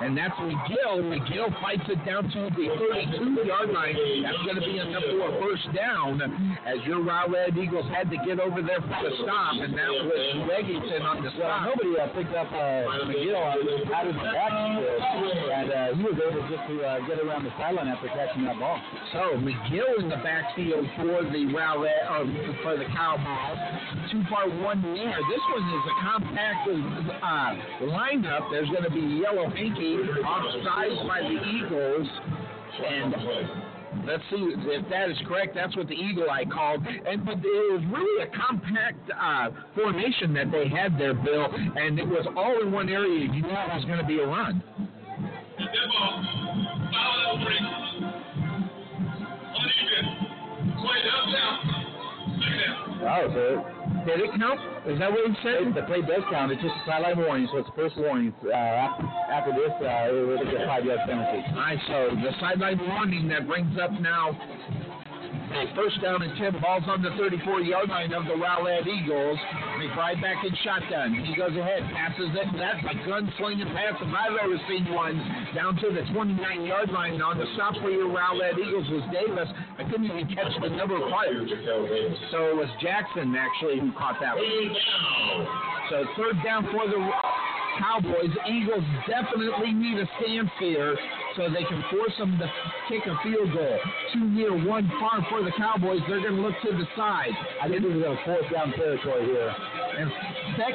And 0.00 0.16
that's 0.16 0.34
McGill. 0.38 1.02
McGill 1.04 1.50
fights 1.60 1.84
it 1.88 2.00
down 2.06 2.24
to 2.30 2.40
the 2.54 2.66
32-yard 2.78 3.70
line. 3.70 3.96
That's 4.22 4.42
going 4.44 4.56
to 4.56 4.64
be 4.64 4.78
enough 4.78 5.02
for 5.02 5.28
a 5.28 5.32
first 5.40 5.66
down 5.74 6.20
as 6.66 6.78
your 6.86 7.02
Rowlett 7.02 7.56
Eagles 7.56 7.86
had 7.92 8.10
to 8.10 8.16
get 8.26 8.40
over 8.40 8.62
there 8.62 8.80
for 8.80 8.98
the 9.02 9.12
stop. 9.22 9.58
And 9.60 9.74
that 9.74 9.90
was 9.90 10.22
Reggington 10.48 11.02
on 11.04 11.22
the 11.24 11.30
Well, 11.36 11.50
stop. 11.50 11.68
nobody 11.74 11.92
uh, 12.00 12.08
picked 12.14 12.34
up 12.34 12.50
uh, 12.52 13.04
McGill 13.08 13.38
out 13.38 14.06
of 14.06 14.14
the 14.14 14.22
backfield, 14.22 15.36
and 15.52 15.68
uh, 15.72 15.94
he 15.96 16.02
was 16.02 16.16
able 16.22 16.42
just 16.48 16.64
to 16.68 16.74
uh, 16.82 16.98
get 17.06 17.18
around 17.20 17.44
the 17.44 17.52
sideline 17.58 17.88
after 17.88 18.08
catching 18.08 18.44
that 18.44 18.58
ball. 18.58 18.78
So 19.12 19.36
McGill 19.42 19.98
in 20.00 20.08
the 20.08 20.20
backfield 20.22 20.86
for 20.96 21.22
the 21.28 21.44
Rowlett, 21.52 21.83
or 21.84 22.24
for 22.62 22.76
the 22.76 22.84
Cowboys. 22.94 23.58
Two 24.10 24.22
part 24.28 24.52
one 24.60 24.82
there. 24.82 25.18
This 25.28 25.44
one 25.52 25.64
is 25.68 25.84
a 25.86 25.94
compact 26.02 26.68
uh, 26.68 27.86
lineup. 27.86 28.50
There's 28.50 28.68
going 28.70 28.84
to 28.84 28.90
be 28.90 29.22
Yellow 29.22 29.48
Hanky 29.50 29.96
offside 30.22 31.08
by 31.08 31.20
the 31.22 31.36
Eagles, 31.44 32.08
and 32.86 33.14
let's 34.06 34.22
see 34.30 34.54
if 34.56 34.88
that 34.90 35.10
is 35.10 35.16
correct. 35.26 35.54
That's 35.54 35.76
what 35.76 35.88
the 35.88 35.94
Eagle 35.94 36.30
Eye 36.30 36.44
called. 36.44 36.84
And 36.86 37.24
but 37.24 37.38
it 37.38 37.72
was 37.72 37.82
really 37.90 38.24
a 38.24 38.30
compact 38.36 39.10
uh, 39.10 39.50
formation 39.74 40.34
that 40.34 40.50
they 40.50 40.68
had 40.68 40.98
there, 40.98 41.14
Bill, 41.14 41.48
and 41.52 41.98
it 41.98 42.06
was 42.06 42.26
all 42.36 42.60
in 42.62 42.72
one 42.72 42.88
area. 42.88 43.20
You 43.20 43.42
knew 43.42 43.48
it 43.48 43.74
was 43.74 43.84
going 43.86 43.98
to 43.98 44.06
be 44.06 44.18
a 44.18 44.26
run. 44.26 44.62
Defense. 49.54 50.23
Play 50.84 51.00
down, 51.00 51.32
down. 51.32 51.56
Second 52.36 52.60
down. 52.60 52.84
Oh, 53.04 53.24
so 53.32 53.44
Did 54.04 54.20
it 54.20 54.30
count? 54.36 54.60
Is 54.84 54.98
that 55.00 55.10
what 55.10 55.24
he 55.24 55.32
said? 55.40 55.72
the 55.72 55.82
play 55.88 56.00
does 56.04 56.24
count. 56.30 56.52
It's 56.52 56.60
just 56.60 56.76
a 56.76 56.84
sideline 56.84 57.18
warning, 57.18 57.48
so 57.52 57.58
it's 57.58 57.68
the 57.72 57.76
first 57.76 57.96
warning. 57.96 58.32
Uh, 58.44 58.52
after, 58.52 59.52
this, 59.52 59.72
uh, 59.80 60.12
it 60.12 60.24
will 60.28 60.44
get 60.44 60.66
five 60.68 60.84
yard 60.84 61.00
penalty. 61.08 61.40
All 61.48 61.56
right, 61.56 61.80
so 61.88 62.12
the 62.16 62.32
sideline 62.40 62.80
warning 62.84 63.28
that 63.28 63.46
brings 63.48 63.72
up 63.80 63.92
now 63.96 64.36
first 65.74 66.00
down 66.02 66.22
and 66.22 66.36
10 66.38 66.60
balls 66.60 66.84
on 66.86 67.02
the 67.02 67.10
34 67.18 67.60
yard 67.60 67.88
line 67.88 68.12
of 68.12 68.24
the 68.24 68.34
Rowlett 68.34 68.86
Eagles. 68.86 69.38
McBride 69.78 70.20
back 70.22 70.44
in 70.44 70.54
shotgun. 70.62 71.14
He 71.14 71.34
goes 71.36 71.56
ahead, 71.56 71.82
passes 71.94 72.30
it. 72.34 72.48
That's 72.54 72.82
a 72.84 72.94
gunslinging 73.06 73.70
pass 73.74 73.98
if 74.00 74.10
I've 74.10 74.38
ever 74.38 74.58
seen 74.68 74.92
one 74.94 75.18
down 75.54 75.76
to 75.76 75.90
the 75.90 76.06
29 76.12 76.38
yard 76.64 76.90
line. 76.90 77.20
On 77.22 77.38
the 77.38 77.46
stop 77.54 77.74
for 77.82 77.90
your 77.90 78.08
Rowlett 78.08 78.58
Eagles 78.58 78.88
was 78.90 79.04
Davis. 79.12 79.48
I 79.78 79.84
couldn't 79.90 80.06
even 80.06 80.26
catch 80.34 80.52
the 80.62 80.70
number 80.70 80.96
of 80.96 81.10
players. 81.10 81.50
So 82.30 82.38
it 82.50 82.56
was 82.56 82.68
Jackson 82.80 83.34
actually 83.34 83.80
who 83.80 83.92
caught 83.92 84.18
that 84.20 84.36
one. 84.36 84.76
So 85.90 86.04
third 86.16 86.42
down 86.44 86.64
for 86.70 86.86
the 86.86 87.00
Cowboys. 87.78 88.30
Eagles 88.48 88.84
definitely 89.06 89.72
need 89.72 89.98
a 89.98 90.08
stand 90.18 90.50
here 90.60 90.96
so 91.36 91.50
they 91.50 91.64
can 91.64 91.82
force 91.90 92.14
them 92.18 92.38
to 92.38 92.46
kick 92.88 93.02
a 93.06 93.14
field 93.22 93.52
goal. 93.52 93.78
Two 94.12 94.30
near, 94.30 94.52
one 94.54 94.88
far 95.00 95.24
for 95.28 95.42
the 95.42 95.52
Cowboys. 95.56 96.00
They're 96.08 96.22
going 96.22 96.36
to 96.36 96.42
look 96.42 96.54
to 96.62 96.72
the 96.72 96.86
side. 96.96 97.34
I 97.62 97.68
think 97.68 97.82
this 97.82 97.92
is 97.92 98.02
a 98.02 98.16
fourth 98.24 98.46
down 98.52 98.72
territory 98.72 99.26
here. 99.26 99.50
And 99.50 100.10
FEX 100.58 100.74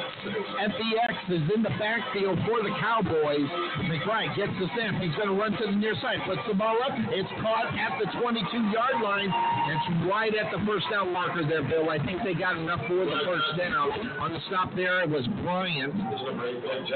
is 1.28 1.44
in 1.54 1.62
the 1.62 1.72
backfield 1.78 2.38
for 2.48 2.62
the 2.62 2.72
Cowboys. 2.80 3.48
McBride 3.88 4.36
gets 4.36 4.52
the 4.60 4.68
snap. 4.76 5.00
He's 5.00 5.14
going 5.16 5.28
to 5.28 5.36
run 5.36 5.52
to 5.56 5.64
the 5.66 5.76
near 5.76 5.94
side. 6.00 6.20
Puts 6.26 6.42
the 6.48 6.54
ball 6.54 6.76
up. 6.84 6.92
It's 7.12 7.28
caught 7.40 7.72
at 7.72 7.96
the 8.00 8.08
22-yard 8.20 9.00
line. 9.02 9.28
It's 9.28 9.86
right 10.08 10.32
at 10.34 10.52
the 10.52 10.64
first 10.66 10.86
down 10.90 11.12
marker 11.12 11.44
there, 11.46 11.62
Bill. 11.62 11.88
I 11.88 11.98
think 12.04 12.20
they 12.24 12.34
got 12.34 12.56
enough 12.56 12.80
for 12.88 13.04
the 13.04 13.20
first 13.24 13.56
down. 13.56 13.92
On 14.20 14.32
the 14.32 14.40
stop 14.48 14.74
there, 14.74 15.02
it 15.02 15.10
was 15.10 15.24
Bryant. 15.44 15.94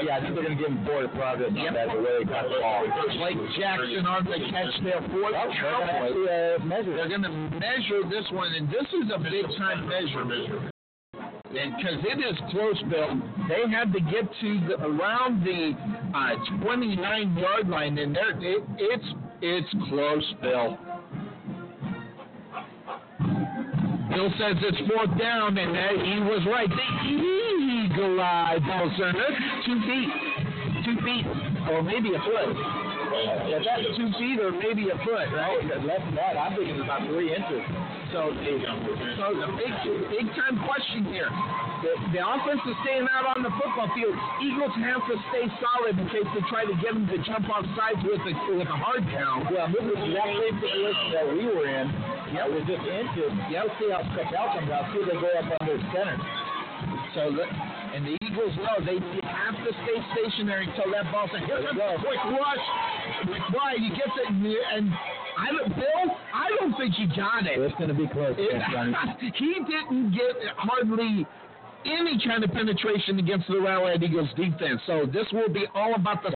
Yeah, 0.01 0.17
I 0.17 0.21
think 0.21 0.35
they're 0.35 0.45
going 0.45 0.57
to 0.57 0.61
give 0.61 0.71
him 0.71 0.85
forward 0.85 1.09
progress 1.13 1.49
on 1.49 1.73
that, 1.73 1.89
the 1.89 2.01
way 2.01 2.21
they 2.21 2.29
caught 2.29 2.49
the 2.49 2.59
ball. 2.61 2.85
Blake 3.17 3.37
Jackson 3.57 4.05
on 4.05 4.25
the 4.25 4.39
catch 4.51 4.83
there 4.83 5.01
for 5.01 5.31
the 5.31 5.31
They're 5.31 5.47
going 5.47 5.51
to 5.51 6.59
Cowboys. 6.59 6.85
They're 6.85 7.09
going 7.09 7.23
to 7.23 7.35
measure 7.59 8.01
this 8.09 8.25
one, 8.31 8.53
and 8.53 8.67
this 8.67 8.87
is 8.91 9.11
a 9.13 9.19
big 9.19 9.45
time 9.57 9.87
measure. 9.87 10.71
Because 11.55 12.03
it 12.03 12.19
is 12.19 12.35
close, 12.51 12.81
Bill. 12.89 13.15
They 13.47 13.71
had 13.71 13.93
to 13.93 13.99
get 14.01 14.27
to 14.41 14.59
the, 14.67 14.75
around 14.83 15.45
the 15.45 15.71
uh, 16.13 16.63
29 16.63 17.37
yard 17.37 17.69
line, 17.69 17.97
and 17.97 18.13
there 18.15 18.31
it, 18.41 18.63
it's 18.77 19.05
it's 19.41 19.69
close, 19.87 20.33
Bill. 20.41 20.77
Bill 24.09 24.29
says 24.37 24.55
it's 24.61 24.91
fourth 24.91 25.17
down, 25.17 25.57
and 25.57 25.71
uh, 25.71 26.03
he 26.03 26.19
was 26.27 26.45
right. 26.51 26.69
The 26.69 27.07
eagle 27.07 28.19
eye, 28.19 28.59
Bill 28.59 28.89
Cerner. 28.99 29.31
Two 29.65 29.79
feet, 29.87 30.09
two 30.83 30.97
feet, 31.05 31.25
or 31.71 31.83
maybe 31.83 32.15
a 32.15 32.19
foot. 32.19 32.84
If 33.15 33.63
that's 33.63 33.87
two 33.95 34.11
feet 34.19 34.39
or 34.43 34.51
maybe 34.51 34.91
a 34.91 34.97
foot, 35.07 35.31
right? 35.31 35.59
Oh, 35.63 35.79
less 35.87 36.03
than 36.03 36.15
that, 36.19 36.35
I'm 36.35 36.55
thinking 36.57 36.81
about 36.81 37.07
three 37.07 37.31
inches. 37.31 37.63
So, 38.11 38.31
the, 38.31 38.53
so 39.19 39.25
the 39.35 39.49
big, 39.55 39.73
big 40.11 40.27
time 40.35 40.59
question 40.63 41.07
here. 41.09 41.27
The, 41.83 42.15
the 42.15 42.21
offense 42.23 42.63
is 42.63 42.75
staying 42.87 43.07
out 43.11 43.35
on 43.35 43.43
the 43.43 43.51
football 43.59 43.91
field. 43.91 44.15
Eagles 44.39 44.71
have 44.79 45.03
to 45.07 45.15
stay 45.31 45.45
solid 45.59 45.99
in 45.99 46.07
case 46.11 46.27
they 46.31 46.43
try 46.47 46.63
to 46.63 46.75
get 46.79 46.95
them 46.95 47.07
to 47.07 47.17
jump 47.23 47.47
off 47.51 47.67
sides 47.75 47.99
with 48.03 48.23
a, 48.23 48.33
with 48.55 48.67
a 48.67 48.77
hard 48.77 49.03
count. 49.11 49.51
Well, 49.51 49.67
this 49.67 49.83
is 49.83 49.99
that 50.15 50.29
same 50.31 50.55
situation 50.63 51.07
that 51.11 51.25
we 51.27 51.43
were 51.47 51.67
in. 51.67 51.85
Yeah, 52.31 52.47
with 52.47 52.67
just 52.67 52.83
inches. 52.83 53.31
Yeah, 53.51 53.67
let's 53.67 53.75
see 53.79 53.91
how 53.91 54.03
out 54.03 54.49
comes 54.55 54.71
out. 54.71 54.91
See 54.91 55.03
if 55.03 55.07
they 55.11 55.17
go 55.19 55.29
up 55.35 55.49
under 55.59 55.77
center. 55.91 56.44
So, 57.13 57.31
the, 57.31 57.43
and 57.43 58.05
the 58.05 58.17
Eagles 58.25 58.55
know 58.57 58.83
they 58.83 58.99
have 59.25 59.55
to 59.55 59.71
stay 59.83 59.97
stationary 60.13 60.67
until 60.69 60.91
that 60.91 61.11
ball's 61.11 61.29
in. 61.33 61.45
Here 61.45 61.63
comes 61.63 61.79
a 61.79 61.97
quick 61.99 62.19
rush. 62.35 62.65
McBride, 63.25 63.79
he 63.79 63.89
gets 63.89 64.15
it, 64.19 64.29
and 64.29 64.91
I 65.37 65.47
don't, 65.51 65.75
Bill, 65.75 66.05
I 66.33 66.49
don't 66.59 66.75
think 66.77 66.93
he 66.95 67.07
got 67.07 67.45
it. 67.47 67.57
It's 67.59 67.75
going 67.75 67.89
to 67.89 67.95
be 67.95 68.07
close. 68.07 68.35
It- 68.37 69.33
he 69.35 69.53
didn't 69.65 70.11
get 70.11 70.35
hardly 70.57 71.25
any 71.85 72.19
kind 72.25 72.43
of 72.43 72.51
penetration 72.51 73.19
against 73.19 73.47
the 73.47 73.55
Rowlett 73.55 74.01
Eagles 74.03 74.29
defense. 74.35 74.81
So 74.87 75.05
this 75.05 75.25
will 75.31 75.49
be 75.49 75.65
all 75.73 75.95
about 75.95 76.23
the. 76.23 76.33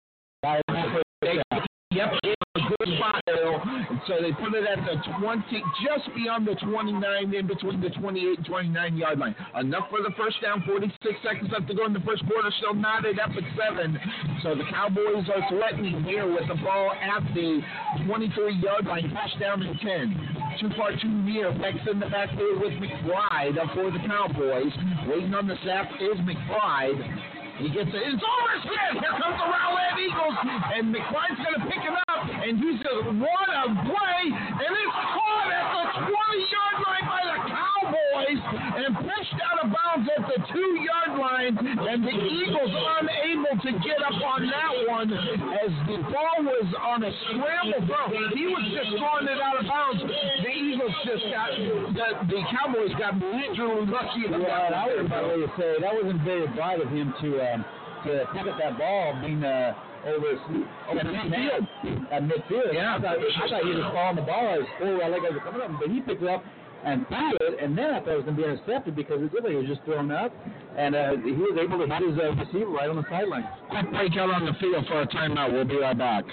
Yep, 1.91 2.13
a 2.55 2.59
good 2.61 2.89
Bill. 3.25 3.61
So 4.07 4.17
they 4.21 4.31
put 4.33 4.57
it 4.57 4.65
at 4.65 4.81
the 4.81 4.97
20, 5.21 5.43
just 5.85 6.09
beyond 6.15 6.47
the 6.47 6.55
29, 6.55 7.33
in 7.33 7.47
between 7.47 7.79
the 7.79 7.89
28 7.89 8.37
and 8.37 8.45
29 8.45 8.97
yard 8.97 9.19
line. 9.19 9.35
Enough 9.59 9.89
for 9.89 10.01
the 10.01 10.09
first 10.17 10.41
down. 10.41 10.63
46 10.65 10.97
seconds 11.21 11.51
left 11.51 11.67
to 11.67 11.75
go 11.75 11.85
in 11.85 11.93
the 11.93 12.01
first 12.01 12.25
quarter. 12.25 12.49
Still 12.57 12.73
knotted 12.73 13.19
up 13.19 13.29
at 13.29 13.45
seven. 13.53 13.99
So 14.41 14.55
the 14.55 14.65
Cowboys 14.71 15.29
are 15.29 15.45
threatening 15.49 16.03
here 16.03 16.25
with 16.25 16.47
the 16.47 16.55
ball 16.55 16.91
at 16.93 17.21
the 17.35 17.61
23 18.07 18.55
yard 18.55 18.85
line. 18.85 19.13
First 19.13 19.39
down 19.39 19.61
and 19.61 19.79
10. 19.79 20.59
Too 20.59 20.69
far, 20.75 20.91
too 20.99 21.07
near. 21.07 21.51
Beck's 21.53 21.85
in 21.89 21.99
the 21.99 22.09
backfield 22.09 22.61
with 22.61 22.73
McBride 22.81 23.61
for 23.75 23.91
the 23.91 24.01
Cowboys. 24.07 24.73
Waiting 25.07 25.33
on 25.33 25.47
the 25.47 25.55
snap 25.61 25.85
is 26.01 26.17
McBride. 26.25 27.38
He 27.59 27.67
gets 27.67 27.91
it. 27.91 27.99
It's 28.07 28.23
over 28.23 28.49
his 28.55 28.63
head. 28.71 29.03
Here 29.03 29.15
comes 29.19 29.35
the 29.35 29.43
Rowlett 29.43 29.99
Eagles. 29.99 30.37
And 30.79 30.95
McBride's 30.95 31.39
going 31.43 31.59
to 31.59 31.65
pick 31.67 31.83
him 31.83 31.99
up. 32.07 32.23
And 32.23 32.55
he's 32.55 32.79
going 32.79 33.03
to 33.03 33.11
run 33.19 33.49
a 33.51 33.63
play. 33.83 34.23
And 34.31 34.71
it's 34.79 34.95
caught 34.95 35.51
at 35.51 35.67
the 35.75 35.83
20 36.07 36.15
yard 36.55 36.75
line 36.87 37.03
by 37.03 37.21
the 37.27 37.37
Cowboys. 37.51 38.08
And 38.27 38.95
pushed 38.95 39.37
out 39.39 39.63
of 39.63 39.71
bounds 39.71 40.09
at 40.11 40.23
the 40.27 40.39
two 40.51 40.69
yard 40.83 41.19
line. 41.19 41.55
And 41.59 42.03
the 42.03 42.11
Eagles 42.11 42.73
unable 42.99 43.55
to 43.63 43.71
get 43.85 43.99
up 44.03 44.17
on 44.19 44.43
that 44.47 44.73
one 44.87 45.09
as 45.13 45.71
the 45.87 45.97
ball 46.11 46.37
was 46.43 46.67
on 46.83 47.03
a 47.03 47.11
scramble 47.29 47.81
throw. 47.87 48.07
He 48.35 48.45
was 48.47 48.65
just 48.75 48.91
throwing 48.99 49.27
it 49.27 49.39
out 49.39 49.57
of 49.59 49.65
bounds. 49.67 50.01
The 50.03 50.51
Eagles 50.51 50.95
just 51.05 51.25
got, 51.31 51.49
the, 51.55 52.07
the 52.27 52.41
Cowboys 52.51 52.93
got 52.99 53.15
literally 53.17 53.85
lucky 53.87 54.27
Yeah, 54.29 54.37
I 54.75 54.87
one. 54.87 54.97
would 54.97 55.07
probably 55.09 55.47
say 55.57 55.69
that 55.81 55.93
wasn't 55.95 56.21
very 56.23 56.47
bright 56.53 56.81
of 56.81 56.89
him 56.89 57.13
to 57.21 57.29
um, 57.53 57.65
to 58.05 58.23
pick 58.31 58.47
up 58.47 58.57
that 58.59 58.77
ball 58.79 59.19
being 59.19 59.43
uh, 59.43 59.75
over 60.07 60.31
over 60.87 61.03
midfield. 61.03 61.67
At 62.11 62.23
midfield. 62.23 62.71
Yeah. 62.71 62.95
I 62.95 63.01
thought, 63.01 63.17
I 63.19 63.49
thought 63.49 63.63
he 63.67 63.75
was 63.75 63.83
following 63.91 64.15
the 64.15 64.21
ball 64.23 64.47
as 64.55 64.63
four 64.79 64.95
leg 65.09 65.19
guys 65.23 65.33
were 65.35 65.43
coming 65.43 65.61
up, 65.61 65.71
but 65.79 65.89
he 65.91 65.99
picked 65.99 66.23
it 66.23 66.29
up 66.29 66.43
and 66.85 67.07
threw 67.07 67.31
it, 67.41 67.61
and 67.61 67.77
then 67.77 67.91
I 67.91 67.99
thought 67.99 68.09
it 68.09 68.15
was 68.15 68.25
going 68.25 68.37
to 68.37 68.43
be 68.43 68.47
intercepted 68.47 68.95
because 68.95 69.21
it 69.21 69.33
looked 69.33 69.43
like 69.43 69.53
it 69.53 69.57
was 69.57 69.67
just 69.67 69.83
thrown 69.83 70.11
up, 70.11 70.33
and 70.77 70.95
uh, 70.95 71.11
he 71.23 71.31
was 71.31 71.57
able 71.59 71.77
to 71.79 71.87
hit 71.87 72.09
his 72.09 72.17
uh, 72.19 72.31
receiver 72.33 72.71
right 72.71 72.89
on 72.89 72.95
the 72.95 73.05
sideline. 73.09 73.47
Quick 73.69 73.91
break 73.91 74.13
out 74.17 74.29
on 74.29 74.45
the 74.45 74.53
field 74.59 74.85
for 74.87 75.01
a 75.01 75.07
timeout. 75.07 75.51
We'll 75.53 75.65
be 75.65 75.77
right 75.77 75.97
back. 75.97 76.25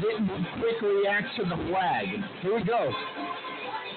didn't 0.00 0.30
quick 0.60 0.78
react 0.82 1.36
to 1.36 1.42
the 1.44 1.58
flag. 1.68 2.06
Here 2.42 2.54
we 2.54 2.64
go. 2.64 2.90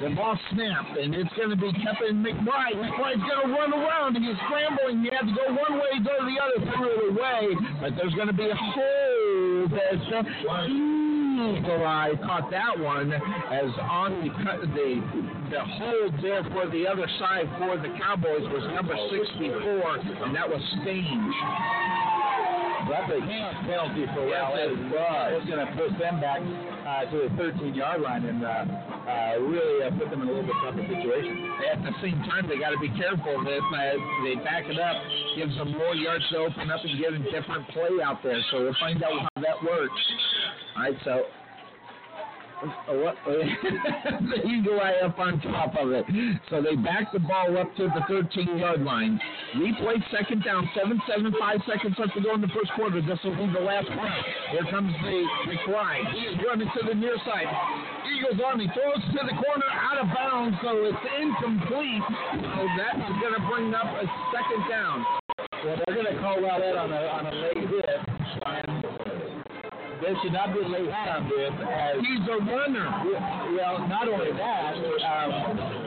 The 0.02 0.16
ball 0.16 0.40
snapped, 0.54 0.98
and 0.98 1.14
it's 1.14 1.34
going 1.36 1.50
to 1.50 1.58
be 1.58 1.74
Kevin 1.74 2.24
McBride. 2.24 2.80
McBride's 2.80 3.20
going 3.20 3.48
to 3.48 3.54
run 3.54 3.74
around, 3.74 4.16
and 4.16 4.24
he's 4.24 4.38
scrambling. 4.48 5.04
He 5.04 5.10
had 5.12 5.28
to 5.28 5.36
go 5.36 5.52
one 5.52 5.76
way, 5.76 6.00
go 6.00 6.16
the 6.24 6.40
other, 6.40 6.72
threw 6.72 6.88
it 6.88 7.12
away. 7.12 7.56
But 7.82 7.96
there's 7.98 8.14
going 8.16 8.28
to 8.28 8.34
be 8.34 8.48
a 8.48 8.56
hold 8.56 9.74
as 9.74 10.00
Eagle 11.40 11.86
Eye 11.86 12.14
caught 12.24 12.52
that 12.52 12.80
one 12.80 13.12
as 13.14 13.72
on 13.80 14.24
the 14.24 14.30
the 14.68 15.02
the 15.50 15.60
hold 15.60 16.14
there 16.22 16.44
for 16.52 16.70
the 16.70 16.88
other 16.88 17.08
side 17.20 17.50
for 17.58 17.78
the 17.78 17.90
Cowboys 18.00 18.44
was 18.52 18.64
number 18.76 18.96
64, 19.12 19.98
and 20.26 20.36
that 20.36 20.48
was 20.48 20.62
Stange. 20.80 22.69
That's 22.90 23.06
a 23.14 23.22
huge 23.22 23.58
penalty 23.70 24.10
for 24.18 24.26
Yes, 24.26 24.50
was. 24.90 25.30
It's 25.38 25.46
going 25.46 25.62
to 25.62 25.70
push 25.78 25.94
them 26.02 26.18
back 26.18 26.42
uh, 26.42 27.06
to 27.14 27.30
the 27.30 27.32
13-yard 27.38 28.02
line 28.02 28.26
and 28.26 28.42
uh, 28.42 28.66
uh, 29.06 29.38
really 29.46 29.86
uh, 29.86 29.94
put 29.94 30.10
them 30.10 30.26
in 30.26 30.28
a 30.28 30.34
little 30.34 30.50
bit 30.50 30.58
tougher 30.66 30.82
situation. 30.90 31.54
At 31.70 31.86
the 31.86 31.94
same 32.02 32.18
time, 32.26 32.50
they 32.50 32.58
got 32.58 32.74
to 32.74 32.82
be 32.82 32.90
careful 32.98 33.46
that 33.46 33.62
uh, 33.62 33.94
they 34.26 34.42
back 34.42 34.66
it 34.66 34.82
up, 34.82 34.98
gives 35.38 35.54
them 35.54 35.78
more 35.78 35.94
yards 35.94 36.26
to 36.34 36.50
open 36.50 36.66
up 36.74 36.82
and 36.82 36.98
get 36.98 37.14
a 37.14 37.22
different 37.30 37.70
play 37.70 38.02
out 38.02 38.26
there. 38.26 38.42
So 38.50 38.66
we'll 38.66 38.80
find 38.82 38.98
out 39.06 39.22
how 39.22 39.38
that 39.38 39.62
works. 39.62 40.02
All 40.76 40.84
right, 40.84 40.98
so. 41.06 41.30
The 42.62 44.42
eagle 44.48 44.80
eye 44.80 45.00
up 45.04 45.18
on 45.20 45.40
top 45.42 45.76
of 45.80 45.92
it. 45.92 46.06
So 46.50 46.62
they 46.62 46.76
back 46.76 47.12
the 47.14 47.20
ball 47.20 47.58
up 47.58 47.74
to 47.78 47.88
the 47.88 48.02
13 48.08 48.58
yard 48.58 48.82
line. 48.82 49.20
Replay 49.56 50.04
second 50.12 50.44
down, 50.44 50.70
7 50.76 51.02
7 51.08 51.34
5 51.40 51.62
seconds 51.68 51.96
left 51.98 52.14
to 52.16 52.22
go 52.22 52.36
in 52.36 52.42
the 52.42 52.52
first 52.52 52.72
quarter. 52.76 53.02
This 53.02 53.20
will 53.24 53.36
be 53.36 53.48
the 53.54 53.64
last 53.64 53.88
play. 53.88 54.18
Here 54.52 54.68
comes 54.70 54.92
the 55.04 55.18
McBride. 55.48 56.12
He 56.12 56.22
is 56.28 56.36
running 56.46 56.68
to 56.68 56.82
the 56.88 56.96
near 56.96 57.16
side. 57.26 57.48
Eagles 58.12 58.42
on. 58.44 58.60
He 58.60 58.68
throws 58.76 59.04
to 59.16 59.22
the 59.24 59.36
corner 59.40 59.70
out 59.72 59.98
of 60.04 60.08
bounds, 60.12 60.58
so 60.62 60.84
it's 60.84 61.04
incomplete. 61.16 62.04
So 62.44 62.60
that's 62.76 63.00
going 63.24 63.36
to 63.40 63.44
bring 63.48 63.74
up 63.74 63.88
a 63.88 64.06
second 64.36 64.62
down. 64.70 65.06
Well, 65.64 65.76
they're 65.86 65.96
going 65.96 66.12
to 66.16 66.20
call 66.22 66.38
Rowlett 66.40 66.78
on 66.78 66.92
a, 66.92 67.02
on 67.08 67.26
a 67.28 67.36
late 67.36 67.68
hit, 67.68 69.09
there 70.02 70.16
should 70.24 70.34
not 70.34 70.54
be 70.54 70.60
a 70.64 70.68
late 70.68 70.88
hit 70.88 71.08
on 71.12 71.28
this 71.28 71.54
as 71.68 72.00
He's 72.00 72.26
a 72.28 72.38
runner. 72.44 72.88
Well, 73.56 73.84
not 73.88 74.08
only 74.08 74.32
that, 74.32 74.74
um, 74.80 75.30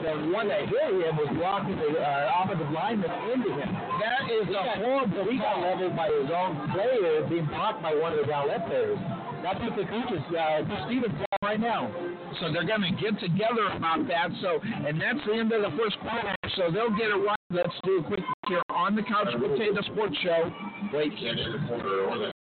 the 0.05 0.13
one 0.33 0.47
that 0.47 0.69
hit 0.69 0.89
him 0.93 1.17
was 1.17 1.29
blocking 1.33 1.77
the 1.77 1.97
uh, 1.97 2.41
offensive 2.43 2.69
lineman 2.69 3.09
into 3.33 3.49
him. 3.53 3.69
That 4.01 4.29
is 4.29 4.45
He 4.47 4.53
a 4.53 4.63
got, 4.63 4.77
horrible 4.77 5.25
he 5.29 5.37
got 5.37 5.61
leveled 5.61 5.95
by 5.95 6.09
his 6.13 6.29
own 6.29 6.69
player 6.73 7.25
being 7.29 7.47
blocked 7.47 7.81
by 7.81 7.93
one 7.95 8.13
of 8.13 8.25
the 8.25 8.29
Rowlett 8.29 8.65
players. 8.69 8.99
That's 9.43 9.59
what 9.59 9.75
the 9.75 9.83
coaches, 9.83 10.23
uh, 10.31 10.63
Stevens 10.87 11.13
right 11.43 11.59
now. 11.59 11.91
So 12.39 12.53
they're 12.53 12.65
going 12.65 12.81
to 12.81 12.95
get 12.95 13.19
together 13.19 13.67
about 13.75 14.07
that. 14.07 14.29
So, 14.41 14.61
and 14.63 14.99
that's 15.01 15.19
the 15.27 15.33
end 15.35 15.51
of 15.51 15.61
the 15.61 15.77
first 15.77 15.99
quarter. 15.99 16.33
So 16.55 16.71
they'll 16.71 16.95
get 16.95 17.11
it 17.11 17.19
right. 17.19 17.37
Let's 17.51 17.75
do 17.83 17.99
a 17.99 18.03
quick 18.03 18.21
here 18.47 18.61
on 18.69 18.95
the 18.95 19.03
Couch 19.03 19.27
Potato 19.33 19.81
Sports 19.91 20.15
Show. 20.23 20.51
Wait, 20.93 21.11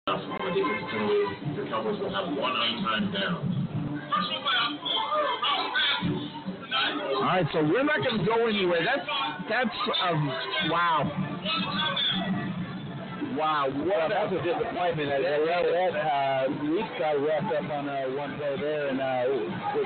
Can't 0.08 0.18
the 0.18 0.34
corner 0.34 0.42
or 0.42 0.50
the 0.50 0.58
house. 0.58 0.58
I 0.58 0.58
think 0.58 0.66
it's 0.66 0.82
penalty. 0.90 1.62
The 1.62 1.70
Cowboys 1.70 2.00
will 2.02 2.10
have 2.10 2.34
one 2.34 2.58
on-time 2.58 3.14
down. 3.14 3.46
Personal 4.10 4.42
foul. 4.42 4.82
Foul 4.82 5.70
pass. 5.78 6.10
Tonight. 6.66 6.98
All 7.06 7.22
right, 7.22 7.46
so 7.54 7.62
we're 7.62 7.86
not 7.86 8.02
going 8.02 8.18
to 8.18 8.26
go 8.26 8.48
anywhere. 8.50 8.82
That's 8.82 9.06
that's 9.46 9.78
um, 10.02 10.26
wow, 10.74 11.06
wow. 13.38 13.70
Well, 13.70 13.86
What 13.86 14.10
that's 14.10 14.34
a, 14.34 14.42
a 14.42 14.42
disappointment. 14.42 15.06
That, 15.06 15.22
that, 15.22 15.70
that 15.70 15.94
uh, 15.94 16.50
Leafs 16.66 16.98
got 16.98 17.22
wrapped 17.22 17.54
up 17.54 17.70
on 17.70 17.86
uh, 17.86 18.18
one 18.18 18.34
play 18.42 18.58
there, 18.58 18.90
and 18.90 18.98
uh, 18.98 19.06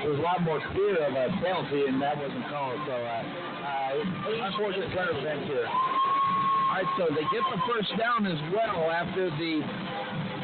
was 0.00 0.16
a 0.16 0.22
lot 0.24 0.40
more 0.40 0.64
fear 0.72 0.96
of 0.96 1.12
a 1.12 1.28
penalty, 1.44 1.92
and 1.92 2.00
that 2.00 2.16
wasn't 2.16 2.48
called. 2.48 2.80
So, 2.88 2.96
uh, 2.96 3.20
uh, 3.68 4.48
unfortunate 4.48 4.88
turn 4.96 5.12
of 5.12 5.20
events 5.20 5.44
here. 5.44 5.68
Right, 6.76 6.86
so 6.98 7.08
they 7.14 7.24
get 7.32 7.44
the 7.48 7.60
first 7.64 7.88
down 7.96 8.26
as 8.26 8.38
well 8.52 8.90
after 8.90 9.30
the 9.30 9.60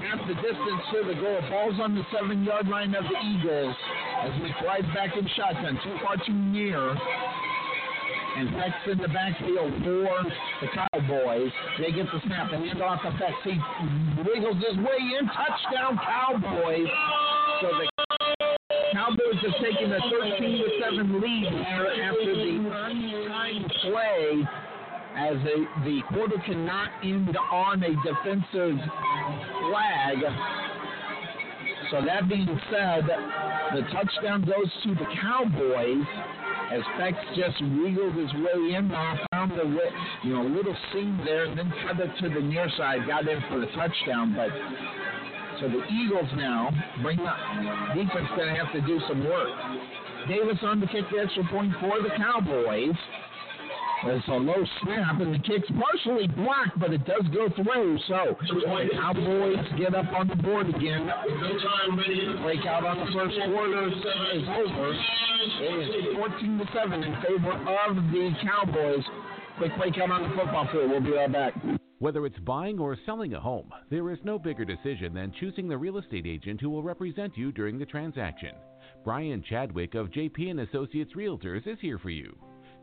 half 0.00 0.20
the 0.26 0.34
distance 0.34 0.82
to 0.92 1.04
the 1.04 1.14
goal. 1.20 1.40
Ball's 1.50 1.78
on 1.80 1.94
the 1.94 2.04
seven 2.12 2.44
yard 2.44 2.68
line 2.68 2.94
of 2.94 3.04
the 3.04 3.18
Eagles 3.20 3.76
as 4.24 4.32
McBride's 4.40 4.88
back 4.94 5.16
in 5.16 5.28
shotgun, 5.36 5.78
too 5.84 5.96
far 6.02 6.16
too 6.24 6.32
near. 6.32 6.96
And 8.34 8.48
Peck's 8.56 8.88
in 8.90 8.96
the 8.96 9.08
backfield 9.08 9.72
for 9.84 10.24
the 10.62 10.68
Cowboys. 10.72 11.52
They 11.78 11.92
get 11.92 12.06
the 12.06 12.20
snap. 12.24 12.50
and 12.52 12.64
hand 12.64 12.80
off 12.80 13.02
to 13.02 13.10
Peck. 13.20 13.34
He 13.44 13.60
wiggles 14.24 14.56
his 14.56 14.78
way 14.78 15.00
in. 15.20 15.28
Touchdown, 15.28 16.00
Cowboys. 16.00 16.88
So 17.60 17.68
the 17.76 17.88
Cowboys 18.94 19.36
have 19.42 19.56
taken 19.60 19.92
a 19.92 20.00
13 20.00 20.40
to 20.40 20.68
7 20.80 21.20
lead 21.20 21.48
here 21.52 21.92
after 22.08 22.34
the 22.34 22.72
play 23.82 24.48
as 25.16 25.36
a, 25.36 25.84
the 25.84 26.00
quarter 26.08 26.36
cannot 26.46 26.90
end 27.04 27.36
on 27.50 27.82
a 27.82 27.92
defensive 28.02 28.78
flag. 29.68 30.18
So 31.90 32.00
that 32.06 32.28
being 32.28 32.48
said, 32.70 33.04
the 33.74 33.82
touchdown 33.92 34.42
goes 34.42 34.70
to 34.84 34.94
the 34.94 35.06
Cowboys 35.20 36.06
as 36.72 36.80
Pex 36.96 37.12
just 37.36 37.60
wiggled 37.60 38.14
his 38.14 38.32
way 38.32 38.74
in 38.74 38.88
found 39.30 39.52
the 39.52 39.64
you 40.22 40.32
know 40.32 40.42
little 40.42 40.74
seam 40.92 41.20
there, 41.24 41.44
and 41.44 41.58
then 41.58 41.72
cut 41.86 42.00
it 42.00 42.10
to 42.20 42.28
the 42.28 42.40
near 42.40 42.70
side, 42.78 43.06
got 43.06 43.28
in 43.28 43.42
for 43.50 43.60
the 43.60 43.66
touchdown. 43.76 44.34
But 44.34 44.48
so 45.60 45.68
the 45.68 45.84
Eagles 45.92 46.30
now 46.34 46.70
bring 47.02 47.20
up 47.20 47.36
defense 47.94 48.28
going 48.36 48.54
to 48.54 48.64
have 48.64 48.72
to 48.72 48.80
do 48.82 49.00
some 49.06 49.24
work. 49.24 49.50
Davis 50.28 50.58
on 50.62 50.80
to 50.80 50.86
kick 50.86 51.04
the 51.12 51.18
extra 51.18 51.44
point 51.50 51.72
for 51.80 52.00
the 52.00 52.10
Cowboys. 52.16 52.96
It's 54.04 54.26
a 54.28 54.32
low 54.32 54.64
snap, 54.82 55.20
and 55.20 55.32
the 55.32 55.38
kick's 55.38 55.70
partially 55.78 56.26
blocked, 56.26 56.78
but 56.78 56.92
it 56.92 57.04
does 57.06 57.22
go 57.32 57.48
through. 57.54 57.98
So 58.08 58.36
Cowboys 58.94 59.64
get 59.78 59.94
up 59.94 60.12
on 60.12 60.26
the 60.26 60.36
board 60.36 60.68
again. 60.68 61.06
No 61.06 61.58
time. 61.58 62.42
Break 62.42 62.66
out 62.66 62.84
on 62.84 62.98
the 62.98 63.12
first 63.12 63.36
quarter 63.46 63.88
is 63.88 64.44
over. 64.58 64.92
It 65.60 66.10
is 66.10 66.16
14 66.16 66.58
to 66.58 66.66
7 66.74 67.02
in 67.02 67.14
favor 67.22 67.52
of 67.52 67.96
the 67.96 68.30
Cowboys. 68.42 69.04
Quick 69.58 69.72
break 69.78 69.98
out 69.98 70.10
on 70.10 70.22
the 70.28 70.36
football 70.36 70.68
field. 70.72 70.90
We'll 70.90 71.00
be 71.00 71.12
right 71.12 71.32
back. 71.32 71.54
Whether 72.00 72.26
it's 72.26 72.38
buying 72.40 72.80
or 72.80 72.98
selling 73.06 73.34
a 73.34 73.40
home, 73.40 73.70
there 73.88 74.10
is 74.10 74.18
no 74.24 74.36
bigger 74.36 74.64
decision 74.64 75.14
than 75.14 75.32
choosing 75.38 75.68
the 75.68 75.78
real 75.78 75.98
estate 75.98 76.26
agent 76.26 76.60
who 76.60 76.70
will 76.70 76.82
represent 76.82 77.36
you 77.36 77.52
during 77.52 77.78
the 77.78 77.86
transaction. 77.86 78.56
Brian 79.04 79.44
Chadwick 79.48 79.94
of 79.94 80.10
JP 80.10 80.50
and 80.50 80.60
Associates 80.60 81.12
Realtors 81.16 81.68
is 81.68 81.78
here 81.80 81.98
for 81.98 82.10
you. 82.10 82.36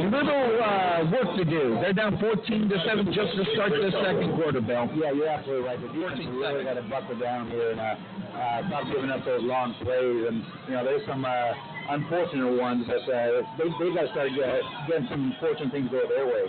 little 0.09 0.45
uh, 0.61 1.05
work 1.09 1.37
to 1.37 1.45
do. 1.45 1.77
They're 1.81 1.93
down 1.93 2.17
14 2.19 2.69
to 2.69 2.77
7 2.85 3.05
just 3.13 3.33
to 3.37 3.43
start 3.53 3.71
the 3.73 3.91
second 4.03 4.35
quarter, 4.35 4.61
Bill. 4.61 4.89
Yeah, 4.93 5.11
you're 5.13 5.29
absolutely 5.29 5.65
right. 5.65 5.81
The 5.81 5.87
defense 5.89 6.21
really 6.33 6.63
got 6.63 6.75
to 6.75 6.85
buckle 6.85 7.17
down 7.17 7.49
here 7.49 7.71
and 7.71 7.79
uh, 7.79 7.95
uh, 8.37 8.67
stop 8.67 8.83
giving 8.93 9.09
up 9.09 9.25
those 9.25 9.41
long 9.41 9.73
plays. 9.81 10.25
And 10.29 10.45
you 10.69 10.73
know, 10.73 10.83
there's 10.85 11.05
some 11.07 11.25
uh, 11.25 11.53
unfortunate 11.89 12.57
ones, 12.61 12.85
but 12.85 13.05
uh, 13.09 13.41
they 13.57 13.69
they 13.79 13.89
got 13.93 14.05
to 14.05 14.11
start 14.13 14.29
get, 14.35 14.61
getting 14.87 15.07
some 15.09 15.35
fortunate 15.39 15.71
things 15.71 15.89
go 15.89 16.05
their 16.09 16.25
way. 16.25 16.45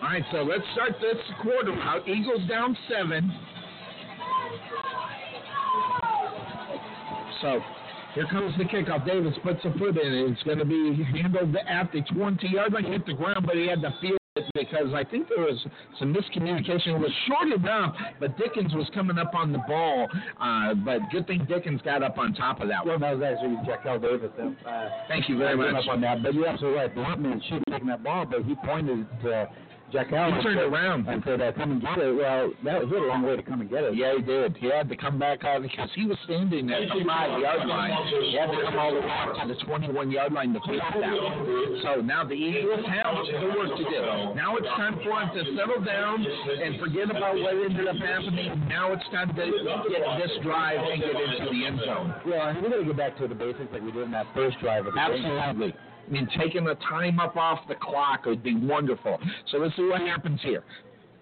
All 0.00 0.08
right, 0.08 0.24
so 0.32 0.42
let's 0.42 0.64
start 0.74 0.96
this 1.00 1.20
quarter 1.40 1.72
out. 1.80 2.08
Eagles 2.08 2.48
down 2.48 2.76
seven. 2.88 3.30
So 7.42 7.60
here 8.14 8.26
comes 8.30 8.56
the 8.56 8.64
kickoff. 8.64 9.04
Davis 9.06 9.34
puts 9.42 9.60
a 9.64 9.72
foot 9.78 9.98
in 9.98 10.12
it. 10.12 10.30
It's 10.30 10.42
going 10.44 10.58
to 10.58 10.64
be 10.64 11.02
handled 11.20 11.54
at 11.56 11.90
the 11.92 12.02
20 12.14 12.46
yard 12.48 12.72
line. 12.72 12.84
Hit 12.84 13.04
the 13.06 13.14
ground, 13.14 13.44
but 13.46 13.56
he 13.56 13.66
had 13.66 13.82
to 13.82 13.92
feel 14.00 14.16
it 14.36 14.44
because 14.54 14.94
I 14.94 15.04
think 15.04 15.28
there 15.28 15.44
was 15.44 15.58
some 15.98 16.14
miscommunication. 16.14 16.88
It 16.94 16.98
was 16.98 17.10
short 17.28 17.48
enough, 17.52 17.94
but 18.20 18.38
Dickens 18.38 18.72
was 18.74 18.88
coming 18.94 19.18
up 19.18 19.34
on 19.34 19.52
the 19.52 19.58
ball. 19.68 20.08
Uh, 20.40 20.72
but 20.74 21.00
good 21.10 21.26
thing 21.26 21.44
Dickens 21.48 21.82
got 21.82 22.02
up 22.02 22.16
on 22.16 22.32
top 22.34 22.60
of 22.62 22.68
that 22.68 22.84
Well, 22.86 22.94
one. 22.98 23.00
that 23.02 23.18
was 23.18 23.22
actually 23.22 23.56
Jackal 23.66 23.98
Davis. 23.98 24.30
Uh, 24.38 24.88
Thank 25.08 25.28
you 25.28 25.36
very 25.36 25.56
much. 25.56 25.84
up 25.84 25.90
on 25.90 26.00
that, 26.00 26.22
but 26.22 26.32
you're 26.32 26.46
absolutely 26.48 26.78
right. 26.78 26.94
The 26.94 27.00
Blackman 27.02 27.42
should 27.48 27.62
have 27.66 27.74
taken 27.74 27.88
that 27.88 28.02
ball, 28.02 28.24
but 28.24 28.44
he 28.44 28.54
pointed 28.64 29.06
to 29.22 29.48
Jack 29.92 30.12
Allen. 30.12 30.36
He 30.36 30.42
turned 30.42 30.60
around. 30.60 31.06
and 31.06 31.22
said, 31.24 31.40
uh, 31.40 31.52
"Come 31.52 31.72
and 31.72 31.80
get 31.82 31.98
it." 31.98 32.16
Well, 32.16 32.52
that 32.64 32.82
he 32.82 32.88
had 32.88 33.02
a 33.02 33.06
long 33.06 33.22
way 33.22 33.36
to 33.36 33.42
come 33.42 33.60
and 33.60 33.68
get 33.68 33.84
it. 33.84 33.94
Yeah, 33.94 34.16
he 34.16 34.22
did. 34.22 34.56
He 34.56 34.68
had 34.68 34.88
to 34.88 34.96
come 34.96 35.18
back 35.18 35.44
out 35.44 35.62
because 35.62 35.90
he 35.94 36.06
was 36.06 36.16
standing 36.24 36.70
at 36.72 36.88
the 36.88 37.04
five 37.04 37.38
yard 37.40 37.66
line. 37.68 37.92
He 38.08 38.36
had 38.36 38.50
to 38.50 38.62
come 38.64 38.78
all 38.78 38.94
the 38.94 39.00
way 39.00 39.10
out 39.10 39.36
to 39.42 39.48
the 39.52 39.58
21 39.64 40.10
yard 40.10 40.32
line 40.32 40.52
to 40.54 40.60
take 40.66 40.80
that. 40.80 41.82
So 41.84 42.00
now 42.00 42.24
the 42.24 42.34
Eagles 42.34 42.86
have 42.88 43.14
the 43.20 43.46
work 43.52 43.76
to 43.76 43.84
do. 43.84 44.02
Now 44.34 44.56
it's 44.56 44.66
time 44.68 44.96
for 45.04 45.12
them 45.12 45.28
to 45.36 45.56
settle 45.56 45.84
down 45.84 46.24
and 46.24 46.80
forget 46.80 47.10
about 47.10 47.36
what 47.36 47.54
ended 47.54 47.86
up 47.86 47.96
happening. 47.96 48.68
Now 48.68 48.92
it's 48.92 49.04
time 49.12 49.28
to 49.36 49.44
get 49.92 50.02
this 50.18 50.32
drive 50.42 50.80
and 50.80 51.00
get 51.00 51.16
into 51.20 51.50
the 51.52 51.66
end 51.66 51.80
zone. 51.84 52.14
Well, 52.26 52.48
and 52.48 52.62
we 52.62 52.68
got 52.70 52.76
to 52.76 52.84
get 52.84 52.96
back 52.96 53.16
to 53.18 53.28
the 53.28 53.34
basics 53.34 53.68
like 53.72 53.82
we 53.82 53.92
did 53.92 54.04
in 54.04 54.10
that 54.12 54.26
first 54.34 54.58
drive 54.60 54.86
of 54.86 54.94
the 54.94 55.00
game. 55.00 55.72
Mean, 56.10 56.28
taking 56.38 56.64
the 56.64 56.74
time 56.76 57.20
up 57.20 57.36
off 57.36 57.60
the 57.68 57.74
clock 57.74 58.26
would 58.26 58.42
be 58.42 58.54
wonderful. 58.54 59.18
So 59.50 59.58
let's 59.58 59.74
see 59.76 59.84
what 59.84 60.00
happens 60.00 60.40
here. 60.42 60.64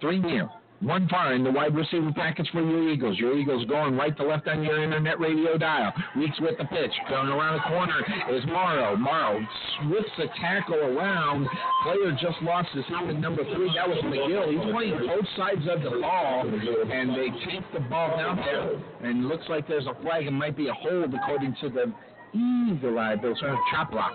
Three 0.00 0.18
near. 0.18 0.50
One 0.80 1.06
in 1.34 1.44
the 1.44 1.50
wide 1.50 1.74
receiver 1.74 2.10
package 2.16 2.48
for 2.52 2.62
your 2.62 2.88
Eagles. 2.88 3.18
Your 3.18 3.36
Eagles 3.36 3.66
going 3.66 3.98
right 3.98 4.16
to 4.16 4.24
left 4.24 4.48
on 4.48 4.62
your 4.62 4.82
internet 4.82 5.20
radio 5.20 5.58
dial. 5.58 5.92
Weeks 6.16 6.40
with 6.40 6.56
the 6.56 6.64
pitch. 6.64 6.92
Going 7.10 7.28
around 7.28 7.56
the 7.56 7.68
corner 7.68 8.00
is 8.30 8.42
Morrow. 8.46 8.96
Morrow 8.96 9.46
swifts 9.76 10.12
a 10.16 10.40
tackle 10.40 10.76
around. 10.76 11.46
Player 11.82 12.12
just 12.12 12.40
lost 12.40 12.70
his 12.72 12.86
helmet 12.88 13.20
number 13.20 13.44
three. 13.54 13.70
That 13.76 13.90
was 13.90 13.98
McGill. 14.04 14.50
He's 14.50 14.72
playing 14.72 15.06
both 15.06 15.26
sides 15.36 15.68
of 15.68 15.82
the 15.82 16.00
ball, 16.00 16.48
and 16.48 17.10
they 17.10 17.28
take 17.44 17.70
the 17.74 17.80
ball 17.80 18.16
down 18.16 18.36
there. 18.36 18.80
And 19.06 19.28
looks 19.28 19.44
like 19.50 19.68
there's 19.68 19.86
a 19.86 20.00
flag. 20.00 20.26
It 20.26 20.30
might 20.30 20.56
be 20.56 20.68
a 20.68 20.72
hold 20.72 21.12
according 21.12 21.56
to 21.60 21.68
the 21.68 21.92
Eagle 22.34 22.98
Eye 22.98 23.16
Bill. 23.16 23.34
Sorry, 23.38 23.58
chop 23.70 23.90
block. 23.90 24.12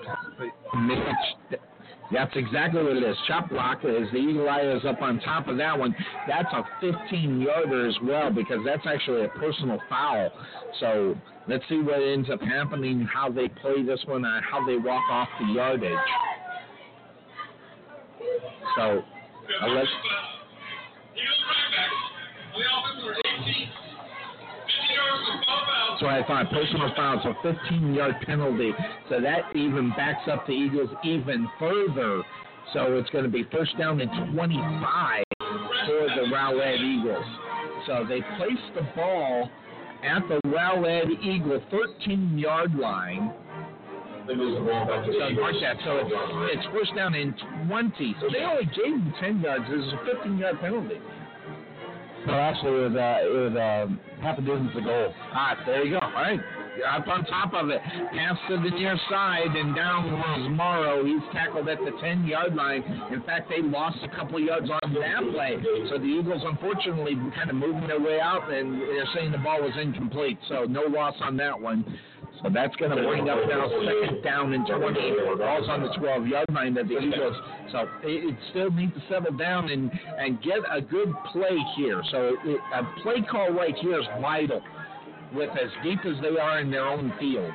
That's 2.12 2.32
exactly 2.36 2.84
what 2.84 2.98
it 2.98 3.04
is. 3.04 3.18
Chop 3.28 3.50
block 3.50 3.80
is 3.84 4.08
the 4.12 4.18
Eagle 4.18 4.48
Eye 4.48 4.62
is 4.62 4.86
up 4.86 5.02
on 5.02 5.20
top 5.22 5.48
of 5.48 5.58
that 5.58 5.78
one. 5.78 5.96
That's 6.28 6.52
a 6.54 6.64
15 6.80 7.42
yarder 7.42 7.88
as 7.88 7.96
well 8.04 8.32
because 8.32 8.60
that's 8.66 8.86
actually 8.86 9.26
a 9.26 9.30
personal 9.30 9.80
foul. 9.90 10.32
So 10.80 11.16
let's 11.48 11.64
see 11.68 11.80
what 11.80 12.02
ends 12.02 12.30
up 12.30 12.42
happening, 12.42 13.08
how 13.12 13.32
they 13.32 13.48
play 13.48 13.84
this 13.84 14.02
one, 14.06 14.24
and 14.24 14.46
how 14.46 14.66
they 14.66 14.78
walk 14.78 15.04
off 15.10 15.30
the 15.40 15.54
yardage. 15.54 15.92
So 18.78 19.02
uh, 19.62 19.68
let's. 19.68 19.90
So 26.00 26.08
I 26.08 26.24
thought 26.28 26.50
personal 26.52 26.92
foul, 26.96 27.22
so 27.24 27.34
15 27.42 27.94
yard 27.94 28.16
penalty. 28.26 28.72
So 29.10 29.22
that 29.22 29.56
even 29.56 29.92
backs 29.96 30.28
up 30.30 30.46
the 30.46 30.54
Eagles 30.54 30.90
even 31.04 31.48
further. 31.58 32.24
So 32.74 32.98
it's 32.98 33.10
going 33.12 33.24
to 33.24 33.30
be 33.30 33.46
first 33.52 33.78
down 33.78 34.02
and 34.02 34.10
25 34.34 35.24
for 35.40 36.08
the 36.16 36.30
Rowlett 36.34 36.82
Eagles. 36.82 37.26
So 37.88 38.06
they 38.08 38.22
place 38.38 38.64
the 38.76 38.82
ball 38.96 39.50
at 40.04 40.28
the 40.28 40.40
Rowlett 40.50 41.10
Eagle 41.24 41.62
13 41.72 42.38
yard 42.38 42.76
line. 42.76 43.34
So 44.28 44.34
mark 44.36 45.56
that. 45.62 45.78
So 45.86 46.02
it's, 46.52 46.66
first 46.74 46.96
down 46.96 47.14
and 47.14 47.34
20. 47.68 48.16
So 48.20 48.28
they 48.34 48.44
only 48.44 48.66
gave 48.66 48.94
him 48.94 49.14
10 49.20 49.42
yards. 49.42 49.66
This 49.70 49.80
is 49.80 49.94
a 49.94 50.16
15 50.16 50.38
yard 50.38 50.60
penalty. 50.60 50.96
Well, 52.26 52.40
actually, 52.40 52.72
it 52.72 52.90
was, 52.90 52.96
uh, 52.96 53.18
it 53.22 53.32
was 53.32 53.54
uh, 53.56 54.22
half 54.22 54.38
a 54.40 54.42
dozen 54.42 54.72
to 54.74 54.82
go. 54.82 55.14
Ah, 55.34 55.56
there 55.66 55.86
you 55.86 55.92
go. 55.92 56.00
All 56.00 56.12
right. 56.12 56.40
Up 56.90 57.08
on 57.08 57.24
top 57.26 57.54
of 57.54 57.70
it. 57.70 57.80
Pass 58.12 58.36
to 58.50 58.58
the 58.58 58.70
near 58.70 59.00
side, 59.10 59.56
and 59.56 59.76
down 59.76 60.12
was 60.12 60.50
Morrow. 60.52 61.06
He's 61.06 61.22
tackled 61.32 61.70
at 61.70 61.78
the 61.80 61.92
10 62.02 62.26
yard 62.26 62.54
line. 62.54 62.84
In 63.14 63.22
fact, 63.24 63.50
they 63.50 63.62
lost 63.62 63.98
a 64.04 64.10
couple 64.14 64.40
yards 64.42 64.70
on 64.70 64.94
that 64.94 65.24
play. 65.32 65.56
So 65.90 65.98
the 65.98 66.04
Eagles, 66.06 66.42
unfortunately, 66.44 67.16
kind 67.34 67.50
of 67.50 67.56
moving 67.56 67.88
their 67.88 68.02
way 68.02 68.20
out, 68.20 68.52
and 68.52 68.82
they're 68.82 69.08
saying 69.16 69.32
the 69.32 69.38
ball 69.38 69.62
was 69.62 69.72
incomplete. 69.80 70.38
So 70.50 70.66
no 70.66 70.82
loss 70.82 71.16
on 71.22 71.38
that 71.38 71.60
one. 71.60 71.86
So 72.46 72.52
that's 72.54 72.76
going 72.76 72.96
to 72.96 73.02
bring 73.02 73.28
up 73.28 73.40
now 73.50 73.66
second 73.68 74.22
down 74.22 74.54
and 74.54 74.68
20. 74.68 74.78
Ball's 75.40 75.68
on 75.68 75.82
the 75.82 75.90
12 75.98 76.28
yard 76.28 76.46
line 76.54 76.78
of 76.78 76.88
the 76.88 77.00
Eagles. 77.00 77.36
So 77.72 77.90
it, 78.04 78.30
it 78.30 78.36
still 78.52 78.70
needs 78.70 78.94
to 78.94 79.02
settle 79.10 79.36
down 79.36 79.72
and, 79.72 79.90
and 80.20 80.38
get 80.44 80.60
a 80.72 80.80
good 80.80 81.12
play 81.34 81.58
here. 81.76 82.04
So 82.12 82.36
it, 82.46 82.60
a 82.72 83.02
play 83.02 83.26
call 83.26 83.52
right 83.52 83.74
here 83.82 84.00
is 84.00 84.06
vital 84.22 84.62
with 85.34 85.50
as 85.58 85.72
deep 85.84 85.98
as 86.06 86.22
they 86.22 86.38
are 86.40 86.60
in 86.60 86.70
their 86.70 86.86
own 86.86 87.12
field. 87.20 87.52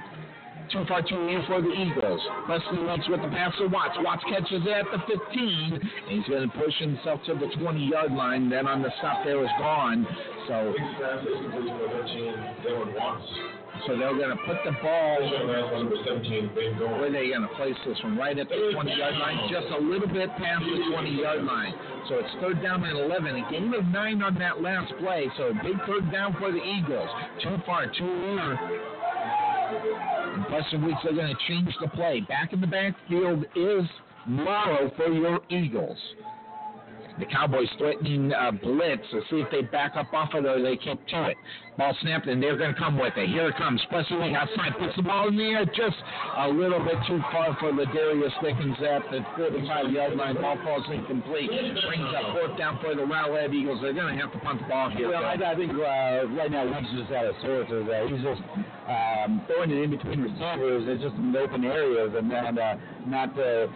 Too 0.72 0.84
far 0.88 1.02
too 1.02 1.24
near 1.24 1.44
for 1.46 1.62
the 1.62 1.70
Eagles. 1.70 2.20
Preston 2.46 2.84
Watts 2.86 3.08
with 3.08 3.22
the 3.22 3.28
pass 3.28 3.54
to 3.58 3.68
Watts. 3.68 3.94
Watts 3.98 4.24
catches 4.28 4.62
it 4.66 4.74
at 4.74 4.86
the 4.90 4.98
15. 5.06 5.90
He's 6.08 6.26
going 6.26 6.50
to 6.50 6.58
push 6.58 6.74
himself 6.80 7.20
to 7.26 7.34
the 7.34 7.46
20 7.62 7.78
yard 7.86 8.10
line. 8.10 8.50
Then 8.50 8.66
on 8.66 8.82
the 8.82 8.90
stop 8.98 9.22
there 9.24 9.40
is 9.42 9.50
gone. 9.60 10.04
So, 10.48 10.74
Big 13.86 13.88
pass 13.88 13.88
is 13.88 13.88
completed 13.88 13.88
to 13.88 13.88
15, 13.88 13.88
Dylan 13.88 13.88
Watts. 13.88 13.88
so 13.88 13.96
they're 13.96 14.16
going 14.16 14.36
to 14.36 14.42
put 14.44 14.56
the 14.64 14.72
ball 14.82 15.16
Short 15.30 15.48
pass 15.48 15.72
number 15.72 15.96
17, 16.04 16.50
Ben 16.54 16.78
where 16.78 17.10
Goins. 17.10 17.12
they 17.12 17.28
going 17.28 17.42
to 17.42 17.54
place 17.56 17.76
this 17.86 17.98
one? 18.02 18.16
Right 18.18 18.38
at 18.38 18.48
the 18.48 18.70
20 18.74 18.96
yard 18.96 19.16
line, 19.16 19.48
just 19.50 19.66
a 19.72 19.80
little 19.80 20.08
bit 20.08 20.30
past 20.36 20.64
the 20.64 20.92
20 20.92 21.10
yard 21.10 21.44
line. 21.44 21.74
So 22.08 22.18
it's 22.18 22.30
third 22.40 22.62
down 22.62 22.84
and 22.84 22.98
11. 22.98 23.36
A 23.36 23.50
gain 23.50 23.74
of 23.74 23.84
nine 23.86 24.22
on 24.22 24.34
that 24.38 24.62
last 24.62 24.92
play. 25.00 25.30
So 25.36 25.52
big 25.62 25.76
third 25.86 26.10
down 26.12 26.34
for 26.38 26.52
the 26.52 26.62
Eagles. 26.62 27.08
Too 27.42 27.56
far, 27.66 27.86
too 27.86 28.04
near. 28.04 28.58
And 30.34 30.46
Preston 30.46 30.84
Weeks 30.84 30.98
they're 31.04 31.14
going 31.14 31.34
to 31.34 31.40
change 31.48 31.74
the 31.80 31.88
play. 31.88 32.20
Back 32.28 32.52
in 32.52 32.60
the 32.60 32.66
backfield 32.66 33.44
is 33.54 33.84
Morrow 34.26 34.90
for 34.96 35.08
your 35.08 35.40
Eagles. 35.50 35.98
The 37.20 37.26
Cowboys 37.26 37.68
threatening 37.76 38.32
uh, 38.32 38.50
blitz 38.50 39.04
to 39.12 39.20
see 39.28 39.44
if 39.44 39.50
they 39.50 39.60
back 39.60 39.92
up 39.94 40.08
off 40.14 40.30
it 40.32 40.46
or 40.46 40.56
they 40.62 40.76
kick 40.76 40.96
to 41.08 41.28
it. 41.28 41.36
Ball 41.76 41.94
snapped 42.00 42.26
and 42.26 42.42
they're 42.42 42.56
going 42.56 42.72
to 42.72 42.80
come 42.80 42.96
with 42.96 43.12
it. 43.16 43.28
Here 43.28 43.48
it 43.48 43.56
comes. 43.56 43.80
Preston 43.90 44.24
Weeks 44.24 44.36
outside 44.36 44.72
puts 44.80 44.96
the 44.96 45.02
ball 45.02 45.28
in 45.28 45.36
the 45.36 45.44
air 45.44 45.64
just 45.66 46.00
a 46.36 46.48
little 46.48 46.80
bit 46.80 46.96
too 47.06 47.20
far 47.30 47.56
for 47.60 47.72
Ladarius 47.72 48.32
Dickens 48.40 48.76
at 48.80 49.04
the 49.12 49.20
45 49.36 49.92
yard 49.92 50.16
line. 50.16 50.40
Ball 50.40 50.56
falls 50.64 50.84
incomplete. 50.88 51.50
Brings 51.52 52.08
up 52.16 52.32
fourth 52.32 52.56
down 52.56 52.80
for 52.80 52.94
the 52.94 53.04
Rowlett 53.04 53.52
Eagles. 53.52 53.80
They're 53.82 53.92
going 53.92 54.16
to 54.16 54.20
have 54.20 54.32
to 54.32 54.40
punt 54.40 54.60
the 54.62 54.68
ball 54.68 54.88
here. 54.88 55.10
Well, 55.10 55.24
I, 55.24 55.36
I 55.36 55.54
think 55.54 55.72
uh, 55.72 56.24
right 56.40 56.50
now 56.50 56.64
Weeks 56.64 56.88
just 56.96 57.12
out 57.12 57.26
of 57.28 57.36
sorts. 57.44 57.68
Is 57.68 57.84
that 57.84 58.08
he's 58.08 58.24
just 58.24 58.40
um, 58.88 59.44
throwing 59.46 59.70
it 59.70 59.84
in 59.84 59.90
between 59.90 60.20
receivers. 60.24 60.88
It's 60.88 61.02
just 61.04 61.16
in 61.16 61.36
open 61.36 61.64
areas 61.64 62.12
and, 62.16 62.32
and 62.32 62.58
uh, 62.58 62.76
not 63.06 63.36
uh, 63.38 63.68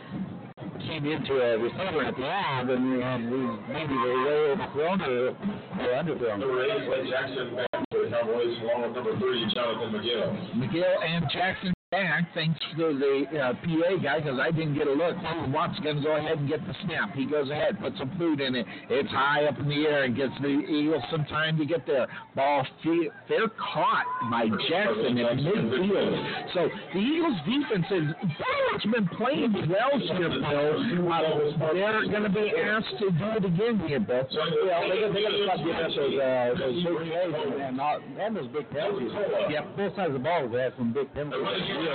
came 0.80 1.06
into 1.06 1.34
a 1.40 1.58
receiver 1.58 2.02
at 2.04 2.16
the 2.16 2.26
end, 2.26 2.70
and, 2.70 3.30
we 3.30 3.38
maybe 3.72 3.94
they 3.94 4.14
way 4.24 4.54
overthrown 4.54 5.00
or, 5.02 5.28
or 5.28 5.90
underthrown. 5.94 6.38
Number 6.40 6.64
8, 6.64 6.86
Blake 6.86 7.10
Jackson 7.10 7.56
the 7.56 8.10
Cowboys, 8.10 8.58
along 8.62 8.82
with 8.82 8.94
number 8.94 9.18
3, 9.18 9.54
Jonathan 9.54 9.92
McGill. 9.92 10.54
McGill 10.56 11.04
and 11.04 11.24
Jackson 11.32 11.73
back, 11.94 12.26
thanks 12.34 12.58
to 12.76 12.98
the 12.98 13.38
uh, 13.38 13.52
PA 13.54 14.02
guy, 14.02 14.18
because 14.18 14.40
I 14.40 14.50
didn't 14.50 14.74
get 14.74 14.88
a 14.88 14.92
look. 14.92 15.14
Watt's 15.54 15.78
going 15.80 15.96
to 15.96 16.02
go 16.02 16.16
ahead 16.16 16.38
and 16.38 16.48
get 16.48 16.66
the 16.66 16.74
snap. 16.84 17.14
He 17.14 17.24
goes 17.24 17.50
ahead, 17.50 17.78
puts 17.80 17.98
some 17.98 18.10
food 18.18 18.40
in 18.40 18.56
it. 18.56 18.66
It's 18.90 19.10
high 19.10 19.44
up 19.44 19.58
in 19.60 19.68
the 19.68 19.86
air 19.86 20.04
and 20.04 20.16
gets 20.16 20.34
the 20.42 20.48
Eagles 20.48 21.02
some 21.10 21.24
time 21.26 21.56
to 21.58 21.64
get 21.64 21.86
there. 21.86 22.06
Ball 22.34 22.66
fair 22.82 23.46
caught 23.54 24.06
by 24.30 24.48
Jackson 24.68 25.18
in 25.18 25.26
midfield. 25.38 26.54
So 26.54 26.68
the 26.92 26.98
Eagles 26.98 27.38
defense 27.46 27.86
has 27.88 28.06
pretty 28.18 28.64
much 28.72 28.84
been 28.90 29.08
playing 29.16 29.54
well 29.70 29.94
here, 29.94 30.30
Bill. 30.34 30.74
Uh, 31.14 31.72
they're 31.72 32.10
going 32.10 32.26
to 32.26 32.34
be 32.34 32.50
asked 32.58 32.98
to 32.98 33.10
do 33.10 33.26
it 33.38 33.44
again 33.44 33.78
here, 33.86 34.00
Bill. 34.00 34.26
Yeah, 34.66 34.82
they 34.90 34.98
got, 34.98 35.14
they 35.14 35.22
got 35.22 35.30
to 35.30 35.42
stop 35.46 35.58
giving 35.62 35.86
us 35.86 35.94
those, 35.94 36.18
uh, 36.18 36.58
those 36.58 36.82
plays 36.82 37.34
and, 37.54 37.78
and, 37.78 38.18
and 38.18 38.36
those 38.36 38.48
big 38.50 38.68
penalties. 38.70 39.12
Yeah, 39.48 39.62
both 39.76 39.94
sides 39.94 40.10
of 40.10 40.14
the 40.14 40.18
ball, 40.18 40.48
they 40.48 40.58
had 40.58 40.74
some 40.76 40.92
big 40.92 41.12
penalties. 41.14 41.83
So 41.84 41.90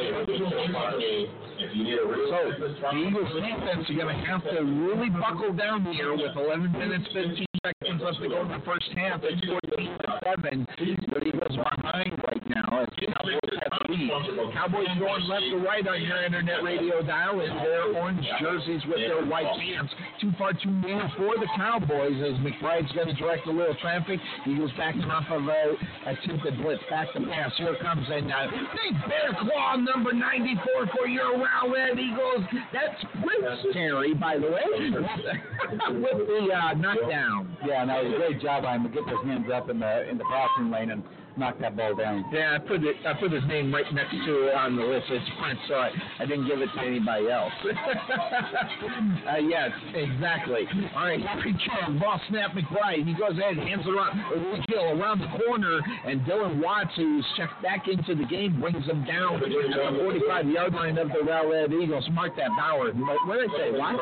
the 2.91 2.97
Eagles 2.97 3.33
defense 3.33 3.89
are 3.89 3.93
going 3.95 4.15
to 4.15 4.25
have 4.25 4.43
to 4.43 4.61
really 4.61 5.09
buckle 5.09 5.53
down 5.53 5.83
here 5.93 6.13
with 6.13 6.35
11 6.35 6.71
minutes, 6.73 7.05
15 7.13 7.48
seconds 7.63 8.01
left 8.03 8.21
to 8.21 8.29
go 8.29 8.41
in 8.41 8.49
the 8.49 8.63
first 8.65 8.89
half. 8.95 9.21
It's 9.23 9.41
14 9.45 9.97
to 10.05 10.19
7. 10.41 10.67
The 10.77 11.19
Eagles 11.27 11.57
are 11.57 11.75
behind 11.81 12.15
right 12.23 12.43
now 12.49 12.83
as 12.83 12.89
Cowboys 12.95 13.39
have 13.59 13.73
the 13.87 13.93
lead. 13.93 14.53
Cowboys 14.53 14.87
going 14.99 15.23
left 15.27 15.47
to 15.49 15.57
right 15.57 15.87
on 15.87 16.01
your 16.01 16.23
internet 16.23 16.63
radio 16.63 17.01
dial 17.01 17.39
in 17.41 17.51
their 17.57 17.95
orange 17.95 18.25
jerseys 18.39 18.81
with 18.87 18.97
their 18.97 19.25
white 19.25 19.49
pants. 19.59 19.93
Too 20.21 20.31
far 20.37 20.53
too 20.53 20.71
near 20.71 21.03
for 21.17 21.35
the 21.39 21.47
Cowboys 21.55 22.15
as 22.23 22.37
McBride's 22.39 22.91
going 22.93 23.07
to 23.07 23.13
direct 23.15 23.47
a 23.47 23.51
little 23.51 23.75
traffic. 23.81 24.19
Eagles 24.47 24.71
backing 24.77 25.09
off 25.09 25.25
of 25.29 25.47
a 25.47 25.75
attempted 26.07 26.61
blitz. 26.61 26.83
Back 26.89 27.11
to 27.13 27.21
pass. 27.27 27.51
Here 27.57 27.75
comes 27.81 28.07
a 28.09 28.19
uh, 28.19 28.47
big 28.51 28.93
bear 29.07 29.35
claw 29.41 29.75
number 29.75 30.13
94 30.13 30.87
for 30.95 31.07
your 31.07 31.37
Rowlett 31.37 31.99
Eagles. 31.99 32.45
That's 32.73 32.99
Prince 33.23 33.73
Terry, 33.73 34.13
by 34.13 34.37
the 34.37 34.47
way, 34.47 34.65
with 35.99 36.27
the 36.27 36.49
uh, 36.53 36.73
knockdown. 36.73 37.48
Yeah, 37.65 37.85
no, 37.85 38.01
it 38.01 38.05
was 38.05 38.13
a 38.13 38.17
great 38.17 38.41
job. 38.41 38.63
Him 38.63 38.83
to 38.83 38.89
get 38.89 39.07
his 39.07 39.19
hands 39.25 39.47
up 39.53 39.69
in 39.69 39.79
the 39.79 40.09
in 40.09 40.17
the 40.17 40.25
passing 40.25 40.71
lane 40.71 40.91
and 40.91 41.03
knock 41.39 41.57
that 41.59 41.75
ball 41.75 41.95
down. 41.95 42.25
Yeah, 42.31 42.55
I 42.55 42.59
put 42.59 42.83
it. 42.83 42.95
I 43.07 43.13
put 43.13 43.31
his 43.31 43.43
name 43.47 43.73
right 43.73 43.87
next 43.93 44.11
to 44.11 44.51
it 44.51 44.53
on 44.53 44.75
the 44.75 44.83
list. 44.83 45.07
It's 45.09 45.23
Prince, 45.39 45.59
so 45.67 45.75
I, 45.75 45.89
I 46.19 46.25
didn't 46.25 46.47
give 46.47 46.59
it 46.59 46.67
to 46.75 46.81
anybody 46.83 47.31
else. 47.31 47.53
uh, 47.63 49.37
yes, 49.39 49.71
exactly. 49.95 50.67
All 50.95 51.05
right, 51.07 51.21
Harry 51.21 51.55
Chung, 51.65 51.97
ball 51.97 52.19
snap 52.29 52.51
McBride. 52.51 53.07
He 53.07 53.13
goes 53.15 53.39
ahead, 53.39 53.57
hands 53.57 53.87
it 53.87 53.95
around, 53.95 54.19
kill 54.67 54.99
around 54.99 55.21
the 55.23 55.31
corner, 55.39 55.79
and 56.05 56.21
Dylan 56.27 56.61
Watts, 56.61 56.91
who's 56.95 57.25
checked 57.37 57.63
back 57.63 57.87
into 57.87 58.13
the 58.15 58.25
game, 58.27 58.59
brings 58.59 58.85
him 58.85 59.05
down 59.05 59.35
at 59.35 59.49
the 59.49 60.03
45-yard 60.03 60.73
line 60.73 60.97
of 60.97 61.07
the 61.07 61.23
Rowlett 61.23 61.71
Eagles. 61.71 62.07
Mark 62.11 62.35
that 62.35 62.51
Bauer. 62.57 62.91
What 62.91 63.39
did 63.39 63.49
I 63.49 63.53
say? 63.55 63.71
What? 63.71 63.95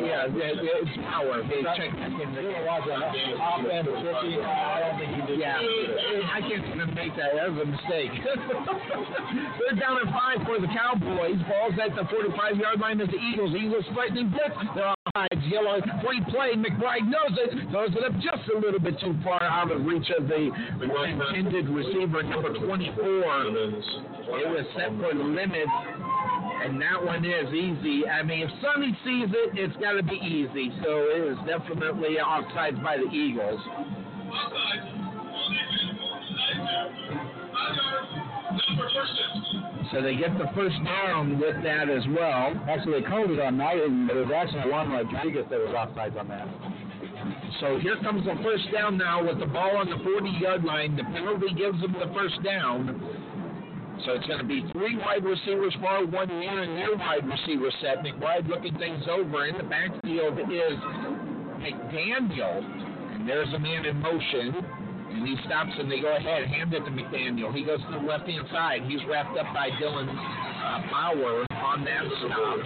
Yeah, 0.00 0.32
it's 0.32 0.96
Bauer. 0.96 1.42
They 1.44 1.60
checked 1.76 1.96
back 2.00 2.16
in 2.16 2.34
the 2.34 2.40
game. 2.40 2.64
Offense, 2.64 3.84
50. 3.84 4.40
I 4.40 6.40
don't 6.40 6.53
Yeah, 6.54 6.62
I 6.62 6.76
can't 6.76 6.94
make 6.94 7.16
that. 7.16 7.34
That 7.34 7.50
a 7.50 7.66
mistake. 7.66 8.14
They're 9.58 9.78
down 9.80 9.98
at 9.98 10.08
five 10.14 10.46
for 10.46 10.60
the 10.60 10.70
Cowboys. 10.70 11.42
Ball's 11.50 11.74
at 11.82 11.96
the 11.96 12.06
45 12.06 12.56
yard 12.56 12.78
line 12.80 13.00
of 13.00 13.08
the 13.08 13.18
Eagles. 13.18 13.54
Eagles 13.58 13.84
threatening 13.92 14.30
blitz. 14.30 14.54
They're 14.74 14.94
on 14.94 14.96
sides. 15.14 15.42
Yellow 15.50 15.80
free 16.04 16.22
play. 16.30 16.54
McBride 16.54 17.10
knows 17.10 17.34
it. 17.42 17.70
Throws 17.70 17.90
it 17.90 18.04
up 18.06 18.14
just 18.22 18.46
a 18.54 18.58
little 18.58 18.78
bit 18.78 19.00
too 19.00 19.18
far 19.24 19.42
out 19.42 19.72
of 19.72 19.84
reach 19.84 20.06
of 20.16 20.28
the 20.28 20.50
intended 20.78 21.68
receiver, 21.68 22.22
number 22.22 22.54
24. 22.54 23.02
It 23.02 24.46
was 24.46 24.66
set 24.78 24.94
for 24.94 25.10
the 25.10 25.24
limit. 25.24 25.66
And 26.64 26.80
that 26.80 27.02
one 27.02 27.24
is 27.24 27.52
easy. 27.52 28.06
I 28.06 28.22
mean, 28.22 28.46
if 28.46 28.50
Sonny 28.62 28.96
sees 29.04 29.28
it, 29.34 29.58
it's 29.58 29.76
got 29.82 29.92
to 29.92 30.02
be 30.02 30.16
easy. 30.16 30.70
So 30.82 31.10
it 31.10 31.34
is 31.34 31.38
definitely 31.46 32.16
offsides 32.22 32.82
by 32.82 32.96
the 32.96 33.10
Eagles. 33.10 33.60
So 39.92 40.02
they 40.02 40.16
get 40.16 40.36
the 40.38 40.50
first 40.54 40.76
down 40.84 41.38
with 41.38 41.62
that 41.62 41.88
as 41.88 42.02
well. 42.08 42.52
Actually, 42.68 43.00
they 43.00 43.06
called 43.06 43.30
it 43.30 43.38
on 43.38 43.56
night, 43.56 43.82
and 43.82 44.08
there 44.08 44.16
was 44.16 44.30
actually 44.34 44.70
one 44.70 44.90
Rodriguez 44.90 45.46
that 45.50 45.60
was 45.60 45.70
offsides 45.70 46.18
on 46.18 46.28
that. 46.28 46.48
So 47.60 47.78
here 47.78 47.96
comes 48.02 48.24
the 48.24 48.34
first 48.42 48.72
down 48.72 48.98
now 48.98 49.24
with 49.24 49.38
the 49.38 49.46
ball 49.46 49.76
on 49.76 49.88
the 49.88 49.96
40-yard 49.96 50.64
line. 50.64 50.96
The 50.96 51.04
penalty 51.04 51.54
gives 51.56 51.80
them 51.80 51.94
the 51.94 52.12
first 52.12 52.42
down. 52.42 52.98
So 54.04 54.12
it's 54.12 54.26
going 54.26 54.40
to 54.40 54.44
be 54.44 54.66
three 54.72 54.98
wide 54.98 55.24
receivers 55.24 55.74
far, 55.80 56.04
one 56.04 56.28
near 56.28 56.62
and 56.62 56.74
near 56.74 56.96
wide 56.96 57.26
receiver 57.26 57.70
set. 57.80 58.02
McBride 58.02 58.48
looking 58.48 58.76
things 58.78 59.04
over. 59.08 59.46
In 59.46 59.56
the 59.56 59.62
backfield 59.62 60.38
is 60.40 60.78
McDaniel. 61.62 63.14
And 63.14 63.28
there's 63.28 63.52
a 63.54 63.58
man 63.58 63.86
in 63.86 64.00
motion. 64.00 64.83
And 65.14 65.26
he 65.26 65.36
stops 65.46 65.70
and 65.78 65.90
they 65.90 66.00
go 66.00 66.16
ahead, 66.16 66.46
hand 66.46 66.74
it 66.74 66.80
to 66.80 66.90
McDaniel. 66.90 67.54
He 67.54 67.62
goes 67.62 67.78
to 67.86 67.92
the 67.92 68.04
left 68.04 68.26
hand 68.26 68.46
side. 68.50 68.82
He's 68.88 68.98
wrapped 69.08 69.38
up 69.38 69.46
by 69.54 69.70
Dylan 69.80 70.10
uh, 70.10 70.82
Power 70.90 71.46
on 71.54 71.84
that 71.84 72.02
stop. 72.18 72.58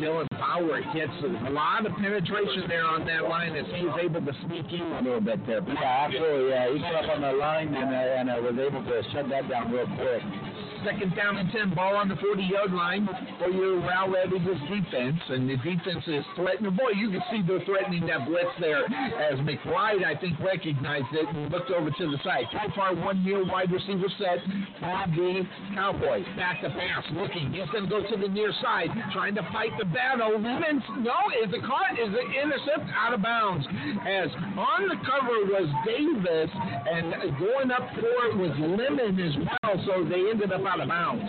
Dylan 0.00 0.26
Power 0.40 0.80
hits 0.96 1.12
a 1.22 1.50
lot 1.50 1.84
of 1.84 1.92
penetration 2.00 2.64
there 2.68 2.86
on 2.86 3.04
that 3.06 3.28
line 3.28 3.54
as 3.54 3.66
he's 3.76 3.92
able 4.00 4.24
to 4.24 4.32
sneak 4.46 4.72
in 4.72 4.80
a 4.80 5.02
little 5.02 5.20
bit 5.20 5.46
there. 5.46 5.60
Yeah, 5.60 6.08
absolutely. 6.08 6.50
Yeah, 6.50 6.72
he 6.72 6.78
got 6.80 7.04
up 7.04 7.10
on 7.10 7.20
the 7.20 7.32
line 7.32 7.68
and, 7.74 7.90
uh, 7.94 8.18
and 8.18 8.30
uh, 8.30 8.40
was 8.40 8.58
able 8.58 8.82
to 8.82 9.02
shut 9.12 9.28
that 9.28 9.48
down 9.48 9.70
real 9.70 9.86
quick 9.86 10.22
second 10.84 11.14
down 11.14 11.36
and 11.36 11.50
10, 11.50 11.74
ball 11.74 11.96
on 11.96 12.08
the 12.08 12.16
40 12.16 12.42
yard 12.42 12.72
line 12.72 13.08
for 13.38 13.50
your 13.50 13.80
Rowlett 13.80 14.32
Eagles 14.34 14.60
defense. 14.68 15.20
And 15.28 15.48
the 15.48 15.56
defense 15.56 16.04
is 16.06 16.24
threatening. 16.36 16.74
Boy, 16.74 16.94
you 16.96 17.10
can 17.10 17.22
see 17.30 17.42
they're 17.46 17.64
threatening 17.64 18.06
that 18.06 18.26
blitz 18.26 18.50
there 18.60 18.84
as 18.86 19.38
McBride, 19.40 20.04
I 20.04 20.18
think, 20.20 20.38
recognized 20.40 21.10
it 21.12 21.28
and 21.28 21.50
looked 21.50 21.70
over 21.70 21.90
to 21.90 22.04
the 22.10 22.18
side. 22.24 22.46
Too 22.50 22.72
far, 22.74 22.94
one 22.94 23.24
near 23.24 23.44
wide 23.44 23.70
receiver 23.70 24.10
set 24.18 24.38
for 24.80 25.04
the 25.14 25.46
Cowboys. 25.74 26.26
Back 26.36 26.62
to 26.62 26.70
pass, 26.70 27.04
looking. 27.12 27.52
He's 27.52 27.68
going 27.70 27.84
to 27.84 27.90
go 27.90 28.02
to 28.02 28.16
the 28.16 28.28
near 28.28 28.52
side, 28.62 28.90
trying 29.12 29.34
to 29.36 29.42
fight 29.52 29.72
the 29.78 29.84
battle. 29.86 30.40
Lemons, 30.40 30.82
no, 30.98 31.16
is 31.42 31.52
it 31.52 31.62
caught? 31.62 31.94
Is 31.98 32.10
it 32.10 32.26
intercept? 32.36 32.90
Out 32.96 33.14
of 33.14 33.22
bounds. 33.22 33.66
As 34.06 34.28
on 34.56 34.88
the 34.88 34.96
cover 35.06 35.46
was 35.48 35.68
Davis, 35.86 36.50
and 36.52 37.12
going 37.38 37.70
up 37.70 37.88
for 37.94 38.12
it 38.26 38.36
was 38.36 38.52
Lemon 38.58 39.18
as 39.20 39.36
well, 39.36 39.74
so 39.86 40.04
they 40.04 40.30
ended 40.30 40.52
up 40.52 40.62
out 40.72 40.80
of 40.80 40.88
bounds. 40.88 41.28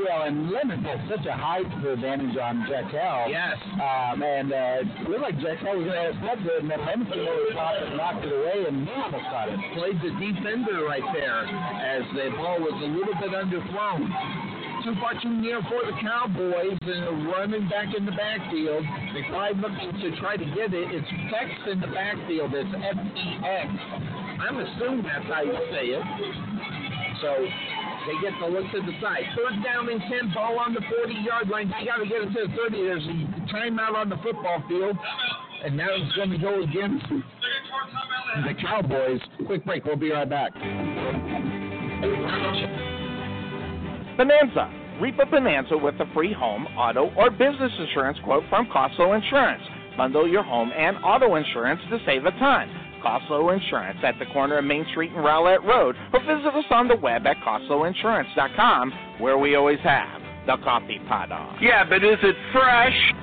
Well, 0.00 0.22
and 0.24 0.48
Lemon 0.48 0.80
has 0.84 0.96
such 1.12 1.26
a 1.26 1.36
height 1.36 1.68
advantage 1.84 2.36
on 2.40 2.64
Jekyll. 2.64 3.28
Yes. 3.28 3.60
Um, 3.76 4.22
and 4.24 4.48
uh, 4.48 5.04
it 5.04 5.10
looked 5.10 5.28
like 5.28 5.36
Jekyll 5.44 5.76
was 5.76 5.84
going 5.84 6.00
to 6.00 6.06
have 6.08 6.18
stepped 6.24 6.46
it, 6.48 6.62
and 6.64 6.70
then 6.72 6.80
Lemon 6.88 7.06
came 7.12 7.28
over 7.28 7.44
the 7.44 7.52
top 7.52 7.76
and 7.76 7.96
knocked 8.00 8.24
it 8.24 8.32
away, 8.32 8.64
and 8.64 8.88
he 8.88 8.94
almost 8.96 9.28
caught 9.28 9.52
it. 9.52 9.60
Played 9.76 10.00
the 10.00 10.12
defender 10.16 10.88
right 10.88 11.04
there 11.12 11.44
as 11.44 12.06
the 12.16 12.32
ball 12.40 12.64
was 12.64 12.76
a 12.80 12.88
little 12.88 13.16
bit 13.20 13.36
underthrown 13.36 14.08
too 14.84 14.94
far 15.02 15.12
too 15.20 15.34
near 15.42 15.60
for 15.66 15.82
the 15.84 15.92
Cowboys 16.00 16.78
and 16.80 17.26
running 17.26 17.68
back 17.68 17.92
in 17.98 18.06
the 18.06 18.12
backfield. 18.12 18.84
McBride 19.10 19.60
looking 19.60 19.90
to 20.00 20.16
try 20.20 20.36
to 20.36 20.44
get 20.54 20.72
it. 20.72 20.94
It's 20.94 21.08
Fex 21.34 21.72
in 21.72 21.80
the 21.80 21.88
backfield. 21.88 22.54
It's 22.54 22.70
F-E-X. 22.72 23.68
I'm 24.38 24.56
assuming 24.56 25.02
that's 25.02 25.26
how 25.26 25.42
you 25.42 25.58
say 25.74 25.98
it. 25.98 26.04
So 27.20 27.34
they 28.06 28.16
get 28.22 28.38
the 28.40 28.46
look 28.46 28.70
to 28.72 28.80
the 28.80 28.94
side. 29.00 29.24
Third 29.34 29.62
down 29.64 29.88
and 29.88 30.00
10, 30.00 30.34
ball 30.34 30.58
on 30.58 30.74
the 30.74 30.80
40 30.80 31.14
yard 31.24 31.48
line. 31.48 31.72
They 31.72 31.86
got 31.86 31.98
to 31.98 32.06
get 32.06 32.22
it 32.22 32.32
to 32.32 32.46
the 32.46 32.54
30. 32.56 32.76
There's 32.76 33.06
a 33.06 33.16
timeout 33.52 33.94
on 33.94 34.08
the 34.08 34.16
football 34.22 34.62
field. 34.68 34.96
And 35.64 35.76
now 35.76 35.88
it's 35.90 36.14
going 36.14 36.30
to 36.30 36.38
go 36.38 36.62
against 36.62 37.04
the 37.08 38.54
Cowboys. 38.62 39.20
Quick 39.46 39.64
break. 39.64 39.84
We'll 39.84 39.96
be 39.96 40.12
right 40.12 40.28
back. 40.28 40.52
Bonanza. 44.16 44.70
Reap 45.00 45.18
a 45.20 45.26
bonanza 45.26 45.76
with 45.76 45.94
a 46.00 46.12
free 46.12 46.32
home, 46.32 46.66
auto, 46.76 47.12
or 47.16 47.30
business 47.30 47.72
insurance 47.78 48.18
quote 48.24 48.42
from 48.48 48.66
Costlow 48.66 49.14
Insurance. 49.14 49.62
Bundle 49.96 50.28
your 50.28 50.42
home 50.42 50.72
and 50.76 50.96
auto 51.04 51.36
insurance 51.36 51.80
to 51.90 51.98
save 52.04 52.24
a 52.24 52.32
ton. 52.32 52.68
Costlow 53.02 53.52
Insurance 53.54 53.98
at 54.02 54.18
the 54.18 54.26
corner 54.26 54.58
of 54.58 54.64
Main 54.64 54.86
Street 54.90 55.12
and 55.12 55.24
Rowlett 55.24 55.62
Road, 55.64 55.96
or 56.12 56.20
visit 56.20 56.54
us 56.54 56.64
on 56.70 56.88
the 56.88 56.96
web 56.96 57.26
at 57.26 57.36
costlowinsurance.com, 57.38 58.92
where 59.18 59.38
we 59.38 59.54
always 59.54 59.80
have 59.80 60.20
the 60.46 60.56
coffee 60.64 61.00
pot 61.08 61.30
on. 61.32 61.58
Yeah, 61.62 61.84
but 61.88 62.04
is 62.04 62.18
it 62.22 62.36
fresh? 62.52 63.14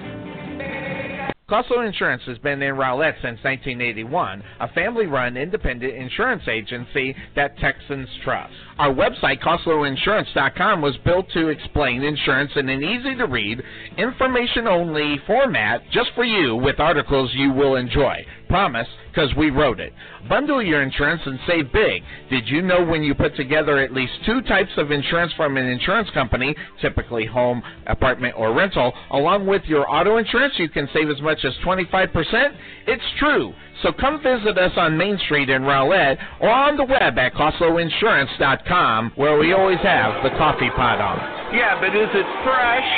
Costlow 1.47 1.86
Insurance 1.86 2.23
has 2.26 2.39
been 2.39 2.59
in 2.61 2.76
Rowlett 2.76 3.13
since 3.21 3.38
1981, 3.43 4.43
a 4.61 4.67
family 4.69 5.05
run 5.05 5.38
independent 5.38 5.93
insurance 5.93 6.41
agency 6.47 7.15
that 7.36 7.55
Texans 7.59 8.09
trust. 8.23 8.53
Our 8.78 8.93
website, 8.93 9.41
CostloInsurance.com, 9.41 10.82
was 10.82 10.97
built 11.05 11.30
to 11.32 11.47
explain 11.47 12.03
insurance 12.03 12.51
in 12.57 12.67
an 12.67 12.84
easy 12.84 13.15
to 13.15 13.26
read, 13.26 13.63
information 13.97 14.67
only 14.67 15.17
format 15.26 15.82
just 15.91 16.09
for 16.13 16.26
you 16.26 16.57
with 16.57 16.82
articles 16.82 17.32
you 17.34 17.53
will 17.53 17.78
enjoy. 17.78 18.26
Promise, 18.49 18.88
because 19.07 19.34
we 19.36 19.49
wrote 19.49 19.80
it. 19.80 19.93
Bundle 20.28 20.61
your 20.61 20.82
insurance 20.82 21.21
and 21.26 21.39
save 21.47 21.71
big. 21.71 22.03
Did 22.30 22.49
you 22.49 22.61
know 22.61 22.84
when 22.84 23.01
you 23.01 23.15
put 23.15 23.36
together 23.38 23.80
at 23.80 23.93
least 23.93 24.11
two 24.26 24.41
types 24.41 24.71
of 24.76 24.91
insurance 24.91 25.32
from 25.38 25.55
an 25.55 25.65
insurance 25.65 26.09
company, 26.09 26.53
typically 26.82 27.26
home, 27.26 27.63
apartment, 27.88 28.36
or 28.38 28.53
rental, 28.53 28.91
along 29.11 29.47
with 29.47 29.63
your 29.65 29.89
auto 29.89 30.17
insurance, 30.17 30.53
you 30.57 30.67
can 30.67 30.89
save 30.93 31.09
as 31.09 31.21
much 31.21 31.45
as 31.45 31.53
25%? 31.65 32.55
It's 32.88 33.03
true. 33.19 33.53
So 33.84 33.91
come 33.91 34.21
visit 34.23 34.57
us 34.57 34.71
on 34.78 34.97
Main 34.97 35.17
Street 35.26 35.49
in 35.49 35.63
Rowlett 35.63 36.17
or 36.39 36.49
on 36.49 36.78
the 36.78 36.86
web 36.86 37.17
at 37.17 37.34
CostloInsurance.com 37.34 39.13
where 39.15 39.38
we 39.38 39.53
always 39.53 39.80
have 39.80 40.23
the 40.23 40.32
coffee 40.38 40.69
pot 40.76 41.01
on. 41.01 41.17
Yeah, 41.55 41.80
but 41.80 41.95
is 41.95 42.09
it 42.13 42.28
fresh? 42.43 42.89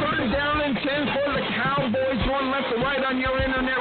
Third 0.00 0.32
down 0.32 0.60
and 0.60 0.76
10 0.76 0.84
for 1.14 1.32
the 1.32 1.44
Cowboys. 1.54 2.20
One 2.30 2.50
left 2.50 2.70
to 2.70 2.76
right 2.82 3.04
on 3.04 3.18
your 3.20 3.38
internet 3.40 3.78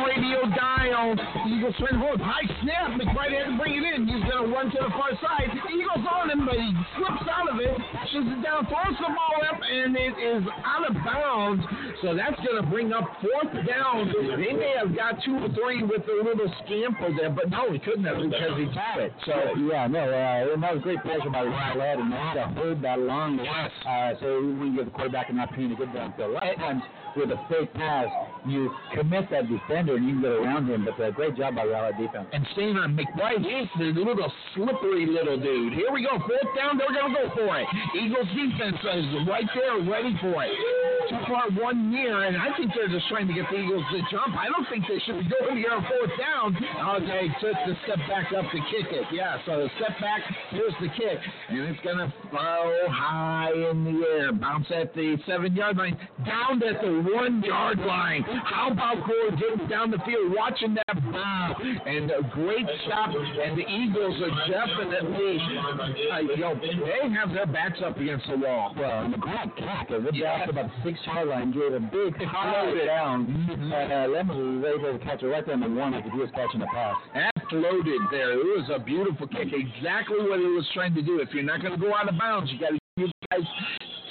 dial. 1.00 1.16
Eagles 1.48 1.76
swing 1.78 2.00
hold. 2.00 2.20
High 2.20 2.48
snap. 2.62 3.00
McBride 3.00 3.36
had 3.36 3.52
to 3.52 3.58
bring 3.58 3.76
it 3.80 3.84
in. 3.96 4.08
He's 4.08 4.24
going 4.28 4.44
to 4.44 4.50
run 4.52 4.72
to 4.72 4.80
the 4.80 4.92
far 4.92 5.12
side. 5.24 5.50
Eagles 5.72 6.04
on 6.04 6.30
him, 6.30 6.46
but 6.46 6.56
he 6.56 6.70
slips 6.98 7.26
out 7.32 7.48
of 7.48 7.60
it. 7.60 7.76
Pushes 7.76 8.28
it 8.28 8.42
down, 8.44 8.68
throws 8.68 8.98
the 9.00 9.12
ball 9.12 9.40
up, 9.48 9.60
and 9.64 9.96
it 9.96 10.16
is 10.20 10.44
out 10.66 10.84
of 10.90 10.94
bounds. 11.04 11.64
So 12.02 12.16
that's 12.16 12.36
going 12.44 12.60
to 12.62 12.68
bring 12.68 12.92
up 12.92 13.06
fourth 13.24 13.54
down. 13.68 14.12
They 14.36 14.54
may 14.54 14.76
have 14.80 14.96
got 14.96 15.22
two 15.24 15.36
or 15.40 15.50
three 15.56 15.84
with 15.84 16.04
a 16.08 16.18
little 16.24 16.50
scamper 16.66 17.12
there, 17.16 17.32
but 17.32 17.50
no, 17.50 17.72
he 17.72 17.80
couldn't 17.80 18.06
have 18.06 18.20
because 18.20 18.56
he 18.58 18.68
had 18.76 19.00
it. 19.00 19.14
So 19.26 19.36
yeah, 19.60 19.88
no, 19.88 20.04
uh, 20.04 20.60
that 20.60 20.74
was 20.74 20.84
great 20.84 21.02
pressure 21.02 21.30
by 21.30 21.44
Rowlett, 21.44 22.00
and 22.00 22.12
they 22.12 22.18
had 22.18 22.34
to 22.36 22.48
hold 22.56 22.82
that 22.84 23.00
long. 23.00 23.40
Yes. 23.40 23.72
Uh, 23.86 24.14
so 24.20 24.42
we 24.60 24.76
give 24.76 24.86
the 24.86 24.92
quarterback 24.92 25.30
an 25.30 25.40
opportunity 25.40 25.76
to 25.76 25.86
get 25.86 25.96
downfield. 25.96 26.30
A 26.30 26.34
lot 26.34 26.50
of 26.50 26.58
times 26.58 26.84
with 27.16 27.32
a 27.32 27.40
fake 27.50 27.74
pass, 27.74 28.08
you 28.46 28.72
commit 28.94 29.30
that 29.32 29.50
defender 29.50 29.96
and 29.96 30.06
you 30.06 30.14
can 30.14 30.22
get 30.22 30.32
around 30.32 30.70
him. 30.70 30.86
But 30.86 31.04
uh, 31.04 31.12
great 31.12 31.36
job 31.36 31.56
by 31.56 31.66
Rowlett 31.66 31.98
defense. 31.98 32.28
and 32.34 32.46
on 32.78 32.98
McBride. 32.98 33.44
He's 33.44 33.70
the 33.78 34.00
little 34.00 34.32
slippery 34.56 35.06
little 35.06 35.38
dude. 35.40 35.74
Here 35.74 35.92
we 35.92 36.04
go. 36.04 36.18
Fourth 36.20 36.52
down. 36.56 36.78
They're 36.78 36.94
going 36.94 37.14
to 37.14 37.20
go 37.20 37.36
for 37.36 37.60
it. 37.60 37.68
Eagles 37.98 38.28
defense 38.36 38.78
is 38.80 39.28
right 39.28 39.48
there, 39.56 39.82
ready 39.90 40.16
for 40.22 40.44
it. 40.44 40.52
Too 41.10 41.18
far 41.28 41.50
one 41.58 41.90
near, 41.90 42.26
and 42.26 42.38
I 42.38 42.56
think 42.56 42.72
they're 42.76 42.88
just 42.88 43.08
trying 43.10 43.28
to 43.28 43.34
get 43.34 43.46
the 43.50 43.58
Eagles 43.58 43.84
to 43.92 44.00
jump. 44.12 44.38
I 44.38 44.46
don't 44.46 44.68
think 44.70 44.86
they 44.88 45.00
should 45.06 45.18
be 45.18 45.30
going 45.30 45.58
here 45.58 45.72
on 45.72 45.82
fourth 45.82 46.14
down. 46.20 46.54
Oh, 46.86 47.00
they 47.00 47.28
took 47.42 47.58
the 47.66 47.74
step 47.84 47.98
back 48.08 48.30
up 48.34 48.46
to 48.52 48.60
kick 48.70 48.94
it. 48.94 49.06
Yeah, 49.12 49.42
so 49.46 49.58
the 49.58 49.70
step 49.82 49.98
back, 50.00 50.22
here's 50.52 50.74
the 50.80 50.90
kick, 50.94 51.18
and 51.50 51.60
it's 51.66 51.82
going 51.82 51.98
to 51.98 52.14
flow 52.30 52.86
high 52.94 53.52
in 53.54 53.84
the 53.86 54.06
air, 54.06 54.34
bounce 54.34 54.68
at 54.70 54.94
the 54.94 55.18
seven 55.26 55.56
yard 55.56 55.78
line, 55.78 55.98
down 56.26 56.62
at 56.62 56.80
the 56.82 56.99
one 57.02 57.42
yard 57.44 57.80
line. 57.80 58.24
How 58.46 58.72
about 58.72 59.06
Gore 59.06 59.32
getting 59.38 59.68
down 59.68 59.92
the 59.92 60.00
field, 60.06 60.34
watching 60.36 60.76
that 60.76 61.12
ball, 61.12 61.56
and 61.86 62.12
a 62.12 62.22
great 62.34 62.66
stop, 62.86 63.10
and 63.16 63.58
the 63.58 63.66
Eagles 63.68 64.16
are 64.22 64.36
definitely, 64.50 65.40
uh, 66.12 66.20
you 66.20 66.38
know, 66.38 66.56
they 66.56 67.10
have 67.14 67.34
their 67.34 67.46
backs 67.48 67.80
up 67.84 67.98
against 67.98 68.28
the 68.28 68.38
wall. 68.38 68.74
Well, 68.78 69.06
and 69.06 69.14
the 69.14 69.18
great 69.18 69.56
kick. 69.56 69.90
It 69.90 70.16
Yeah. 70.16 70.44
about 70.50 70.70
the 70.70 70.84
six 70.84 71.00
yard 71.06 71.28
line, 71.28 71.52
gave 71.52 71.74
a 71.74 71.80
big 71.80 72.22
high 72.24 72.74
down. 72.86 73.26
And 73.50 73.92
uh, 73.94 74.08
Lemon 74.12 74.62
was 74.62 74.74
able 74.76 74.98
to 74.98 75.06
catch 75.06 75.24
it 75.24 75.28
right 75.28 75.46
there 75.46 75.56
on 75.56 75.62
the 75.62 75.70
one 75.70 75.94
if 75.94 76.06
he 76.06 76.18
was 76.18 76.30
catching 76.36 76.60
the 76.60 76.68
pass. 76.68 76.96
That 77.14 77.32
floated 77.50 78.02
there. 78.12 78.34
It 78.34 78.46
was 78.46 78.70
a 78.74 78.80
beautiful 78.80 79.28
kick. 79.28 79.50
Exactly 79.54 80.18
what 80.28 80.40
he 80.40 80.46
was 80.46 80.68
trying 80.74 80.94
to 80.96 81.02
do. 81.02 81.20
If 81.20 81.30
you're 81.34 81.44
not 81.44 81.62
going 81.62 81.74
to 81.74 81.80
go 81.80 81.94
out 81.94 82.08
of 82.10 82.18
bounds, 82.18 82.52
you 82.52 82.60
got 82.60 82.70
to 82.70 82.80
give 82.98 83.10
guys 83.32 83.44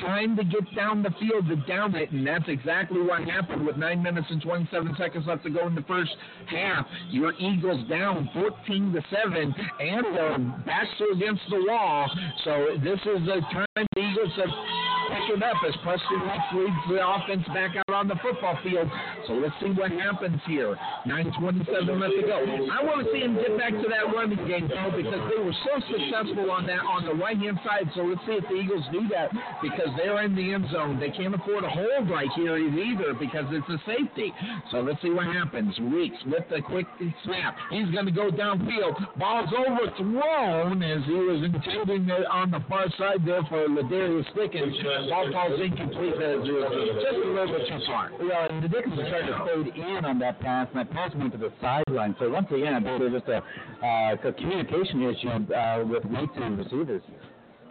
time 0.00 0.36
to 0.36 0.44
get 0.44 0.74
down 0.74 1.02
the 1.02 1.10
field 1.20 1.48
to 1.48 1.56
down 1.66 1.94
it, 1.94 2.10
and 2.10 2.26
that's 2.26 2.44
exactly 2.48 3.00
what 3.00 3.22
happened 3.24 3.64
with 3.64 3.76
nine 3.76 4.02
minutes 4.02 4.26
and 4.30 4.42
27 4.42 4.94
seconds 4.98 5.26
left 5.26 5.44
to 5.44 5.50
go 5.50 5.66
in 5.66 5.74
the 5.74 5.82
first 5.82 6.10
half. 6.46 6.86
Your 7.10 7.32
Eagles 7.34 7.88
down 7.88 8.28
14 8.34 8.92
to 8.92 9.02
seven, 9.10 9.54
and 9.80 10.06
uh, 10.06 10.12
their 10.12 10.38
backs 10.66 10.88
are 11.00 11.16
against 11.16 11.42
the 11.50 11.64
wall. 11.66 12.10
So 12.44 12.66
this 12.82 13.00
is 13.00 13.26
the 13.26 13.40
time 13.52 13.66
the 13.94 14.00
Eagles 14.00 14.32
have 14.36 14.87
picked 15.08 15.30
it 15.32 15.42
up 15.42 15.56
as 15.66 15.74
Preston 15.82 16.20
Weeks 16.22 16.50
leads 16.54 16.82
the 16.88 17.00
offense 17.00 17.44
back 17.54 17.76
out 17.76 17.94
on 17.94 18.08
the 18.08 18.16
football 18.22 18.58
field. 18.62 18.88
So 19.26 19.34
let's 19.34 19.54
see 19.60 19.72
what 19.72 19.90
happens 19.90 20.40
here. 20.46 20.76
9:27 21.06 22.00
left 22.00 22.14
to 22.14 22.24
go. 22.24 22.38
I 22.72 22.84
want 22.84 23.04
to 23.04 23.12
see 23.12 23.20
him 23.20 23.34
get 23.34 23.56
back 23.58 23.72
to 23.72 23.88
that 23.88 24.12
running 24.14 24.40
game, 24.46 24.68
though, 24.68 24.92
because 24.94 25.22
they 25.30 25.40
were 25.42 25.56
so 25.64 25.74
successful 25.88 26.50
on 26.50 26.66
that 26.66 26.80
on 26.84 27.04
the 27.04 27.14
right 27.14 27.36
hand 27.36 27.58
side. 27.64 27.90
So 27.94 28.02
let's 28.02 28.20
see 28.26 28.36
if 28.38 28.44
the 28.48 28.54
Eagles 28.54 28.84
do 28.92 29.08
that 29.08 29.32
because 29.62 29.88
they're 29.96 30.22
in 30.22 30.34
the 30.34 30.54
end 30.54 30.68
zone. 30.70 31.00
They 31.00 31.10
can't 31.10 31.34
afford 31.34 31.64
a 31.64 31.70
hold 31.70 32.10
right 32.10 32.30
here 32.36 32.56
either 32.56 33.14
because 33.14 33.46
it's 33.50 33.68
a 33.68 33.78
safety. 33.86 34.32
So 34.70 34.80
let's 34.80 35.00
see 35.02 35.10
what 35.10 35.26
happens. 35.26 35.78
Weeks 35.78 36.18
with 36.26 36.44
the 36.50 36.60
quick 36.60 36.86
snap. 37.24 37.56
He's 37.70 37.88
going 37.90 38.06
to 38.06 38.12
go 38.12 38.30
downfield. 38.30 39.18
Ball's 39.18 39.50
overthrown 39.52 40.82
as 40.82 41.04
he 41.06 41.14
was 41.14 41.42
intending 41.44 42.08
it 42.08 42.26
on 42.26 42.50
the 42.50 42.60
far 42.68 42.86
side 42.98 43.24
there 43.24 43.42
for 43.48 43.66
Ladarius 43.68 44.26
Dickens. 44.34 44.76
Ball 45.06 45.30
falls 45.32 45.60
incomplete 45.60 46.14
as 46.14 46.42
it 46.42 46.94
just 46.98 47.16
a 47.22 47.28
little 47.28 47.46
bit 47.46 47.68
too 47.68 47.80
far. 47.86 48.10
Well, 48.18 48.48
and 48.50 48.62
the 48.62 48.68
Dickens 48.68 48.96
was 48.96 49.06
to 49.06 49.62
fade 49.62 49.76
in 49.76 50.04
on 50.04 50.18
that 50.18 50.40
pass, 50.40 50.66
and 50.74 50.80
that 50.80 50.90
pass 50.90 51.14
went 51.14 51.32
to 51.32 51.38
the 51.38 51.52
sideline. 51.60 52.16
So 52.18 52.30
once 52.30 52.48
again, 52.50 52.74
I 52.74 52.80
it's 53.02 53.14
just 53.14 53.28
a, 53.28 53.38
uh, 53.38 54.28
a 54.28 54.32
communication 54.32 55.02
issue 55.02 55.28
uh, 55.54 55.84
with 55.84 56.04
Waits 56.04 56.32
and 56.36 56.58
receivers. 56.58 57.02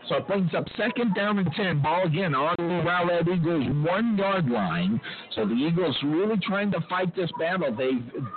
So 0.09 0.15
it 0.15 0.27
brings 0.27 0.53
up 0.55 0.65
second 0.77 1.15
down 1.15 1.37
and 1.39 1.51
10. 1.53 1.81
Ball 1.81 2.05
again 2.05 2.33
on 2.33 2.55
the 2.57 2.63
Rowlett 2.63 3.27
Eagles 3.27 3.67
one 3.85 4.17
yard 4.17 4.49
line. 4.49 5.01
So 5.35 5.45
the 5.45 5.53
Eagles 5.53 5.97
really 6.03 6.37
trying 6.47 6.71
to 6.71 6.81
fight 6.89 7.15
this 7.15 7.29
battle. 7.37 7.75
They 7.75 7.91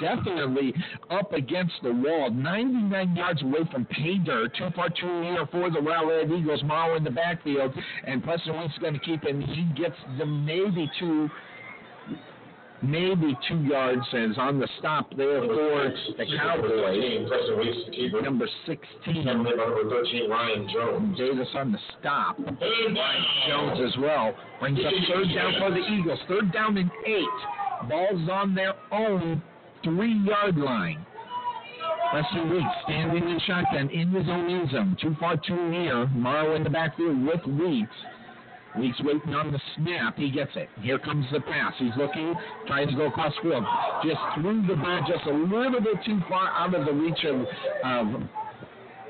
definitely 0.04 0.74
up 1.10 1.32
against 1.32 1.74
the 1.82 1.92
wall. 1.92 2.30
99 2.30 3.14
yards 3.14 3.42
away 3.42 3.60
from 3.70 3.84
pay 3.86 4.18
dirt. 4.18 4.56
Too 4.56 4.68
far 4.74 4.88
too 4.88 5.20
near 5.20 5.46
for 5.46 5.70
the 5.70 5.80
Rowlett 5.80 6.30
Eagles. 6.30 6.62
Morrow 6.64 6.96
in 6.96 7.04
the 7.04 7.10
backfield. 7.10 7.72
And 8.04 8.22
Preston 8.24 8.56
is 8.56 8.78
going 8.80 8.94
to 8.94 9.00
keep 9.00 9.24
him. 9.24 9.40
He 9.40 9.64
gets 9.80 9.96
them 10.18 10.44
maybe 10.44 10.90
two. 10.98 11.28
Maybe 12.82 13.36
two 13.46 13.62
yards 13.62 14.06
is 14.14 14.38
on 14.38 14.58
the 14.58 14.68
stop 14.78 15.14
there 15.14 15.40
for 15.42 15.92
the 16.16 16.24
Cowboys. 16.38 17.28
Preston 17.28 17.58
Weeks, 17.58 17.76
the 17.86 17.92
keeper. 17.92 18.22
Number 18.22 18.48
16. 18.66 19.24
Number 19.24 19.50
13, 19.54 20.30
Ryan 20.30 20.68
Jones. 20.72 21.18
Davis 21.18 21.48
on 21.54 21.72
the 21.72 21.78
stop. 21.98 22.38
Down. 22.38 22.56
Jones 23.48 23.80
as 23.86 24.00
well. 24.00 24.34
Brings 24.60 24.78
up 24.78 24.92
third 25.12 25.28
down 25.34 25.54
for 25.58 25.70
the 25.70 25.84
Eagles. 25.92 26.18
Third 26.26 26.52
down 26.52 26.78
and 26.78 26.90
eight. 27.06 27.88
Ball's 27.88 28.28
on 28.30 28.54
their 28.54 28.74
own 28.92 29.42
three 29.84 30.14
yard 30.24 30.56
line. 30.56 31.04
Preston 32.12 32.50
Weeks 32.50 32.66
standing 32.84 33.28
in 33.28 33.40
shotgun 33.46 33.90
in 33.90 34.10
his 34.10 34.26
own 34.28 34.50
end 34.50 34.70
zone. 34.70 34.96
Too 35.00 35.14
far, 35.20 35.36
too 35.36 35.68
near. 35.70 36.06
Morrow 36.08 36.56
in 36.56 36.64
the 36.64 36.70
backfield 36.70 37.24
with 37.24 37.44
Weeks. 37.46 37.94
Weeks 38.78 39.00
waiting 39.02 39.34
on 39.34 39.52
the 39.52 39.60
snap. 39.76 40.16
He 40.16 40.30
gets 40.30 40.52
it. 40.54 40.68
Here 40.80 40.98
comes 40.98 41.26
the 41.32 41.40
pass. 41.40 41.74
He's 41.78 41.90
looking, 41.98 42.34
trying 42.66 42.88
to 42.88 42.94
go 42.94 43.06
across 43.06 43.34
field. 43.42 43.64
Just 44.04 44.20
threw 44.34 44.64
the 44.66 44.76
ball 44.76 45.00
just 45.08 45.26
a 45.26 45.32
little 45.32 45.80
bit 45.80 45.96
too 46.06 46.20
far 46.28 46.48
out 46.48 46.74
of 46.74 46.86
the 46.86 46.92
reach 46.92 47.24
of, 47.24 47.40
of 47.84 48.22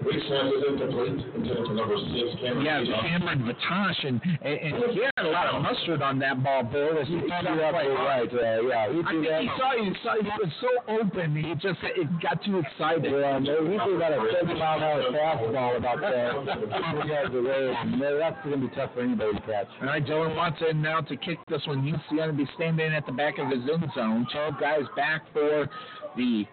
Weeks 0.01 0.24
pass 0.32 0.48
is 0.48 0.64
incomplete. 0.64 1.20
Intended 1.36 1.64
to 1.68 1.74
number 1.76 1.96
six, 2.09 2.32
Cameron. 2.40 2.64
Yeah, 2.64 2.80
Keaton. 2.80 3.01
Cameron 3.05 3.40
Vatosh, 3.44 4.01
and, 4.09 4.16
and, 4.40 4.57
and 4.64 4.74
he 4.96 5.05
had 5.05 5.26
a 5.26 5.28
lot 5.28 5.46
of 5.53 5.61
mustard 5.62 6.01
on 6.01 6.18
that 6.20 6.42
ball, 6.42 6.64
Bill. 6.64 6.96
As 6.98 7.07
he 7.07 7.20
He 7.20 7.28
shot 7.28 7.44
threw 7.44 7.57
that 7.61 7.72
quite 7.76 7.92
hard. 7.92 8.32
right. 8.32 8.32
Uh, 8.32 8.62
yeah, 8.64 8.88
he 8.92 8.98
I 8.98 9.03
threw 9.05 9.20
think 9.20 9.28
that. 9.28 9.42
he 9.44 9.48
saw, 9.61 9.70
he 9.76 9.92
saw 10.03 10.12
he 10.16 10.32
was 10.40 10.53
so 10.64 10.70
open, 10.88 11.36
he 11.36 11.53
just 11.61 11.78
it 11.84 12.09
got 12.24 12.40
too 12.42 12.59
excited. 12.64 13.12
Yeah, 13.12 13.36
and 13.36 13.44
he 13.44 13.76
threw 13.76 13.96
about 14.01 14.12
a 14.16 14.20
70 14.40 14.55
mile 14.57 14.78
an 14.80 14.84
hour 14.88 15.03
fastball 15.12 15.76
about 15.76 16.01
20 16.01 17.09
yards 17.12 17.34
away. 17.36 17.74
And 17.76 18.01
uh, 18.03 18.16
that's 18.18 18.40
going 18.44 18.57
to 18.61 18.66
be 18.68 18.74
tough 18.74 18.94
for 18.94 19.03
anybody 19.05 19.36
to 19.36 19.40
catch. 19.44 19.68
All 19.84 19.86
right, 19.92 20.05
Dylan 20.05 20.34
Watson 20.34 20.80
now 20.80 21.01
to 21.03 21.16
kick 21.16 21.38
this 21.48 21.61
one. 21.66 21.84
He's 21.84 22.01
going 22.16 22.30
to 22.30 22.36
be 22.36 22.48
standing 22.57 22.88
at 22.94 23.05
the 23.05 23.12
back 23.12 23.36
of 23.38 23.48
his 23.53 23.61
end 23.68 23.84
zone. 23.94 24.26
12 24.32 24.55
guys 24.61 24.88
back 24.96 25.22
for 25.32 25.68
the 26.16 26.44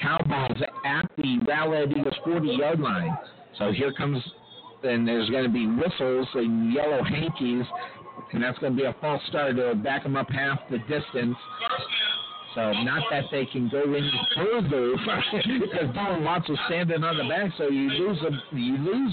Cowboys 0.00 0.60
at 0.84 1.10
the 1.16 1.38
Rowlett 1.46 1.90
Eagles 1.96 2.14
40 2.24 2.48
yard 2.48 2.80
line. 2.80 3.16
So 3.58 3.72
here 3.72 3.92
comes, 3.92 4.22
and 4.82 5.06
there's 5.06 5.30
going 5.30 5.44
to 5.44 5.50
be 5.50 5.66
whistles 5.66 6.28
and 6.34 6.72
yellow 6.72 7.02
hankies, 7.02 7.64
and 8.32 8.42
that's 8.42 8.58
going 8.58 8.76
to 8.76 8.76
be 8.76 8.84
a 8.84 8.94
false 9.00 9.22
start 9.28 9.56
to 9.56 9.74
back 9.74 10.02
them 10.02 10.16
up 10.16 10.28
half 10.30 10.58
the 10.70 10.78
distance. 10.78 11.36
So 12.54 12.70
not 12.70 13.02
that 13.10 13.24
they 13.32 13.46
can 13.46 13.68
go 13.68 13.82
any 13.82 14.12
further 14.36 14.92
because 15.32 15.90
Dylan 15.94 16.22
Watson's 16.22 16.58
standing 16.66 17.02
on 17.02 17.16
the 17.16 17.28
back, 17.28 17.50
so 17.58 17.68
you 17.68 17.90
lose 17.90 18.18
a 18.22 18.56
you 18.56 18.76
lose 18.78 19.12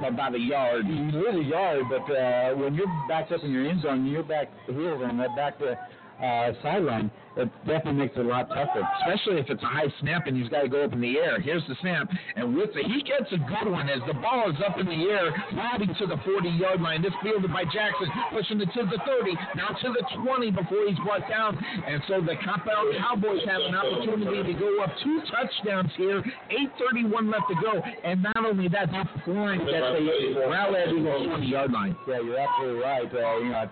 a, 0.00 0.06
about 0.06 0.34
a 0.34 0.38
yard. 0.38 0.86
You 0.86 0.94
lose 0.94 1.34
a 1.34 1.44
yard, 1.44 1.82
but 1.90 2.10
uh, 2.12 2.54
when 2.54 2.74
you're 2.74 2.86
backed 3.08 3.32
up 3.32 3.44
in 3.44 3.52
your 3.52 3.66
end 3.68 3.82
zone, 3.82 4.06
you're 4.06 4.22
back 4.22 4.48
here 4.66 5.02
and 5.04 5.20
uh, 5.20 5.28
back 5.36 5.58
to 5.58 5.76
uh, 6.22 6.52
sideline, 6.62 7.10
it 7.36 7.48
definitely 7.64 8.04
makes 8.04 8.16
it 8.16 8.26
a 8.26 8.28
lot 8.28 8.48
tougher. 8.48 8.82
especially 9.00 9.40
if 9.40 9.48
it's 9.48 9.62
a 9.62 9.66
high 9.66 9.88
snap 10.00 10.26
and 10.26 10.36
he's 10.36 10.48
got 10.50 10.62
to 10.62 10.68
go 10.68 10.84
up 10.84 10.92
in 10.92 11.00
the 11.00 11.16
air. 11.18 11.40
Here's 11.40 11.62
the 11.68 11.76
snap, 11.80 12.10
and 12.36 12.56
with 12.56 12.74
the, 12.74 12.82
he 12.82 13.02
gets 13.02 13.30
a 13.32 13.38
good 13.38 13.70
one 13.70 13.88
as 13.88 14.00
the 14.06 14.14
ball 14.14 14.50
is 14.50 14.56
up 14.66 14.78
in 14.78 14.86
the 14.86 15.02
air, 15.08 15.30
moving 15.54 15.94
to 15.94 16.06
the 16.06 16.18
40-yard 16.26 16.80
line. 16.80 17.02
This 17.02 17.14
fielded 17.22 17.52
by 17.52 17.64
Jackson, 17.64 18.08
pushing 18.32 18.60
it 18.60 18.68
to 18.74 18.82
the 18.84 18.98
30, 19.06 19.32
now 19.56 19.68
to 19.68 19.88
the 19.94 20.04
20 20.26 20.50
before 20.50 20.84
he's 20.88 20.98
brought 21.06 21.28
down. 21.28 21.56
And 21.86 22.02
so 22.08 22.20
the 22.20 22.36
Cowboys 22.44 23.42
have 23.46 23.62
an 23.62 23.74
opportunity 23.74 24.52
to 24.52 24.58
go 24.58 24.82
up 24.82 24.90
two 25.02 25.22
touchdowns 25.30 25.90
here. 25.96 26.22
8:31 26.50 27.30
left 27.30 27.48
to 27.48 27.56
go, 27.62 27.80
and 28.04 28.22
not 28.22 28.44
only 28.44 28.68
that, 28.68 28.90
they're 28.90 29.08
flying 29.24 29.60
at 29.62 29.68
the 29.70 30.40
Rowlett 30.44 30.92
Eagles 30.92 31.26
20-yard 31.28 31.72
line. 31.72 31.96
Yeah, 32.06 32.20
you're 32.20 32.38
absolutely 32.38 32.82
right. 32.82 33.08
Uh, 33.14 33.38
you 33.38 33.50
know, 33.50 33.70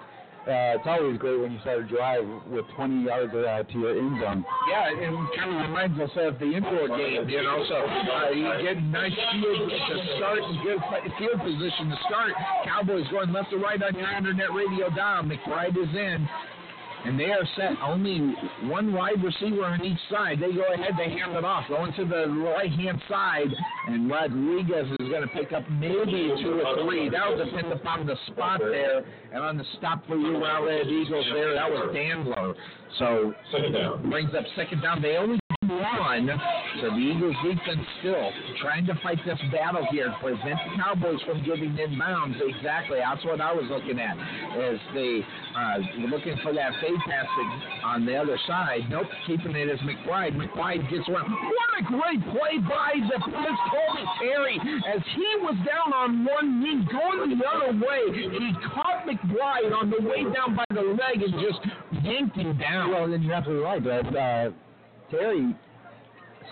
uh, 0.48 0.80
it's 0.80 0.88
always 0.88 1.18
great 1.18 1.38
when 1.38 1.52
you 1.52 1.60
start 1.60 1.84
a 1.84 1.86
drive 1.86 2.24
with 2.48 2.64
20 2.74 3.04
yards 3.04 3.34
uh, 3.34 3.62
to 3.68 3.78
your 3.78 3.92
end 3.92 4.16
zone. 4.16 4.44
Yeah, 4.70 4.88
it 4.96 5.12
kind 5.36 5.52
of 5.52 5.60
reminds 5.68 6.00
us 6.00 6.10
of 6.16 6.38
the 6.40 6.56
indoor 6.56 6.88
game, 6.88 7.28
you 7.28 7.42
know. 7.42 7.60
So 7.68 7.76
uh, 7.84 8.30
you 8.32 8.48
get 8.64 8.80
nice 8.82 9.12
field 9.12 9.68
to 9.68 9.94
start 10.16 10.40
good 10.64 10.80
field 11.20 11.40
position 11.44 11.92
to 11.92 11.98
start. 12.08 12.32
Cowboys 12.64 13.04
going 13.12 13.32
left 13.32 13.50
to 13.50 13.58
right 13.58 13.82
on 13.82 13.94
your 13.94 14.10
internet 14.10 14.52
radio 14.56 14.88
dial. 14.88 15.22
McBride 15.22 15.76
is 15.76 15.92
in. 15.94 16.26
And 17.08 17.18
they 17.18 17.30
are 17.32 17.48
set 17.56 17.72
only 17.82 18.34
one 18.64 18.92
wide 18.92 19.24
receiver 19.24 19.64
on 19.64 19.82
each 19.82 19.96
side. 20.10 20.40
They 20.42 20.52
go 20.52 20.74
ahead, 20.74 20.92
they 20.98 21.08
hand 21.08 21.34
it 21.34 21.42
off, 21.42 21.66
going 21.66 21.90
to 21.94 22.04
the 22.04 22.28
right 22.28 22.70
hand 22.70 23.00
side, 23.08 23.48
and 23.86 24.10
Rodriguez 24.10 24.84
is 25.00 25.08
going 25.08 25.22
to 25.22 25.28
pick 25.28 25.52
up 25.52 25.64
maybe 25.70 26.34
two 26.42 26.60
or 26.62 26.84
three. 26.84 27.08
That 27.08 27.30
will 27.30 27.46
depend 27.46 27.72
upon 27.72 28.04
the 28.06 28.14
spot 28.26 28.60
there. 28.60 28.98
And 29.32 29.42
on 29.42 29.56
the 29.56 29.64
stop 29.78 30.06
for 30.06 30.16
you, 30.16 30.36
Rowlett 30.36 30.86
Eagles 30.86 31.24
there, 31.32 31.54
that 31.54 31.70
was 31.70 31.96
Dandler. 31.96 32.54
So 32.98 33.32
Second 33.52 33.72
down. 33.72 34.10
brings 34.10 34.34
up 34.34 34.44
second 34.54 34.82
down. 34.82 35.00
They 35.00 35.16
only 35.16 35.40
one. 35.68 36.28
So 36.80 36.90
the 36.90 36.96
Eagles 36.96 37.36
defense 37.44 37.86
still 38.00 38.30
trying 38.60 38.86
to 38.86 38.94
fight 39.02 39.18
this 39.24 39.38
battle 39.52 39.86
here, 39.90 40.14
prevent 40.20 40.58
the 40.64 40.82
Cowboys 40.82 41.20
from 41.26 41.44
getting 41.44 41.76
inbounds. 41.76 42.40
Exactly, 42.40 42.98
that's 42.98 43.24
what 43.24 43.40
I 43.40 43.52
was 43.52 43.66
looking 43.68 44.00
at. 44.00 44.16
As 44.56 44.78
they 44.94 45.22
uh, 45.54 45.78
looking 46.10 46.36
for 46.42 46.52
that 46.54 46.72
fade 46.80 46.98
passing 47.06 47.50
on 47.84 48.06
the 48.06 48.16
other 48.16 48.38
side. 48.46 48.82
Nope, 48.90 49.06
keeping 49.26 49.54
it 49.56 49.68
as 49.68 49.78
McBride. 49.80 50.34
McBride 50.36 50.88
gets 50.90 51.08
around. 51.08 51.30
What 51.30 51.70
a 51.78 51.84
great 51.84 52.22
play 52.32 52.58
by 52.62 52.94
the 52.96 53.18
Prince 53.22 53.60
Colby 53.70 54.04
Terry 54.20 54.60
as 54.86 55.02
he 55.14 55.28
was 55.42 55.56
down 55.66 55.92
on 55.92 56.24
one 56.24 56.62
knee, 56.62 56.86
going 56.90 57.38
the 57.38 57.44
other 57.44 57.72
way. 57.78 58.02
He 58.12 58.52
caught 58.74 59.06
McBride 59.06 59.72
on 59.74 59.90
the 59.90 60.00
way 60.06 60.24
down 60.24 60.56
by 60.56 60.64
the 60.70 60.82
leg 60.82 61.22
and 61.22 61.34
just 61.34 61.60
yanked 62.04 62.36
him 62.36 62.56
down. 62.58 62.90
Well, 62.90 63.08
then 63.08 63.22
you're 63.22 63.34
absolutely 63.34 63.64
right. 63.64 63.82
But 63.82 64.16
uh, 64.16 64.50
Terry 65.10 65.54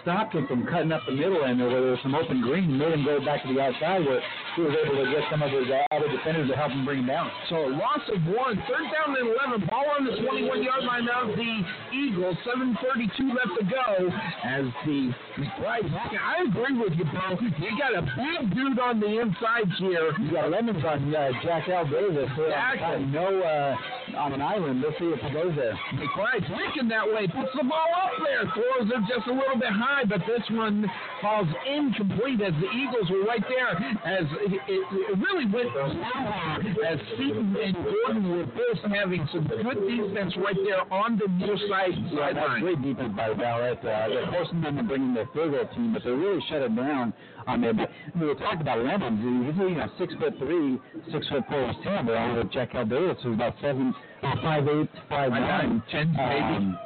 stopped 0.06 0.38
him 0.38 0.46
from 0.46 0.62
cutting 0.70 0.92
up 0.92 1.02
the 1.02 1.10
middle 1.10 1.42
end 1.42 1.58
where 1.58 1.82
there 1.82 1.90
was 1.90 1.98
some 2.06 2.14
open 2.14 2.40
green, 2.40 2.78
made 2.78 2.94
him 2.94 3.04
go 3.04 3.18
back 3.26 3.42
to 3.42 3.50
the 3.50 3.58
outside 3.58 4.06
where 4.06 4.22
he 4.54 4.62
was 4.62 4.70
able 4.78 5.02
to 5.02 5.10
get 5.10 5.26
some 5.34 5.42
of 5.42 5.50
his 5.50 5.66
other 5.90 6.06
defenders 6.06 6.46
to 6.46 6.54
help 6.54 6.70
him 6.70 6.86
bring 6.86 7.02
him 7.02 7.10
down. 7.10 7.26
So 7.50 7.66
a 7.66 7.74
loss 7.74 8.06
of 8.14 8.22
one. 8.30 8.54
Third 8.70 8.86
down 8.94 9.18
and 9.18 9.34
11. 9.34 9.66
Ball 9.66 9.82
on 9.98 10.06
the 10.06 10.14
21-yard 10.22 10.84
line 10.86 11.10
of 11.10 11.34
the 11.34 11.52
Eagles. 11.90 12.38
7.32 12.46 13.34
left 13.34 13.50
to 13.58 13.64
go 13.66 14.06
as 14.46 14.70
the 14.86 15.10
McBride. 15.42 15.90
I 15.90 16.46
agree 16.46 16.78
with 16.78 16.94
you, 16.94 17.04
bro. 17.10 17.34
You 17.42 17.74
got 17.74 17.98
a 17.98 18.06
big 18.06 18.54
dude 18.54 18.78
on 18.78 19.00
the 19.02 19.10
inside 19.10 19.66
here. 19.82 20.14
You 20.22 20.30
got 20.30 20.54
lemons 20.54 20.86
on 20.86 21.10
uh, 21.10 21.34
Jack 21.42 21.66
L. 21.68 21.82
Davis. 21.82 22.30
Uh, 22.38 22.46
Exactly. 22.46 23.06
No, 23.10 23.42
uh, 23.42 23.74
on 24.18 24.32
an 24.32 24.40
island. 24.42 24.82
Let's 24.84 24.98
see 24.98 25.10
if 25.10 25.20
he 25.20 25.30
goes 25.32 25.54
there. 25.56 25.74
McBride's 25.98 26.46
thinking 26.46 26.88
that 26.88 27.06
way. 27.06 27.26
Puts 27.26 27.52
the 27.58 27.64
ball 27.64 27.90
up 27.98 28.12
there. 28.22 28.46
Throws 28.54 28.88
it 28.88 29.02
just 29.08 29.26
a 29.26 29.32
little 29.32 29.58
bit 29.58 29.72
high, 29.72 29.95
but 30.04 30.20
this 30.26 30.42
one 30.50 30.84
falls 31.22 31.48
incomplete 31.66 32.40
as 32.42 32.52
the 32.60 32.68
Eagles 32.70 33.08
were 33.10 33.24
right 33.24 33.42
there. 33.48 33.70
As 34.04 34.24
it, 34.44 34.52
it, 34.52 34.84
it 34.92 35.18
really 35.18 35.46
went 35.46 35.72
nowhere. 35.74 36.60
As 36.86 36.98
Seaton 37.16 37.56
and 37.56 37.74
Gordon 37.74 38.30
were 38.30 38.44
both 38.46 38.92
having 38.92 39.26
some 39.32 39.46
good 39.46 39.80
defense 39.88 40.34
right 40.38 40.56
there 40.64 40.84
on 40.92 41.18
the 41.18 41.28
near 41.32 41.56
side 41.68 41.94
Yeah, 42.12 42.32
sideline. 42.32 42.60
great 42.60 42.82
defense 42.82 43.14
by 43.16 43.28
Valette. 43.32 43.78
Uh, 43.78 44.08
they're 44.08 44.26
forcing 44.30 44.60
them 44.60 44.76
to 44.76 44.82
bring 44.82 45.02
in 45.02 45.14
their 45.14 45.26
field 45.32 45.52
goal 45.52 45.68
team, 45.74 45.92
but 45.92 46.02
they 46.04 46.10
really 46.10 46.42
shut 46.48 46.62
it 46.62 46.74
down 46.76 47.12
on 47.46 47.60
there. 47.60 47.72
We 48.18 48.26
were 48.26 48.34
talking 48.34 48.60
about 48.60 48.80
Lemons. 48.84 49.20
He's 49.20 49.56
you 49.56 49.74
know 49.76 49.88
six 49.98 50.12
foot 50.20 50.34
three, 50.38 50.78
six 51.12 51.26
foot 51.28 51.44
four. 51.48 51.66
He's 51.72 51.82
terrible. 51.84 52.12
Along 52.12 52.36
with 52.36 52.52
Jack 52.52 52.72
Davis, 52.72 53.16
who's 53.22 53.34
about 53.34 53.54
seven, 53.60 53.94
uh, 54.22 54.34
five 54.42 54.66
eight, 54.68 54.90
five 55.08 55.30
nine, 55.30 55.82
Ten, 55.90 56.12
maybe. 56.12 56.56
Um, 56.56 56.78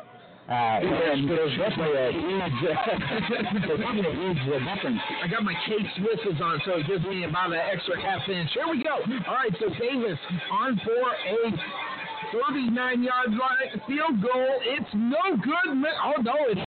uh, 0.50 0.82
and 0.82 1.30
there's 1.30 1.56
definitely 1.56 1.94
a 1.94 2.10
huge, 2.10 2.52
there's 2.66 3.78
definitely 3.78 4.10
a 4.10 4.16
huge 4.18 4.42
difference. 4.50 5.00
I 5.22 5.28
got 5.28 5.44
my 5.44 5.54
K 5.66 5.78
Swisses 5.94 6.40
on, 6.40 6.60
so 6.66 6.78
it 6.78 6.86
gives 6.86 7.04
me 7.06 7.24
about 7.24 7.52
an 7.52 7.62
extra 7.72 8.00
half 8.02 8.28
inch. 8.28 8.50
Here 8.54 8.68
we 8.68 8.82
go. 8.82 8.98
All 9.28 9.34
right, 9.34 9.54
so 9.60 9.68
Davis 9.78 10.18
on 10.50 10.80
for 10.84 11.06
a 11.14 11.54
39 12.50 13.02
yard 13.02 13.30
line 13.30 13.80
field 13.86 14.22
goal. 14.22 14.58
It's 14.62 14.90
no 14.94 15.36
good. 15.38 15.84
Oh, 16.04 16.20
no, 16.22 16.34
it's 16.48 16.69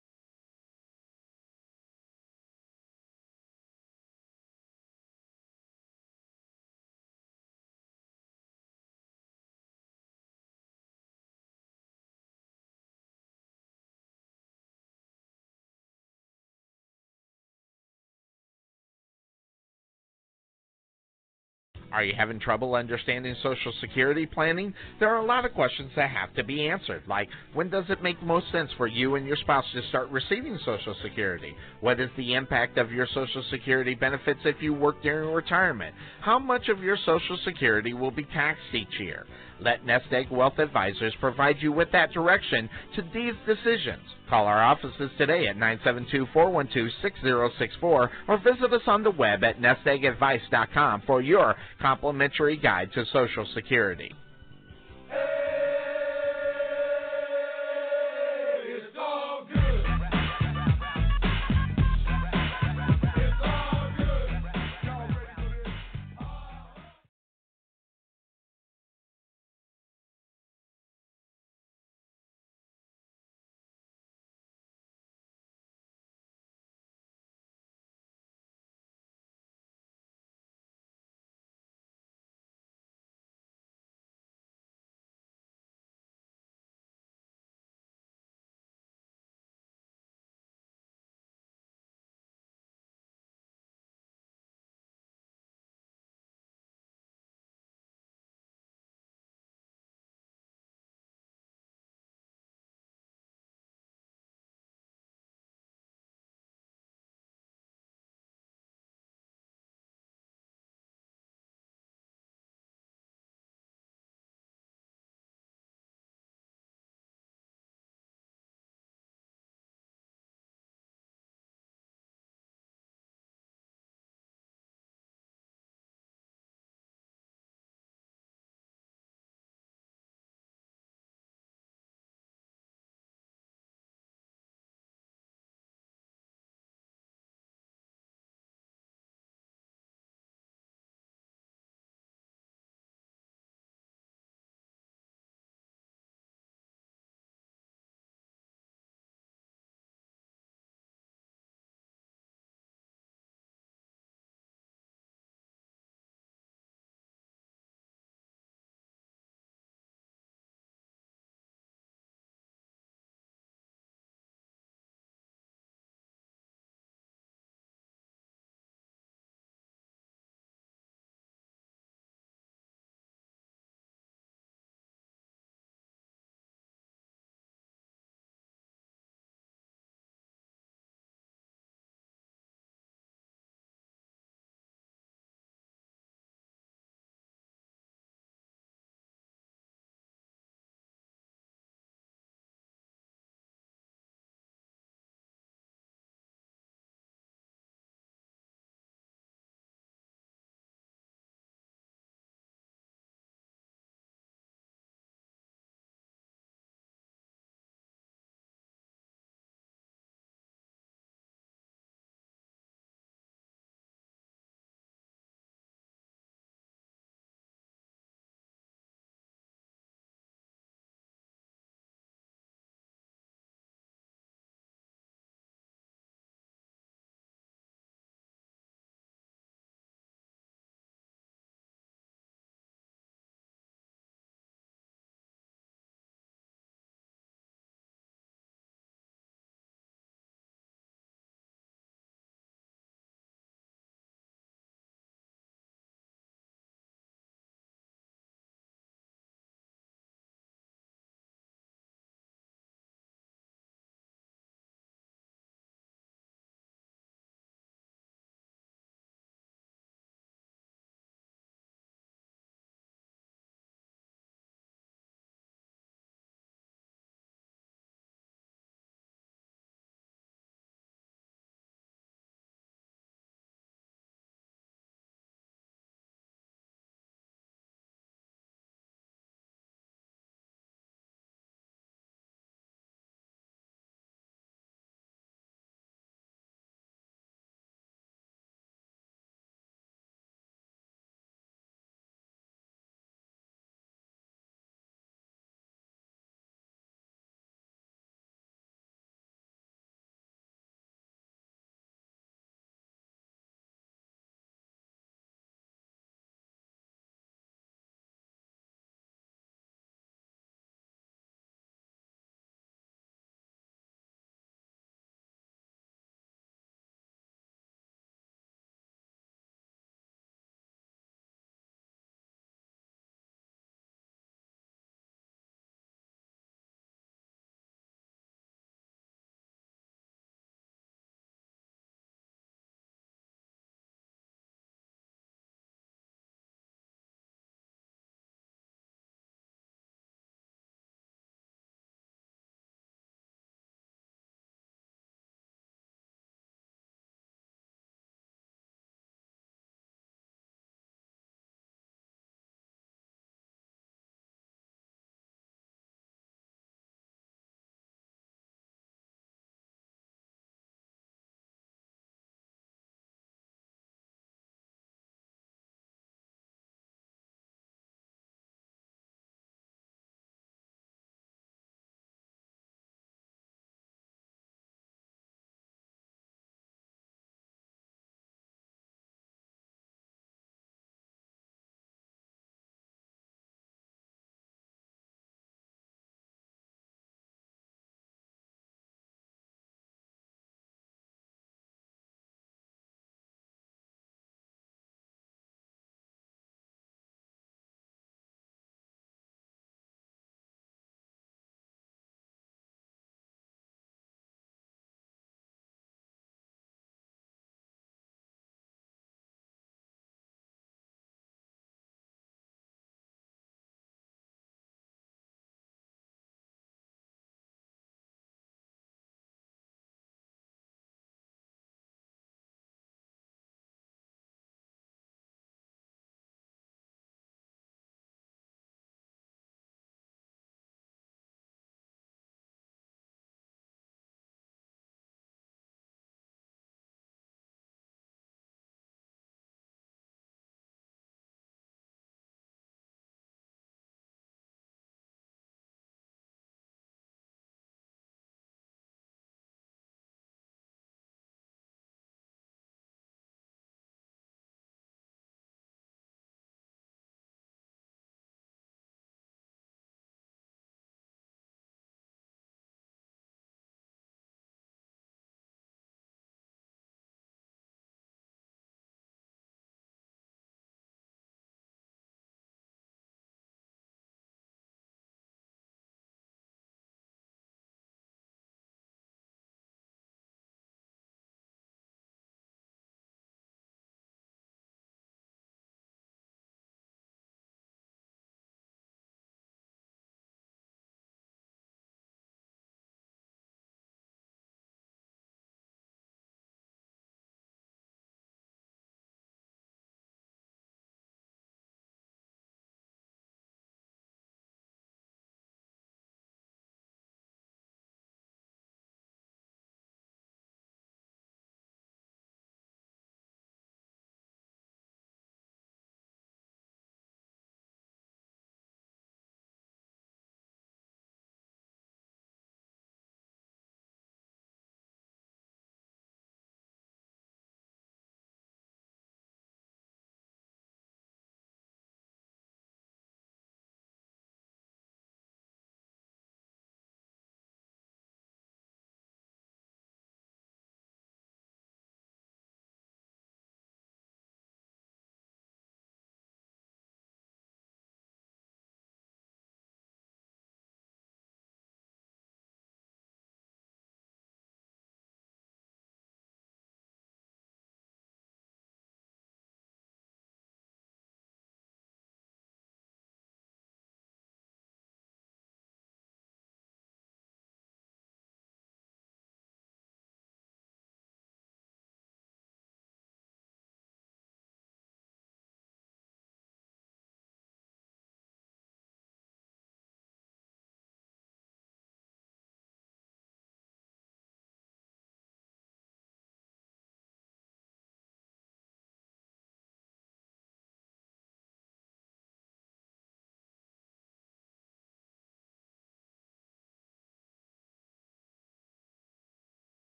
Are 21.95 22.03
you 22.03 22.13
having 22.13 22.41
trouble 22.41 22.75
understanding 22.75 23.33
Social 23.41 23.71
Security 23.79 24.25
planning? 24.25 24.73
There 24.99 25.15
are 25.15 25.19
a 25.19 25.25
lot 25.25 25.45
of 25.45 25.53
questions 25.53 25.91
that 25.95 26.09
have 26.09 26.33
to 26.33 26.43
be 26.43 26.67
answered, 26.67 27.03
like 27.07 27.29
when 27.53 27.69
does 27.69 27.85
it 27.87 28.03
make 28.03 28.21
most 28.21 28.51
sense 28.51 28.69
for 28.75 28.85
you 28.85 29.15
and 29.15 29.25
your 29.25 29.37
spouse 29.37 29.63
to 29.73 29.81
start 29.87 30.09
receiving 30.09 30.59
Social 30.65 30.93
Security? 31.01 31.55
What 31.79 32.01
is 32.01 32.09
the 32.17 32.33
impact 32.33 32.77
of 32.77 32.91
your 32.91 33.07
Social 33.07 33.41
Security 33.49 33.95
benefits 33.95 34.41
if 34.43 34.57
you 34.59 34.73
work 34.73 35.01
during 35.03 35.33
retirement? 35.33 35.95
How 36.19 36.37
much 36.37 36.67
of 36.67 36.83
your 36.83 36.97
Social 37.05 37.37
Security 37.45 37.93
will 37.93 38.11
be 38.11 38.25
taxed 38.25 38.73
each 38.73 38.99
year? 38.99 39.25
Let 39.59 39.85
Nest 39.85 40.05
Egg 40.11 40.27
Wealth 40.31 40.59
Advisors 40.59 41.13
provide 41.19 41.57
you 41.59 41.71
with 41.71 41.91
that 41.91 42.11
direction 42.11 42.69
to 42.95 43.01
these 43.13 43.33
decisions. 43.45 44.01
Call 44.29 44.45
our 44.45 44.61
offices 44.61 45.09
today 45.17 45.47
at 45.47 45.55
972-412-6064 45.57 48.09
or 48.27 48.37
visit 48.43 48.73
us 48.73 48.81
on 48.87 49.03
the 49.03 49.11
web 49.11 49.43
at 49.43 49.61
nesteggadvice.com 49.61 51.03
for 51.05 51.21
your 51.21 51.55
complimentary 51.81 52.57
guide 52.57 52.91
to 52.93 53.05
Social 53.13 53.45
Security. 53.53 54.11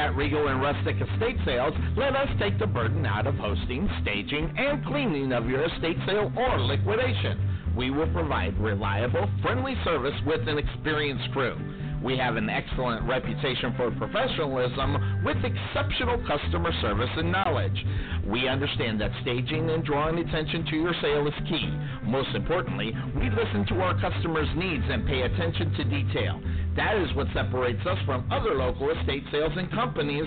At 0.00 0.16
Regal 0.16 0.48
and 0.48 0.62
Rustic 0.62 0.96
Estate 0.96 1.36
Sales, 1.44 1.74
let 1.94 2.16
us 2.16 2.28
take 2.38 2.58
the 2.58 2.66
burden 2.66 3.04
out 3.04 3.26
of 3.26 3.34
hosting, 3.34 3.86
staging, 4.00 4.50
and 4.56 4.82
cleaning 4.86 5.30
of 5.34 5.46
your 5.46 5.62
estate 5.62 5.98
sale 6.06 6.32
or 6.38 6.58
liquidation. 6.58 7.38
We 7.76 7.90
will 7.90 8.10
provide 8.10 8.58
reliable, 8.58 9.28
friendly 9.42 9.76
service 9.84 10.18
with 10.24 10.48
an 10.48 10.56
experienced 10.56 11.30
crew. 11.32 11.54
We 12.02 12.16
have 12.16 12.36
an 12.36 12.48
excellent 12.48 13.06
reputation 13.06 13.74
for 13.76 13.90
professionalism 13.90 15.22
with 15.22 15.36
exceptional 15.44 16.16
customer 16.26 16.72
service 16.80 17.10
and 17.18 17.30
knowledge. 17.30 17.84
We 18.26 18.48
understand 18.48 19.02
that 19.02 19.10
staging 19.20 19.68
and 19.68 19.84
drawing 19.84 20.18
attention 20.18 20.64
to 20.64 20.76
your 20.76 20.94
sale 21.02 21.26
is 21.28 21.34
key. 21.46 21.68
Most 22.04 22.34
importantly, 22.34 22.96
we 23.16 23.28
listen 23.28 23.66
to 23.66 23.82
our 23.82 24.00
customers' 24.00 24.48
needs 24.56 24.84
and 24.88 25.06
pay 25.06 25.22
attention 25.22 25.74
to 25.74 25.84
detail. 25.84 26.40
That 26.76 26.96
is 26.96 27.12
what 27.14 27.26
separates 27.34 27.84
us 27.86 27.98
from 28.06 28.30
other 28.30 28.54
local 28.54 28.90
estate 28.90 29.24
sales 29.32 29.52
and 29.56 29.68
companies 29.70 30.24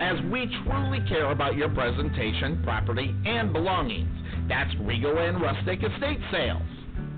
as 0.00 0.18
we 0.30 0.46
truly 0.64 1.00
care 1.08 1.30
about 1.30 1.56
your 1.56 1.68
presentation, 1.70 2.62
property, 2.64 3.14
and 3.24 3.52
belongings. 3.52 4.10
That's 4.48 4.74
Regal 4.80 5.16
and 5.18 5.40
Rustic 5.40 5.80
Estate 5.82 6.18
Sales. 6.30 6.62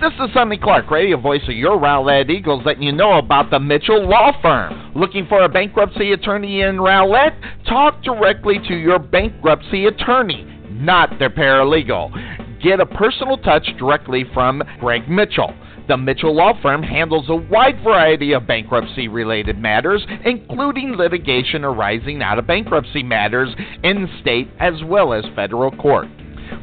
This 0.00 0.12
is 0.20 0.32
Sonny 0.32 0.58
Clark, 0.58 0.92
radio 0.92 1.20
voice 1.20 1.42
of 1.48 1.56
your 1.56 1.76
Rowlett 1.76 2.30
Eagles, 2.30 2.62
letting 2.64 2.84
you 2.84 2.92
know 2.92 3.18
about 3.18 3.50
the 3.50 3.58
Mitchell 3.58 4.08
Law 4.08 4.30
Firm. 4.40 4.92
Looking 4.94 5.26
for 5.26 5.42
a 5.42 5.48
bankruptcy 5.48 6.12
attorney 6.12 6.60
in 6.60 6.76
Rowlett? 6.76 7.34
Talk 7.66 8.00
directly 8.04 8.60
to 8.68 8.76
your 8.76 9.00
bankruptcy 9.00 9.86
attorney, 9.86 10.44
not 10.70 11.18
their 11.18 11.30
paralegal. 11.30 12.62
Get 12.62 12.78
a 12.78 12.86
personal 12.86 13.38
touch 13.38 13.66
directly 13.76 14.24
from 14.32 14.62
Greg 14.78 15.08
Mitchell. 15.10 15.52
The 15.88 15.96
Mitchell 15.96 16.36
Law 16.36 16.52
Firm 16.62 16.84
handles 16.84 17.28
a 17.28 17.34
wide 17.34 17.82
variety 17.82 18.34
of 18.34 18.46
bankruptcy 18.46 19.08
related 19.08 19.58
matters, 19.58 20.06
including 20.24 20.92
litigation 20.92 21.64
arising 21.64 22.22
out 22.22 22.38
of 22.38 22.46
bankruptcy 22.46 23.02
matters 23.02 23.48
in 23.82 24.08
state 24.20 24.48
as 24.60 24.74
well 24.84 25.12
as 25.12 25.24
federal 25.34 25.72
court. 25.72 26.06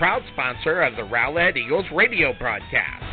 proud 0.00 0.22
sponsor 0.32 0.80
of 0.80 0.96
the 0.96 1.02
Rowlett 1.02 1.58
Eagles 1.58 1.84
radio 1.94 2.32
broadcast. 2.38 3.04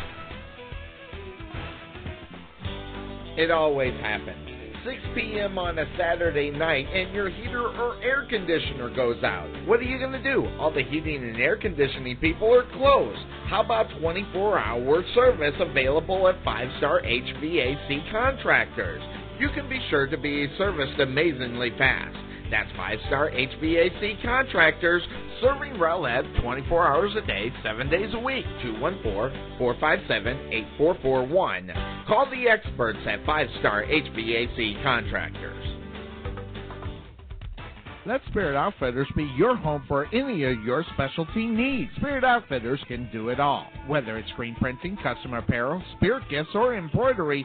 It 3.36 3.50
always 3.50 3.92
happens. 4.00 4.48
6 4.86 4.96
p.m. 5.14 5.58
on 5.58 5.78
a 5.78 5.84
Saturday 5.98 6.50
night 6.50 6.86
and 6.86 7.12
your 7.12 7.28
heater 7.28 7.68
or 7.68 8.02
air 8.02 8.26
conditioner 8.30 8.88
goes 8.96 9.22
out. 9.22 9.50
What 9.66 9.80
are 9.80 9.82
you 9.82 9.98
going 9.98 10.12
to 10.12 10.22
do? 10.22 10.46
All 10.58 10.72
the 10.72 10.82
heating 10.82 11.24
and 11.24 11.36
air 11.36 11.58
conditioning 11.58 12.16
people 12.16 12.54
are 12.54 12.64
closed. 12.78 13.20
How 13.48 13.62
about 13.62 13.88
24 14.00 14.58
hour 14.58 15.04
service 15.14 15.56
available 15.60 16.26
at 16.26 16.42
5 16.42 16.68
Star 16.78 17.02
HVAC 17.02 18.10
Contractors? 18.10 19.02
You 19.38 19.50
can 19.50 19.68
be 19.68 19.78
sure 19.90 20.06
to 20.06 20.16
be 20.16 20.50
serviced 20.56 20.98
amazingly 20.98 21.70
fast. 21.76 22.16
That's 22.50 22.70
five 22.76 22.98
star 23.06 23.30
HVAC 23.30 24.22
contractors 24.22 25.02
serving 25.40 25.74
Rowlett 25.74 26.24
24 26.42 26.86
hours 26.86 27.12
a 27.16 27.26
day, 27.26 27.52
7 27.62 27.90
days 27.90 28.12
a 28.14 28.18
week. 28.18 28.44
214 28.62 29.58
457 29.58 30.52
8441. 30.52 31.72
Call 32.06 32.30
the 32.30 32.48
experts 32.48 32.98
at 33.06 33.24
five 33.26 33.48
star 33.60 33.84
HVAC 33.84 34.82
contractors. 34.82 35.78
Let 38.08 38.22
Spirit 38.28 38.56
Outfitters 38.56 39.06
be 39.14 39.30
your 39.36 39.54
home 39.54 39.84
for 39.86 40.06
any 40.14 40.42
of 40.44 40.64
your 40.64 40.82
specialty 40.94 41.46
needs. 41.46 41.90
Spirit 41.96 42.24
Outfitters 42.24 42.80
can 42.88 43.06
do 43.12 43.28
it 43.28 43.38
all. 43.38 43.66
Whether 43.86 44.16
it's 44.16 44.30
screen 44.30 44.54
printing, 44.54 44.96
custom 45.02 45.34
apparel, 45.34 45.82
spirit 45.96 46.22
gifts, 46.30 46.48
or 46.54 46.74
embroidery, 46.74 47.44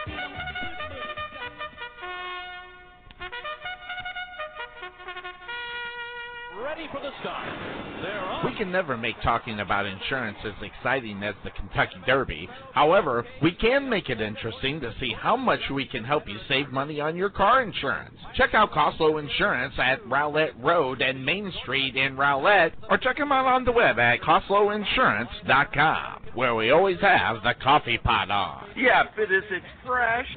Ready 6.63 6.87
for 6.91 7.01
the 7.01 7.09
start. 7.21 8.45
We 8.45 8.53
can 8.55 8.71
never 8.71 8.95
make 8.95 9.19
talking 9.23 9.61
about 9.61 9.87
insurance 9.87 10.37
as 10.45 10.53
exciting 10.61 11.23
as 11.23 11.33
the 11.43 11.49
Kentucky 11.49 11.95
Derby. 12.05 12.47
However, 12.73 13.25
we 13.41 13.51
can 13.51 13.89
make 13.89 14.09
it 14.09 14.21
interesting 14.21 14.79
to 14.81 14.93
see 14.99 15.15
how 15.17 15.35
much 15.35 15.59
we 15.73 15.85
can 15.85 16.03
help 16.03 16.27
you 16.27 16.37
save 16.47 16.69
money 16.69 17.01
on 17.01 17.15
your 17.15 17.31
car 17.31 17.63
insurance. 17.63 18.15
Check 18.35 18.53
out 18.53 18.73
Costlow 18.73 19.19
Insurance 19.19 19.73
at 19.79 20.07
Rowlett 20.07 20.51
Road 20.61 21.01
and 21.01 21.25
Main 21.25 21.51
Street 21.63 21.95
in 21.95 22.15
Rowlett, 22.15 22.73
or 22.89 22.97
check 22.97 23.17
them 23.17 23.31
out 23.31 23.47
on 23.47 23.65
the 23.65 23.71
web 23.71 23.97
at 23.97 24.21
CostlowInsurance.com, 24.21 26.21
where 26.35 26.53
we 26.53 26.69
always 26.69 26.99
have 27.01 27.41
the 27.43 27.55
coffee 27.61 27.97
pot 27.97 28.29
on. 28.29 28.67
Yeah, 28.75 29.03
fit 29.15 29.31
is 29.31 29.43
it's 29.49 29.65
fresh. 29.85 30.27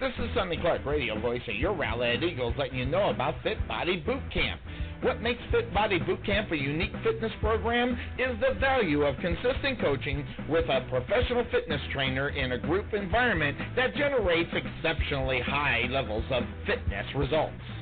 This 0.00 0.12
is 0.18 0.34
Sonny 0.34 0.56
Clark, 0.56 0.84
radio 0.84 1.20
voice 1.20 1.42
of 1.48 1.54
your 1.54 1.74
Rowlett 1.74 2.22
Eagles, 2.22 2.54
letting 2.58 2.78
you 2.78 2.86
know 2.86 3.10
about 3.10 3.34
Fit 3.42 3.58
Body 3.68 3.98
Boot 3.98 4.22
Camp. 4.32 4.60
What 5.02 5.20
makes 5.20 5.40
Fit 5.50 5.74
Body 5.74 5.98
Boot 5.98 6.24
Camp 6.24 6.52
a 6.52 6.56
unique 6.56 6.92
fitness 7.02 7.32
program 7.40 7.98
is 8.20 8.38
the 8.38 8.58
value 8.60 9.02
of 9.02 9.16
consistent 9.16 9.80
coaching 9.80 10.24
with 10.48 10.64
a 10.68 10.86
professional 10.88 11.44
fitness 11.50 11.80
trainer 11.92 12.28
in 12.28 12.52
a 12.52 12.58
group 12.58 12.94
environment 12.94 13.58
that 13.74 13.96
generates 13.96 14.50
exceptionally 14.52 15.40
high 15.40 15.88
levels 15.90 16.24
of 16.30 16.44
fitness 16.66 17.06
results. 17.16 17.81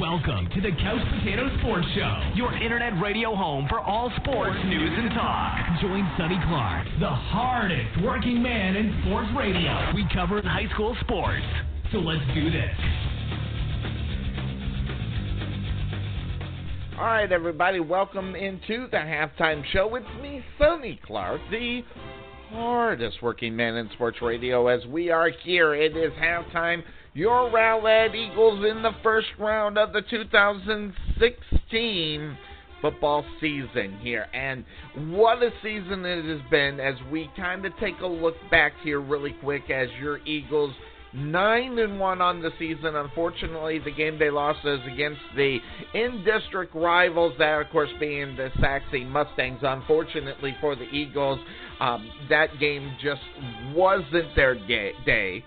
Welcome 0.00 0.48
to 0.54 0.60
the 0.60 0.70
Couch 0.70 1.02
Potato 1.18 1.48
Sports 1.58 1.88
Show, 1.96 2.30
your 2.36 2.54
internet 2.62 2.92
radio 3.02 3.34
home 3.34 3.66
for 3.68 3.80
all 3.80 4.12
sports 4.22 4.56
news 4.64 4.92
and 4.96 5.10
talk. 5.10 5.80
Join 5.80 6.08
Sonny 6.16 6.38
Clark, 6.46 6.86
the 7.00 7.08
hardest 7.08 8.00
working 8.04 8.40
man 8.40 8.76
in 8.76 9.02
sports 9.02 9.28
radio. 9.36 9.92
We 9.96 10.06
cover 10.14 10.40
high 10.42 10.68
school 10.72 10.96
sports. 11.00 11.42
So 11.90 11.98
let's 11.98 12.22
do 12.32 12.48
this. 12.48 12.76
All 16.96 17.06
right, 17.06 17.32
everybody, 17.32 17.80
welcome 17.80 18.36
into 18.36 18.86
the 18.92 18.98
halftime 18.98 19.64
show. 19.72 19.92
It's 19.96 20.06
me, 20.22 20.44
Sonny 20.58 21.00
Clark, 21.04 21.40
the 21.50 21.82
hardest 22.50 23.20
working 23.20 23.56
man 23.56 23.74
in 23.74 23.90
sports 23.94 24.18
radio. 24.22 24.68
As 24.68 24.86
we 24.86 25.10
are 25.10 25.30
here, 25.42 25.74
it 25.74 25.96
is 25.96 26.12
halftime. 26.12 26.84
Your 27.18 27.50
Rowlett 27.50 28.14
Eagles 28.14 28.64
in 28.64 28.80
the 28.80 28.92
first 29.02 29.26
round 29.40 29.76
of 29.76 29.92
the 29.92 30.02
2016 30.02 32.38
football 32.80 33.24
season 33.40 33.98
here. 34.00 34.28
And 34.32 34.64
what 35.10 35.42
a 35.42 35.50
season 35.60 36.04
it 36.04 36.24
has 36.24 36.40
been 36.48 36.78
as 36.78 36.94
we 37.10 37.28
kind 37.36 37.66
of 37.66 37.76
take 37.80 37.98
a 38.02 38.06
look 38.06 38.36
back 38.52 38.74
here 38.84 39.00
really 39.00 39.34
quick 39.42 39.68
as 39.68 39.88
your 40.00 40.18
Eagles 40.26 40.72
nine 41.12 41.80
and 41.80 41.98
one 41.98 42.20
on 42.20 42.40
the 42.40 42.52
season. 42.56 42.94
Unfortunately, 42.94 43.80
the 43.80 43.90
game 43.90 44.16
they 44.16 44.30
lost 44.30 44.64
is 44.64 44.78
against 44.86 45.18
the 45.34 45.58
in-district 45.94 46.72
rivals, 46.72 47.32
that 47.40 47.62
of 47.62 47.68
course 47.70 47.90
being 47.98 48.36
the 48.36 48.52
Sachse 48.60 49.02
Mustangs. 49.06 49.58
Unfortunately 49.62 50.54
for 50.60 50.76
the 50.76 50.84
Eagles, 50.84 51.40
um, 51.80 52.08
that 52.28 52.60
game 52.60 52.92
just 53.02 53.22
wasn't 53.74 54.36
their 54.36 54.54
day. 54.54 55.42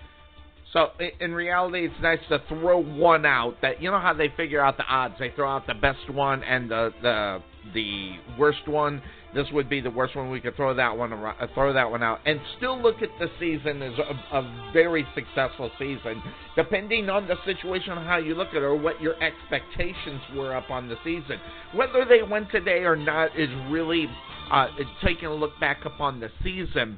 So 0.73 0.88
in 1.19 1.34
reality, 1.34 1.85
it's 1.85 2.02
nice 2.02 2.19
to 2.30 2.41
throw 2.48 2.81
one 2.81 3.26
out. 3.26 3.56
That 3.61 3.81
you 3.81 3.91
know 3.91 3.99
how 3.99 4.14
they 4.14 4.30
figure 4.38 4.64
out 4.64 4.77
the 4.77 4.85
odds? 4.85 5.15
They 5.19 5.31
throw 5.35 5.49
out 5.49 5.68
the 5.68 5.73
best 5.73 6.10
one 6.10 6.43
and 6.43 6.72
the 6.72 6.91
the 7.02 7.39
the 7.73 8.14
worst 8.39 8.68
one. 8.68 9.02
This 9.35 9.48
would 9.52 9.69
be 9.69 9.81
the 9.81 9.89
worst 9.89 10.15
one. 10.15 10.30
We 10.31 10.39
could 10.39 10.56
throw 10.56 10.73
that 10.73 10.98
one 10.98 11.11
uh, 11.11 11.34
throw 11.53 11.73
that 11.73 11.91
one 11.91 12.02
out 12.02 12.19
and 12.26 12.39
still 12.57 12.81
look 12.81 13.02
at 13.02 13.10
the 13.19 13.27
season 13.38 13.81
as 13.81 13.93
a, 13.99 14.38
a 14.38 14.72
very 14.72 15.06
successful 15.14 15.72
season, 15.77 16.23
depending 16.56 17.10
on 17.10 17.27
the 17.27 17.35
situation, 17.43 17.98
how 17.98 18.18
you 18.18 18.34
look 18.34 18.49
at 18.49 18.57
it, 18.57 18.64
or 18.64 18.76
what 18.76 19.02
your 19.02 19.15
expectations 19.22 20.22
were 20.35 20.56
up 20.56 20.69
on 20.69 20.88
the 20.88 20.95
season. 21.03 21.38
Whether 21.76 22.06
they 22.06 22.23
win 22.23 22.48
today 22.49 22.84
or 22.84 22.95
not 22.95 23.38
is 23.38 23.49
really 23.69 24.07
uh, 24.49 24.68
taking 25.03 25.26
a 25.26 25.35
look 25.35 25.60
back 25.60 25.84
upon 25.84 26.22
the 26.22 26.30
season 26.43 26.98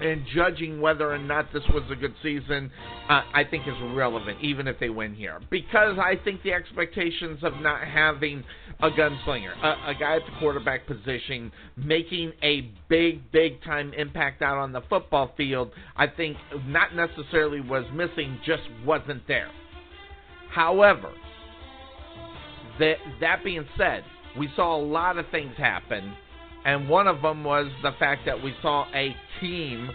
and 0.00 0.24
judging 0.34 0.80
whether 0.80 1.10
or 1.12 1.18
not 1.18 1.52
this 1.52 1.62
was 1.72 1.82
a 1.90 1.96
good 1.96 2.14
season, 2.22 2.70
uh, 3.08 3.22
I 3.34 3.44
think 3.48 3.66
is 3.66 3.74
relevant, 3.94 4.38
even 4.42 4.66
if 4.66 4.78
they 4.78 4.88
win 4.88 5.14
here. 5.14 5.40
Because 5.50 5.98
I 5.98 6.14
think 6.22 6.42
the 6.42 6.52
expectations 6.52 7.40
of 7.42 7.54
not 7.60 7.86
having 7.86 8.42
a 8.80 8.90
gunslinger, 8.90 9.56
a, 9.62 9.90
a 9.90 9.94
guy 9.98 10.16
at 10.16 10.22
the 10.26 10.38
quarterback 10.38 10.86
position, 10.86 11.52
making 11.76 12.32
a 12.42 12.70
big, 12.88 13.30
big 13.32 13.62
time 13.62 13.92
impact 13.94 14.42
out 14.42 14.56
on 14.56 14.72
the 14.72 14.82
football 14.88 15.32
field, 15.36 15.70
I 15.96 16.06
think 16.06 16.36
not 16.66 16.94
necessarily 16.94 17.60
was 17.60 17.84
missing, 17.92 18.38
just 18.46 18.62
wasn't 18.84 19.26
there. 19.28 19.50
However, 20.50 21.12
that, 22.78 22.96
that 23.20 23.44
being 23.44 23.66
said, 23.76 24.02
we 24.38 24.48
saw 24.56 24.76
a 24.76 24.82
lot 24.82 25.18
of 25.18 25.26
things 25.30 25.52
happen 25.56 26.14
and 26.64 26.88
one 26.88 27.06
of 27.06 27.22
them 27.22 27.44
was 27.44 27.70
the 27.82 27.92
fact 27.98 28.26
that 28.26 28.42
we 28.42 28.54
saw 28.60 28.86
a 28.94 29.14
team 29.40 29.90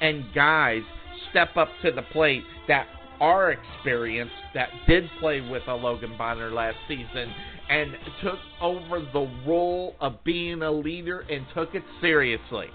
and 0.00 0.24
guys 0.34 0.82
step 1.30 1.56
up 1.56 1.68
to 1.82 1.90
the 1.90 2.02
plate 2.12 2.44
that 2.68 2.86
are 3.20 3.50
experienced, 3.50 4.34
that 4.54 4.68
did 4.86 5.08
play 5.20 5.40
with 5.40 5.62
a 5.66 5.74
Logan 5.74 6.14
Bonner 6.16 6.50
last 6.50 6.76
season, 6.86 7.32
and 7.68 7.90
took 8.22 8.38
over 8.60 9.00
the 9.12 9.28
role 9.46 9.94
of 10.00 10.22
being 10.24 10.62
a 10.62 10.70
leader 10.70 11.20
and 11.28 11.44
took 11.54 11.74
it 11.74 11.82
seriously. 12.00 12.68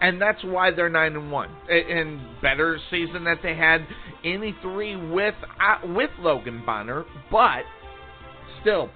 And 0.00 0.22
that's 0.22 0.42
why 0.44 0.70
they're 0.70 0.88
nine 0.88 1.16
and 1.16 1.30
one, 1.30 1.50
and 1.68 2.20
better 2.40 2.78
season 2.90 3.24
that 3.24 3.38
they 3.42 3.56
had 3.56 3.86
any 4.24 4.54
three 4.62 4.94
with 4.96 5.34
uh, 5.60 5.86
with 5.88 6.10
Logan 6.20 6.62
Bonner, 6.64 7.04
but 7.32 7.62
still 8.60 8.90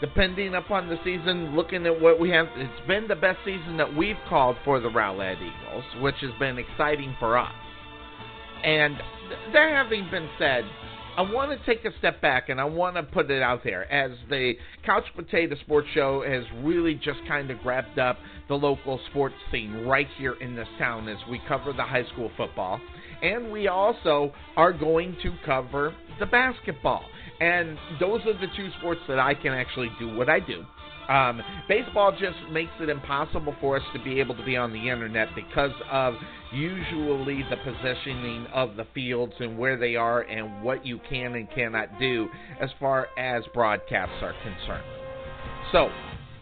depending 0.00 0.54
upon 0.54 0.88
the 0.88 0.96
season, 1.04 1.56
looking 1.56 1.86
at 1.86 2.00
what 2.00 2.20
we 2.20 2.30
have, 2.30 2.46
it's 2.56 2.86
been 2.86 3.08
the 3.08 3.16
best 3.16 3.38
season 3.44 3.76
that 3.76 3.96
we've 3.96 4.16
called 4.28 4.56
for 4.64 4.80
the 4.80 4.88
Rowlett 4.88 5.36
Eagles, 5.36 5.84
which 6.00 6.16
has 6.20 6.30
been 6.38 6.58
exciting 6.58 7.16
for 7.18 7.36
us. 7.36 7.52
And 8.64 8.96
that 9.52 9.70
having 9.70 10.08
been 10.10 10.28
said, 10.38 10.64
I 11.16 11.22
want 11.22 11.50
to 11.50 11.66
take 11.66 11.84
a 11.84 11.96
step 11.98 12.20
back 12.20 12.48
and 12.48 12.60
I 12.60 12.64
want 12.64 12.94
to 12.94 13.02
put 13.02 13.28
it 13.28 13.42
out 13.42 13.64
there 13.64 13.90
as 13.90 14.12
the 14.30 14.54
Couch 14.86 15.02
Potato 15.16 15.56
Sports 15.64 15.88
Show 15.92 16.22
has 16.24 16.44
really 16.62 16.94
just 16.94 17.18
kind 17.26 17.50
of 17.50 17.58
grabbed 17.60 17.98
up 17.98 18.18
the 18.46 18.54
local 18.54 19.00
sports 19.10 19.34
scene 19.50 19.84
right 19.84 20.06
here 20.16 20.34
in 20.40 20.54
this 20.54 20.68
town 20.78 21.08
as 21.08 21.18
we 21.28 21.40
cover 21.48 21.72
the 21.72 21.82
high 21.82 22.04
school 22.12 22.30
football. 22.36 22.80
And 23.20 23.50
we 23.50 23.66
also 23.66 24.32
are 24.56 24.72
going 24.72 25.16
to 25.24 25.34
cover 25.44 25.92
the 26.20 26.26
basketball. 26.26 27.02
And 27.40 27.78
those 28.00 28.20
are 28.26 28.34
the 28.34 28.48
two 28.56 28.70
sports 28.78 29.00
that 29.08 29.18
I 29.18 29.34
can 29.34 29.52
actually 29.52 29.90
do 29.98 30.14
what 30.14 30.28
I 30.28 30.40
do. 30.40 30.64
Um, 31.08 31.40
baseball 31.68 32.12
just 32.12 32.36
makes 32.50 32.72
it 32.80 32.90
impossible 32.90 33.54
for 33.60 33.76
us 33.76 33.82
to 33.94 34.02
be 34.02 34.20
able 34.20 34.34
to 34.34 34.44
be 34.44 34.56
on 34.56 34.72
the 34.72 34.90
internet 34.90 35.28
because 35.34 35.70
of 35.90 36.14
usually 36.52 37.44
the 37.48 37.56
positioning 37.56 38.46
of 38.52 38.76
the 38.76 38.86
fields 38.92 39.32
and 39.40 39.56
where 39.56 39.78
they 39.78 39.96
are 39.96 40.22
and 40.22 40.62
what 40.62 40.84
you 40.84 41.00
can 41.08 41.34
and 41.34 41.50
cannot 41.50 41.98
do 41.98 42.28
as 42.60 42.68
far 42.78 43.08
as 43.16 43.42
broadcasts 43.54 44.22
are 44.22 44.34
concerned. 44.42 44.84
So, 45.72 45.88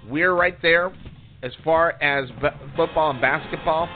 we're 0.08 0.34
right 0.34 0.60
there 0.62 0.92
as 1.42 1.52
far 1.64 1.92
as 2.02 2.28
b- 2.40 2.48
football 2.76 3.10
and 3.10 3.20
basketball. 3.20 3.88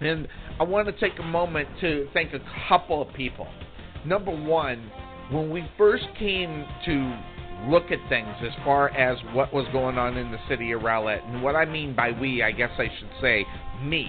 And 0.00 0.28
I 0.60 0.64
want 0.64 0.86
to 0.86 0.92
take 0.92 1.18
a 1.18 1.22
moment 1.24 1.68
to 1.80 2.08
thank 2.12 2.34
a 2.34 2.40
couple 2.68 3.02
of 3.02 3.12
people. 3.14 3.48
Number 4.04 4.30
one, 4.30 4.90
when 5.30 5.50
we 5.50 5.68
first 5.76 6.04
came 6.18 6.64
to 6.84 7.18
look 7.68 7.90
at 7.90 7.98
things 8.08 8.34
as 8.42 8.52
far 8.64 8.90
as 8.90 9.18
what 9.32 9.52
was 9.52 9.66
going 9.72 9.98
on 9.98 10.16
in 10.16 10.30
the 10.30 10.38
city 10.48 10.72
of 10.72 10.82
Rowlett, 10.82 11.24
and 11.24 11.42
what 11.42 11.56
I 11.56 11.64
mean 11.64 11.94
by 11.96 12.12
we, 12.12 12.42
I 12.42 12.52
guess 12.52 12.70
I 12.78 12.88
should 12.98 13.10
say 13.20 13.44
me 13.82 14.08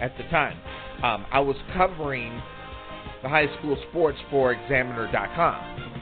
at 0.00 0.16
the 0.16 0.24
time, 0.24 0.58
um, 1.04 1.26
I 1.30 1.40
was 1.40 1.56
covering 1.76 2.40
the 3.22 3.28
high 3.28 3.46
school 3.58 3.76
sports 3.90 4.18
for 4.30 4.52
Examiner.com, 4.52 5.92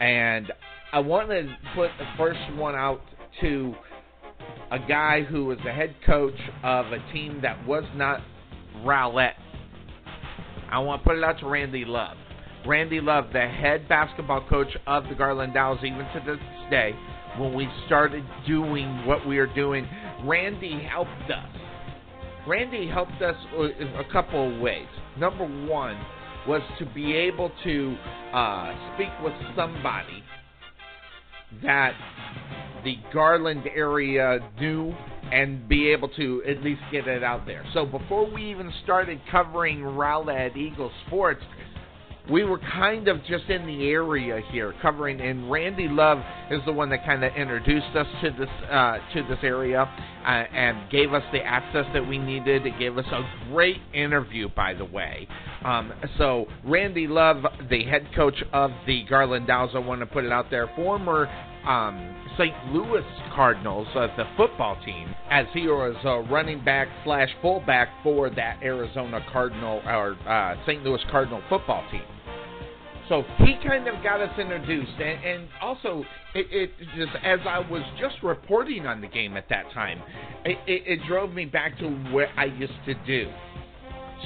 and 0.00 0.52
I 0.92 0.98
want 0.98 1.30
to 1.30 1.56
put 1.74 1.90
the 1.98 2.06
first 2.16 2.40
one 2.56 2.74
out 2.74 3.00
to 3.40 3.74
a 4.70 4.78
guy 4.78 5.22
who 5.22 5.46
was 5.46 5.58
the 5.64 5.72
head 5.72 5.94
coach 6.04 6.38
of 6.62 6.86
a 6.86 6.98
team 7.12 7.40
that 7.42 7.66
was 7.66 7.84
not 7.94 8.20
Rowlett. 8.84 9.34
I 10.70 10.78
want 10.80 11.02
to 11.02 11.08
put 11.08 11.18
it 11.18 11.24
out 11.24 11.38
to 11.40 11.46
Randy 11.46 11.84
Love. 11.84 12.16
Randy 12.66 13.00
Love, 13.00 13.26
the 13.32 13.40
head 13.40 13.88
basketball 13.88 14.46
coach 14.48 14.76
of 14.86 15.04
the 15.08 15.14
Garland 15.14 15.56
Owls, 15.56 15.80
even 15.84 15.98
to 15.98 16.22
this 16.24 16.38
day, 16.70 16.94
when 17.38 17.54
we 17.54 17.68
started 17.86 18.24
doing 18.46 19.06
what 19.06 19.26
we 19.26 19.38
are 19.38 19.52
doing, 19.54 19.88
Randy 20.24 20.80
helped 20.82 21.30
us. 21.30 21.48
Randy 22.46 22.88
helped 22.88 23.20
us 23.22 23.36
a 23.54 24.12
couple 24.12 24.54
of 24.54 24.60
ways. 24.60 24.86
Number 25.18 25.44
one 25.66 26.00
was 26.46 26.62
to 26.78 26.86
be 26.86 27.14
able 27.14 27.50
to 27.64 27.96
uh, 28.32 28.74
speak 28.94 29.10
with 29.22 29.32
somebody 29.56 30.22
that 31.62 31.94
the 32.84 32.96
Garland 33.12 33.62
area 33.74 34.38
knew 34.60 34.92
and 35.30 35.68
be 35.68 35.88
able 35.90 36.08
to 36.08 36.42
at 36.48 36.62
least 36.62 36.80
get 36.90 37.06
it 37.06 37.22
out 37.22 37.46
there. 37.46 37.64
So 37.72 37.86
before 37.86 38.28
we 38.28 38.50
even 38.50 38.72
started 38.82 39.20
covering 39.30 39.80
Rowlett 39.80 40.56
Eagle 40.56 40.90
sports, 41.06 41.42
we 42.30 42.44
were 42.44 42.58
kind 42.58 43.08
of 43.08 43.18
just 43.24 43.44
in 43.48 43.66
the 43.66 43.88
area 43.88 44.40
here 44.52 44.74
covering 44.80 45.20
and 45.20 45.50
Randy 45.50 45.88
Love 45.88 46.18
is 46.50 46.60
the 46.66 46.72
one 46.72 46.88
that 46.90 47.04
kind 47.04 47.24
of 47.24 47.34
introduced 47.34 47.96
us 47.96 48.06
to 48.22 48.30
this 48.30 48.48
uh, 48.70 48.98
to 49.14 49.22
this 49.28 49.38
area 49.42 49.82
uh, 49.82 50.28
and 50.28 50.88
gave 50.90 51.12
us 51.12 51.22
the 51.32 51.40
access 51.40 51.84
that 51.92 52.06
we 52.06 52.18
needed 52.18 52.64
it 52.64 52.78
gave 52.78 52.96
us 52.96 53.06
a 53.10 53.22
great 53.50 53.78
interview 53.92 54.48
by 54.54 54.72
the 54.72 54.84
way 54.84 55.26
um, 55.64 55.92
so 56.16 56.46
Randy 56.64 57.08
Love 57.08 57.44
the 57.68 57.84
head 57.84 58.06
coach 58.14 58.40
of 58.52 58.70
the 58.86 59.04
Garland 59.08 59.50
Owls 59.50 59.70
I 59.74 59.78
want 59.78 60.00
to 60.00 60.06
put 60.06 60.24
it 60.24 60.30
out 60.32 60.46
there 60.50 60.70
former 60.76 61.28
um, 61.66 62.16
St. 62.38 62.54
Louis 62.72 63.04
Cardinals, 63.34 63.86
uh, 63.94 64.08
the 64.16 64.24
football 64.36 64.76
team, 64.84 65.14
as 65.30 65.46
he 65.52 65.66
was 65.68 65.94
a 66.04 66.28
running 66.28 66.64
back 66.64 66.88
slash 67.04 67.28
fullback 67.40 67.88
for 68.02 68.30
that 68.30 68.58
Arizona 68.62 69.24
Cardinal 69.30 69.80
or 69.86 70.16
uh, 70.26 70.56
St. 70.66 70.82
Louis 70.82 71.00
Cardinal 71.10 71.42
football 71.48 71.84
team. 71.90 72.02
So 73.08 73.24
he 73.38 73.56
kind 73.66 73.88
of 73.88 74.02
got 74.02 74.20
us 74.20 74.38
introduced, 74.38 74.92
and, 74.92 75.24
and 75.24 75.48
also 75.60 76.04
it, 76.34 76.46
it, 76.50 76.70
just 76.96 77.12
as 77.24 77.40
I 77.46 77.58
was 77.58 77.82
just 78.00 78.16
reporting 78.22 78.86
on 78.86 79.00
the 79.00 79.08
game 79.08 79.36
at 79.36 79.48
that 79.48 79.64
time, 79.72 80.00
it, 80.44 80.58
it, 80.66 80.82
it 80.86 81.06
drove 81.08 81.32
me 81.32 81.44
back 81.44 81.78
to 81.78 81.88
what 82.10 82.28
I 82.36 82.44
used 82.44 82.72
to 82.86 82.94
do. 83.06 83.30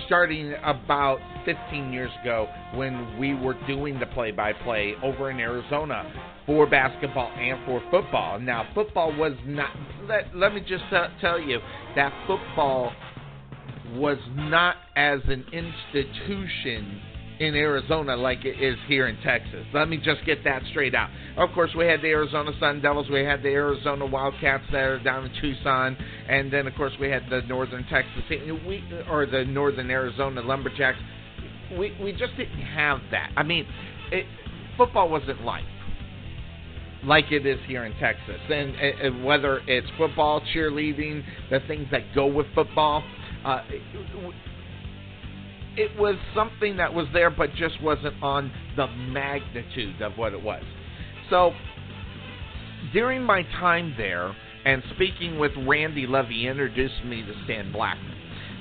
Starting 0.05 0.55
about 0.63 1.19
15 1.47 1.91
years 1.91 2.11
ago, 2.21 2.49
when 2.75 3.19
we 3.19 3.35
were 3.35 3.57
doing 3.67 3.99
the 3.99 4.05
play-by-play 4.07 4.95
over 5.03 5.31
in 5.31 5.41
Arizona 5.41 6.13
for 6.45 6.67
basketball 6.67 7.31
and 7.31 7.59
for 7.65 7.83
football. 7.91 8.39
Now, 8.39 8.69
football 8.75 9.17
was 9.17 9.33
not. 9.47 9.71
Let, 10.07 10.37
let 10.37 10.55
me 10.55 10.61
just 10.61 10.85
tell 11.21 11.41
you 11.41 11.61
that 11.97 12.13
football 12.27 12.93
was 13.95 14.19
not 14.35 14.77
as 14.97 15.21
an 15.29 15.47
institution 15.51 17.01
in 17.39 17.55
Arizona 17.55 18.17
like 18.17 18.45
it 18.45 18.61
is 18.61 18.77
here 18.87 19.09
in 19.09 19.17
Texas. 19.23 19.67
Let 19.75 19.89
me 19.89 19.99
just 19.99 20.25
get 20.25 20.43
that 20.45 20.63
straight 20.71 20.95
out. 20.95 21.11
Of 21.37 21.51
course, 21.53 21.71
we 21.77 21.85
had 21.87 22.01
the 22.01 22.09
Arizona 22.09 22.53
Sun 22.59 22.81
Devils, 22.81 23.09
we 23.11 23.25
had 23.25 23.43
the 23.43 23.51
Arizona 23.51 24.07
Wildcats 24.07 24.65
that 24.73 24.79
are 24.79 25.03
down 25.03 25.27
in 25.27 25.33
Tucson, 25.41 25.97
and 26.29 26.53
then 26.53 26.67
of 26.67 26.75
course 26.75 26.93
we 26.99 27.11
had 27.11 27.25
the 27.29 27.43
Northern 27.43 27.85
Texas 27.85 28.23
we 28.67 28.83
or 29.11 29.27
the 29.27 29.45
Northern 29.45 29.91
Arizona 29.91 30.41
Lumberjacks. 30.41 30.99
We 31.79 31.97
we 32.03 32.13
just 32.13 32.37
didn't 32.37 32.63
have 32.63 33.01
that. 33.11 33.33
I 33.37 33.43
mean, 33.43 33.67
it, 34.13 34.25
football 34.77 35.09
wasn't 35.09 35.43
life 35.43 35.65
like 37.05 37.31
it 37.31 37.47
is 37.47 37.59
here 37.67 37.85
in 37.85 37.93
Texas, 37.99 38.41
and, 38.51 38.75
and 38.75 39.25
whether 39.25 39.61
it's 39.67 39.87
football, 39.97 40.43
cheerleading, 40.55 41.23
the 41.51 41.61
things 41.69 41.87
that 41.93 42.03
go 42.15 42.27
with 42.27 42.47
football. 42.55 43.03
Uh, 43.45 43.61
it 45.77 45.99
was 45.99 46.17
something 46.35 46.77
that 46.79 46.93
was 46.93 47.07
there, 47.13 47.31
but 47.31 47.55
just 47.55 47.81
wasn't 47.83 48.23
on 48.23 48.51
the 48.77 48.87
magnitude 48.87 50.01
of 50.01 50.17
what 50.17 50.33
it 50.33 50.43
was. 50.43 50.63
So 51.31 51.53
during 52.93 53.23
my 53.23 53.43
time 53.43 53.95
there, 53.97 54.35
and 54.65 54.83
speaking 54.95 55.39
with 55.39 55.53
Randy 55.67 56.07
Levy, 56.07 56.49
introduced 56.49 57.05
me 57.05 57.23
to 57.23 57.33
Stan 57.45 57.73
Blackman. 57.73 58.17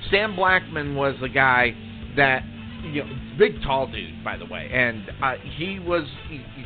Stan 0.08 0.36
Blackman 0.36 0.94
was 0.94 1.14
a 1.22 1.28
guy 1.28 1.74
that 2.16 2.44
you 2.82 3.04
know, 3.04 3.10
big 3.38 3.60
tall 3.62 3.86
dude, 3.90 4.22
by 4.22 4.36
the 4.36 4.44
way, 4.46 4.68
and 4.72 5.10
uh, 5.22 5.34
he 5.56 5.80
was 5.80 6.04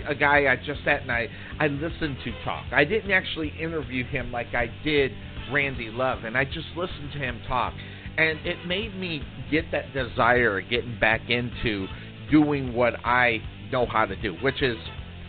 a 0.06 0.14
guy 0.14 0.52
I 0.52 0.56
just 0.56 0.84
sat 0.84 1.02
and 1.02 1.10
I 1.10 1.28
I 1.58 1.68
listened 1.68 2.18
to 2.24 2.44
talk. 2.44 2.66
I 2.72 2.84
didn't 2.84 3.10
actually 3.10 3.52
interview 3.58 4.04
him 4.04 4.30
like 4.30 4.48
I 4.54 4.70
did 4.84 5.12
Randy 5.52 5.90
Love, 5.90 6.24
and 6.24 6.36
I 6.36 6.44
just 6.44 6.66
listened 6.76 7.12
to 7.12 7.18
him 7.18 7.40
talk, 7.48 7.72
and 8.20 8.46
it 8.46 8.66
made 8.66 8.94
me 8.94 9.22
get 9.50 9.64
that 9.72 9.94
desire 9.94 10.58
of 10.58 10.68
getting 10.68 10.98
back 11.00 11.22
into 11.30 11.86
doing 12.30 12.74
what 12.74 12.94
I 13.04 13.38
know 13.72 13.86
how 13.86 14.04
to 14.04 14.14
do, 14.20 14.34
which 14.42 14.62
is 14.62 14.76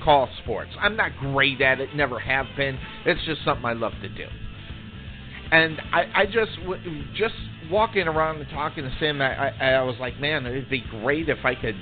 call 0.04 0.28
sports. 0.44 0.72
I'm 0.80 0.98
not 0.98 1.12
great 1.20 1.62
at 1.62 1.80
it, 1.80 1.96
never 1.96 2.20
have 2.20 2.48
been. 2.58 2.78
It's 3.06 3.24
just 3.26 3.46
something 3.46 3.66
I 3.66 3.74
love 3.74 3.94
to 4.02 4.10
do. 4.10 4.26
And 5.52 5.80
I, 5.94 6.22
I 6.22 6.26
just 6.26 6.52
just 7.16 7.36
walking 7.70 8.08
around 8.08 8.42
and 8.42 8.50
talking 8.50 8.84
to 8.84 8.92
Sam, 9.00 9.22
I, 9.22 9.50
I, 9.50 9.72
I 9.74 9.84
was 9.84 9.96
like, 10.00 10.20
man, 10.20 10.46
it'd 10.46 10.70
be 10.70 10.84
great 11.02 11.30
if 11.30 11.46
I 11.46 11.56
could 11.56 11.76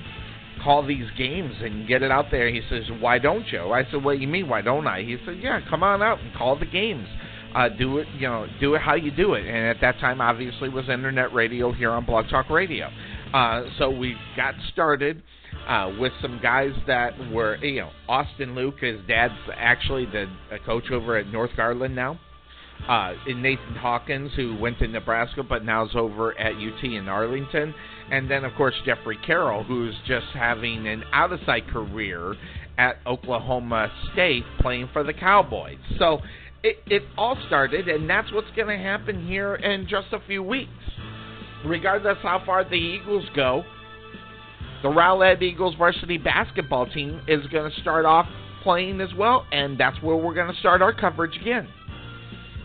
call 0.63 0.85
these 0.85 1.05
games 1.17 1.53
and 1.61 1.87
get 1.87 2.03
it 2.03 2.11
out 2.11 2.25
there. 2.29 2.49
He 2.51 2.61
says, 2.69 2.83
why 2.99 3.17
don't 3.17 3.47
you? 3.51 3.71
I 3.71 3.83
said, 3.89 4.03
what 4.03 4.15
do 4.15 4.21
you 4.21 4.27
mean, 4.27 4.47
why 4.47 4.61
don't 4.61 4.85
I? 4.85 5.01
He 5.01 5.17
said, 5.25 5.39
yeah, 5.41 5.61
come 5.69 5.81
on 5.83 6.03
out 6.03 6.19
and 6.19 6.35
call 6.35 6.59
the 6.59 6.65
games. 6.65 7.07
Uh, 7.55 7.67
do 7.69 7.97
it, 7.97 8.07
you 8.15 8.27
know, 8.27 8.45
do 8.59 8.75
it 8.75 8.81
how 8.81 8.93
you 8.93 9.09
do 9.09 9.33
it. 9.33 9.45
And 9.45 9.65
at 9.65 9.77
that 9.81 9.99
time, 9.99 10.21
obviously, 10.21 10.69
was 10.69 10.87
internet 10.87 11.33
radio 11.33 11.71
here 11.71 11.91
on 11.91 12.05
Blog 12.05 12.29
Talk 12.29 12.49
Radio. 12.49 12.89
Uh, 13.33 13.63
so 13.77 13.89
we 13.89 14.15
got 14.35 14.53
started 14.71 15.23
uh, 15.67 15.91
with 15.99 16.11
some 16.21 16.39
guys 16.41 16.71
that 16.87 17.13
were, 17.31 17.55
you 17.57 17.81
know, 17.81 17.91
Austin 18.07 18.55
Luke, 18.55 18.79
his 18.81 18.99
dad's 19.07 19.33
actually 19.55 20.05
the 20.05 20.27
coach 20.65 20.91
over 20.91 21.17
at 21.17 21.27
North 21.27 21.51
Garland 21.55 21.95
now. 21.95 22.19
Uh, 22.87 23.13
and 23.27 23.43
Nathan 23.43 23.75
Hawkins, 23.75 24.31
who 24.35 24.55
went 24.55 24.79
to 24.79 24.87
Nebraska 24.87 25.43
but 25.43 25.65
now 25.65 25.85
is 25.85 25.91
over 25.95 26.37
at 26.39 26.53
UT 26.53 26.83
in 26.83 27.09
Arlington. 27.09 27.73
And 28.09 28.31
then, 28.31 28.45
of 28.45 28.53
course, 28.55 28.73
Jeffrey 28.85 29.17
Carroll, 29.25 29.63
who's 29.63 29.93
just 30.07 30.27
having 30.33 30.87
an 30.87 31.03
out 31.11 31.33
of 31.33 31.39
sight 31.45 31.67
career 31.67 32.35
at 32.77 32.95
Oklahoma 33.05 33.91
State 34.13 34.45
playing 34.61 34.89
for 34.93 35.03
the 35.03 35.13
Cowboys. 35.13 35.77
So 35.99 36.21
it, 36.63 36.77
it 36.87 37.03
all 37.17 37.37
started, 37.47 37.87
and 37.87 38.09
that's 38.09 38.31
what's 38.31 38.49
going 38.55 38.67
to 38.67 38.83
happen 38.83 39.27
here 39.27 39.55
in 39.55 39.87
just 39.87 40.07
a 40.11 40.19
few 40.27 40.43
weeks. 40.43 40.71
Regardless 41.65 42.17
how 42.21 42.41
far 42.45 42.63
the 42.63 42.75
Eagles 42.75 43.25
go, 43.35 43.63
the 44.81 44.89
Rowlett 44.89 45.41
Eagles 45.41 45.75
varsity 45.75 46.17
basketball 46.17 46.85
team 46.85 47.21
is 47.27 47.45
going 47.47 47.69
to 47.69 47.81
start 47.81 48.05
off 48.05 48.27
playing 48.63 49.01
as 49.01 49.13
well, 49.13 49.45
and 49.51 49.77
that's 49.77 50.01
where 50.01 50.15
we're 50.15 50.33
going 50.33 50.53
to 50.53 50.59
start 50.59 50.81
our 50.81 50.93
coverage 50.93 51.35
again. 51.39 51.67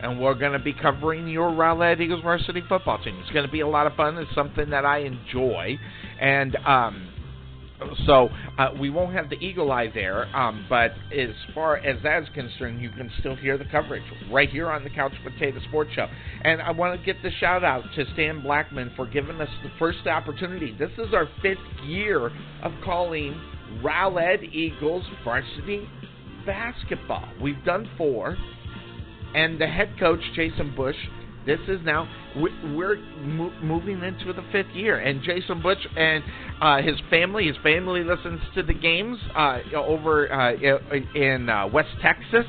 And 0.01 0.21
we're 0.21 0.35
going 0.35 0.53
to 0.53 0.59
be 0.59 0.73
covering 0.73 1.27
your 1.29 1.51
Rowlett 1.51 2.01
Eagles 2.01 2.23
varsity 2.23 2.63
football 2.69 3.03
team. 3.03 3.17
It's 3.21 3.31
going 3.31 3.47
to 3.47 3.51
be 3.51 3.61
a 3.61 3.69
lot 3.69 3.87
of 3.87 3.95
fun. 3.95 4.19
It's 4.19 4.33
something 4.35 4.71
that 4.71 4.85
I 4.85 4.99
enjoy, 4.99 5.79
and 6.21 6.57
um, 6.67 7.09
so 8.07 8.29
uh, 8.59 8.71
we 8.79 8.91
won't 8.91 9.15
have 9.15 9.31
the 9.31 9.37
eagle 9.37 9.73
eye 9.73 9.91
there, 9.93 10.25
um, 10.37 10.65
but 10.69 10.93
as 11.13 11.31
far 11.55 11.77
as 11.77 12.01
that 12.03 12.23
is 12.23 12.29
concerned, 12.35 12.81
you 12.81 12.91
can 12.91 13.11
still 13.19 13.35
hear 13.37 13.59
the 13.59 13.65
coverage 13.65 14.03
right 14.31 14.49
here 14.49 14.71
on 14.71 14.85
the 14.85 14.91
Couch 14.91 15.13
Potato 15.23 15.59
Sports 15.69 15.91
Show. 15.95 16.07
And 16.43 16.63
I 16.63 16.71
want 16.71 16.99
to 16.99 17.05
get 17.05 17.23
the 17.23 17.31
shout 17.41 17.65
out 17.65 17.83
to 17.97 18.05
Stan 18.13 18.43
Blackman 18.43 18.93
for 18.97 19.07
giving 19.07 19.41
us 19.41 19.49
the 19.63 19.71
first 19.79 20.07
opportunity. 20.07 20.75
This 20.79 20.93
is 20.99 21.13
our 21.13 21.29
fifth 21.43 21.59
year 21.85 22.31
of 22.63 22.73
calling 22.85 23.41
Rowlett 23.83 24.43
Eagles 24.53 25.05
varsity 25.25 25.89
basketball. 26.47 27.29
We've 27.43 27.63
done 27.65 27.89
four, 27.97 28.37
and 29.35 29.61
the 29.61 29.67
head 29.67 29.95
coach 29.99 30.21
Jason 30.35 30.75
Bush 30.77 30.97
this 31.47 31.61
is 31.69 31.81
now 31.85 32.09
we're 32.37 32.97
moving 33.63 34.03
into 34.03 34.33
the 34.33 34.45
fifth 34.51 34.75
year, 34.75 34.99
and 34.99 35.23
Jason 35.23 35.63
Bush 35.63 35.79
and 35.97 36.25
uh, 36.61 36.83
his 36.83 36.97
family, 37.11 37.47
his 37.47 37.57
family 37.63 38.03
listens 38.03 38.41
to 38.55 38.63
the 38.63 38.75
games 38.75 39.19
uh, 39.37 39.59
over 39.77 40.33
uh, 40.33 40.53
in 41.15 41.49
uh, 41.49 41.67
West 41.69 41.91
Texas 42.03 42.47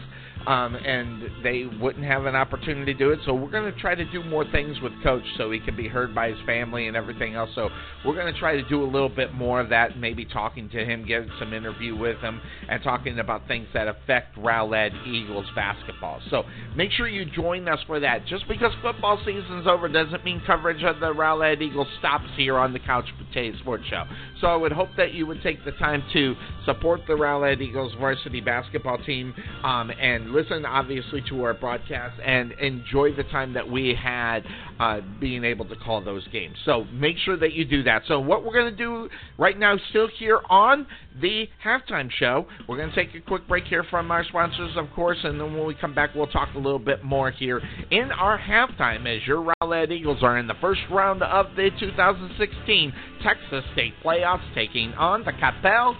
um, 0.47 0.75
and 0.75 1.23
they 1.43 1.65
wouldn't 1.79 2.05
have 2.05 2.25
an 2.25 2.35
opportunity 2.35 2.93
to 2.93 2.97
do 2.97 3.11
it. 3.11 3.19
So 3.25 3.33
we're 3.33 3.49
going 3.49 3.71
to 3.71 3.79
try 3.79 3.95
to 3.95 4.05
do 4.11 4.23
more 4.23 4.45
things 4.51 4.79
with 4.81 4.93
Coach 5.03 5.23
so 5.37 5.51
he 5.51 5.59
can 5.59 5.75
be 5.75 5.87
heard 5.87 6.13
by 6.13 6.29
his 6.29 6.37
family 6.45 6.87
and 6.87 6.95
everything 6.95 7.35
else. 7.35 7.49
So 7.55 7.69
we're 8.05 8.13
going 8.13 8.31
to 8.31 8.39
try 8.39 8.55
to 8.55 8.67
do 8.69 8.83
a 8.83 8.85
little 8.85 9.09
bit 9.09 9.33
more 9.33 9.59
of 9.59 9.69
that, 9.69 9.97
maybe 9.97 10.25
talking 10.25 10.69
to 10.69 10.85
him, 10.85 11.05
getting 11.05 11.31
some 11.39 11.53
interview 11.53 11.97
with 11.97 12.17
him, 12.19 12.41
and 12.69 12.81
talking 12.83 13.19
about 13.19 13.47
things 13.47 13.67
that 13.73 13.87
affect 13.87 14.37
Rowlett 14.37 14.91
Eagles 15.07 15.45
basketball. 15.55 16.21
So 16.29 16.43
make 16.75 16.91
sure 16.91 17.07
you 17.07 17.25
join 17.25 17.67
us 17.67 17.79
for 17.87 17.99
that. 17.99 18.25
Just 18.27 18.47
because 18.47 18.71
football 18.81 19.19
season's 19.25 19.67
over 19.67 19.87
doesn't 19.87 20.23
mean 20.23 20.41
coverage 20.45 20.83
of 20.83 20.99
the 20.99 21.13
Rowlett 21.13 21.61
Eagles 21.61 21.87
stops 21.99 22.29
here 22.35 22.57
on 22.57 22.73
the 22.73 22.79
Couch 22.79 23.05
Potato 23.17 23.57
Sports 23.59 23.85
Show. 23.89 24.03
So 24.41 24.47
I 24.47 24.55
would 24.55 24.71
hope 24.71 24.89
that 24.97 25.13
you 25.13 25.25
would 25.27 25.41
take 25.41 25.63
the 25.63 25.71
time 25.71 26.03
to 26.13 26.35
support 26.65 27.01
the 27.07 27.13
Rowlett 27.13 27.61
Eagles 27.61 27.93
varsity 27.99 28.41
basketball 28.41 28.97
team 28.97 29.33
um, 29.63 29.91
and 29.91 30.31
listen, 30.31 30.65
obviously, 30.65 31.23
to 31.29 31.43
our 31.43 31.53
broadcast 31.53 32.19
and 32.23 32.51
enjoy 32.53 33.13
the 33.13 33.23
time 33.23 33.53
that 33.53 33.69
we 33.69 33.95
had 33.95 34.43
uh, 34.79 34.99
being 35.19 35.43
able 35.43 35.65
to 35.65 35.75
call 35.75 36.03
those 36.03 36.27
games. 36.29 36.55
So 36.65 36.83
make 36.91 37.17
sure 37.17 37.37
that 37.37 37.53
you 37.53 37.65
do 37.65 37.83
that. 37.83 38.03
So 38.07 38.19
what 38.19 38.43
we're 38.43 38.53
going 38.53 38.71
to 38.71 38.77
do 38.77 39.09
right 39.37 39.57
now, 39.57 39.77
still 39.89 40.09
here 40.19 40.41
on 40.49 40.85
the 41.21 41.47
halftime 41.63 42.09
show, 42.11 42.45
we're 42.67 42.77
going 42.77 42.89
to 42.89 42.95
take 42.95 43.15
a 43.15 43.21
quick 43.21 43.47
break 43.47 43.63
here 43.65 43.85
from 43.89 44.11
our 44.11 44.25
sponsors, 44.25 44.71
of 44.75 44.87
course, 44.93 45.17
and 45.23 45.39
then 45.39 45.53
when 45.55 45.65
we 45.65 45.75
come 45.75 45.95
back, 45.95 46.13
we'll 46.13 46.27
talk 46.27 46.49
a 46.55 46.57
little 46.57 46.79
bit 46.79 47.03
more 47.03 47.31
here 47.31 47.61
in 47.91 48.11
our 48.11 48.37
halftime 48.37 49.05
as 49.05 49.25
your 49.25 49.53
Rowlett 49.61 49.91
Eagles 49.91 50.21
are 50.21 50.37
in 50.37 50.47
the 50.47 50.55
first 50.59 50.81
round 50.91 51.23
of 51.23 51.47
the 51.55 51.69
2016 51.79 52.93
Texas 53.23 53.63
State 53.73 53.93
playoffs, 54.03 54.43
taking 54.53 54.93
on 54.93 55.23
the 55.23 55.31
Coppell 55.33 55.95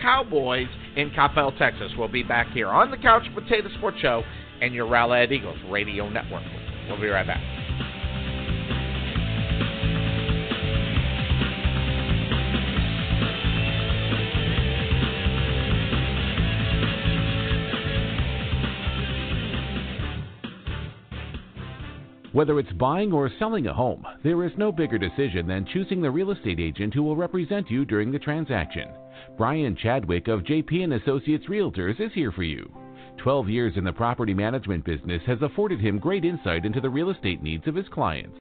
Cowboys 0.00 0.68
in 0.96 1.10
Coppell, 1.10 1.56
Texas. 1.58 1.92
We'll 1.96 2.08
be 2.08 2.22
back 2.22 2.48
here 2.52 2.68
on 2.68 2.90
the 2.90 2.96
Couch 2.96 3.24
Potato 3.34 3.68
Sports 3.78 3.98
Show 4.00 4.22
and 4.60 4.74
your 4.74 4.86
Rowlett 4.86 5.32
Eagles 5.32 5.58
Radio 5.68 6.08
Network. 6.08 6.44
We'll 6.88 7.00
be 7.00 7.08
right 7.08 7.26
back. 7.26 7.67
Whether 22.32 22.58
it's 22.58 22.72
buying 22.72 23.10
or 23.10 23.30
selling 23.38 23.68
a 23.68 23.72
home, 23.72 24.06
there 24.22 24.44
is 24.44 24.52
no 24.58 24.70
bigger 24.70 24.98
decision 24.98 25.46
than 25.46 25.64
choosing 25.64 26.02
the 26.02 26.10
real 26.10 26.30
estate 26.30 26.60
agent 26.60 26.92
who 26.92 27.02
will 27.02 27.16
represent 27.16 27.70
you 27.70 27.86
during 27.86 28.12
the 28.12 28.18
transaction. 28.18 28.90
Bryan 29.38 29.74
Chadwick 29.74 30.28
of 30.28 30.42
JP 30.42 30.84
and 30.84 30.92
Associates 30.92 31.46
Realtors 31.46 31.98
is 31.98 32.12
here 32.12 32.30
for 32.30 32.42
you. 32.42 32.70
12 33.16 33.48
years 33.48 33.72
in 33.78 33.84
the 33.84 33.92
property 33.94 34.34
management 34.34 34.84
business 34.84 35.22
has 35.26 35.40
afforded 35.40 35.80
him 35.80 35.98
great 35.98 36.26
insight 36.26 36.66
into 36.66 36.82
the 36.82 36.90
real 36.90 37.08
estate 37.08 37.42
needs 37.42 37.66
of 37.66 37.74
his 37.74 37.88
clients. 37.88 38.38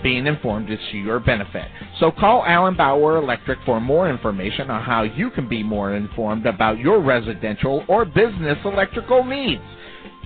Being 0.00 0.28
informed 0.28 0.70
is 0.70 0.78
to 0.92 0.98
your 0.98 1.18
benefit. 1.18 1.66
So 1.98 2.12
call 2.12 2.44
Allen 2.46 2.76
Bauer 2.76 3.16
Electric 3.16 3.58
for 3.66 3.80
more 3.80 4.08
information 4.08 4.70
on 4.70 4.84
how 4.84 5.02
you 5.02 5.30
can 5.30 5.48
be 5.48 5.64
more 5.64 5.96
informed 5.96 6.46
about 6.46 6.78
your 6.78 7.00
residential 7.00 7.84
or 7.88 8.04
business 8.04 8.58
electrical 8.64 9.24
needs. 9.24 9.62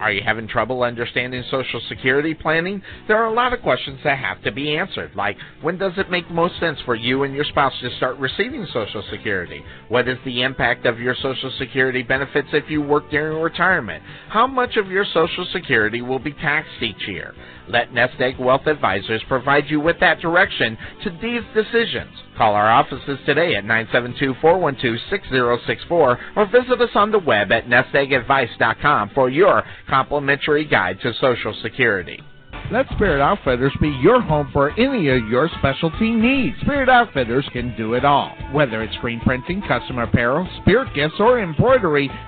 Are 0.00 0.12
you 0.12 0.22
having 0.24 0.46
trouble 0.46 0.82
understanding 0.82 1.42
Social 1.50 1.80
Security 1.88 2.34
planning? 2.34 2.82
There 3.08 3.16
are 3.16 3.26
a 3.26 3.32
lot 3.32 3.52
of 3.52 3.62
questions 3.62 3.98
that 4.04 4.18
have 4.18 4.42
to 4.44 4.52
be 4.52 4.76
answered, 4.76 5.12
like 5.16 5.36
when 5.60 5.76
does 5.78 5.92
it 5.96 6.10
make 6.10 6.30
most 6.30 6.58
sense 6.60 6.78
for 6.84 6.94
you 6.94 7.24
and 7.24 7.34
your 7.34 7.44
spouse 7.44 7.72
to 7.80 7.90
start 7.96 8.16
receiving 8.18 8.66
Social 8.72 9.02
Security? 9.10 9.62
What 9.88 10.08
is 10.08 10.18
the 10.24 10.42
impact 10.42 10.86
of 10.86 11.00
your 11.00 11.14
Social 11.16 11.50
Security 11.58 12.02
benefits 12.02 12.48
if 12.52 12.70
you 12.70 12.80
work 12.80 13.10
during 13.10 13.42
retirement? 13.42 14.02
How 14.28 14.46
much 14.46 14.76
of 14.76 14.88
your 14.88 15.04
Social 15.04 15.46
Security 15.52 16.02
will 16.02 16.20
be 16.20 16.32
taxed 16.32 16.80
each 16.80 17.08
year? 17.08 17.34
Let 17.68 17.92
Nest 17.92 18.20
Egg 18.20 18.38
Wealth 18.38 18.66
Advisors 18.66 19.22
provide 19.28 19.64
you 19.68 19.80
with 19.80 19.98
that 20.00 20.20
direction 20.20 20.78
to 21.04 21.10
these 21.20 21.42
decisions. 21.54 22.10
Call 22.36 22.54
our 22.54 22.70
offices 22.70 23.18
today 23.26 23.56
at 23.56 23.64
972-412-6064 23.64 25.90
or 25.90 26.18
visit 26.46 26.80
us 26.80 26.90
on 26.94 27.10
the 27.10 27.18
web 27.18 27.52
at 27.52 27.66
nesteggadvice.com 27.66 29.10
for 29.14 29.28
your 29.28 29.64
complimentary 29.88 30.64
guide 30.64 30.98
to 31.02 31.12
Social 31.20 31.54
Security. 31.62 32.22
Let 32.70 32.86
Spirit 32.92 33.22
Outfitters 33.22 33.72
be 33.80 33.88
your 34.02 34.20
home 34.20 34.50
for 34.52 34.78
any 34.78 35.08
of 35.08 35.26
your 35.28 35.48
specialty 35.58 36.10
needs. 36.10 36.54
Spirit 36.60 36.90
Outfitters 36.90 37.48
can 37.54 37.74
do 37.78 37.94
it 37.94 38.04
all. 38.04 38.28
Whether 38.52 38.82
it's 38.82 38.94
screen 38.96 39.20
printing, 39.20 39.62
custom 39.62 39.98
apparel, 39.98 40.46
spirit 40.60 40.92
gifts, 40.94 41.14
or 41.18 41.40
embroidery, 41.40 42.10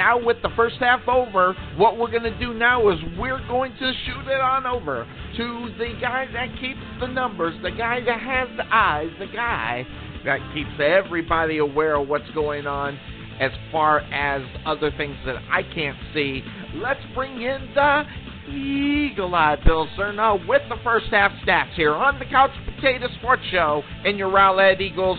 now, 0.00 0.18
with 0.18 0.38
the 0.40 0.48
first 0.56 0.76
half 0.76 1.06
over, 1.08 1.54
what 1.76 1.98
we're 1.98 2.10
going 2.10 2.22
to 2.22 2.38
do 2.38 2.54
now 2.54 2.88
is 2.88 2.98
we're 3.18 3.46
going 3.48 3.70
to 3.72 3.92
shoot 4.06 4.28
it 4.28 4.40
on 4.40 4.64
over 4.64 5.06
to 5.36 5.68
the 5.76 5.92
guy 6.00 6.26
that 6.32 6.48
keeps 6.58 6.80
the 7.00 7.06
numbers, 7.06 7.54
the 7.62 7.70
guy 7.70 8.00
that 8.00 8.18
has 8.18 8.48
the 8.56 8.64
eyes, 8.74 9.10
the 9.18 9.26
guy 9.26 9.84
that 10.24 10.38
keeps 10.54 10.70
everybody 10.80 11.58
aware 11.58 11.96
of 11.96 12.08
what's 12.08 12.30
going 12.30 12.66
on 12.66 12.98
as 13.40 13.50
far 13.70 14.00
as 14.00 14.40
other 14.64 14.90
things 14.96 15.16
that 15.26 15.36
I 15.50 15.62
can't 15.64 15.98
see. 16.14 16.42
Let's 16.76 17.00
bring 17.14 17.42
in 17.42 17.68
the 17.74 18.04
Eagle 18.48 19.34
Eye 19.34 19.58
Bill 19.66 19.86
Cerno 19.98 20.48
with 20.48 20.62
the 20.70 20.76
first 20.82 21.08
half 21.10 21.30
stats 21.46 21.74
here 21.74 21.92
on 21.92 22.18
the 22.18 22.24
Couch 22.24 22.52
Potato 22.74 23.06
Sports 23.18 23.42
Show 23.50 23.82
in 24.06 24.16
your 24.16 24.30
Rowlett 24.30 24.80
Eagles 24.80 25.18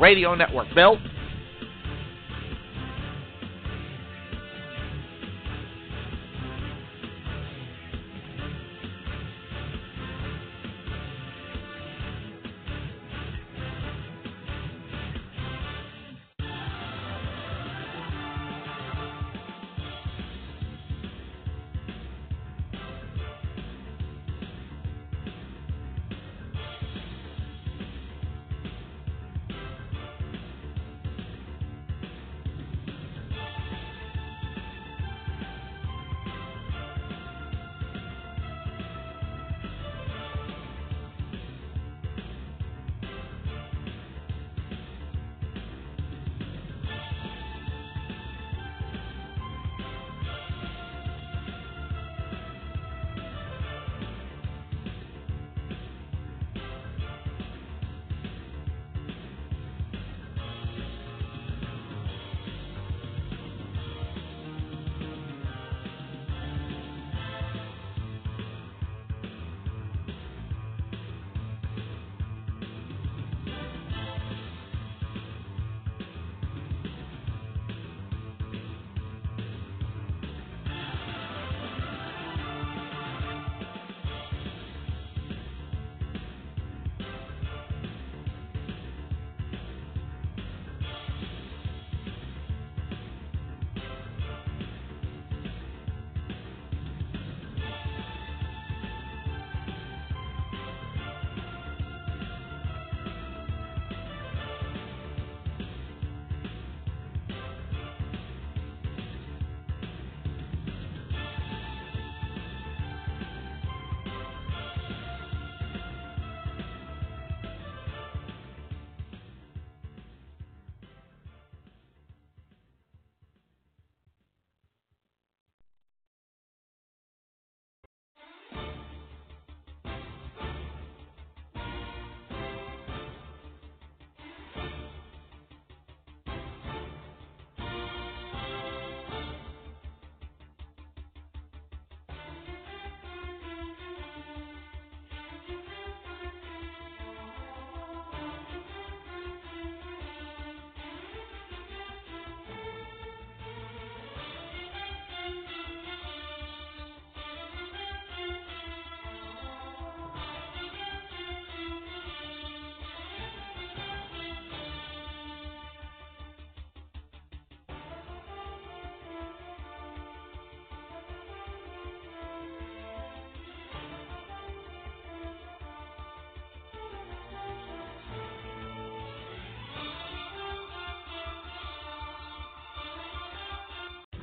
radio 0.00 0.34
network. 0.34 0.68
Bill? 0.74 0.96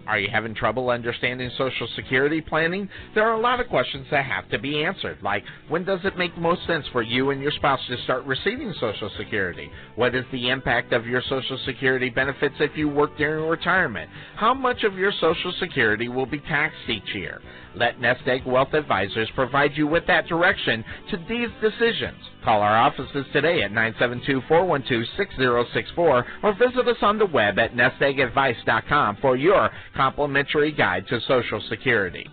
Are 0.10 0.18
you 0.18 0.30
having 0.31 0.56
trouble 0.56 0.90
understanding 0.90 1.52
Social 1.56 1.88
Security 1.95 2.41
planning? 2.41 2.90
There 3.14 3.30
are 3.30 3.36
a 3.36 3.40
lot 3.40 3.60
of 3.60 3.68
questions 3.68 4.07
that 4.10 4.26
have 4.26 4.49
to 4.49 4.57
be 4.57 4.84
answered, 4.84 5.19
like 5.22 5.44
when 5.68 5.84
does 5.84 5.99
it 6.03 6.18
make 6.18 6.36
most 6.36 6.65
sense 6.65 6.84
for 6.91 7.03
you 7.03 7.30
and 7.30 7.40
your 7.40 7.52
spouse 7.52 7.80
to 7.90 7.98
start 8.06 8.26
receiving 8.26 8.73
Social 8.80 9.11
Security? 9.19 9.69
What 9.98 10.15
is 10.15 10.26
the 10.31 10.49
impact 10.49 10.94
of 10.94 11.06
your 11.06 11.22
Social 11.30 11.60
Security 11.64 12.10
benefits 12.10 12.56
if 12.60 12.76
you 12.76 12.90
work 12.90 13.15
during 13.19 13.48
retirement? 13.48 14.10
How 14.36 14.56
much 14.56 14.84
of 14.84 14.98
your 14.98 15.11
Social 15.22 15.53
Security 15.60 16.10
will 16.10 16.26
be 16.26 16.40
taxed 16.40 16.90
each 16.90 17.14
year? 17.14 17.40
Let 17.76 18.02
Nest 18.02 18.22
Egg 18.26 18.48
Wealth 18.48 18.73
Advisors 18.73 19.30
provide 19.36 19.73
you 19.76 19.86
with 19.86 20.07
that 20.07 20.26
direction 20.27 20.84
to 21.11 21.18
these 21.30 21.49
decisions. 21.61 22.18
Call 22.44 22.61
our 22.61 22.77
offices 22.77 23.26
today 23.31 23.61
at 23.61 23.72
972-412-6064 23.72 26.23
or 26.44 26.53
visit 26.53 26.88
us 26.88 26.98
on 27.02 27.19
the 27.19 27.27
web 27.27 27.60
at 27.60 27.73
nesteggadvice.com 27.73 29.18
for 29.22 29.36
your 29.36 29.69
complimentary 29.99 30.71
guide 30.71 31.05
to 31.09 31.19
Social 31.27 31.61
Security. 31.67 32.26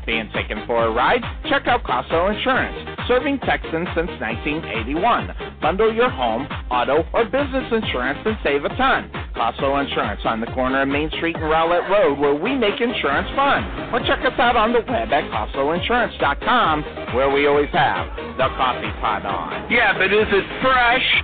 Being 0.05 0.29
taken 0.33 0.65
for 0.67 0.85
a 0.85 0.91
ride? 0.91 1.21
Check 1.49 1.67
out 1.67 1.83
Costlow 1.83 2.35
Insurance, 2.35 2.99
serving 3.07 3.39
Texans 3.39 3.87
since 3.95 4.09
1981. 4.19 5.29
Bundle 5.63 5.93
your 5.93 6.09
home, 6.09 6.45
auto, 6.69 7.05
or 7.13 7.23
business 7.23 7.71
insurance 7.71 8.19
and 8.25 8.37
save 8.43 8.65
a 8.65 8.69
ton. 8.75 9.09
Costlow 9.33 9.81
Insurance 9.81 10.19
on 10.25 10.41
the 10.41 10.47
corner 10.47 10.81
of 10.81 10.89
Main 10.89 11.09
Street 11.11 11.37
and 11.37 11.45
Rowlett 11.45 11.89
Road, 11.89 12.19
where 12.19 12.35
we 12.35 12.53
make 12.53 12.81
insurance 12.81 13.29
fun. 13.33 13.63
Or 13.93 13.99
check 14.05 14.19
us 14.25 14.37
out 14.39 14.57
on 14.57 14.73
the 14.73 14.81
web 14.81 15.07
at 15.13 15.23
CostlowInsurance.com, 15.31 17.15
where 17.15 17.29
we 17.31 17.47
always 17.47 17.69
have 17.71 18.13
the 18.37 18.49
coffee 18.59 18.91
pot 18.99 19.25
on. 19.25 19.71
Yeah, 19.71 19.97
but 19.97 20.11
is 20.11 20.27
it 20.29 20.61
fresh? 20.61 21.23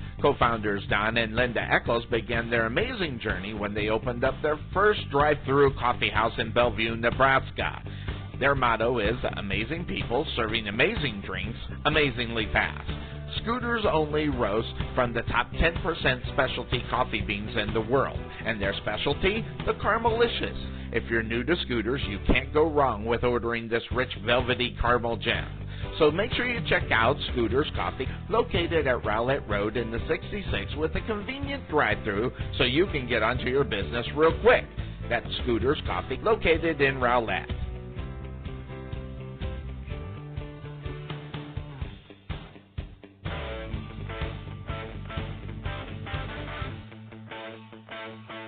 Co-founders 0.21 0.83
Don 0.89 1.17
and 1.17 1.35
Linda 1.35 1.61
Eccles 1.61 2.05
began 2.11 2.49
their 2.49 2.67
amazing 2.67 3.19
journey 3.19 3.53
when 3.53 3.73
they 3.73 3.89
opened 3.89 4.23
up 4.23 4.35
their 4.41 4.59
first 4.73 5.01
drive-through 5.09 5.73
coffee 5.75 6.09
house 6.11 6.33
in 6.37 6.51
Bellevue, 6.51 6.95
Nebraska. 6.95 7.81
Their 8.39 8.53
motto 8.53 8.99
is 8.99 9.15
amazing 9.37 9.85
people 9.85 10.25
serving 10.35 10.67
amazing 10.67 11.23
drinks 11.25 11.57
amazingly 11.85 12.47
fast. 12.53 12.89
Scooters 13.37 13.85
only 13.89 14.29
roast 14.29 14.73
from 14.93 15.13
the 15.13 15.21
top 15.23 15.51
10% 15.53 16.33
specialty 16.33 16.83
coffee 16.89 17.21
beans 17.21 17.55
in 17.55 17.73
the 17.73 17.81
world, 17.81 18.19
and 18.45 18.61
their 18.61 18.73
specialty, 18.81 19.45
the 19.65 19.73
Caramelicious. 19.73 20.91
If 20.93 21.09
you're 21.09 21.23
new 21.23 21.43
to 21.45 21.55
Scooters, 21.63 22.01
you 22.07 22.19
can't 22.27 22.53
go 22.53 22.69
wrong 22.69 23.05
with 23.05 23.23
ordering 23.23 23.69
this 23.69 23.83
rich 23.93 24.11
velvety 24.25 24.75
caramel 24.81 25.17
gem. 25.17 25.47
So 25.97 26.11
make 26.11 26.33
sure 26.33 26.45
you 26.45 26.59
check 26.67 26.83
out 26.91 27.15
Scooter's 27.31 27.71
Coffee, 27.75 28.07
located 28.29 28.87
at 28.87 29.03
Rowlett 29.03 29.47
Road 29.47 29.77
in 29.77 29.91
the 29.91 29.99
66 30.07 30.75
with 30.75 30.93
a 30.95 31.01
convenient 31.01 31.69
drive-through 31.69 32.31
so 32.57 32.65
you 32.65 32.87
can 32.87 33.07
get 33.07 33.23
onto 33.23 33.45
your 33.45 33.63
business 33.63 34.05
real 34.15 34.37
quick. 34.41 34.65
That's 35.09 35.25
Scooter's 35.43 35.81
Coffee, 35.85 36.19
located 36.21 36.81
in 36.81 36.95
Rowlett. 36.99 37.60
Thank 48.01 48.15
you. 48.31 48.40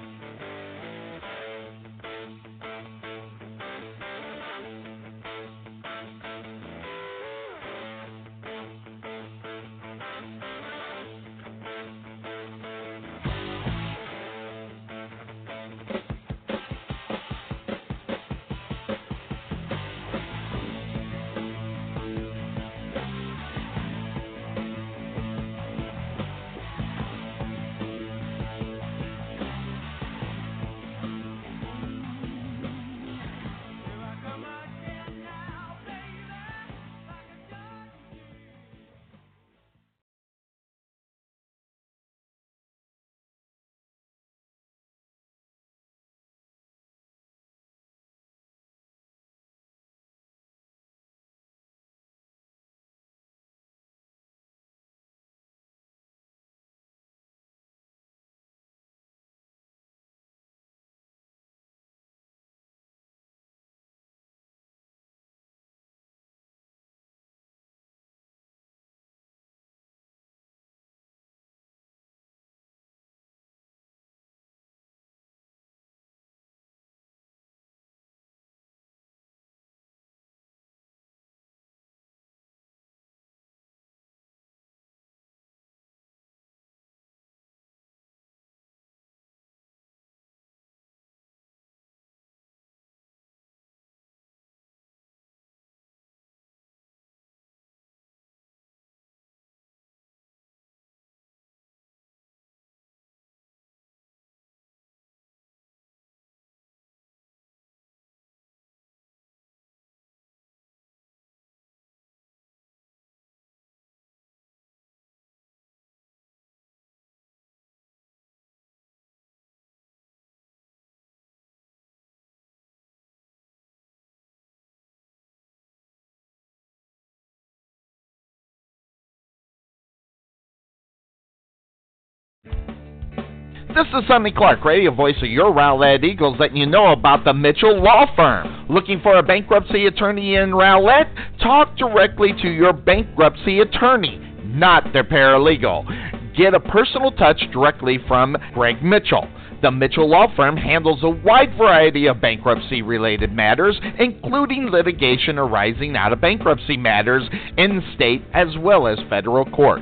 This 133.73 133.87
is 133.87 134.07
Sonny 134.07 134.31
Clark, 134.31 134.63
radio 134.63 134.93
voice 134.93 135.15
of 135.17 135.29
your 135.29 135.51
Rowlett 135.51 136.03
Eagles, 136.03 136.37
letting 136.39 136.57
you 136.57 136.67
know 136.67 136.91
about 136.91 137.25
the 137.25 137.33
Mitchell 137.33 137.81
Law 137.81 138.05
Firm. 138.15 138.67
Looking 138.69 139.01
for 139.01 139.17
a 139.17 139.23
bankruptcy 139.23 139.87
attorney 139.87 140.35
in 140.35 140.53
Rowlett? 140.53 141.07
Talk 141.41 141.75
directly 141.75 142.33
to 142.43 142.49
your 142.51 142.71
bankruptcy 142.71 143.61
attorney, 143.61 144.19
not 144.43 144.93
their 144.93 145.03
paralegal. 145.03 146.37
Get 146.37 146.53
a 146.53 146.59
personal 146.59 147.09
touch 147.13 147.41
directly 147.51 147.97
from 148.07 148.37
Greg 148.53 148.83
Mitchell. 148.83 149.27
The 149.63 149.71
Mitchell 149.71 150.07
Law 150.07 150.27
Firm 150.35 150.55
handles 150.55 150.99
a 151.01 151.09
wide 151.09 151.57
variety 151.57 152.05
of 152.05 152.21
bankruptcy 152.21 152.83
related 152.83 153.33
matters, 153.33 153.81
including 153.97 154.67
litigation 154.67 155.39
arising 155.39 155.97
out 155.97 156.13
of 156.13 156.21
bankruptcy 156.21 156.77
matters 156.77 157.23
in 157.57 157.81
state 157.95 158.23
as 158.35 158.49
well 158.59 158.85
as 158.85 158.99
federal 159.09 159.45
court. 159.45 159.81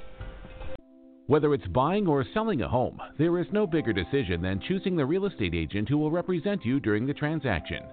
Whether 1.31 1.53
it's 1.53 1.67
buying 1.67 2.07
or 2.07 2.25
selling 2.33 2.61
a 2.61 2.67
home, 2.67 2.99
there 3.17 3.39
is 3.39 3.47
no 3.53 3.65
bigger 3.65 3.93
decision 3.93 4.41
than 4.41 4.59
choosing 4.59 4.97
the 4.97 5.05
real 5.05 5.27
estate 5.27 5.55
agent 5.55 5.87
who 5.87 5.97
will 5.97 6.11
represent 6.11 6.65
you 6.65 6.81
during 6.81 7.05
the 7.05 7.13
transaction. 7.13 7.83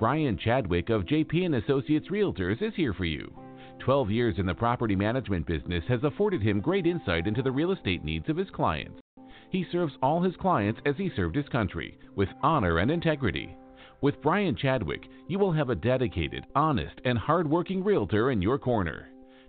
Bryan 0.00 0.36
Chadwick 0.36 0.90
of 0.90 1.04
JP 1.04 1.46
and 1.46 1.54
Associates 1.54 2.08
Realtors 2.08 2.60
is 2.60 2.74
here 2.74 2.92
for 2.92 3.04
you. 3.04 3.32
12 3.78 4.10
years 4.10 4.34
in 4.40 4.46
the 4.46 4.52
property 4.52 4.96
management 4.96 5.46
business 5.46 5.84
has 5.86 6.02
afforded 6.02 6.42
him 6.42 6.60
great 6.60 6.88
insight 6.88 7.28
into 7.28 7.40
the 7.40 7.52
real 7.52 7.70
estate 7.70 8.02
needs 8.02 8.28
of 8.28 8.36
his 8.36 8.50
clients. 8.50 9.00
He 9.48 9.64
serves 9.70 9.92
all 10.02 10.20
his 10.20 10.34
clients 10.34 10.80
as 10.84 10.96
he 10.96 11.12
served 11.14 11.36
his 11.36 11.48
country, 11.50 12.00
with 12.16 12.30
honor 12.42 12.78
and 12.78 12.90
integrity. 12.90 13.56
With 14.00 14.20
Bryan 14.22 14.56
Chadwick, 14.56 15.06
you 15.28 15.38
will 15.38 15.52
have 15.52 15.70
a 15.70 15.76
dedicated, 15.76 16.46
honest, 16.56 17.00
and 17.04 17.16
hardworking 17.16 17.84
realtor 17.84 18.32
in 18.32 18.42
your 18.42 18.58
corner. 18.58 19.08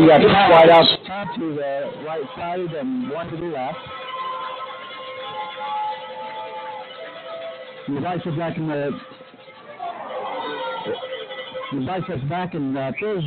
you 0.00 0.08
got 0.08 0.18
two 0.18 0.28
wideouts, 0.28 1.36
two 1.36 1.40
to 1.40 1.54
the 1.54 2.04
right 2.06 2.22
side 2.36 2.60
and 2.60 3.10
one 3.10 3.30
to 3.30 3.36
the 3.36 3.46
left. 3.46 3.78
The 7.88 8.00
Vice 8.00 8.36
back 8.38 8.56
in 8.56 8.68
the 8.68 8.90
the 11.72 11.84
Vice 11.84 12.22
back 12.28 12.54
in 12.54 12.72
the 12.72 12.92
third 13.00 13.24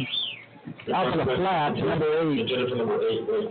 out 0.95 1.11
to 1.11 1.17
the 1.17 1.35
flat, 1.35 1.75
number 1.75 2.31
eight, 2.31 2.51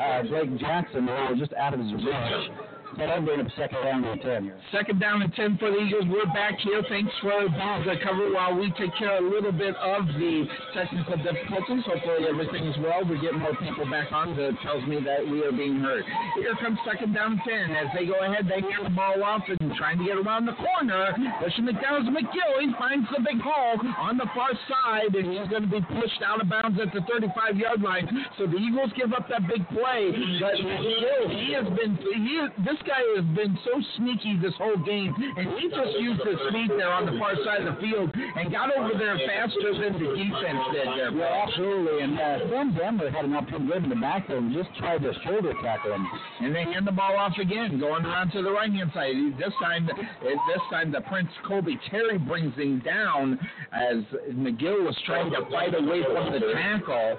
uh, 0.01 0.23
Blake 0.23 0.59
Jackson, 0.59 1.09
uh, 1.09 1.35
just 1.37 1.53
out 1.53 1.75
of 1.75 1.81
his 1.81 1.93
rush. 1.93 2.72
But 2.97 3.09
I'm 3.09 3.25
bringing 3.25 3.49
second 3.57 3.81
down 3.85 4.05
and 4.05 4.21
10 4.21 4.45
here. 4.45 4.59
Second 4.71 5.01
down 5.01 5.23
and 5.23 5.33
10 5.33 5.57
for 5.57 5.71
the 5.73 5.81
Eagles. 5.81 6.05
We're 6.13 6.29
back 6.37 6.61
here. 6.61 6.85
Thanks 6.89 7.13
for 7.25 7.49
the 7.49 7.97
cover 8.05 8.29
while 8.33 8.53
we 8.53 8.69
take 8.77 8.93
care 9.01 9.17
of 9.17 9.25
a 9.25 9.29
little 9.29 9.53
bit 9.53 9.75
of 9.81 10.07
the 10.13 10.45
technical 10.77 11.17
difficulties. 11.17 11.89
Hopefully 11.89 12.29
everything 12.29 12.69
is 12.69 12.77
well. 12.85 13.01
We 13.09 13.17
get 13.21 13.33
more 13.33 13.57
people 13.57 13.89
back 13.89 14.13
on 14.13 14.37
that 14.37 14.61
tells 14.63 14.85
me 14.85 15.01
that 15.09 15.25
we 15.25 15.41
are 15.41 15.53
being 15.53 15.81
heard. 15.81 16.05
Here 16.37 16.53
comes 16.61 16.79
second 16.85 17.17
down 17.17 17.41
10. 17.41 17.73
As 17.73 17.89
they 17.97 18.05
go 18.05 18.21
ahead, 18.21 18.45
they 18.45 18.61
hand 18.61 18.85
the 18.85 18.93
ball 18.93 19.25
off 19.25 19.43
and 19.49 19.73
trying 19.81 19.97
to 19.99 20.05
get 20.05 20.21
around 20.21 20.45
the 20.45 20.57
corner. 20.61 21.17
Pushing 21.41 21.65
McDonald's 21.65 22.13
McGill. 22.13 22.61
He 22.61 22.77
finds 22.77 23.09
the 23.09 23.25
big 23.25 23.41
hole 23.41 23.81
on 24.05 24.21
the 24.21 24.29
far 24.37 24.53
side, 24.69 25.17
and 25.17 25.33
he's 25.33 25.49
going 25.49 25.65
to 25.65 25.73
be 25.73 25.81
pushed 25.97 26.21
out 26.21 26.45
of 26.45 26.53
bounds 26.53 26.77
at 26.77 26.93
the 26.93 27.01
35 27.09 27.57
yard 27.57 27.81
line. 27.81 28.05
So 28.37 28.45
the 28.45 28.61
Eagles 28.61 28.93
give 29.01 29.17
up 29.17 29.33
that 29.33 29.49
big 29.49 29.65
play. 29.73 30.13
But 30.45 30.61
McGill, 30.61 31.25
he 31.33 31.57
has 31.57 31.65
been, 31.73 31.97
he, 31.97 32.37
this 32.69 32.79
guy 32.87 33.03
has 33.17 33.25
been 33.37 33.59
so 33.65 33.81
sneaky 33.97 34.39
this 34.39 34.55
whole 34.59 34.77
game, 34.77 35.15
and 35.37 35.47
he 35.59 35.69
just 35.69 35.95
used 35.99 36.23
his 36.23 36.39
speed 36.49 36.71
there 36.77 36.93
on 36.93 37.07
the 37.07 37.19
far 37.19 37.35
side 37.45 37.67
of 37.67 37.77
the 37.77 37.81
field 37.81 38.11
and 38.15 38.53
got 38.53 38.71
over 38.77 38.93
there 38.99 39.19
faster 39.27 39.73
than 39.75 39.95
the 39.95 40.09
defense 40.15 40.63
did 40.73 40.87
there. 40.87 41.11
Yeah, 41.13 41.45
absolutely. 41.47 42.03
And 42.03 42.19
uh, 42.19 42.39
Sam 42.51 42.75
Denver 42.75 43.11
had 43.11 43.25
an 43.25 43.35
opportunity 43.35 43.85
in 43.85 43.89
the 43.89 43.97
backfield 43.97 44.45
and 44.45 44.55
just 44.55 44.71
tried 44.79 45.03
to 45.03 45.13
shoulder 45.25 45.55
tackle 45.63 45.95
him. 45.95 46.07
And 46.41 46.55
they 46.55 46.65
hand 46.65 46.87
the 46.87 46.93
ball 46.93 47.17
off 47.17 47.37
again, 47.39 47.79
going 47.79 48.05
around 48.05 48.31
to 48.33 48.43
the 48.43 48.51
right 48.51 48.71
hand 48.71 48.91
side. 48.95 49.15
This 49.39 49.55
time, 49.61 49.87
this 50.23 50.63
time 50.71 50.93
the 50.93 51.01
Prince 51.03 51.31
Colby 51.47 51.79
Terry 51.91 52.19
brings 52.19 52.55
him 52.57 52.81
down 52.85 53.39
as 53.73 54.05
McGill 54.33 54.85
was 54.85 54.97
trying 55.07 55.31
to 55.31 55.45
fight 55.51 55.75
away 55.75 56.03
from 56.05 56.33
the 56.33 56.41
tackle 56.53 57.19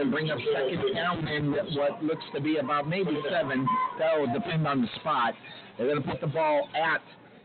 and 0.00 0.10
bring 0.10 0.30
up 0.30 0.38
second 0.54 0.94
down 0.94 1.28
in 1.28 1.52
what 1.76 2.02
looks 2.02 2.24
to 2.34 2.40
be 2.40 2.58
about 2.58 2.88
maybe 2.88 3.16
seven. 3.30 3.66
That 3.98 4.18
will 4.18 4.32
depend 4.32 4.66
on 4.66 4.81
spot. 5.00 5.34
They're 5.76 5.86
going 5.86 6.02
to 6.02 6.08
put 6.08 6.20
the 6.20 6.26
ball 6.26 6.68
at 6.74 7.00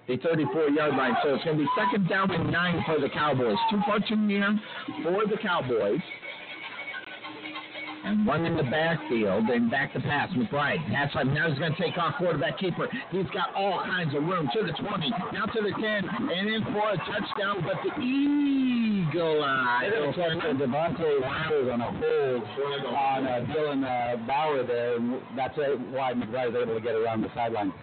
the 0.08 0.18
34 0.18 0.70
yard 0.70 0.96
line. 0.96 1.16
So 1.24 1.36
it's 1.36 1.44
going 1.44 1.58
to 1.58 1.64
be 1.64 1.70
second 1.78 2.10
down 2.10 2.32
and 2.32 2.52
nine 2.52 2.84
for 2.86 3.00
the 3.00 3.10
Cowboys. 3.10 3.58
Two 3.70 3.80
far 3.86 4.00
too 4.00 4.16
near 4.16 4.58
for 5.04 5.26
the 5.28 5.38
Cowboys. 5.42 6.00
And 8.08 8.26
one 8.26 8.46
in 8.46 8.56
the 8.56 8.64
backfield, 8.64 9.50
and 9.50 9.70
back 9.70 9.92
to 9.92 10.00
pass. 10.00 10.30
McBride. 10.32 10.80
That's 10.90 11.14
right. 11.14 11.28
Now 11.28 11.50
he's 11.50 11.60
going 11.60 11.76
to 11.76 11.82
take 11.82 11.98
off 11.98 12.16
quarterback 12.18 12.58
keeper. 12.58 12.88
He's 13.12 13.28
got 13.34 13.54
all 13.54 13.84
kinds 13.84 14.16
of 14.16 14.24
room 14.24 14.48
to 14.54 14.64
the 14.64 14.72
20, 14.72 15.10
now 15.34 15.46
to 15.46 15.62
the 15.62 15.76
10, 15.76 15.84
and 15.84 16.48
in 16.48 16.64
for 16.72 16.88
a 16.88 16.98
touchdown. 17.04 17.68
But 17.68 17.84
the 17.84 18.02
Eagle 18.02 19.44
Eye. 19.44 19.92
Devontae 19.92 21.22
Waters 21.22 21.70
on 21.72 21.82
a 21.82 21.92
hold 21.92 22.96
on 22.96 23.28
uh, 23.28 23.46
Dylan 23.52 23.84
uh, 23.84 24.26
Bauer 24.26 24.66
there, 24.66 24.96
and 24.96 25.22
that's 25.36 25.58
why 25.58 26.14
McBride 26.14 26.50
is 26.50 26.56
able 26.62 26.76
to 26.76 26.82
get 26.82 26.96
around 26.96 27.24
the 27.24 27.30
sideline. 27.36 27.74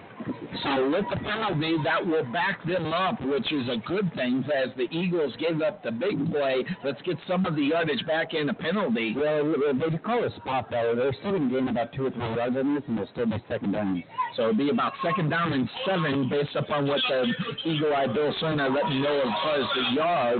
So 0.62 0.88
with 0.88 1.04
the 1.10 1.16
penalty, 1.16 1.76
that 1.84 2.06
will 2.06 2.24
back 2.32 2.64
them 2.64 2.92
up, 2.92 3.20
which 3.20 3.52
is 3.52 3.68
a 3.68 3.76
good 3.86 4.12
thing 4.14 4.44
as 4.54 4.70
the 4.76 4.88
Eagles 4.90 5.34
gave 5.36 5.60
up 5.60 5.82
the 5.82 5.90
big 5.90 6.30
play. 6.30 6.64
Let's 6.84 7.02
get 7.02 7.16
some 7.28 7.44
of 7.44 7.54
the 7.54 7.62
yardage 7.62 8.06
back 8.06 8.32
in 8.32 8.46
the 8.46 8.54
penalty. 8.54 9.14
Well, 9.16 9.54
they 9.74 9.98
call 9.98 10.24
it 10.24 10.32
a 10.32 10.36
spot 10.36 10.68
though. 10.70 10.94
They're 10.96 11.12
still 11.20 11.32
going 11.32 11.50
to 11.50 11.54
gain 11.54 11.68
about 11.68 11.92
two 11.92 12.06
or 12.06 12.10
three 12.10 12.34
yards 12.34 12.56
on 12.56 12.74
this, 12.74 12.84
and 12.88 12.96
they'll 12.96 13.08
still 13.12 13.26
be 13.26 13.42
second 13.48 13.72
down. 13.72 14.02
So 14.36 14.42
it'll 14.44 14.54
be 14.54 14.70
about 14.70 14.94
second 15.04 15.28
down 15.28 15.52
and 15.52 15.68
seven 15.86 16.28
based 16.30 16.56
upon 16.56 16.86
what 16.86 17.00
the 17.08 17.26
Eagle 17.64 17.92
Eye 17.94 18.06
Bill 18.06 18.32
Cerna 18.40 18.74
let 18.74 18.88
me 18.88 19.02
know 19.02 19.18
as 19.18 19.34
far 19.42 19.56
as 19.60 19.68
the 19.74 19.94
yard. 19.94 20.38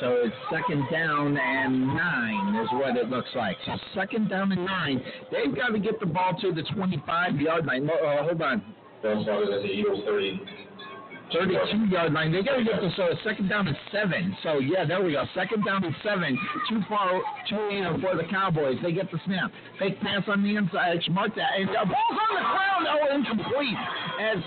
So 0.00 0.16
it's 0.24 0.34
second 0.50 0.86
down 0.90 1.36
and 1.36 1.86
nine 1.88 2.56
is 2.56 2.68
what 2.72 2.96
it 2.96 3.10
looks 3.10 3.28
like. 3.34 3.56
So 3.66 3.72
second 3.94 4.30
down 4.30 4.50
and 4.52 4.64
nine. 4.64 5.02
They've 5.30 5.54
got 5.54 5.68
to 5.68 5.78
get 5.78 6.00
the 6.00 6.06
ball 6.06 6.34
to 6.40 6.52
the 6.52 6.62
25 6.74 7.40
yard 7.40 7.66
line. 7.66 7.88
Oh, 7.92 8.22
hold 8.22 8.40
on. 8.40 8.62
Don't 9.02 9.22
start 9.22 9.44
at 9.44 9.62
the 9.62 9.68
Eagles 9.68 10.00
30. 10.06 10.40
32 11.32 11.86
yard 11.86 12.12
line. 12.12 12.32
They 12.32 12.42
got 12.42 12.56
to 12.56 12.64
get 12.64 12.80
to 12.80 12.90
so 12.96 13.14
second 13.24 13.48
down 13.48 13.68
and 13.68 13.76
seven. 13.92 14.36
So 14.42 14.58
yeah, 14.58 14.84
there 14.84 15.02
we 15.02 15.12
go. 15.12 15.24
Second 15.34 15.64
down 15.64 15.84
and 15.84 15.94
seven. 16.02 16.38
Too 16.68 16.80
far, 16.88 17.20
too 17.48 17.68
in 17.68 18.00
for 18.00 18.16
the 18.16 18.24
Cowboys. 18.30 18.78
They 18.82 18.92
get 18.92 19.10
the 19.10 19.20
snap. 19.26 19.52
Fake 19.78 20.00
pass 20.00 20.22
on 20.28 20.42
the 20.42 20.56
inside. 20.56 21.00
Mark 21.10 21.34
that. 21.36 21.50
And 21.58 21.68
the 21.68 21.74
ball's 21.74 22.18
on 22.18 22.34
the 22.34 22.40
ground. 22.40 22.86
Oh, 22.88 23.14
incomplete. 23.14 23.78
As 24.20 24.38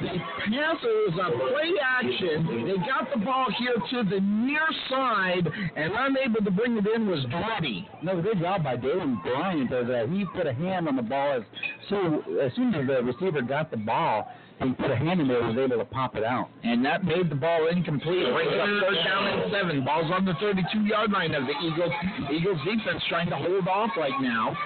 the 0.00 0.08
was 0.50 1.18
a 1.20 1.30
play 1.36 1.72
action. 1.82 2.66
They 2.66 2.76
got 2.86 3.10
the 3.12 3.24
ball 3.24 3.46
here 3.58 3.74
to 3.74 4.08
the 4.08 4.20
near 4.20 4.66
side, 4.88 5.46
and 5.76 5.92
unable 5.96 6.44
to 6.44 6.50
bring 6.50 6.76
it 6.76 6.86
in 6.86 7.08
was 7.08 7.24
Brady. 7.26 7.88
No, 8.02 8.20
good 8.20 8.40
job 8.40 8.64
by 8.64 8.76
Dalen 8.76 9.20
Bryant 9.22 9.72
as 9.72 9.88
uh, 9.88 10.06
he 10.10 10.24
put 10.34 10.46
a 10.46 10.52
hand 10.52 10.88
on 10.88 10.96
the 10.96 11.02
ball 11.02 11.38
as 11.38 11.42
so 11.88 12.22
as 12.40 12.54
soon 12.54 12.74
as 12.74 12.86
the 12.86 13.02
receiver 13.02 13.42
got 13.42 13.70
the 13.70 13.76
ball. 13.76 14.28
He 14.62 14.72
put 14.72 14.90
a 14.90 14.96
hand 14.96 15.20
in 15.20 15.28
there 15.28 15.38
and 15.40 15.56
was 15.56 15.64
able 15.64 15.78
to 15.78 15.84
pop 15.84 16.16
it 16.16 16.24
out. 16.24 16.48
And 16.64 16.84
that 16.84 17.04
made 17.04 17.30
the 17.30 17.36
ball 17.36 17.68
incomplete. 17.68 18.26
Brings 18.26 18.58
up 18.58 18.66
third 18.66 19.04
down 19.04 19.26
and 19.26 19.52
seven. 19.52 19.84
Ball's 19.84 20.10
on 20.10 20.24
the 20.24 20.34
32 20.40 20.80
yard 20.80 21.12
line 21.12 21.32
of 21.34 21.44
the 21.46 21.54
Eagles. 21.62 21.92
Eagles 22.32 22.58
defense 22.64 23.02
trying 23.08 23.30
to 23.30 23.36
hold 23.36 23.68
off 23.68 23.90
right 23.96 24.20
now. 24.20 24.56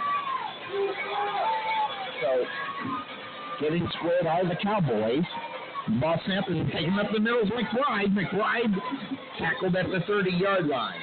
So 2.22 2.46
getting 3.62 3.88
squared 3.98 4.26
out 4.26 4.42
of 4.42 4.48
the 4.48 4.56
Cowboys. 4.56 5.24
Ball 6.00 6.20
snap 6.26 6.44
taking 6.46 6.98
up 6.98 7.12
the 7.12 7.20
middle 7.20 7.40
is 7.40 7.48
McBride. 7.48 8.14
McBride 8.14 8.74
tackled 9.38 9.76
at 9.76 9.86
the 9.86 10.00
30 10.06 10.30
yard 10.32 10.66
line. 10.66 11.00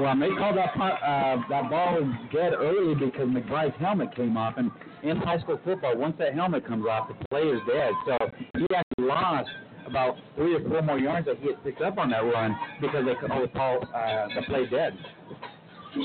Well, 0.00 0.16
they 0.18 0.28
called 0.28 0.56
that 0.56 0.76
uh, 0.76 1.42
that 1.50 1.70
ball 1.70 2.00
dead 2.32 2.52
early 2.54 2.94
because 2.94 3.28
McBride's 3.28 3.74
helmet 3.80 4.14
came 4.14 4.36
off, 4.36 4.54
and 4.56 4.70
in 5.02 5.16
high 5.16 5.40
school 5.40 5.58
football, 5.64 5.96
once 5.96 6.14
that 6.20 6.34
helmet 6.34 6.66
comes 6.66 6.86
off, 6.88 7.08
the 7.08 7.14
play 7.28 7.42
is 7.42 7.60
dead. 7.66 7.92
So 8.06 8.16
he 8.54 8.66
actually 8.74 9.06
lost 9.06 9.48
about 9.86 10.16
three 10.36 10.54
or 10.54 10.68
four 10.68 10.82
more 10.82 10.98
yards 10.98 11.26
that 11.26 11.38
he 11.38 11.48
had 11.48 11.64
picked 11.64 11.80
up 11.80 11.98
on 11.98 12.10
that 12.10 12.20
run 12.20 12.56
because 12.80 13.04
they 13.04 13.34
always 13.34 13.50
call 13.54 13.84
uh, 13.94 14.28
the 14.36 14.42
play 14.46 14.66
dead. 14.66 14.96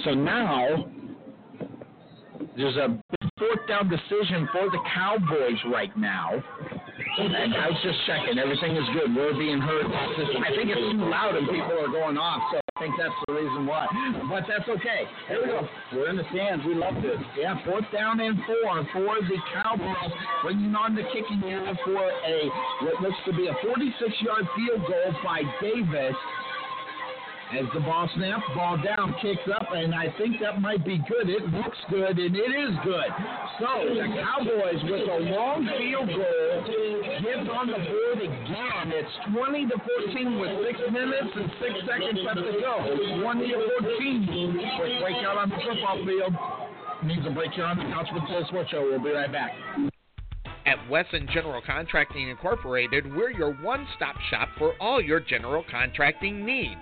So 0.03 0.15
now 0.15 0.89
there's 2.57 2.77
a 2.77 2.99
fourth 3.37 3.65
down 3.67 3.89
decision 3.89 4.47
for 4.51 4.69
the 4.69 4.79
Cowboys 4.93 5.57
right 5.71 5.95
now. 5.97 6.29
And 7.17 7.53
I 7.53 7.69
was 7.69 7.79
just 7.83 7.97
checking. 8.05 8.37
Everything 8.37 8.75
is 8.75 8.85
good. 8.93 9.15
We're 9.15 9.37
being 9.37 9.59
heard. 9.59 9.85
I 9.85 10.49
think 10.53 10.69
it's 10.69 10.81
too 10.93 11.09
loud 11.09 11.35
and 11.35 11.45
people 11.49 11.77
are 11.77 11.89
going 11.89 12.17
off, 12.17 12.41
so 12.51 12.57
I 12.57 12.79
think 12.81 12.95
that's 12.97 13.13
the 13.27 13.33
reason 13.33 13.65
why. 13.65 13.85
But 14.29 14.45
that's 14.49 14.65
okay. 14.65 15.05
Here 15.29 15.41
we 15.41 15.47
go. 15.49 15.67
We're 15.93 16.09
in 16.09 16.17
the 16.17 16.25
stands. 16.33 16.65
We 16.65 16.73
love 16.73 16.95
this. 17.01 17.21
Yeah, 17.37 17.57
fourth 17.65 17.85
down 17.93 18.19
and 18.19 18.37
four 18.45 18.85
for 18.93 19.21
the 19.25 19.37
Cowboys, 19.53 20.13
bringing 20.41 20.73
on 20.73 20.95
the 20.95 21.05
kicking 21.13 21.41
unit 21.45 21.77
for 21.85 22.01
a 22.01 22.37
what 22.81 23.01
looks 23.01 23.21
to 23.25 23.33
be 23.33 23.45
a 23.45 23.53
46-yard 23.61 24.45
field 24.57 24.81
goal 24.89 25.09
by 25.23 25.41
Davis. 25.61 26.17
As 27.53 27.69
the 27.71 27.81
ball 27.81 28.09
snaps, 28.15 28.41
ball 28.55 28.81
down, 28.81 29.13
kicks 29.21 29.45
up, 29.53 29.67
and 29.73 29.93
I 29.93 30.09
think 30.17 30.41
that 30.41 30.59
might 30.59 30.83
be 30.83 30.97
good. 31.05 31.29
It 31.29 31.45
looks 31.53 31.77
good, 31.87 32.17
and 32.17 32.35
it 32.35 32.49
is 32.49 32.73
good. 32.83 33.11
So 33.61 33.93
the 33.93 34.09
Cowboys, 34.09 34.81
with 34.89 35.05
a 35.05 35.19
long 35.29 35.61
field 35.77 36.09
goal, 36.09 36.53
get 37.21 37.45
on 37.53 37.69
the 37.69 37.77
board 37.77 38.25
again. 38.25 38.89
It's 38.89 39.13
20 39.37 39.67
to 39.69 39.77
14 39.77 40.39
with 40.39 40.65
six 40.65 40.79
minutes 40.89 41.29
and 41.29 41.51
six 41.61 41.73
seconds 41.85 42.19
left 42.25 42.41
to 42.41 42.57
go. 42.57 43.21
20 43.21 43.45
to 43.45 43.57
14. 43.85 44.57
Quick 44.81 44.93
breakout 44.97 45.37
on 45.37 45.49
the 45.49 45.57
football 45.61 46.01
field. 46.01 46.33
Means 47.05 47.27
a 47.27 47.29
break 47.29 47.51
here 47.51 47.65
on 47.65 47.77
the 47.77 47.85
Couch 47.93 48.07
with 48.13 48.23
Full 48.33 48.45
Sports 48.47 48.71
Show. 48.71 48.81
We'll 48.81 49.03
be 49.03 49.11
right 49.11 49.31
back. 49.31 49.53
At 50.65 50.89
Wesson 50.89 51.27
General 51.31 51.61
Contracting 51.61 52.29
Incorporated, 52.29 53.13
we're 53.13 53.29
your 53.29 53.53
one 53.61 53.85
stop 53.95 54.15
shop 54.31 54.49
for 54.57 54.73
all 54.81 54.99
your 54.99 55.19
general 55.19 55.63
contracting 55.69 56.43
needs. 56.43 56.81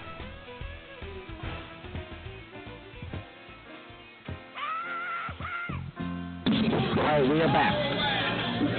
All 6.71 6.77
right, 6.95 7.21
we 7.21 7.41
are 7.41 7.51
back. 7.51 7.75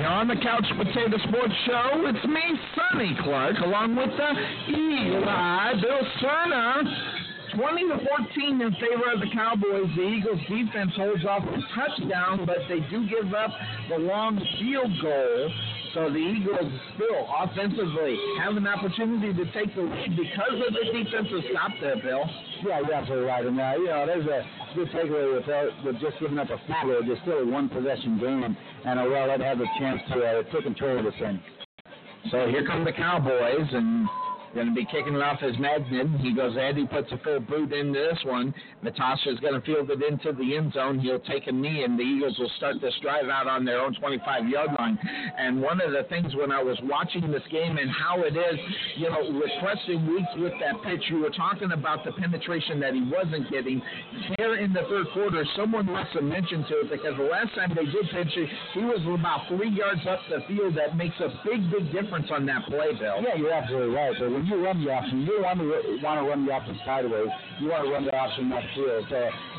You're 0.01 0.07
on 0.09 0.27
the 0.29 0.37
Couch 0.37 0.65
Potato 0.81 1.19
Sports 1.29 1.53
Show. 1.67 2.09
It's 2.09 2.25
me, 2.25 2.41
Sonny 2.73 3.13
Clark, 3.23 3.57
along 3.61 3.97
with 3.97 4.09
uh, 4.17 4.33
the 4.33 4.73
Eagle 4.73 5.29
Eye, 5.29 5.75
Bill 5.77 6.01
Cerner. 6.25 6.89
20 7.53 7.89
to 7.93 8.01
14 8.33 8.61
in 8.63 8.73
favor 8.81 9.13
of 9.13 9.21
the 9.21 9.29
Cowboys. 9.37 9.93
The 9.93 10.09
Eagles 10.09 10.41
defense 10.49 10.93
holds 10.97 11.25
off 11.29 11.45
a 11.45 11.61
touchdown, 11.77 12.47
but 12.47 12.65
they 12.67 12.81
do 12.89 13.05
give 13.05 13.29
up 13.35 13.53
the 13.91 13.99
long 13.99 14.41
field 14.57 14.93
goal. 15.03 15.53
So 15.93 16.09
the 16.09 16.17
Eagles 16.17 16.73
still 16.97 17.29
offensively 17.29 18.17
have 18.41 18.57
an 18.57 18.67
opportunity 18.67 19.37
to 19.37 19.45
take 19.53 19.75
the 19.77 19.83
lead 19.83 20.17
because 20.17 20.57
of 20.57 20.73
the 20.73 20.85
defensive 20.97 21.45
stop 21.53 21.73
there, 21.83 22.01
Bill. 22.01 22.25
Yeah, 22.65 22.81
you're 22.81 22.95
absolutely 22.95 23.27
right. 23.27 23.45
And, 23.45 23.61
uh, 23.61 23.73
you 23.77 23.87
know, 23.87 24.07
there's 24.07 24.27
a 24.27 24.47
good 24.75 24.89
takeaway 24.91 25.35
with, 25.35 25.49
uh, 25.49 25.65
with 25.85 26.01
just 26.01 26.21
giving 26.21 26.39
up 26.39 26.49
a 26.49 26.59
field 26.67 26.85
goal. 26.85 27.03
There's 27.05 27.19
still 27.23 27.39
a 27.39 27.47
one 27.47 27.69
possession 27.69 28.19
game, 28.21 28.57
and 28.85 29.01
O'Reilly 29.01 29.43
had 29.43 29.59
the 29.59 29.67
chance 29.79 30.01
to 30.13 30.25
uh, 30.25 30.43
take 30.53 30.63
control 30.63 30.99
of 30.99 31.05
this 31.05 31.15
thing. 31.19 31.43
So 32.31 32.47
here 32.47 32.65
come 32.65 32.85
the 32.85 32.93
Cowboys, 32.93 33.67
and 33.73 34.07
going 34.55 34.69
to 34.69 34.75
be 34.75 34.85
kicking 34.85 35.15
it 35.15 35.23
off 35.23 35.39
as 35.43 35.59
Magnin. 35.59 36.19
He 36.19 36.35
goes 36.35 36.57
ahead, 36.57 36.77
he 36.77 36.87
puts 36.87 37.11
a 37.13 37.19
full 37.19 37.41
boot 37.41 37.73
into 37.73 37.99
this 37.99 38.19
one. 38.25 38.55
Natasha's 38.83 39.41
going 39.41 39.55
to 39.55 39.61
field 39.61 39.91
it 39.91 40.03
into 40.03 40.33
the 40.33 40.57
end 40.57 40.73
zone. 40.73 40.99
He'll 40.99 41.21
take 41.21 41.47
a 41.47 41.53
knee, 41.53 41.85
and 41.85 41.99
the 41.99 42.03
Eagles 42.03 42.37
will 42.39 42.51
start 42.57 42.77
this 42.81 42.95
drive 43.03 43.29
out 43.29 43.47
on 43.47 43.65
their 43.65 43.81
own 43.81 43.95
25 43.95 44.49
yard 44.49 44.71
line. 44.79 44.99
And 45.39 45.61
one 45.63 45.81
of 45.81 45.93
the 45.93 46.05
things 46.09 46.35
when 46.35 46.53
I 46.53 46.63
was 46.63 46.79
watching 46.85 47.31
this 47.31 47.43
game 47.51 47.79
and 47.79 47.91
how 47.91 48.23
it 48.23 48.37
is, 48.37 48.59
you 48.97 49.09
know, 49.09 49.33
with 49.33 49.51
Preston 49.63 50.07
Weeks 50.07 50.33
with 50.37 50.53
that 50.61 50.83
pitch, 50.85 51.03
you 51.09 51.21
were 51.21 51.31
talking 51.31 51.73
about 51.73 52.05
the 52.05 52.13
penetration 52.13 52.81
that 52.81 52.95
he 52.95 53.03
wasn't 53.03 53.51
getting. 53.51 53.81
Here 54.39 54.57
in 54.57 54.73
the 54.73 54.83
third 54.89 55.07
quarter, 55.15 55.45
someone 55.57 55.87
must 55.87 56.13
have 56.13 56.25
mentioned 56.25 56.67
to 56.69 56.81
it 56.81 56.91
because 56.91 57.17
the 57.17 57.25
last 57.25 57.55
time 57.55 57.73
they 57.75 57.87
did 57.87 58.05
pitch 58.13 58.37
it, 58.37 58.49
he 58.75 58.85
was 58.85 59.01
about 59.07 59.49
three 59.49 59.71
yards 59.71 60.03
up 60.09 60.21
the 60.29 60.45
field. 60.47 60.77
That 60.77 60.97
makes 60.97 61.17
a 61.21 61.33
big, 61.45 61.71
big 61.71 61.93
difference 61.93 62.29
on 62.31 62.47
that 62.47 62.67
play, 62.67 62.93
Bill. 62.99 63.23
Yeah, 63.23 63.37
you're 63.37 63.53
absolutely 63.53 63.95
right. 63.95 64.13
But 64.19 64.42
you 64.47 64.65
run 64.65 64.85
the 64.85 64.91
option, 64.91 65.23
you 65.23 65.41
want 65.43 65.61
to 65.61 65.67
want 66.03 66.19
to 66.21 66.27
run 66.27 66.47
the 66.47 66.53
option 66.53 66.79
sideways. 66.85 67.29
You 67.61 67.69
want 67.69 67.85
to 67.85 67.91
run 67.93 68.05
the 68.05 68.17
option 68.17 68.49
upfield. 68.51 69.09
So 69.09 69.19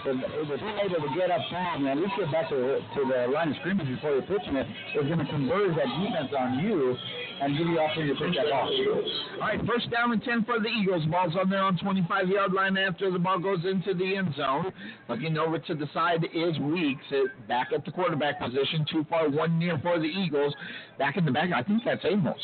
if, 0.09 0.17
if 0.19 0.61
able 0.61 1.07
to 1.07 1.11
get 1.15 1.31
up 1.31 1.41
front 1.49 1.85
and 1.85 1.87
at 1.87 2.17
get 2.17 2.31
back 2.31 2.49
to, 2.49 2.81
to 2.81 2.99
the 3.07 3.31
line 3.31 3.49
of 3.49 3.55
scrimmage 3.61 3.87
before 3.87 4.17
you're 4.17 4.27
pitching 4.27 4.55
it, 4.55 4.67
it's 4.95 5.07
going 5.07 5.19
to 5.19 5.29
converge 5.29 5.75
that 5.75 5.87
defense 6.01 6.31
on 6.37 6.59
you 6.59 6.97
and 7.41 7.57
give 7.57 7.67
you 7.67 7.75
the 7.75 7.81
opportunity 7.81 8.13
to 8.13 8.19
pitch 8.19 8.35
that 8.35 8.49
ball. 8.49 8.67
All 8.67 9.47
right, 9.47 9.59
first 9.65 9.89
down 9.91 10.11
and 10.11 10.23
10 10.23 10.45
for 10.45 10.59
the 10.59 10.69
Eagles. 10.69 11.05
Ball's 11.05 11.35
on 11.39 11.49
their 11.49 11.63
own 11.63 11.77
25 11.77 12.27
yard 12.27 12.53
line 12.53 12.77
after 12.77 13.11
the 13.11 13.19
ball 13.19 13.39
goes 13.39 13.63
into 13.65 13.93
the 13.93 14.15
end 14.15 14.33
zone. 14.35 14.71
Looking 15.09 15.37
over 15.37 15.59
to 15.59 15.75
the 15.75 15.87
side 15.93 16.25
is 16.33 16.59
Weeks 16.59 17.05
back 17.47 17.69
at 17.73 17.85
the 17.85 17.91
quarterback 17.91 18.39
position. 18.39 18.85
Too 18.91 19.05
far, 19.09 19.29
one 19.29 19.59
near 19.59 19.77
for 19.79 19.99
the 19.99 20.05
Eagles. 20.05 20.53
Back 20.97 21.17
in 21.17 21.25
the 21.25 21.31
back, 21.31 21.49
I 21.53 21.63
think 21.63 21.83
that's 21.85 22.03
Amos. 22.05 22.39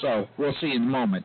So 0.00 0.26
we'll 0.38 0.54
see 0.60 0.72
in 0.72 0.82
a 0.82 0.86
moment. 0.86 1.24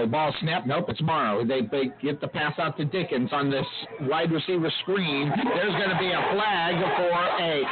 The 0.00 0.06
ball 0.06 0.34
snap. 0.40 0.66
Nope, 0.66 0.86
it's 0.90 1.00
Morrow. 1.00 1.44
They, 1.44 1.62
they 1.62 1.90
get 2.02 2.20
the 2.20 2.28
pass 2.28 2.52
out 2.58 2.76
to 2.76 2.84
Dickens 2.84 3.30
on 3.32 3.50
this 3.50 3.64
wide 4.02 4.30
receiver 4.30 4.70
screen. 4.82 5.32
There's 5.54 5.72
going 5.72 5.88
to 5.88 5.98
be 5.98 6.12
a 6.12 6.20
flag 6.36 6.74
for 7.00 7.16
a, 7.40 7.64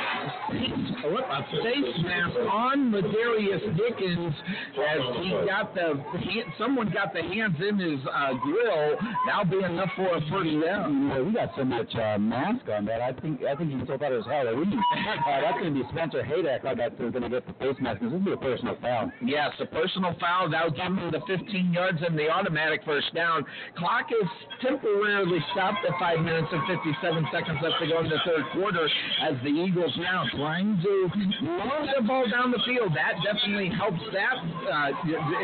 a 1.04 1.42
face 1.62 1.94
mask 2.02 2.36
on 2.50 2.92
Ladarius 2.92 3.60
Dickens 3.76 4.34
as 4.80 5.00
he 5.20 5.30
got 5.46 5.74
the 5.74 6.02
someone 6.58 6.90
got 6.90 7.12
the 7.12 7.22
hands 7.22 7.56
in 7.60 7.78
his 7.78 8.00
uh, 8.10 8.32
grill. 8.42 8.96
That'll 9.26 9.44
be 9.44 9.62
enough 9.62 9.90
for 9.94 10.16
a 10.16 10.20
first 10.30 10.64
down. 10.64 11.08
Yeah, 11.08 11.20
we 11.20 11.32
got 11.32 11.50
so 11.56 11.64
much 11.64 11.94
uh, 11.94 12.16
mask 12.18 12.66
on 12.72 12.86
that. 12.86 13.02
I 13.02 13.12
think 13.20 13.42
I 13.44 13.54
think 13.54 13.70
he 13.70 13.84
still 13.84 13.98
thought 13.98 14.12
it 14.12 14.16
was 14.16 14.26
Halloween. 14.26 14.72
uh, 14.72 15.40
that's 15.42 15.58
going 15.60 15.74
to 15.74 15.82
be 15.82 15.88
Spencer 15.92 16.22
Haydack. 16.22 16.64
I 16.64 16.74
got 16.74 16.96
going 16.96 17.12
to 17.12 17.28
get 17.28 17.46
the 17.46 17.52
face 17.54 17.76
mask. 17.80 18.00
This 18.00 18.10
will 18.10 18.24
be 18.24 18.32
a 18.32 18.36
personal 18.36 18.78
foul. 18.80 19.12
Yes, 19.22 19.50
a 19.60 19.66
personal 19.66 20.16
foul. 20.18 20.50
That'll 20.50 20.70
give 20.70 20.86
him 20.86 21.12
the 21.12 21.20
15 21.26 21.72
yards 21.72 21.98
and 22.00 22.13
the 22.16 22.28
automatic 22.28 22.80
first 22.84 23.12
down. 23.14 23.44
Clock 23.76 24.10
is 24.10 24.28
temporarily 24.60 25.38
stopped 25.52 25.84
at 25.86 25.98
5 25.98 26.20
minutes 26.20 26.48
and 26.52 26.62
57 26.66 27.26
seconds 27.32 27.58
left 27.62 27.76
to 27.80 27.86
go 27.86 28.00
in 28.00 28.08
the 28.08 28.20
third 28.24 28.44
quarter 28.52 28.88
as 29.22 29.34
the 29.42 29.50
Eagles 29.50 29.92
now 29.98 30.24
trying 30.36 30.80
to 30.82 31.10
move 31.42 31.84
the 31.96 32.02
ball 32.06 32.28
down 32.30 32.50
the 32.50 32.62
field. 32.66 32.92
That 32.94 33.18
definitely 33.24 33.70
helps 33.70 34.02
that 34.12 34.36
uh, 34.38 34.92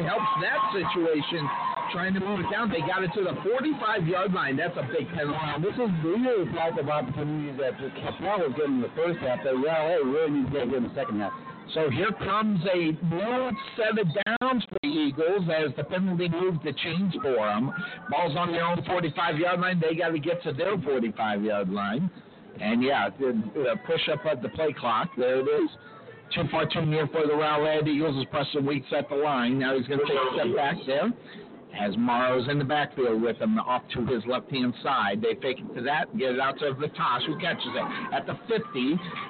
helps 0.06 0.32
that 0.42 0.60
situation. 0.72 1.48
Trying 1.92 2.14
to 2.14 2.20
move 2.20 2.38
it 2.38 2.47
down, 2.52 2.70
they 2.70 2.86
got 2.86 3.02
it 3.02 3.10
to 3.18 3.22
the 3.26 3.34
45 3.42 4.06
yard 4.06 4.32
line. 4.32 4.56
That's 4.56 4.76
a 4.78 4.86
big 4.94 5.09
penalty. 5.10 5.34
Wow, 5.34 5.59
this 5.59 5.74
is 5.74 5.90
really 6.06 6.47
type 6.55 6.78
of 6.78 6.88
opportunity 6.88 7.51
that 7.59 7.74
Coppell 7.98 8.47
was 8.47 8.55
getting 8.56 8.78
in 8.78 8.82
the 8.82 8.94
first 8.94 9.18
half 9.18 9.42
that 9.42 9.55
Real 9.59 9.66
A 9.66 9.98
really 10.06 10.30
needs 10.30 10.52
to 10.55 10.66
get 10.66 10.74
in 10.74 10.84
the 10.84 10.94
second 10.94 11.18
half. 11.18 11.32
So 11.74 11.88
here 11.90 12.10
comes 12.18 12.60
a 12.72 12.76
new 12.76 13.51
set 13.76 13.98
of 13.98 14.06
downs 14.26 14.64
for 14.68 14.78
the 14.82 14.88
Eagles 14.88 15.48
as 15.48 15.74
the 15.76 15.84
penalty 15.84 16.28
moved 16.28 16.64
the 16.64 16.72
change 16.72 17.14
for 17.22 17.36
them. 17.36 17.72
Ball's 18.10 18.36
on 18.36 18.51
their 18.51 18.64
own 18.64 18.82
45 18.84 19.38
yard 19.38 19.60
line. 19.60 19.80
They 19.80 19.94
got 19.94 20.09
to 20.09 20.18
get 20.18 20.42
to 20.44 20.52
their 20.52 20.76
45 20.78 21.44
yard 21.44 21.70
line. 21.70 22.10
And 22.60 22.82
yeah, 22.82 23.10
the, 23.18 23.40
push 23.86 24.09
up 24.12 24.26
at 24.26 24.42
the 24.42 24.48
play 24.51 24.74
clock. 24.78 25.10
There 25.16 25.40
it 25.40 25.44
is. 25.62 25.70
Too 26.34 26.42
far, 26.51 26.66
too 26.72 26.86
near 26.86 27.06
for 27.09 27.26
the 27.26 27.32
Rowlett 27.32 27.88
Eagles 27.88 28.16
is 28.16 28.24
Preston 28.30 28.66
Weeks 28.66 28.86
at 28.97 29.09
the 29.09 29.16
line. 29.16 29.59
Now 29.59 29.76
he's 29.76 29.86
going 29.86 30.01
to 30.01 30.06
take 30.06 30.14
a 30.14 30.34
step 30.34 30.56
back 30.56 30.76
there 30.86 31.12
as 31.78 31.97
Morrow's 31.97 32.48
in 32.48 32.59
the 32.59 32.64
backfield 32.64 33.22
with 33.22 33.36
him 33.38 33.59
off 33.59 33.82
to 33.94 34.05
his 34.06 34.22
left 34.26 34.51
hand 34.51 34.74
side. 34.82 35.22
They 35.22 35.34
fake 35.40 35.59
it 35.60 35.74
to 35.74 35.82
that, 35.82 36.16
get 36.16 36.32
it 36.32 36.40
out 36.40 36.59
to 36.59 36.72
Vitosh, 36.74 37.26
who 37.26 37.38
catches 37.38 37.70
it 37.74 38.14
at 38.14 38.26
the 38.26 38.38
50, 38.48 38.62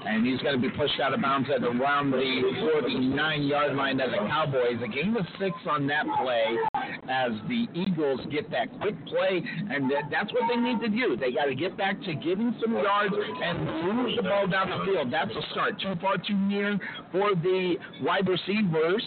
and 0.07 0.27
he's 0.27 0.41
going 0.41 0.61
to 0.61 0.61
be 0.61 0.75
pushed 0.77 0.99
out 1.01 1.15
of 1.15 1.21
bounds 1.21 1.49
at 1.55 1.63
around 1.63 2.11
the 2.11 2.43
49 2.73 3.43
yard 3.43 3.77
line 3.77 4.01
of 4.01 4.11
the 4.11 4.19
Cowboys. 4.19 4.81
A 4.83 4.89
game 4.89 5.17
of 5.17 5.27
six 5.39 5.55
on 5.69 5.87
that 5.89 6.07
play 6.23 6.57
as 7.09 7.33
the 7.49 7.67
Eagles 7.75 8.21
get 8.31 8.51
that 8.51 8.69
quick 8.81 8.97
play, 9.07 9.43
and 9.71 9.91
that's 10.11 10.33
what 10.33 10.43
they 10.49 10.61
need 10.61 10.81
to 10.81 10.89
do. 10.89 11.17
They 11.17 11.33
got 11.33 11.47
to 11.47 11.55
get 11.55 11.77
back 11.77 12.01
to 12.03 12.15
getting 12.15 12.55
some 12.61 12.75
yards 12.75 13.15
and 13.15 13.65
move 13.97 14.17
the 14.17 14.23
ball 14.23 14.47
down 14.47 14.71
the 14.71 14.85
field. 14.85 15.13
That's 15.13 15.31
a 15.31 15.43
start. 15.53 15.81
Too 15.81 15.95
far, 16.01 16.17
too 16.19 16.37
near 16.37 16.79
for 17.13 17.35
the 17.35 17.75
wide 18.03 18.29
receivers. 18.29 19.03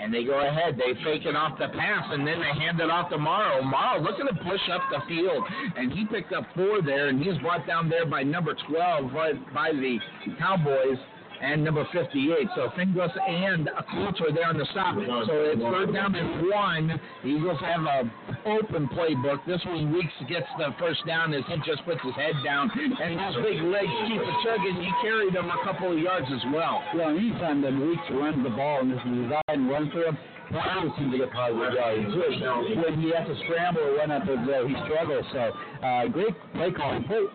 And 0.00 0.12
they 0.12 0.24
go 0.24 0.40
ahead. 0.40 0.76
They 0.76 0.94
fake 1.04 1.26
it 1.26 1.36
off 1.36 1.58
the 1.58 1.68
pass, 1.68 2.06
and 2.10 2.26
then 2.26 2.40
they 2.40 2.60
hand 2.60 2.80
it 2.80 2.90
off 2.90 3.10
to 3.10 3.18
Morrow. 3.18 3.62
Morrow 3.62 4.00
looking 4.00 4.26
to 4.26 4.34
push 4.34 4.60
up 4.72 4.82
the 4.90 5.00
field, 5.08 5.44
and 5.76 5.92
he 5.92 6.06
picked 6.06 6.32
up 6.32 6.44
four 6.54 6.82
there, 6.82 7.08
and 7.08 7.22
he's 7.22 7.38
brought 7.38 7.66
down 7.66 7.88
there 7.88 8.06
by 8.06 8.22
number 8.22 8.56
12 8.68 9.12
right 9.12 9.54
by 9.54 9.72
the 9.72 9.98
Cowboys 10.38 10.98
and 11.42 11.64
number 11.64 11.84
58. 11.92 12.48
So 12.54 12.70
Fingers 12.76 13.10
and 13.28 13.68
Coulter 13.90 14.32
there 14.32 14.46
on 14.46 14.56
the 14.56 14.66
stop. 14.70 14.94
So 14.94 15.34
it's 15.50 15.60
third 15.60 15.92
down 15.92 16.14
and 16.14 16.48
one. 16.48 17.00
The 17.22 17.28
Eagles 17.28 17.58
have 17.60 17.82
a 17.82 18.06
open 18.46 18.88
playbook. 18.94 19.44
This 19.46 19.60
one 19.66 19.92
Weeks 19.92 20.14
gets 20.28 20.46
the 20.56 20.70
first 20.78 21.04
down 21.06 21.34
as 21.34 21.42
he 21.48 21.56
just 21.66 21.84
puts 21.84 22.00
his 22.02 22.14
head 22.14 22.38
down, 22.44 22.70
and 22.70 23.18
his 23.18 23.34
big 23.42 23.58
legs 23.66 23.92
keep 24.06 24.22
it 24.22 24.36
chugging. 24.46 24.78
He 24.78 24.90
carried 25.02 25.34
them 25.34 25.50
a 25.50 25.58
couple 25.66 25.92
of 25.92 25.98
yards 25.98 26.26
as 26.30 26.42
well. 26.54 26.82
Well, 26.94 27.10
anytime 27.10 27.60
that 27.62 27.74
Weeks 27.74 28.06
runs 28.14 28.38
the 28.42 28.54
ball 28.54 28.80
and 28.80 28.92
this 28.92 29.02
is 29.02 29.26
design 29.26 29.66
run 29.66 29.90
for 29.90 30.06
him, 30.06 30.16
he 30.48 30.56
always 30.56 30.92
seems 30.98 31.10
to 31.12 31.18
get 31.18 31.32
positive 31.32 31.74
yards. 31.74 32.06
When 32.06 33.02
he 33.02 33.10
has 33.10 33.26
to 33.26 33.34
scramble 33.44 33.82
or 33.82 33.98
run 33.98 34.10
up 34.14 34.22
uh, 34.22 34.66
he 34.66 34.74
struggles. 34.86 35.26
So 35.32 35.50
uh, 35.82 36.06
great 36.08 36.34
play 36.54 36.70
calling. 36.70 37.02
Play, 37.04 37.26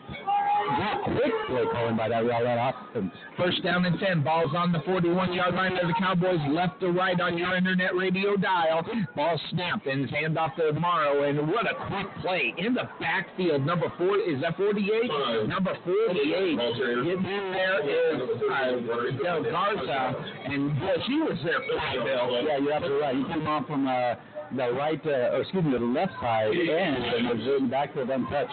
not 0.68 1.04
quick 1.04 1.34
play 1.48 1.64
calling 1.72 1.98
by 1.98 2.10
that 2.10 2.24
Rowlett 2.24 2.58
offense. 2.58 3.12
First 3.38 3.64
down 3.64 3.86
and 3.86 4.00
10. 4.00 4.24
Ball's 4.24 4.54
on 4.56 4.72
the 4.72 4.80
41 4.86 5.34
yard 5.34 5.56
line 5.56 5.78
of 5.78 5.88
the 5.88 5.94
Cowboys, 6.00 6.40
left 6.50 6.80
to 6.82 6.92
right 6.92 7.20
on 7.20 7.38
your 7.38 7.56
internet 7.56 7.96
radio 7.96 8.36
dial. 8.36 8.86
Ball 9.16 9.40
snapped 9.52 9.88
and 9.88 10.10
hand 10.10 10.38
off 10.38 10.56
to 10.58 10.74
Morrow. 10.74 11.24
And 11.24 11.48
what 11.48 11.66
a 11.66 11.76
quick 11.88 12.08
play 12.22 12.54
in 12.58 12.74
the 12.74 12.90
backfield. 13.00 13.66
Number 13.66 13.92
four, 13.98 14.18
is 14.18 14.42
that 14.42 14.58
48? 14.58 15.48
Number 15.48 15.74
48. 15.84 16.58
Getting 16.58 17.08
in 17.08 17.52
there 17.54 17.80
is 17.90 18.22
uh, 18.52 19.24
Del 19.24 19.44
Garza. 19.44 20.16
And 20.46 20.80
boy, 20.80 20.96
he 21.06 21.22
was 21.22 21.38
there 21.44 21.60
for 21.62 22.04
Bill. 22.04 22.44
Yeah, 22.44 22.58
you're 22.58 22.74
absolutely 22.74 23.02
right. 23.02 23.16
He 23.16 23.24
came 23.34 23.48
on 23.48 23.66
from 23.66 23.88
uh, 23.88 24.16
the 24.56 24.72
right, 24.74 25.02
uh, 25.06 25.36
or 25.36 25.42
excuse 25.42 25.64
me, 25.64 25.72
the 25.72 25.80
left 25.80 26.14
side 26.22 26.52
and 26.52 27.28
was 27.28 27.60
in 27.62 27.70
backfield 27.70 28.10
untouched. 28.10 28.52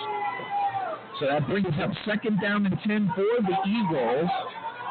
So 1.21 1.27
that 1.27 1.47
brings 1.47 1.67
up 1.81 1.91
second 2.05 2.41
down 2.41 2.67
and 2.67 2.77
10 2.85 3.13
for 3.15 3.43
the 3.43 3.57
Eagles. 3.69 4.31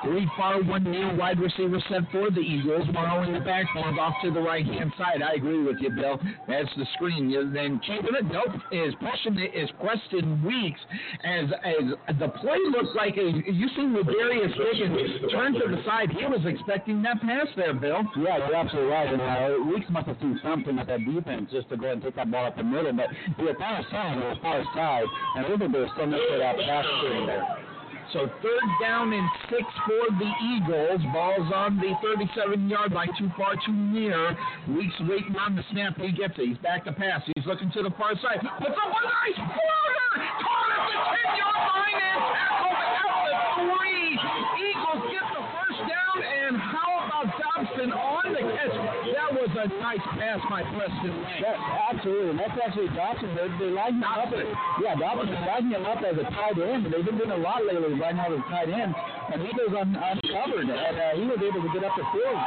Three 0.03 0.29
far, 0.35 0.61
one 0.61 0.83
near 0.83 1.15
wide 1.15 1.39
receiver 1.39 1.79
set 1.89 2.03
for 2.11 2.29
the 2.29 2.41
Eagles. 2.41 2.87
Morrow 2.91 3.23
in 3.23 3.33
the 3.33 3.39
backfield 3.39 3.97
off 3.97 4.13
to 4.23 4.31
the 4.31 4.41
right 4.41 4.65
hand 4.65 4.91
side. 4.97 5.21
I 5.21 5.33
agree 5.33 5.63
with 5.63 5.77
you, 5.79 5.91
Bill. 5.91 6.19
That's 6.47 6.69
the 6.75 6.85
screen. 6.95 7.31
Then 7.53 7.79
keeping 7.79 8.13
it. 8.13 8.25
Nope. 8.25 8.59
Is 8.71 8.93
pushing 8.99 9.39
it 9.39 9.55
is 9.55 9.69
Preston 9.79 10.43
Weeks 10.43 10.79
as 11.23 11.45
as 11.63 12.17
the 12.19 12.27
play 12.39 12.59
looks 12.71 12.91
like 12.95 13.15
a, 13.17 13.23
you 13.23 13.67
seen 13.75 13.93
Darius 13.93 14.51
Dickens 14.57 15.31
turn 15.31 15.53
to 15.53 15.67
the 15.71 15.81
side. 15.85 16.11
He 16.11 16.25
was 16.25 16.41
expecting 16.45 17.01
that 17.03 17.21
pass 17.21 17.47
there, 17.55 17.73
Bill. 17.73 18.03
Yeah, 18.17 18.37
you're 18.37 18.55
absolutely 18.55 18.91
right. 18.91 19.07
And 19.07 19.21
uh, 19.21 19.63
Weeks 19.71 19.87
must 19.89 20.07
have 20.07 20.17
seen 20.19 20.39
something 20.43 20.77
at 20.79 20.87
that 20.87 20.99
defense 21.05 21.49
just 21.51 21.69
to 21.69 21.77
go 21.77 21.91
and 21.91 22.01
take 22.01 22.15
that 22.15 22.29
ball 22.29 22.47
up 22.47 22.57
the 22.57 22.63
middle. 22.63 22.91
But 22.93 23.07
he 23.37 23.43
was 23.43 23.55
far 23.57 23.81
side, 23.89 24.17
he 24.17 24.23
was 24.23 24.37
far 24.41 24.63
side, 24.75 25.05
and 25.37 25.45
I 25.45 25.57
think 25.57 25.71
there 25.71 25.81
was 25.81 25.91
so 25.95 26.05
that 26.05 26.55
pass 26.57 26.85
screen 26.99 27.27
there. 27.27 27.72
So 28.13 28.29
third 28.45 28.69
down 28.79 29.11
and 29.11 29.27
six 29.49 29.63
for 29.89 30.05
the 30.21 30.31
Eagles. 30.53 31.01
Ball's 31.11 31.49
on 31.49 31.77
the 31.77 31.97
37-yard 32.05 32.91
line, 32.93 33.09
too 33.17 33.31
far, 33.35 33.55
too 33.65 33.73
near. 33.73 34.37
Weeks 34.69 34.93
waiting 35.01 35.35
on 35.35 35.55
the 35.55 35.63
snap. 35.71 35.97
He 35.97 36.11
gets 36.11 36.37
it. 36.37 36.45
He's 36.47 36.57
back 36.59 36.85
to 36.85 36.93
pass. 36.93 37.23
He's 37.35 37.45
looking 37.47 37.71
to 37.71 37.81
the 37.81 37.89
far 37.97 38.13
side. 38.21 38.37
Puts 38.37 38.77
up 38.77 38.93
a 38.93 39.01
nice 39.01 39.39
floater. 39.41 40.13
Caught 40.45 40.71
at 40.77 40.83
the 40.93 40.97
10-yard 41.09 41.57
line 41.73 41.97
and 42.05 42.21
tackled 42.37 42.77
at 42.85 43.17
the 43.25 43.33
three. 43.57 44.13
Eagles 44.61 45.01
get 45.09 45.25
the 45.33 45.43
first 45.49 45.81
down, 45.89 46.17
and 46.21 46.53
how 46.61 47.09
about 47.09 47.33
Dobson 47.33 47.89
on 47.97 48.29
the 48.29 48.45
catch? 48.45 48.77
That 49.09 49.33
was 49.33 49.49
a 49.63 49.67
nice 49.79 50.03
pass 50.19 50.43
by 50.51 50.59
Preston. 50.75 51.15
That, 51.39 51.55
absolutely. 51.95 52.35
And 52.35 52.39
that's 52.39 52.57
actually 52.59 52.91
Dobson. 52.91 53.31
They, 53.31 53.47
they 53.59 53.71
line 53.71 53.95
him 53.95 54.03
up. 54.03 54.27
As, 54.27 54.43
yeah, 54.83 54.99
Dobson 54.99 55.31
lining 55.47 55.71
him 55.71 55.87
up 55.87 56.03
as 56.03 56.19
a 56.19 56.27
tight 56.35 56.59
end. 56.59 56.91
They've 56.91 57.05
been 57.05 57.15
doing 57.15 57.31
a 57.31 57.39
lot 57.39 57.63
lately, 57.63 57.95
lining 57.95 58.19
up 58.19 58.35
as 58.35 58.43
a 58.43 58.47
tight 58.51 58.69
end. 58.69 58.91
And 59.31 59.39
he 59.39 59.55
goes 59.55 59.71
un, 59.71 59.95
uncovered, 59.95 60.67
and 60.67 60.95
uh, 60.99 61.15
he 61.15 61.23
was 61.23 61.39
able 61.39 61.63
to 61.63 61.71
get 61.71 61.87
up 61.87 61.95
the 61.95 62.03
field. 62.11 62.39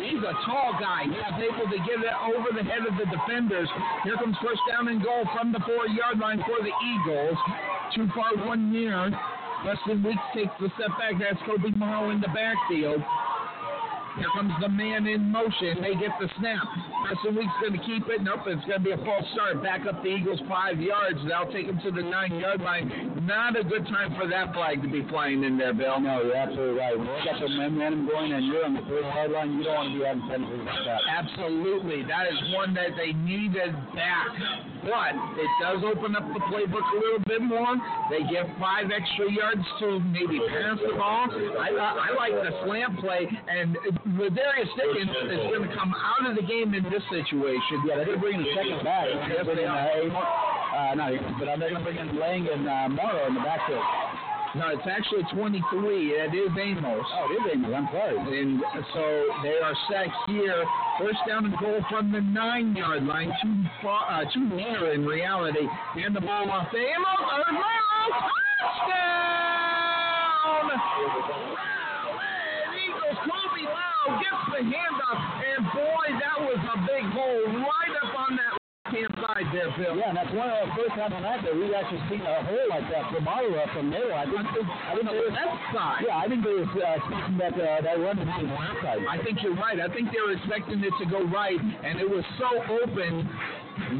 He's 0.00 0.24
a 0.24 0.34
tall 0.48 0.72
guy. 0.80 1.04
He 1.04 1.20
was 1.20 1.38
able 1.44 1.68
to 1.68 1.78
get 1.84 2.00
it 2.00 2.16
over 2.24 2.48
the 2.56 2.64
head 2.64 2.88
of 2.88 2.96
the 2.96 3.04
defenders. 3.04 3.68
Here 4.08 4.16
comes 4.16 4.36
first 4.40 4.64
down 4.64 4.88
and 4.88 5.04
goal 5.04 5.28
from 5.36 5.52
the 5.52 5.60
four-yard 5.60 6.18
line 6.18 6.40
for 6.48 6.56
the 6.64 6.72
Eagles. 6.72 7.36
Too 7.92 8.08
far, 8.16 8.32
one 8.48 8.72
near. 8.72 9.12
Preston 9.60 10.02
Weeks 10.02 10.24
takes 10.32 10.56
the 10.56 10.72
step 10.80 10.88
back. 10.96 11.20
That's 11.20 11.36
Kobe 11.44 11.76
Morrow 11.76 12.08
in 12.10 12.20
the 12.20 12.32
backfield. 12.32 13.04
Here 14.18 14.28
comes 14.34 14.52
the 14.60 14.68
man 14.68 15.06
in 15.06 15.30
motion. 15.30 15.78
They 15.80 15.94
get 15.94 16.10
the 16.18 16.28
snap. 16.38 16.66
Preston 17.06 17.36
Weeks 17.36 17.52
going 17.60 17.72
to 17.78 17.84
keep 17.86 18.08
it. 18.10 18.22
Nope, 18.22 18.42
it's 18.46 18.64
going 18.66 18.82
to 18.82 18.84
be 18.84 18.90
a 18.90 18.98
false 19.06 19.24
start. 19.32 19.62
Back 19.62 19.86
up 19.86 20.02
the 20.02 20.10
Eagles 20.10 20.40
five 20.48 20.80
yards. 20.80 21.18
They'll 21.26 21.50
take 21.52 21.66
them 21.66 21.80
to 21.84 21.90
the 21.90 22.02
nine-yard 22.02 22.60
line. 22.60 23.22
Not 23.24 23.58
a 23.58 23.62
good 23.62 23.86
time 23.86 24.14
for 24.18 24.26
that 24.28 24.52
flag 24.52 24.82
to 24.82 24.88
be 24.88 25.06
flying 25.08 25.44
in 25.44 25.56
there, 25.56 25.72
Bill. 25.72 26.00
No, 26.00 26.22
you're 26.22 26.36
absolutely 26.36 26.78
right. 26.78 26.98
When 26.98 27.06
you 27.06 27.22
got 27.24 27.40
the 27.40 27.48
momentum 27.48 28.06
going 28.06 28.32
and 28.32 28.44
you're 28.46 28.64
on 28.64 28.74
the 28.74 28.82
three-yard 28.82 29.30
line, 29.30 29.54
you 29.54 29.64
don't 29.64 29.74
want 29.74 29.92
to 29.94 29.98
be 29.98 30.04
having 30.04 30.26
penalties 30.28 30.66
like 30.66 30.84
that. 30.84 31.00
Absolutely. 31.06 32.02
That 32.02 32.26
is 32.26 32.38
one 32.52 32.74
that 32.74 32.98
they 32.98 33.12
needed 33.14 33.72
back. 33.94 34.26
But 34.82 35.12
it 35.36 35.50
does 35.60 35.84
open 35.84 36.16
up 36.16 36.24
the 36.32 36.40
playbook 36.48 36.80
a 36.80 36.98
little 36.98 37.22
bit 37.28 37.42
more. 37.42 37.76
They 38.08 38.24
get 38.32 38.48
five 38.58 38.88
extra 38.88 39.30
yards 39.30 39.60
to 39.80 40.00
maybe 40.00 40.40
pass 40.48 40.80
the 40.80 40.96
ball. 40.96 41.28
I, 41.30 41.68
uh, 41.68 41.94
I 42.00 42.16
like 42.16 42.32
the 42.32 42.50
slant 42.64 42.98
play, 42.98 43.28
and 43.28 43.76
Ladarius 44.08 44.70
Dickens 44.76 45.10
is 45.28 45.44
going 45.52 45.68
to 45.68 45.74
come 45.76 45.94
out 45.94 46.28
of 46.28 46.36
the 46.36 46.42
game 46.42 46.74
in 46.74 46.84
this 46.84 47.02
situation. 47.10 47.84
Yeah, 47.86 47.96
they're 47.96 48.06
going 48.06 48.18
to 48.18 48.24
bring 48.24 48.34
in 48.36 48.42
the 48.42 48.54
second 48.56 48.84
back. 48.84 49.06
They're 49.06 49.44
going 49.44 49.44
to 49.44 49.44
bring 49.44 49.64
in 49.64 49.70
uh, 49.70 50.00
Amos, 50.00 50.24
uh, 50.72 50.94
not 50.94 51.12
but 51.38 51.44
they're 51.58 51.70
going 51.70 51.84
to 51.84 51.84
bring 51.84 51.98
in 51.98 52.18
Lang 52.18 52.48
and 52.48 52.68
uh, 52.68 52.88
Morrow 52.88 53.26
in 53.28 53.34
the 53.34 53.40
backfield. 53.40 53.84
No, 54.56 54.66
it's 54.68 54.82
actually 54.82 55.22
23. 55.32 55.62
It 56.10 56.34
is 56.34 56.50
Amos. 56.58 57.06
Oh, 57.14 57.28
it 57.30 57.34
is 57.38 57.52
Amos. 57.54 57.70
I'm 57.76 57.88
sorry. 57.92 58.18
And 58.40 58.60
so 58.92 59.24
they 59.44 59.60
are 59.62 59.76
set 59.88 60.08
here. 60.26 60.64
First 60.98 61.18
down 61.28 61.44
and 61.44 61.56
goal 61.58 61.80
from 61.88 62.10
the 62.10 62.20
nine-yard 62.20 63.04
line. 63.04 63.30
Too 63.42 63.62
far, 63.80 64.10
uh, 64.10 64.24
too 64.32 64.48
near 64.48 64.92
in 64.94 65.06
reality. 65.06 65.68
And 65.96 66.16
the 66.16 66.20
ball 66.20 66.50
off 66.50 66.70
to 66.72 66.78
Amos. 66.78 67.20
Morrow. 67.52 67.70
Touchdown! 68.60 69.60
Wow, 71.54 72.18
and 72.18 72.74
Eagles. 72.74 73.18
Kobe 73.22 73.64
Lau 73.70 73.99
gets 74.18 74.42
the 74.50 74.62
handoff. 74.66 75.20
And 75.44 75.62
boy, 75.70 76.06
that 76.18 76.38
was 76.42 76.60
a 76.60 76.76
big 76.88 77.04
hole 77.14 77.44
right 77.62 77.94
up 78.02 78.12
on 78.26 78.30
that 78.36 78.60
hand 78.90 79.14
side 79.22 79.46
there, 79.54 79.70
Bill. 79.78 79.94
Yeah, 79.94 80.10
and 80.10 80.16
that's 80.18 80.34
one 80.34 80.50
of 80.50 80.58
the 80.66 80.70
first 80.74 80.94
times 80.98 81.14
tonight 81.14 81.40
that 81.46 81.54
we've 81.54 81.70
actually 81.70 82.02
seen 82.10 82.22
a 82.26 82.42
hole 82.42 82.66
like 82.70 82.86
that 82.90 83.06
from 83.14 83.28
Ottawa 83.28 83.70
from 83.70 83.86
there. 83.90 84.10
I 84.10 84.26
think, 84.26 84.42
I 84.42 84.92
think 84.98 85.06
on 85.06 85.14
the 85.14 85.30
left 85.30 85.62
side. 85.70 86.02
Yeah, 86.06 86.18
I 86.18 86.26
think 86.26 86.42
they 86.42 86.54
were 86.54 86.66
uh, 86.66 86.98
expecting 86.98 87.38
that 87.38 87.54
uh, 87.54 87.78
that 87.86 87.96
run 88.02 88.16
to 88.18 88.26
be 88.26 88.44
left 88.50 88.82
side. 88.82 88.98
I 89.06 89.22
think 89.22 89.42
you're 89.42 89.54
right. 89.54 89.78
I 89.78 89.88
think 89.94 90.10
they 90.10 90.20
were 90.20 90.34
expecting 90.34 90.82
it 90.82 90.94
to 90.98 91.06
go 91.06 91.22
right, 91.30 91.58
and 91.58 92.02
it 92.02 92.08
was 92.08 92.26
so 92.36 92.50
open. 92.82 93.28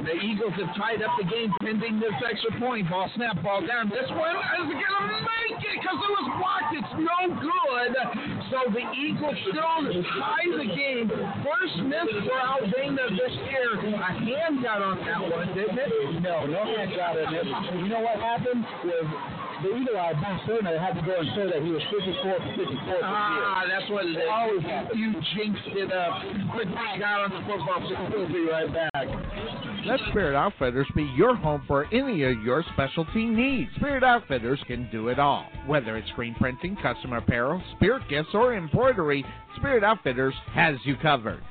The 0.05 0.15
Eagles 0.15 0.55
have 0.55 0.75
tied 0.77 1.03
up 1.03 1.13
the 1.19 1.27
game 1.27 1.53
pending 1.61 2.01
this 2.01 2.15
extra 2.23 2.59
point. 2.61 2.89
Ball 2.89 3.11
snap, 3.17 3.43
ball 3.43 3.65
down. 3.67 3.89
This 3.89 4.09
one 4.11 4.37
is 4.37 4.69
going 4.71 5.09
to 5.11 5.21
make 5.23 5.59
it 5.59 5.77
because 5.81 5.99
it 5.99 6.13
was 6.15 6.27
blocked. 6.39 6.73
It's 6.75 6.95
no 6.99 7.19
good. 7.39 7.93
So 8.51 8.59
the 8.71 8.85
Eagles 8.95 9.37
still 9.51 10.05
tie 10.21 10.51
the 10.51 10.69
game. 10.69 11.09
First 11.43 11.77
miss 11.87 12.07
for 12.27 12.39
Aldana 12.39 13.11
this 13.15 13.35
year. 13.51 13.79
A 13.95 14.13
hand 14.15 14.63
got 14.63 14.83
on 14.83 14.99
that 15.07 15.23
one, 15.23 15.49
didn't 15.55 15.79
it? 15.79 16.23
No, 16.23 16.47
no 16.47 16.65
hand 16.65 16.93
got 16.97 17.19
on 17.19 17.35
it. 17.35 17.47
You 17.79 17.89
know 17.89 18.01
what 18.01 18.19
happened? 18.19 18.65
Was 18.85 19.40
the 19.63 19.77
Eagle 19.77 19.97
Eye, 19.99 20.15
Bruce 20.15 20.43
Turner, 20.47 20.79
had 20.79 20.95
to 20.95 21.03
go 21.03 21.21
and 21.21 21.29
show 21.35 21.47
that 21.49 21.63
he 21.63 21.71
was 21.71 21.83
54 21.91 22.17
for 22.23 22.53
54 22.57 23.01
Ah, 23.03 23.63
that's 23.69 23.91
what 23.91 24.07
it 24.07 24.17
is. 24.17 24.29
Always 24.31 24.63
you 24.95 25.13
jinxed 25.35 25.77
it 25.77 25.93
up. 25.93 26.23
Quick 26.53 26.69
break 26.69 27.03
out 27.03 27.29
on 27.29 27.31
the 27.31 27.43
football 27.47 27.81
field. 27.89 28.13
We'll 28.15 28.29
be 28.29 28.49
right 28.51 28.73
back. 28.73 29.07
Let 29.87 30.01
Spirit 30.11 30.37
Outfitters 30.37 30.87
be 30.95 31.05
your 31.17 31.35
home 31.35 31.63
for 31.67 31.87
any 31.93 32.23
of 32.25 32.43
your 32.43 32.65
specialty 32.73 33.25
needs. 33.27 33.71
Spirit 33.77 34.05
Outfitters 34.05 34.61
can 34.67 34.89
do 34.91 35.09
it 35.09 35.19
all. 35.19 35.47
Whether 35.67 35.97
it's 35.97 36.09
screen 36.11 36.35
printing, 36.35 36.77
custom 36.83 37.13
apparel, 37.13 37.63
spirit 37.77 38.03
gifts, 38.09 38.29
or 38.35 38.55
embroidery, 38.55 39.25
Spirit 39.57 39.83
Outfitters 39.83 40.35
has 40.53 40.77
you 40.85 40.97
covered. 40.97 41.43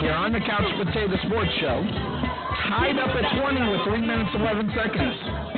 Here 0.00 0.12
on 0.12 0.32
the 0.32 0.38
Couch 0.38 0.62
Potato 0.78 1.16
Sports 1.26 1.50
Show. 1.58 1.82
Tied 2.70 2.98
up 3.02 3.10
at 3.18 3.40
20 3.40 3.70
with 3.70 3.82
3 3.82 4.00
minutes 4.06 4.30
11 4.32 4.70
seconds. 4.70 5.57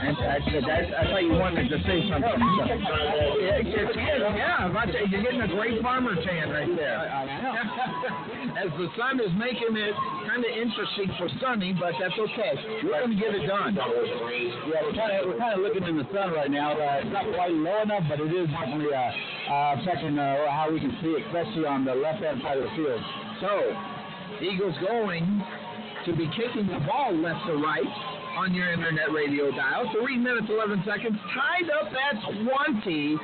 And 0.00 0.16
I, 0.16 0.40
I, 0.40 0.80
I 0.96 1.04
thought 1.12 1.24
you 1.28 1.36
wanted 1.36 1.68
to 1.68 1.78
say 1.84 2.00
something. 2.08 2.32
So. 2.32 2.64
Yeah, 3.36 3.60
yeah, 3.60 4.32
yeah, 4.32 4.70
about 4.70 4.88
to, 4.88 4.96
you're 5.12 5.20
getting 5.20 5.44
a 5.44 5.48
great 5.52 5.82
farmer 5.82 6.16
tan 6.16 6.48
right 6.48 6.72
there. 6.72 7.04
As 8.64 8.72
the 8.80 8.88
sun 8.96 9.20
is 9.20 9.28
making 9.36 9.76
it 9.76 9.92
kind 10.24 10.40
of 10.40 10.52
interesting 10.56 11.12
for 11.20 11.28
Sunny, 11.36 11.76
but 11.76 11.92
that's 12.00 12.16
okay. 12.16 12.80
We're 12.80 12.96
going 12.96 13.12
to 13.12 13.20
get 13.20 13.36
it 13.36 13.44
done. 13.44 13.76
Yeah, 13.76 14.88
we're 14.88 14.96
kind 14.96 15.12
of 15.20 15.28
we're 15.28 15.36
kind 15.36 15.52
of 15.52 15.60
looking 15.60 15.84
in 15.84 15.96
the 16.00 16.08
sun 16.16 16.32
right 16.32 16.50
now. 16.50 16.72
Uh, 16.72 17.04
it's 17.04 17.12
not 17.12 17.28
quite 17.36 17.52
low 17.52 17.84
enough, 17.84 18.04
but 18.08 18.24
it 18.24 18.32
is 18.32 18.48
definitely 18.56 18.96
uh, 18.96 19.52
uh, 19.52 19.76
affecting 19.84 20.16
uh, 20.16 20.48
how 20.48 20.72
we 20.72 20.80
can 20.80 20.96
see, 21.04 21.12
it, 21.12 21.28
especially 21.28 21.68
on 21.68 21.84
the 21.84 21.92
left 21.92 22.24
hand 22.24 22.40
side 22.40 22.56
of 22.56 22.64
the 22.64 22.72
field. 22.72 23.00
So, 23.44 23.52
Eagles 24.40 24.76
going 24.80 25.44
to 26.08 26.16
be 26.16 26.24
kicking 26.32 26.72
the 26.72 26.80
ball 26.88 27.12
left 27.12 27.44
to 27.44 27.60
right 27.60 28.19
on 28.36 28.54
your 28.54 28.72
internet 28.72 29.12
radio 29.12 29.50
dial. 29.50 29.90
Three 30.00 30.18
minutes, 30.18 30.46
11 30.48 30.82
seconds, 30.86 31.18
tied 31.34 31.70
up 31.70 31.92
at 31.92 32.16
20. 32.82 33.16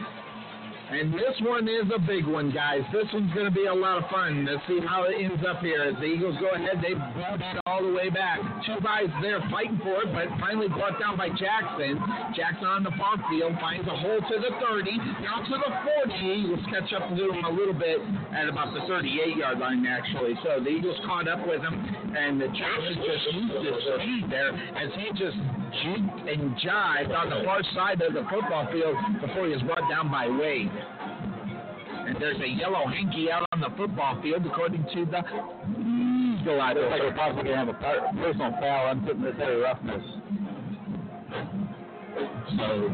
And 0.86 1.12
this 1.12 1.34
one 1.42 1.66
is 1.66 1.90
a 1.90 1.98
big 1.98 2.30
one, 2.30 2.54
guys. 2.54 2.86
This 2.94 3.10
one's 3.12 3.34
going 3.34 3.50
to 3.50 3.54
be 3.54 3.66
a 3.66 3.74
lot 3.74 3.98
of 3.98 4.06
fun. 4.06 4.46
Let's 4.46 4.62
see 4.70 4.78
how 4.78 5.02
it 5.10 5.18
ends 5.18 5.42
up 5.42 5.58
here. 5.58 5.82
As 5.82 5.98
the 5.98 6.06
Eagles 6.06 6.38
go 6.38 6.54
ahead, 6.54 6.78
they 6.78 6.94
bounce 6.94 7.42
it 7.42 7.58
all 7.66 7.82
the 7.82 7.90
way 7.90 8.06
back. 8.06 8.38
Two 8.62 8.78
guys 8.86 9.10
there 9.18 9.42
fighting 9.50 9.82
for 9.82 10.06
it, 10.06 10.14
but 10.14 10.30
finally 10.38 10.70
brought 10.70 10.94
down 11.02 11.18
by 11.18 11.26
Jackson. 11.34 11.98
Jackson 12.38 12.70
on 12.70 12.86
the 12.86 12.94
far 12.94 13.18
field 13.26 13.58
finds 13.58 13.82
a 13.90 13.96
hole 13.98 14.22
to 14.22 14.36
the 14.38 14.54
30, 14.62 15.26
down 15.26 15.42
to 15.50 15.58
the 15.58 15.70
40. 16.06 16.22
Eagles 16.22 16.62
catch 16.70 16.94
up 16.94 17.10
to 17.10 17.18
him 17.18 17.42
a 17.42 17.50
little 17.50 17.74
bit 17.74 17.98
at 18.30 18.46
about 18.46 18.70
the 18.70 18.86
38-yard 18.86 19.58
line, 19.58 19.82
actually. 19.90 20.38
So 20.46 20.62
the 20.62 20.70
Eagles 20.70 21.02
caught 21.02 21.26
up 21.26 21.42
with 21.50 21.66
him, 21.66 21.74
and 22.14 22.38
the 22.38 22.46
Jackson 22.54 22.94
just 23.02 23.26
used 23.34 23.58
his 23.58 23.78
speed 23.90 24.30
there 24.30 24.54
as 24.54 24.94
he 24.94 25.10
just 25.18 25.34
jigged 25.82 26.28
and 26.28 26.56
jived 26.58 27.14
on 27.14 27.30
the 27.30 27.44
far 27.44 27.62
side 27.74 28.00
of 28.02 28.14
the 28.14 28.24
football 28.30 28.66
field 28.72 28.96
before 29.20 29.46
he 29.46 29.52
was 29.52 29.62
brought 29.62 29.88
down 29.90 30.10
by 30.10 30.28
Wade. 30.28 30.70
And 32.06 32.16
there's 32.20 32.40
a 32.40 32.48
yellow 32.48 32.86
hanky 32.86 33.30
out 33.30 33.46
on 33.52 33.60
the 33.60 33.70
football 33.76 34.20
field, 34.22 34.46
according 34.46 34.84
to 34.94 35.04
the 35.06 35.20
Eagle 36.40 36.60
Eye. 36.60 36.72
Looks 36.72 36.90
like 36.90 37.02
we're 37.02 37.14
possibly 37.14 37.44
going 37.44 37.66
to 37.66 37.66
have 37.66 37.68
a 37.68 37.74
per- 37.74 38.06
personal 38.14 38.52
foul 38.60 38.86
on 38.86 39.08
unnecessary 39.08 39.60
roughness. 39.60 40.04
So, 42.56 42.88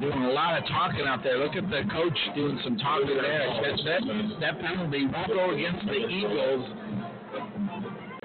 doing 0.00 0.22
a 0.22 0.32
lot 0.32 0.56
of 0.56 0.64
talking 0.68 1.06
out 1.06 1.22
there. 1.22 1.38
Look 1.38 1.56
at 1.56 1.68
the 1.68 1.82
coach 1.90 2.18
doing 2.34 2.60
some 2.62 2.78
talking 2.78 3.18
there. 3.20 3.46
That, 3.62 3.76
that, 3.84 4.02
that 4.40 4.60
penalty 4.60 5.06
will 5.06 5.26
go 5.28 5.50
against 5.54 5.84
the 5.86 6.06
Eagles. 6.06 6.64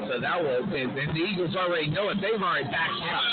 So 0.08 0.22
that 0.22 0.42
was, 0.42 0.64
and 0.72 0.96
the 0.96 1.20
Eagles 1.20 1.56
already 1.56 1.90
know 1.90 2.10
it. 2.10 2.18
They've 2.22 2.42
already 2.42 2.70
backed 2.72 3.04
up. 3.12 3.24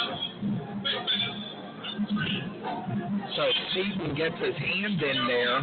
So 3.36 3.42
Seaton 3.74 4.14
gets 4.14 4.34
his 4.38 4.56
hand 4.56 5.02
in 5.02 5.26
there. 5.26 5.58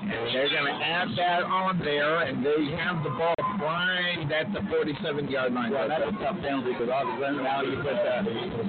And 0.00 0.34
they're 0.34 0.48
going 0.48 0.66
to 0.66 0.84
add 0.84 1.08
that 1.16 1.42
on 1.44 1.78
there, 1.80 2.22
and 2.22 2.44
they 2.44 2.70
have 2.76 3.02
the 3.04 3.10
ball 3.10 3.37
primed 3.58 4.32
at 4.32 4.52
the 4.54 4.62
47 4.70 5.28
yard 5.28 5.52
line. 5.52 5.72
Well, 5.72 5.88
that's 5.88 6.06
a 6.06 6.12
tough 6.22 6.38
penalty 6.40 6.72
because 6.72 6.88
obviously 6.88 7.42
now 7.42 7.62
you 7.62 7.76
put 7.82 7.98
the, 7.98 8.16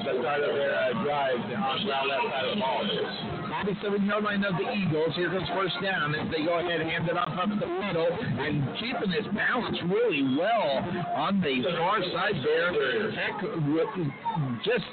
the 0.01 0.13
start 0.19 0.41
of 0.41 0.53
their 0.57 0.73
uh, 0.75 1.03
drive 1.05 1.39
on 1.39 1.77
the 1.85 1.93
left 2.09 2.25
side 2.33 2.45
of 2.45 2.53
the 2.53 2.59
ball. 2.59 3.39
47 3.63 4.05
yard 4.05 4.23
line 4.23 4.43
of 4.43 4.57
the 4.57 4.67
Eagles. 4.73 5.13
Here 5.15 5.29
comes 5.29 5.47
first 5.53 5.77
down 5.81 6.15
as 6.15 6.25
they 6.31 6.43
go 6.43 6.59
ahead 6.59 6.81
and 6.81 6.89
hand 6.89 7.07
it 7.07 7.17
off 7.17 7.37
up 7.37 7.49
the 7.49 7.69
middle 7.69 8.09
and 8.09 8.65
keeping 8.81 9.11
his 9.13 9.27
balance 9.31 9.77
really 9.85 10.25
well 10.35 10.83
on 11.15 11.39
the 11.41 11.61
far 11.77 12.01
side 12.11 12.35
there. 12.41 12.73
Heck, 13.13 13.37
just 14.65 14.85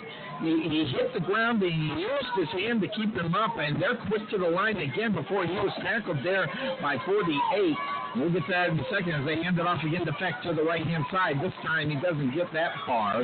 he, 0.42 0.68
he 0.68 0.84
hit 0.92 1.12
the 1.14 1.20
ground 1.20 1.62
he 1.62 1.68
used 1.68 2.32
his 2.36 2.48
hand 2.60 2.80
to 2.82 2.88
keep 2.88 3.14
him 3.14 3.34
up, 3.34 3.56
and 3.58 3.80
they're 3.80 3.96
quick 4.08 4.28
to 4.30 4.38
the 4.38 4.48
line 4.48 4.76
again 4.76 5.12
before 5.12 5.46
he 5.46 5.54
was 5.54 5.72
tackled 5.82 6.18
there 6.24 6.46
by 6.80 6.96
48. 7.06 7.76
We'll 8.16 8.32
get 8.32 8.42
that 8.48 8.70
in 8.70 8.80
a 8.80 8.84
second 8.90 9.12
as 9.12 9.26
they 9.26 9.42
hand 9.42 9.58
it 9.58 9.66
off 9.66 9.82
again 9.84 10.06
to 10.06 10.12
Peck 10.12 10.42
to 10.42 10.54
the 10.54 10.62
right 10.62 10.84
hand 10.86 11.04
side. 11.10 11.36
This 11.42 11.52
time 11.62 11.90
he 11.90 11.96
doesn't 11.96 12.34
get 12.34 12.52
that 12.52 12.72
far. 12.86 13.22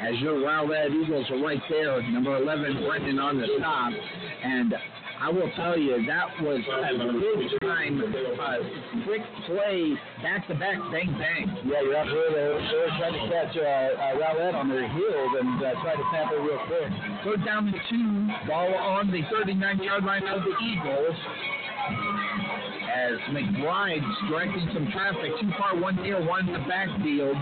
As 0.00 0.18
your 0.20 0.40
Rowlett 0.40 0.90
Eagles 0.90 1.30
are 1.30 1.42
right 1.42 1.62
there, 1.68 2.02
number 2.10 2.36
11 2.36 2.84
Brendan 2.84 3.18
on 3.18 3.38
the 3.38 3.46
top, 3.60 3.92
and 4.42 4.74
I 5.22 5.30
will 5.30 5.48
tell 5.54 5.78
you, 5.78 6.04
that 6.10 6.34
was 6.42 6.66
a 6.66 6.98
big 6.98 7.60
time, 7.62 8.02
uh, 8.02 8.58
quick 9.06 9.22
play, 9.46 9.94
back 10.18 10.48
to 10.48 10.54
back, 10.58 10.74
bang 10.90 11.14
bang. 11.14 11.46
Yeah, 11.62 11.78
you're 11.78 11.94
absolutely. 11.94 12.42
Were, 12.42 12.58
they 12.58 12.78
were 12.82 12.94
trying 12.98 13.14
to 13.14 13.24
catch 13.30 13.54
uh, 13.54 13.62
uh, 13.62 14.18
Rowlett 14.18 14.54
on 14.58 14.68
their 14.68 14.82
heels 14.90 15.30
and 15.38 15.62
uh, 15.62 15.78
try 15.78 15.94
to 15.94 16.02
snap 16.10 16.26
it 16.34 16.42
real 16.42 16.58
quick. 16.66 16.90
Third 17.22 17.46
down 17.46 17.70
and 17.70 17.78
two, 17.86 18.50
ball 18.50 18.74
on 18.74 19.12
the 19.12 19.22
39 19.30 19.78
yard 19.78 20.02
line 20.02 20.26
of 20.26 20.42
the 20.42 20.54
Eagles. 20.58 21.16
As 22.90 23.14
McBride's 23.30 24.28
directing 24.28 24.70
some 24.74 24.90
traffic 24.90 25.38
too 25.40 25.50
far, 25.56 25.78
one 25.78 26.02
near, 26.02 26.18
one 26.26 26.48
in 26.48 26.52
the 26.52 26.66
backfield. 26.66 27.38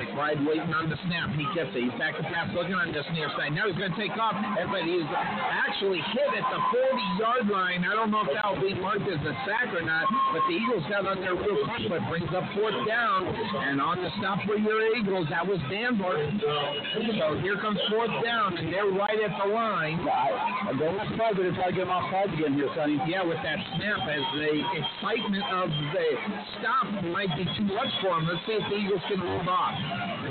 McBride 0.00 0.40
waiting 0.48 0.72
on 0.72 0.88
the 0.88 0.96
snap. 1.04 1.28
He 1.36 1.44
gets 1.52 1.76
it. 1.76 1.84
He's 1.84 1.96
back 2.00 2.16
to 2.16 2.24
pass, 2.24 2.48
looking 2.56 2.72
on 2.72 2.88
this 2.88 3.04
near 3.12 3.28
side. 3.36 3.52
Now 3.52 3.68
he's 3.68 3.76
going 3.76 3.92
to 3.92 4.00
take 4.00 4.16
off, 4.16 4.32
but 4.32 4.82
he's 4.88 5.04
actually 5.12 6.00
hit 6.16 6.30
at 6.40 6.46
the 6.48 6.60
40 6.72 7.20
yard 7.20 7.44
line. 7.52 7.84
I 7.84 7.92
don't 7.92 8.08
know 8.08 8.24
if 8.24 8.32
that 8.32 8.48
will 8.48 8.64
be 8.64 8.72
marked 8.80 9.04
as 9.04 9.20
a 9.20 9.34
sack 9.44 9.68
or 9.76 9.84
not, 9.84 10.08
but 10.32 10.40
the 10.48 10.56
Eagles 10.56 10.84
got 10.88 11.04
on 11.04 11.20
there 11.20 11.36
real 11.36 11.60
quick, 11.68 11.84
but 11.92 12.00
brings 12.08 12.32
up 12.32 12.48
fourth 12.56 12.80
down. 12.88 13.28
And 13.28 13.76
on 13.76 14.00
the 14.00 14.08
stop 14.16 14.40
for 14.48 14.56
your 14.56 14.80
Eagles, 14.96 15.28
that 15.28 15.44
was 15.44 15.60
Danforth. 15.68 16.24
So 17.20 17.36
here 17.44 17.60
comes 17.60 17.78
fourth 17.92 18.12
down, 18.24 18.56
and 18.56 18.72
they're 18.72 18.88
right 18.88 19.20
at 19.20 19.36
the 19.36 19.52
line. 19.52 20.00
I, 20.08 20.72
I 20.72 20.72
don't 20.80 20.96
surprised 21.12 21.36
that 21.36 21.44
they're 21.44 21.52
to 21.52 21.72
get 21.76 21.84
him 21.84 21.90
off 21.90 22.08
sides 22.08 22.32
again 22.32 22.54
here, 22.54 22.70
Sonny. 22.72 22.96
Yeah, 23.06 23.24
with 23.24 23.38
that 23.42 23.58
snap, 23.76 24.00
as 24.08 24.24
the 24.32 24.52
excitement 24.80 25.44
of 25.52 25.68
the 25.68 26.06
stop 26.58 26.86
might 27.12 27.32
be 27.36 27.44
too 27.58 27.68
much 27.68 27.92
for 28.00 28.16
him. 28.16 28.28
Let's 28.30 28.40
see 28.46 28.56
if 28.56 28.64
the 28.70 28.76
Eagles 28.76 29.04
can 29.08 29.18
hold 29.18 29.48
off. 29.48 29.76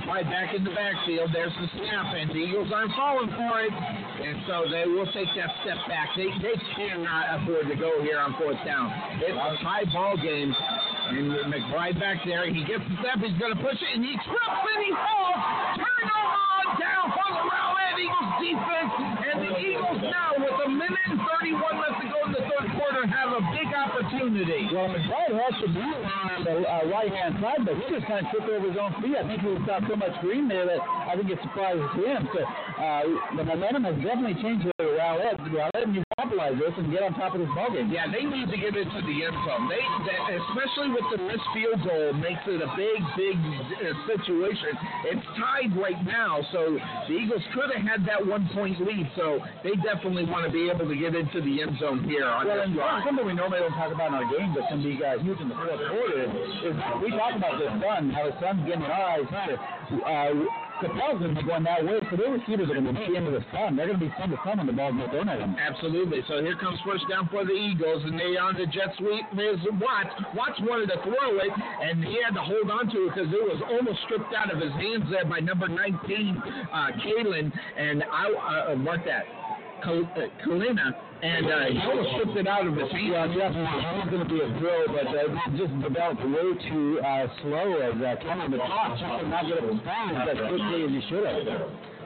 Right 0.09 0.25
back 0.25 0.55
in 0.57 0.63
the 0.63 0.73
backfield. 0.73 1.29
There's 1.29 1.53
the 1.53 1.69
snap, 1.77 2.17
and 2.17 2.33
the 2.33 2.41
Eagles 2.41 2.73
aren't 2.73 2.89
falling 2.97 3.29
for 3.29 3.61
it. 3.61 3.69
And 3.69 4.41
so 4.49 4.65
they 4.65 4.89
will 4.89 5.05
take 5.13 5.29
that 5.37 5.53
step 5.61 5.77
back. 5.85 6.09
They, 6.17 6.33
they 6.41 6.57
cannot 6.73 7.37
afford 7.37 7.69
to 7.69 7.77
go 7.77 8.01
here 8.01 8.17
on 8.17 8.33
fourth 8.41 8.57
down. 8.65 8.89
It's 9.21 9.37
a 9.37 9.49
high 9.61 9.85
ball 9.93 10.17
game. 10.17 10.49
And 10.49 11.29
McBride 11.53 11.99
back 12.01 12.25
there. 12.25 12.49
He 12.49 12.65
gets 12.65 12.81
the 12.89 12.97
step. 13.05 13.21
He's 13.21 13.37
going 13.37 13.53
to 13.53 13.61
push 13.61 13.77
it, 13.77 13.91
and 13.93 14.01
he 14.01 14.17
trips 14.25 14.61
and 14.65 14.81
he 14.81 14.91
falls. 14.97 15.39
Turnover 15.77 16.41
on 16.57 16.67
down 16.81 17.05
for 17.13 17.29
the 17.29 17.43
Rowlett 17.45 17.95
Eagles 18.01 18.33
defense. 18.41 18.93
And 19.29 19.37
the 19.45 19.53
Eagles 19.61 20.01
now, 20.09 20.33
with 20.41 20.57
a 20.57 20.69
minute 20.73 21.05
and 21.05 21.21
31 21.21 21.85
left 21.85 22.01
to 22.01 22.05
go 22.09 22.19
in 22.25 22.31
the 22.33 22.43
third 22.49 22.68
quarter, 22.79 23.03
have 23.03 23.35
a 23.35 23.43
big 23.51 23.67
opportunity. 23.75 24.71
Well, 24.71 24.87
McBride 24.87 25.35
has 25.35 25.55
to 25.59 25.67
be 25.67 25.83
on 25.83 26.47
the 26.47 26.55
uh, 26.63 26.87
right 26.87 27.11
hand 27.11 27.35
side, 27.43 27.67
but 27.67 27.75
he 27.75 27.83
just 27.91 28.07
kind 28.07 28.23
of 28.23 28.31
tripped 28.31 28.47
over 28.47 28.71
his 28.71 28.79
own 28.79 28.95
feet. 29.03 29.19
I 29.19 29.27
think 29.27 29.43
he 29.43 29.51
saw 29.67 29.83
so 29.83 29.99
much 29.99 30.15
green 30.23 30.47
there 30.47 30.63
that 30.63 30.79
I 30.79 31.19
think 31.19 31.27
it 31.27 31.39
surprises 31.43 31.83
him. 31.99 32.23
So 32.31 32.39
uh, 32.39 33.03
the 33.35 33.43
momentum 33.43 33.83
has 33.83 33.99
definitely 33.99 34.39
changed 34.39 34.63
for 34.79 34.87
Rowlett. 34.95 35.43
Rowlett 35.51 35.91
need 35.91 36.07
to 36.07 36.15
capitalize 36.15 36.55
this 36.55 36.71
and 36.79 36.87
get 36.87 37.03
on 37.03 37.11
top 37.19 37.35
of 37.35 37.43
this 37.43 37.51
ballgame. 37.51 37.91
Yeah, 37.91 38.07
they 38.07 38.23
need 38.23 38.47
to 38.47 38.57
get 38.57 38.71
into 38.75 38.99
the 39.03 39.17
end 39.27 39.35
zone. 39.43 39.67
They, 39.67 39.83
they 40.07 40.39
especially 40.39 40.95
with 40.95 41.07
the 41.11 41.19
missed 41.27 41.49
field 41.51 41.83
goal, 41.83 42.15
makes 42.15 42.43
it 42.47 42.63
a 42.63 42.69
big, 42.79 42.99
big 43.19 43.35
uh, 43.35 43.91
situation. 44.07 44.71
It's 45.11 45.25
tied 45.35 45.75
right 45.75 45.99
now, 46.07 46.39
so 46.55 46.79
the 47.07 47.13
Eagles 47.13 47.43
could 47.51 47.75
have 47.75 47.83
had 47.83 48.07
that 48.07 48.23
one 48.23 48.47
point 48.55 48.79
lead. 48.79 49.09
So 49.19 49.43
they 49.63 49.75
definitely 49.83 50.23
want 50.23 50.47
to 50.47 50.51
be 50.51 50.71
able 50.71 50.87
to 50.87 50.95
get 50.95 51.15
into 51.15 51.43
the 51.43 51.61
end 51.63 51.75
zone 51.79 52.07
here 52.07 52.27
on 52.27 52.47
well, 52.47 52.68
this 52.73 52.83
something 53.05 53.25
we 53.25 53.33
normally 53.33 53.59
don't 53.59 53.73
talk 53.73 53.91
about 53.93 54.09
in 54.09 54.15
our 54.19 54.29
game, 54.29 54.53
but 54.53 54.67
can 54.69 54.81
be 54.83 54.99
uh, 55.01 55.17
huge 55.19 55.39
in 55.39 55.49
the 55.49 55.55
fourth 55.55 55.81
quarter 55.89 56.25
is 56.25 56.75
we 57.01 57.09
talk 57.15 57.33
about 57.35 57.57
the 57.57 57.69
sun, 57.81 58.09
how 58.11 58.25
the 58.27 58.35
sun's 58.41 58.61
getting 58.65 58.83
in 58.83 58.91
our 58.91 59.19
eyes. 59.19 59.27
Uh, 59.29 60.33
Coppell's 60.79 61.19
going 61.19 61.35
to 61.35 61.41
be 61.41 61.43
going 61.43 61.67
that 61.67 61.83
way, 61.83 61.99
so 62.07 62.15
their 62.15 62.31
receivers 62.31 62.71
are 62.71 62.79
going 62.79 62.87
to 62.87 62.95
be 62.95 63.11
into 63.11 63.35
the 63.35 63.43
sun. 63.51 63.75
They're 63.75 63.91
going 63.91 63.99
to 63.99 64.05
be 64.07 64.13
sun 64.15 64.31
to 64.31 64.39
sun 64.47 64.63
when 64.63 64.67
the 64.67 64.71
ball's 64.71 64.95
not 64.95 65.11
thrown. 65.11 65.27
Absolutely. 65.27 66.23
So 66.31 66.39
here 66.39 66.55
comes 66.55 66.79
first 66.87 67.03
down 67.11 67.27
for 67.27 67.43
the 67.43 67.51
Eagles, 67.51 68.07
and 68.07 68.15
they 68.15 68.39
on 68.39 68.55
the 68.55 68.65
jet 68.71 68.95
sweep. 68.95 69.27
Watts. 69.35 70.15
Watts 70.31 70.59
wanted 70.63 70.87
to 70.95 70.97
throw 71.03 71.35
it, 71.43 71.51
and 71.83 71.99
he 72.03 72.23
had 72.23 72.31
to 72.39 72.43
hold 72.43 72.71
on 72.71 72.87
to 72.95 72.97
it 73.07 73.11
because 73.11 73.27
it 73.27 73.43
was 73.43 73.59
almost 73.67 73.99
stripped 74.07 74.31
out 74.31 74.53
of 74.53 74.63
his 74.63 74.71
hands 74.79 75.03
there 75.11 75.27
by 75.27 75.39
number 75.43 75.67
19, 75.67 75.75
uh, 75.91 76.95
Kalen. 77.03 77.51
And 77.75 78.03
I 78.03 78.71
uh, 78.71 78.75
that. 79.03 79.38
Uh, 79.79 80.27
Kalina, 80.43 80.91
and 81.23 81.45
uh, 81.47 81.71
he 81.71 81.79
almost 81.87 82.09
stripped 82.19 82.37
it 82.37 82.47
out 82.47 82.67
of 82.67 82.75
his 82.75 82.91
hands. 82.91 83.31
Yeah. 83.31 83.47
It 83.47 83.95
was 84.03 84.09
going 84.11 84.23
to 84.23 84.31
be 84.31 84.43
a 84.43 84.49
throw, 84.59 84.91
but 84.91 85.07
uh, 85.07 85.31
it 85.31 85.55
just 85.55 85.71
developed 85.79 86.19
way 86.19 86.47
too 86.67 86.99
uh, 86.99 87.27
slow 87.41 87.79
as 87.79 87.95
uh, 87.95 88.19
Cameron 88.19 88.51
the 88.51 88.59
top 88.59 88.99
just 88.99 89.07
did 89.23 89.31
not 89.31 89.47
get 89.47 89.57
up 89.59 89.71
his 89.71 89.79
as 89.79 90.39
quickly 90.51 90.79
as 90.83 90.91
he 90.91 91.01
should 91.07 91.23
have. 91.23 91.43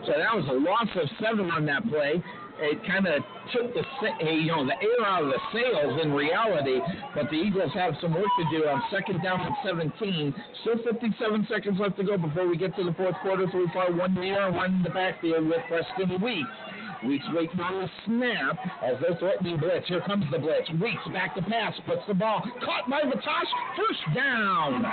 So 0.06 0.12
that 0.14 0.34
was 0.38 0.46
a 0.54 0.58
loss 0.58 0.90
of 1.00 1.10
seven 1.18 1.50
on 1.50 1.66
that 1.66 1.82
play. 1.90 2.22
It 2.62 2.78
kind 2.86 3.10
of 3.10 3.26
took 3.50 3.74
the 3.74 3.82
eh, 4.22 4.46
you 4.46 4.54
know 4.54 4.62
the 4.66 4.78
air 4.78 5.02
out 5.02 5.26
of 5.26 5.34
the 5.34 5.42
sails 5.50 5.98
in 6.06 6.14
reality, 6.14 6.78
but 7.18 7.26
the 7.34 7.38
Eagles 7.42 7.74
have 7.74 7.98
some 8.00 8.14
work 8.14 8.30
to 8.38 8.46
do 8.54 8.70
on 8.70 8.82
second 8.94 9.24
down 9.24 9.42
and 9.42 9.56
17. 9.66 10.34
Still 10.62 10.78
57 10.86 11.48
seconds 11.50 11.80
left 11.82 11.98
to 11.98 12.04
go 12.04 12.18
before 12.18 12.48
we 12.48 12.56
get 12.56 12.76
to 12.78 12.84
the 12.86 12.94
fourth 12.94 13.18
quarter. 13.26 13.50
Three 13.50 13.66
far, 13.74 13.92
one 13.92 14.14
near, 14.14 14.52
one 14.52 14.76
in 14.76 14.84
the 14.84 14.94
backfield 14.94 15.48
with 15.48 15.66
Preston 15.68 16.22
Weeks. 16.22 16.50
Weeks 17.06 17.26
waiting 17.34 17.60
on 17.60 17.82
the 17.82 17.90
snap 18.06 18.58
as 18.84 18.96
they're 19.02 19.18
threatening 19.20 19.58
blitz. 19.58 19.88
Here 19.88 20.02
comes 20.02 20.26
the 20.32 20.40
blitz. 20.40 20.70
Weeks 20.82 21.04
back 21.12 21.36
to 21.36 21.42
pass, 21.42 21.74
puts 21.86 22.02
the 22.08 22.14
ball 22.14 22.42
caught 22.64 22.90
by 22.90 23.02
Vitosh. 23.02 23.52
First 23.76 24.16
down. 24.16 24.84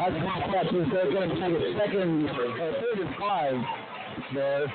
Was 0.00 0.12
going 0.12 0.84
to. 0.84 0.90
They're 0.90 1.12
going 1.12 1.28
to 1.28 1.34
take 1.36 1.54
a 1.54 1.78
second, 1.78 2.28
uh, 2.28 2.34
third 2.34 3.06
and 3.06 3.14
five 3.20 3.54
there. 4.34 4.66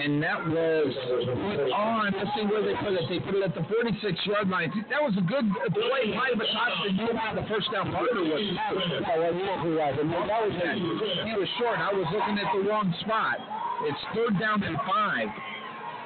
And 0.00 0.22
that 0.22 0.40
was 0.48 0.92
put 1.04 1.68
on. 1.72 2.12
Let's 2.16 2.32
see 2.32 2.48
where 2.48 2.64
they 2.64 2.74
put 2.80 2.96
it. 2.96 3.04
They 3.08 3.20
put 3.20 3.36
it 3.36 3.44
at 3.44 3.54
the 3.54 3.64
46 3.68 4.00
yard 4.26 4.48
line. 4.48 4.72
That 4.88 5.02
was 5.04 5.12
a 5.20 5.24
good 5.24 5.44
play 5.76 6.16
by 6.16 6.32
Vitosh 6.32 6.76
to 6.88 6.90
get 6.96 7.16
out 7.20 7.36
the 7.36 7.44
first 7.46 7.68
down. 7.72 7.92
Parker 7.92 8.24
was 8.24 8.40
know 9.36 9.56
who 9.60 9.76
was. 9.76 9.92
That 10.00 10.40
was 10.40 10.54
he 10.56 11.32
was 11.36 11.48
short. 11.60 11.78
I 11.78 11.92
was 11.92 12.08
looking 12.08 12.40
at 12.40 12.48
the 12.56 12.64
wrong 12.64 12.88
spot. 13.04 13.36
It's 13.84 14.02
third 14.16 14.40
down 14.40 14.62
and 14.64 14.76
five 14.88 15.28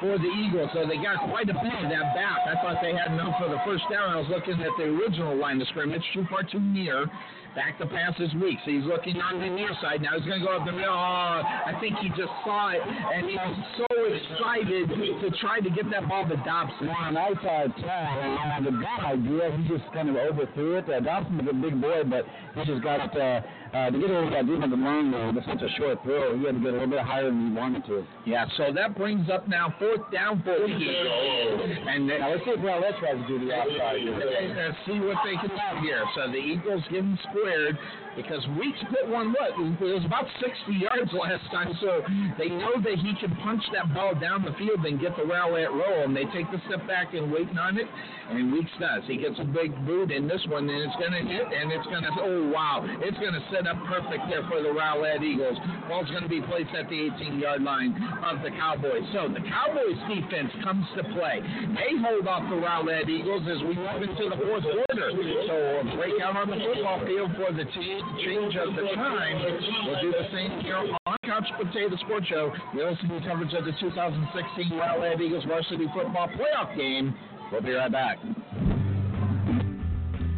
for 0.01 0.19
the 0.19 0.31
Eagles, 0.43 0.71
so 0.75 0.87
they 0.87 0.99
got 0.99 1.23
quite 1.31 1.49
a 1.49 1.55
bit 1.55 1.75
of 1.79 1.87
that 1.91 2.15
back. 2.15 2.39
I 2.51 2.55
thought 2.63 2.83
they 2.83 2.95
had 2.95 3.15
enough 3.15 3.39
for 3.39 3.49
the 3.49 3.59
first 3.65 3.85
down. 3.91 4.11
I 4.11 4.17
was 4.19 4.29
looking 4.29 4.59
at 4.59 4.75
the 4.77 4.91
original 4.91 5.37
line 5.39 5.61
of 5.61 5.69
scrimmage, 5.69 6.03
too 6.13 6.27
far 6.31 6.43
too 6.43 6.61
near. 6.61 7.07
Back 7.55 7.79
to 7.79 7.87
pass 7.87 8.19
is 8.19 8.35
Weeks, 8.35 8.61
so 8.65 8.71
he's 8.73 8.83
looking 8.83 9.15
on 9.23 9.39
the 9.39 9.47
near 9.47 9.71
side. 9.81 10.03
Now 10.03 10.19
he's 10.19 10.27
going 10.27 10.41
to 10.41 10.47
go 10.47 10.59
up 10.59 10.67
the 10.67 10.73
middle. 10.73 10.91
Oh, 10.91 11.39
I 11.43 11.71
think 11.81 11.95
he 12.03 12.09
just 12.11 12.35
saw 12.43 12.75
it, 12.75 12.83
and 12.83 13.31
he 13.31 13.39
was 13.39 13.57
so 13.79 13.95
excited 14.11 14.91
to 14.91 15.31
try 15.39 15.61
to 15.61 15.71
get 15.71 15.89
that 15.91 16.09
ball 16.09 16.27
to 16.27 16.35
Dobson. 16.43 16.91
Well, 16.91 17.07
and 17.07 17.17
I 17.17 17.31
thought 17.39 17.71
uh, 17.79 18.59
the 18.59 18.75
good 18.75 19.03
idea, 19.07 19.55
he 19.55 19.69
just 19.71 19.87
kind 19.95 20.11
of 20.11 20.17
overthrew 20.17 20.79
it. 20.79 20.91
Uh, 20.91 20.99
Dobson's 20.99 21.47
a 21.49 21.55
big 21.55 21.81
boy, 21.81 22.03
but 22.03 22.27
he 22.59 22.65
just 22.67 22.83
got 22.83 23.15
uh, 23.15 23.41
uh, 23.75 23.91
to 23.91 23.99
get 23.99 24.11
over 24.11 24.31
that 24.31 24.47
defensive 24.47 24.79
line 24.79 25.11
though, 25.11 25.33
with 25.33 25.45
such 25.45 25.61
a 25.61 25.69
short 25.77 25.99
throw. 26.05 26.39
He 26.39 26.47
had 26.47 26.55
to 26.55 26.61
get 26.61 26.71
a 26.71 26.79
little 26.79 26.87
bit 26.87 27.01
higher 27.01 27.27
than 27.27 27.51
he 27.51 27.53
wanted 27.53 27.85
to. 27.87 28.07
Yeah, 28.25 28.47
so 28.57 28.73
that 28.73 28.97
brings 28.97 29.29
up 29.29 29.49
now 29.49 29.75
fourth 29.79 30.11
down 30.13 30.43
for 30.43 30.55
the 30.55 30.67
Eagles. 30.67 31.79
And 31.89 32.07
now 32.07 32.31
let's 32.31 32.45
see 32.45 32.55
if 32.55 32.61
Rowlett 32.61 32.99
tries 33.01 33.19
to 33.19 33.27
do 33.27 33.45
the 33.45 33.53
outside. 33.53 33.99
Let's 34.07 34.79
see 34.87 35.01
what 35.01 35.19
they 35.27 35.35
can 35.37 35.51
do 35.51 35.83
here. 35.83 36.05
So 36.15 36.31
the 36.31 36.39
Eagles 36.39 36.83
give 36.91 37.05
him 37.05 37.19
squared 37.31 37.77
because 38.17 38.43
Weeks 38.59 38.79
put 38.91 39.11
one 39.11 39.35
what 39.35 39.59
it 39.59 39.95
was 39.95 40.05
about 40.07 40.27
60 40.39 40.55
yards 40.79 41.11
last 41.13 41.45
time, 41.51 41.75
so 41.81 42.03
they 42.39 42.49
know 42.49 42.79
that 42.79 42.97
he 42.99 43.13
can 43.19 43.35
punch 43.43 43.63
that 43.75 43.93
ball 43.95 44.15
down 44.15 44.45
the 44.45 44.55
field 44.55 44.85
and 44.87 45.01
get 45.01 45.17
the 45.17 45.27
rowlet 45.27 45.71
roll, 45.71 46.05
and 46.05 46.15
they 46.15 46.25
take 46.31 46.51
the 46.51 46.61
step 46.67 46.87
back 46.87 47.15
and 47.15 47.31
waiting 47.31 47.59
on 47.59 47.79
it, 47.79 47.87
and 48.31 48.53
Weeks 48.53 48.71
does. 48.79 49.03
He 49.07 49.19
gets 49.19 49.39
a 49.39 49.45
big 49.45 49.75
boot 49.87 50.11
in 50.11 50.29
this 50.29 50.43
one, 50.49 50.69
and 50.69 50.79
it's 50.79 50.97
going 50.97 51.13
to 51.13 51.25
hit, 51.27 51.47
and 51.51 51.73
it's 51.73 51.87
going 51.91 52.07
to 52.07 52.13
oh 52.23 52.51
wow, 52.55 52.87
it's 53.03 53.19
going 53.19 53.35
to 53.35 53.45
set 53.51 53.67
up 53.67 53.79
perfect 53.91 54.31
there 54.31 54.47
for 54.47 54.63
the 54.63 54.71
Rowlett 54.71 55.23
Eagles. 55.23 55.59
Ball's 55.89 56.11
going 56.11 56.23
to 56.23 56.31
be 56.31 56.41
placed 56.41 56.71
at 56.75 56.89
the 56.89 57.11
18-yard 57.19 57.63
line 57.63 57.93
of 58.23 58.43
the 58.43 58.51
Cowboys. 58.55 59.05
So 59.13 59.27
the 59.29 59.43
Cowboys 59.43 59.99
defense 60.07 60.55
comes 60.63 60.87
to 60.97 61.03
play. 61.19 61.43
They 61.75 61.99
hold 61.99 62.27
off 62.31 62.47
the 62.49 62.57
Rowlett 62.57 63.09
Eagles 63.09 63.43
as 63.51 63.61
we 63.67 63.75
move 63.75 64.03
into 64.07 64.31
the 64.31 64.39
fourth 64.39 64.65
quarter. 64.65 65.09
So 65.51 65.57
a 65.83 65.85
breakout 65.97 66.37
on 66.39 66.49
the 66.51 66.61
football 66.63 67.03
field 67.05 67.35
for 67.37 67.51
the 67.53 67.67
team 67.75 68.04
change 68.25 68.57
of 68.57 68.75
the 68.75 68.95
time. 68.95 69.43
We'll 69.87 70.01
do 70.01 70.13
the 70.13 70.29
same 70.33 70.61
here 70.61 70.77
on 70.77 71.17
Couch 71.25 71.47
Potato 71.57 71.97
Sports 72.05 72.27
Show. 72.29 72.53
You're 72.75 72.91
listening 72.91 73.21
to 73.21 73.29
coverage 73.29 73.53
of 73.55 73.65
the 73.65 73.73
2016 73.81 74.79
Rowlett 74.79 75.21
Eagles 75.21 75.45
varsity 75.45 75.87
football 75.95 76.29
playoff 76.29 76.77
game. 76.77 77.15
We'll 77.51 77.63
be 77.63 77.73
right 77.73 77.91
back. 77.91 78.19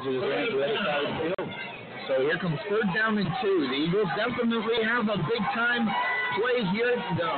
So 2.08 2.22
here 2.22 2.38
comes 2.40 2.60
third 2.70 2.88
down 2.94 3.18
and 3.18 3.28
two. 3.42 3.68
The 3.68 3.80
Eagles 3.82 4.08
definitely 4.16 4.86
have 4.86 5.10
a 5.10 5.18
big 5.18 5.44
time 5.58 5.90
play 6.38 6.64
here. 6.72 6.96
The, 7.18 7.32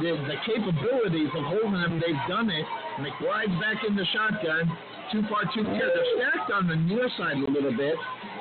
the, 0.00 0.10
the 0.26 0.36
capabilities 0.48 1.30
of 1.36 1.44
holding 1.44 1.80
them, 1.80 2.00
they've 2.00 2.24
done 2.26 2.50
it. 2.50 2.66
McBride's 2.98 3.54
back 3.60 3.84
in 3.86 3.94
the 3.94 4.06
shotgun. 4.12 4.72
Too 5.12 5.22
far, 5.28 5.44
too 5.54 5.62
near. 5.62 5.90
They're 5.92 6.10
stacked 6.16 6.50
on 6.52 6.68
the 6.68 6.76
near 6.76 7.08
side 7.16 7.36
a 7.36 7.50
little 7.50 7.76
bit. 7.76 7.94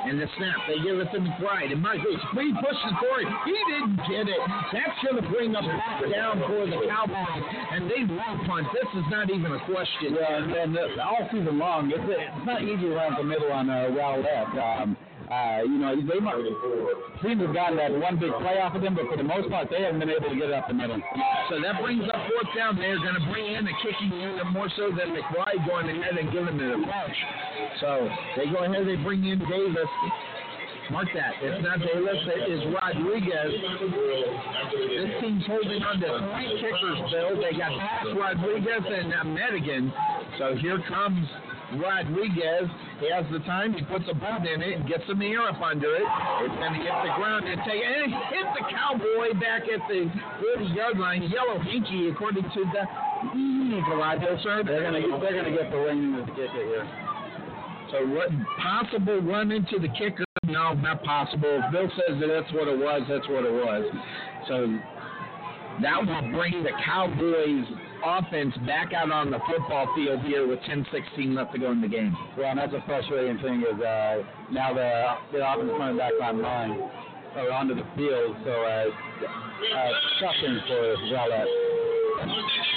And 0.06 0.20
the 0.20 0.28
snap, 0.38 0.58
they 0.68 0.84
give 0.84 1.00
it 1.00 1.08
to 1.12 1.20
McBride. 1.20 1.72
And 1.72 1.82
Mike 1.82 2.00
Leach, 2.04 2.20
he 2.36 2.52
pushes 2.52 2.94
for 3.00 3.22
it. 3.22 3.28
He 3.46 3.56
didn't 3.72 3.96
get 4.04 4.28
it. 4.28 4.42
That's 4.74 5.00
going 5.00 5.24
to 5.24 5.30
bring 5.32 5.56
up 5.56 5.64
back 5.64 6.04
down 6.12 6.44
for 6.44 6.68
the 6.68 6.84
Cowboys. 6.88 7.44
And 7.72 7.90
they 7.90 8.04
will 8.04 8.36
punt. 8.46 8.68
This 8.74 8.90
is 9.00 9.06
not 9.10 9.30
even 9.30 9.52
a 9.52 9.64
question. 9.66 10.20
Yeah, 10.20 10.44
and, 10.44 10.76
and 10.76 11.00
all 11.00 11.28
season 11.32 11.58
long, 11.58 11.92
it's, 11.92 12.04
it's 12.04 12.46
not 12.46 12.64
easy 12.64 12.88
around 12.92 13.16
the 13.18 13.24
middle 13.24 13.52
on 13.52 13.70
uh, 13.70 13.88
Rowlett. 13.96 14.52
Um, 14.60 14.98
uh, 15.34 15.64
you 15.66 15.78
know, 15.82 15.96
they 15.98 16.20
might 16.20 16.38
seem 17.26 17.40
to 17.42 17.50
have 17.50 17.56
gotten 17.56 17.78
that 17.78 17.90
one 17.90 18.20
big 18.22 18.30
play 18.38 18.62
off 18.62 18.76
of 18.76 18.82
them, 18.82 18.94
but 18.94 19.10
for 19.10 19.18
the 19.18 19.26
most 19.26 19.50
part, 19.50 19.70
they 19.70 19.82
haven't 19.82 20.00
been 20.00 20.14
able 20.14 20.30
to 20.30 20.36
get 20.36 20.50
it 20.50 20.54
up 20.54 20.68
the 20.68 20.78
middle. 20.78 21.02
So 21.50 21.58
that 21.62 21.82
brings 21.82 22.06
up 22.06 22.22
fourth 22.30 22.52
down. 22.56 22.78
They're 22.78 23.02
going 23.02 23.18
to 23.18 23.26
bring 23.34 23.56
in 23.58 23.66
the 23.66 23.74
kicking 23.82 24.14
unit 24.14 24.46
more 24.54 24.70
so 24.78 24.94
than 24.94 25.10
McBride 25.10 25.66
going 25.66 25.90
ahead 25.90 26.18
and 26.22 26.30
giving 26.32 26.60
it 26.60 26.70
a 26.70 26.80
punch. 26.86 27.18
So 27.82 28.10
they 28.38 28.46
go 28.52 28.62
ahead, 28.62 28.86
they 28.86 28.98
bring 29.02 29.26
in 29.26 29.40
Davis. 29.40 29.90
Mark 30.92 31.08
that. 31.16 31.34
It's 31.42 31.64
not 31.64 31.80
Davis, 31.80 32.22
it 32.28 32.52
is 32.52 32.62
Rodriguez. 32.76 33.52
This 33.58 35.12
team's 35.22 35.46
holding 35.48 35.82
on 35.82 35.98
to 35.98 36.10
three 36.30 36.52
kickers, 36.62 37.00
Bill. 37.10 37.42
They 37.42 37.58
got 37.58 37.72
Pass 37.80 38.06
Rodriguez 38.14 38.84
and 38.86 39.14
uh, 39.14 39.24
Madigan. 39.24 39.94
So 40.38 40.56
here 40.60 40.84
comes 40.90 41.26
Rodriguez. 41.80 42.70
He 43.00 43.10
has 43.12 43.26
the 43.32 43.40
time. 43.46 43.74
He 43.74 43.84
puts 43.84 44.06
a 44.10 44.16
boot 44.16 44.46
in 44.48 44.62
it 44.62 44.80
and 44.80 44.88
gets 44.88 45.04
some 45.08 45.22
air 45.22 45.42
up 45.48 45.62
under 45.62 45.94
it. 45.96 46.08
It's 46.46 46.56
going 46.56 46.74
to 46.74 46.82
hit 46.82 46.96
the 47.04 47.14
ground 47.18 47.48
and 47.48 47.60
take 47.66 47.82
it 47.82 47.98
and 48.04 48.14
hit 48.32 48.48
the 48.56 48.66
cowboy 48.70 49.34
back 49.40 49.64
at 49.68 49.82
the 49.90 50.08
40 50.58 50.66
yard 50.74 50.98
line. 51.00 51.24
Yellow 51.28 51.60
hinky, 51.60 52.12
according 52.12 52.44
to 52.44 52.62
the 52.74 52.84
Eye, 53.34 54.18
sir. 54.44 54.64
They're 54.66 54.84
gonna 54.84 55.00
they're 55.20 55.34
gonna 55.34 55.56
get 55.56 55.72
the 55.72 55.78
ring 55.78 56.16
with 56.16 56.26
the 56.26 56.32
kicker 56.34 56.54
here. 56.54 56.88
So 57.92 58.06
what 58.08 58.30
possible 58.62 59.22
run 59.22 59.52
into 59.52 59.80
the 59.80 59.88
kicker? 59.90 60.26
No, 60.46 60.74
not 60.74 61.04
possible. 61.04 61.62
If 61.64 61.72
Bill 61.72 61.90
says 61.90 62.20
that 62.20 62.28
that's 62.28 62.54
what 62.54 62.68
it 62.68 62.78
was, 62.78 63.02
that's 63.08 63.28
what 63.30 63.46
it 63.46 63.52
was. 63.52 63.86
So 64.48 64.78
that 65.82 66.06
will 66.06 66.32
bring 66.32 66.64
the 66.64 66.72
Cowboys 66.84 67.66
offense 68.04 68.54
back 68.66 68.94
out 68.94 69.12
on 69.12 69.32
the 69.32 69.40
football 69.48 69.88
field 69.96 70.22
here 70.22 70.48
with 70.48 70.60
10-16 70.62 71.36
left 71.36 71.54
to 71.54 71.60
go 71.60 71.72
in 71.72 71.82
the 71.82 71.88
game. 71.88 72.16
Well, 72.38 72.50
and 72.50 72.60
that's 72.60 72.74
a 72.74 72.84
frustrating 72.86 73.38
thing 73.40 73.62
is 73.62 73.80
uh, 73.82 74.24
now 74.52 74.74
the 74.74 75.16
the 75.32 75.40
offense 75.40 75.72
coming 75.78 75.98
back 75.98 76.14
online 76.22 76.72
or 77.36 77.52
onto 77.52 77.76
the 77.76 77.86
field, 77.96 78.36
so 78.44 78.52
uh, 78.52 78.86
uh, 79.76 79.92
suffering 80.20 80.60
for 80.68 80.96
Rowlett. 81.12 82.73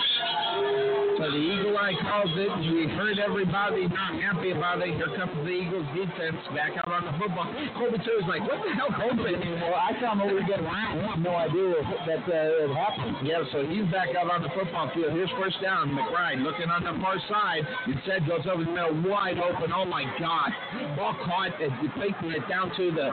So 1.17 1.33
the 1.33 1.41
Eagle 1.41 1.77
Eye 1.81 1.97
calls 2.05 2.29
it. 2.37 2.53
We 2.61 2.93
heard 2.93 3.19
everybody 3.19 3.89
not 3.89 4.21
happy 4.21 4.53
about 4.53 4.85
it. 4.85 4.93
Here 5.01 5.09
comes 5.17 5.33
the 5.33 5.49
Eagles 5.49 5.89
defense 5.97 6.37
back 6.53 6.77
out 6.77 6.93
on 6.93 7.09
the 7.09 7.15
football. 7.17 7.49
Colby 7.73 7.97
too 8.05 8.21
is 8.21 8.29
like, 8.29 8.45
what 8.45 8.61
the 8.61 8.77
hell, 8.77 8.93
Colby? 8.93 9.33
Well, 9.33 9.81
I 9.81 9.97
saw 9.97 10.13
him 10.13 10.21
over 10.21 10.39
again. 10.39 10.61
I 10.69 10.93
have 11.09 11.19
no 11.19 11.33
idea 11.33 11.81
that 12.05 12.25
uh, 12.29 12.65
it 12.69 12.71
happened. 12.77 13.17
Yeah, 13.25 13.41
so 13.49 13.65
he's 13.65 13.89
back 13.89 14.13
out 14.13 14.29
on 14.29 14.45
the 14.45 14.53
football 14.53 14.93
field. 14.93 15.17
Here's 15.17 15.33
first 15.41 15.57
down. 15.65 15.89
McBride 15.89 16.45
looking 16.45 16.69
on 16.69 16.85
the 16.85 16.93
far 17.01 17.17
side. 17.33 17.65
Instead 17.89 18.29
goes 18.29 18.45
over 18.45 18.65
the 18.65 18.71
middle, 18.71 19.01
wide 19.09 19.41
open. 19.41 19.73
Oh 19.73 19.89
my 19.89 20.05
God! 20.21 20.53
Ball 20.97 21.17
caught. 21.25 21.57
It's 21.61 21.73
taking 21.97 22.33
it 22.37 22.45
down 22.49 22.77
to 22.77 22.93
the 22.93 23.09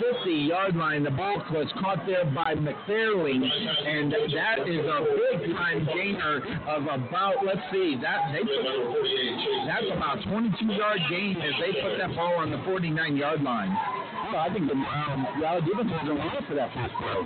50-yard 0.00 0.76
line. 0.76 1.02
The 1.02 1.10
ball 1.10 1.42
was 1.50 1.68
caught 1.80 2.04
there 2.06 2.24
by 2.24 2.54
McFarling, 2.54 3.42
and 3.42 4.12
that 4.12 4.68
is 4.68 4.84
a 4.84 4.98
big-time 5.16 5.88
gainer 5.92 6.42
of 6.68 6.82
about. 6.84 7.44
Let's 7.44 7.60
see, 7.72 7.96
that 8.02 8.32
they 8.32 8.40
put, 8.40 8.64
that's 9.66 9.90
about 9.92 10.18
22-yard 10.28 11.00
gain 11.10 11.36
as 11.40 11.54
they 11.60 11.72
put 11.80 11.98
that 11.98 12.14
ball 12.14 12.36
on 12.36 12.50
the 12.50 12.58
49-yard 12.58 13.42
line. 13.42 13.74
Well, 14.32 14.42
I 14.42 14.52
think 14.52 14.66
the 14.66 14.74
um, 14.74 15.26
defense 15.62 15.90
was 15.92 16.02
to 16.02 16.46
for 16.48 16.54
that 16.54 16.74
first 16.74 16.94
play. 16.98 17.22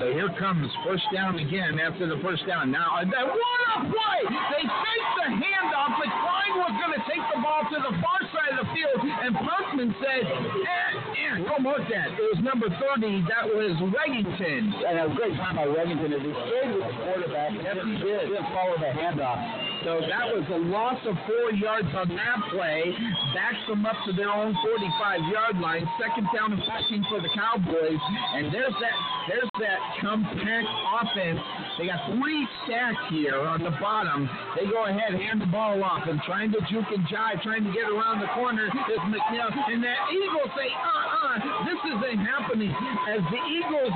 So 0.00 0.08
here 0.08 0.32
comes 0.40 0.64
first 0.88 1.04
down 1.12 1.36
again 1.36 1.76
after 1.78 2.08
the 2.08 2.16
first 2.24 2.46
down. 2.48 2.72
Now, 2.72 3.04
that 3.04 3.26
what 3.28 3.60
a 3.76 3.84
play! 3.84 4.20
They 4.24 4.64
fake 4.64 5.10
the 5.20 5.28
handoff. 5.36 6.00
McBride 6.00 6.56
was 6.56 6.74
going 6.80 6.94
to 6.96 7.02
take 7.04 7.20
the 7.28 7.38
ball 7.44 7.62
to 7.68 7.76
the 7.76 7.92
far 8.00 8.20
side 8.32 8.56
of 8.56 8.64
the 8.64 8.68
field, 8.72 9.00
and 9.04 9.36
Parkman 9.36 9.92
said, 10.00 10.24
eh, 10.24 11.01
don't 11.44 11.62
mark 11.62 11.82
that. 11.90 12.12
It 12.12 12.26
was 12.34 12.42
number 12.42 12.68
30. 12.68 13.24
That 13.28 13.46
was 13.46 13.76
Reddington. 13.92 14.72
And 14.84 15.10
a 15.10 15.14
great 15.14 15.36
time 15.36 15.56
by 15.56 15.66
Reddington 15.66 16.12
as 16.12 16.22
he 16.22 16.32
stayed 16.32 16.74
with 16.74 16.86
the 16.86 16.94
quarterback. 17.04 17.52
Yes, 17.62 17.76
he 17.84 17.96
did. 17.98 18.28
Didn't 18.28 18.52
follow 18.52 18.76
the 18.78 18.92
handoff. 18.92 19.71
So 19.82 19.98
that 19.98 20.30
was 20.30 20.46
a 20.46 20.62
loss 20.70 20.98
of 21.10 21.18
four 21.26 21.50
yards 21.58 21.90
on 21.90 22.06
that 22.14 22.38
play. 22.54 22.94
Backs 23.34 23.58
them 23.66 23.82
up 23.82 23.98
to 24.06 24.12
their 24.14 24.30
own 24.30 24.54
45-yard 24.54 25.58
line. 25.58 25.82
Second 25.98 26.30
down 26.30 26.54
and 26.54 26.62
14 26.62 27.02
for 27.10 27.18
the 27.18 27.30
Cowboys. 27.34 27.98
And 28.38 28.54
there's 28.54 28.74
that 28.78 28.96
there's 29.26 29.50
that 29.58 29.78
compact 29.98 30.66
offense. 30.66 31.38
They 31.78 31.86
got 31.90 31.98
three 32.14 32.46
stacks 32.62 32.98
here 33.10 33.42
on 33.42 33.62
the 33.62 33.74
bottom. 33.82 34.30
They 34.54 34.70
go 34.70 34.86
ahead, 34.86 35.18
hand 35.18 35.42
the 35.42 35.50
ball 35.50 35.82
off, 35.82 36.06
and 36.06 36.22
trying 36.22 36.54
to 36.54 36.60
juke 36.70 36.90
and 36.94 37.02
jive, 37.10 37.42
trying 37.42 37.66
to 37.66 37.72
get 37.74 37.86
around 37.90 38.22
the 38.22 38.30
corner 38.38 38.66
is 38.66 39.02
McNeil. 39.10 39.50
And 39.50 39.82
that 39.82 39.98
Eagles 40.14 40.50
say, 40.54 40.70
uh-uh, 40.70 41.66
this 41.66 41.80
isn't 41.90 42.22
happening. 42.22 42.70
As 43.10 43.22
the 43.30 43.40
Eagles 43.50 43.94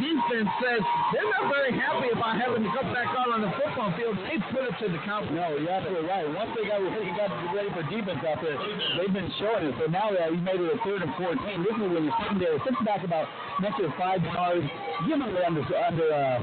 defense 0.00 0.48
says, 0.64 0.82
they're 1.12 1.28
not 1.40 1.52
very 1.52 1.72
happy 1.76 2.08
about 2.12 2.40
having 2.40 2.64
to 2.64 2.72
come 2.72 2.88
back 2.92 3.08
out 3.16 3.32
on 3.32 3.40
the 3.44 3.52
football 3.56 3.92
field. 3.96 4.16
They 4.24 4.40
put 4.48 4.64
it 4.64 4.76
to 4.80 4.92
the 4.92 5.00
Cowboys. 5.04 5.25
No, 5.32 5.56
you're 5.56 5.70
absolutely 5.70 6.08
right. 6.08 6.26
Once 6.30 6.50
they 6.54 6.68
got, 6.68 6.78
they 6.82 7.10
got 7.16 7.30
ready 7.54 7.70
for 7.74 7.82
defense 7.90 8.22
out 8.22 8.38
there, 8.42 8.56
they've 8.98 9.12
been 9.12 9.30
showing 9.38 9.66
it. 9.66 9.74
So 9.80 9.90
now 9.90 10.10
that 10.14 10.30
you 10.30 10.38
made 10.38 10.60
it 10.60 10.70
a 10.70 10.78
third 10.86 11.02
and 11.02 11.12
14, 11.18 11.38
this 11.62 11.74
is 11.74 11.88
when 11.90 12.06
sitting 12.22 12.38
there, 12.38 12.54
sitting 12.62 12.84
back 12.84 13.02
about 13.02 13.26
to 13.58 13.92
five 13.98 14.22
yards, 14.22 14.66
give 15.08 15.20
under, 15.20 15.44
under 15.44 15.62
uh, 15.62 16.38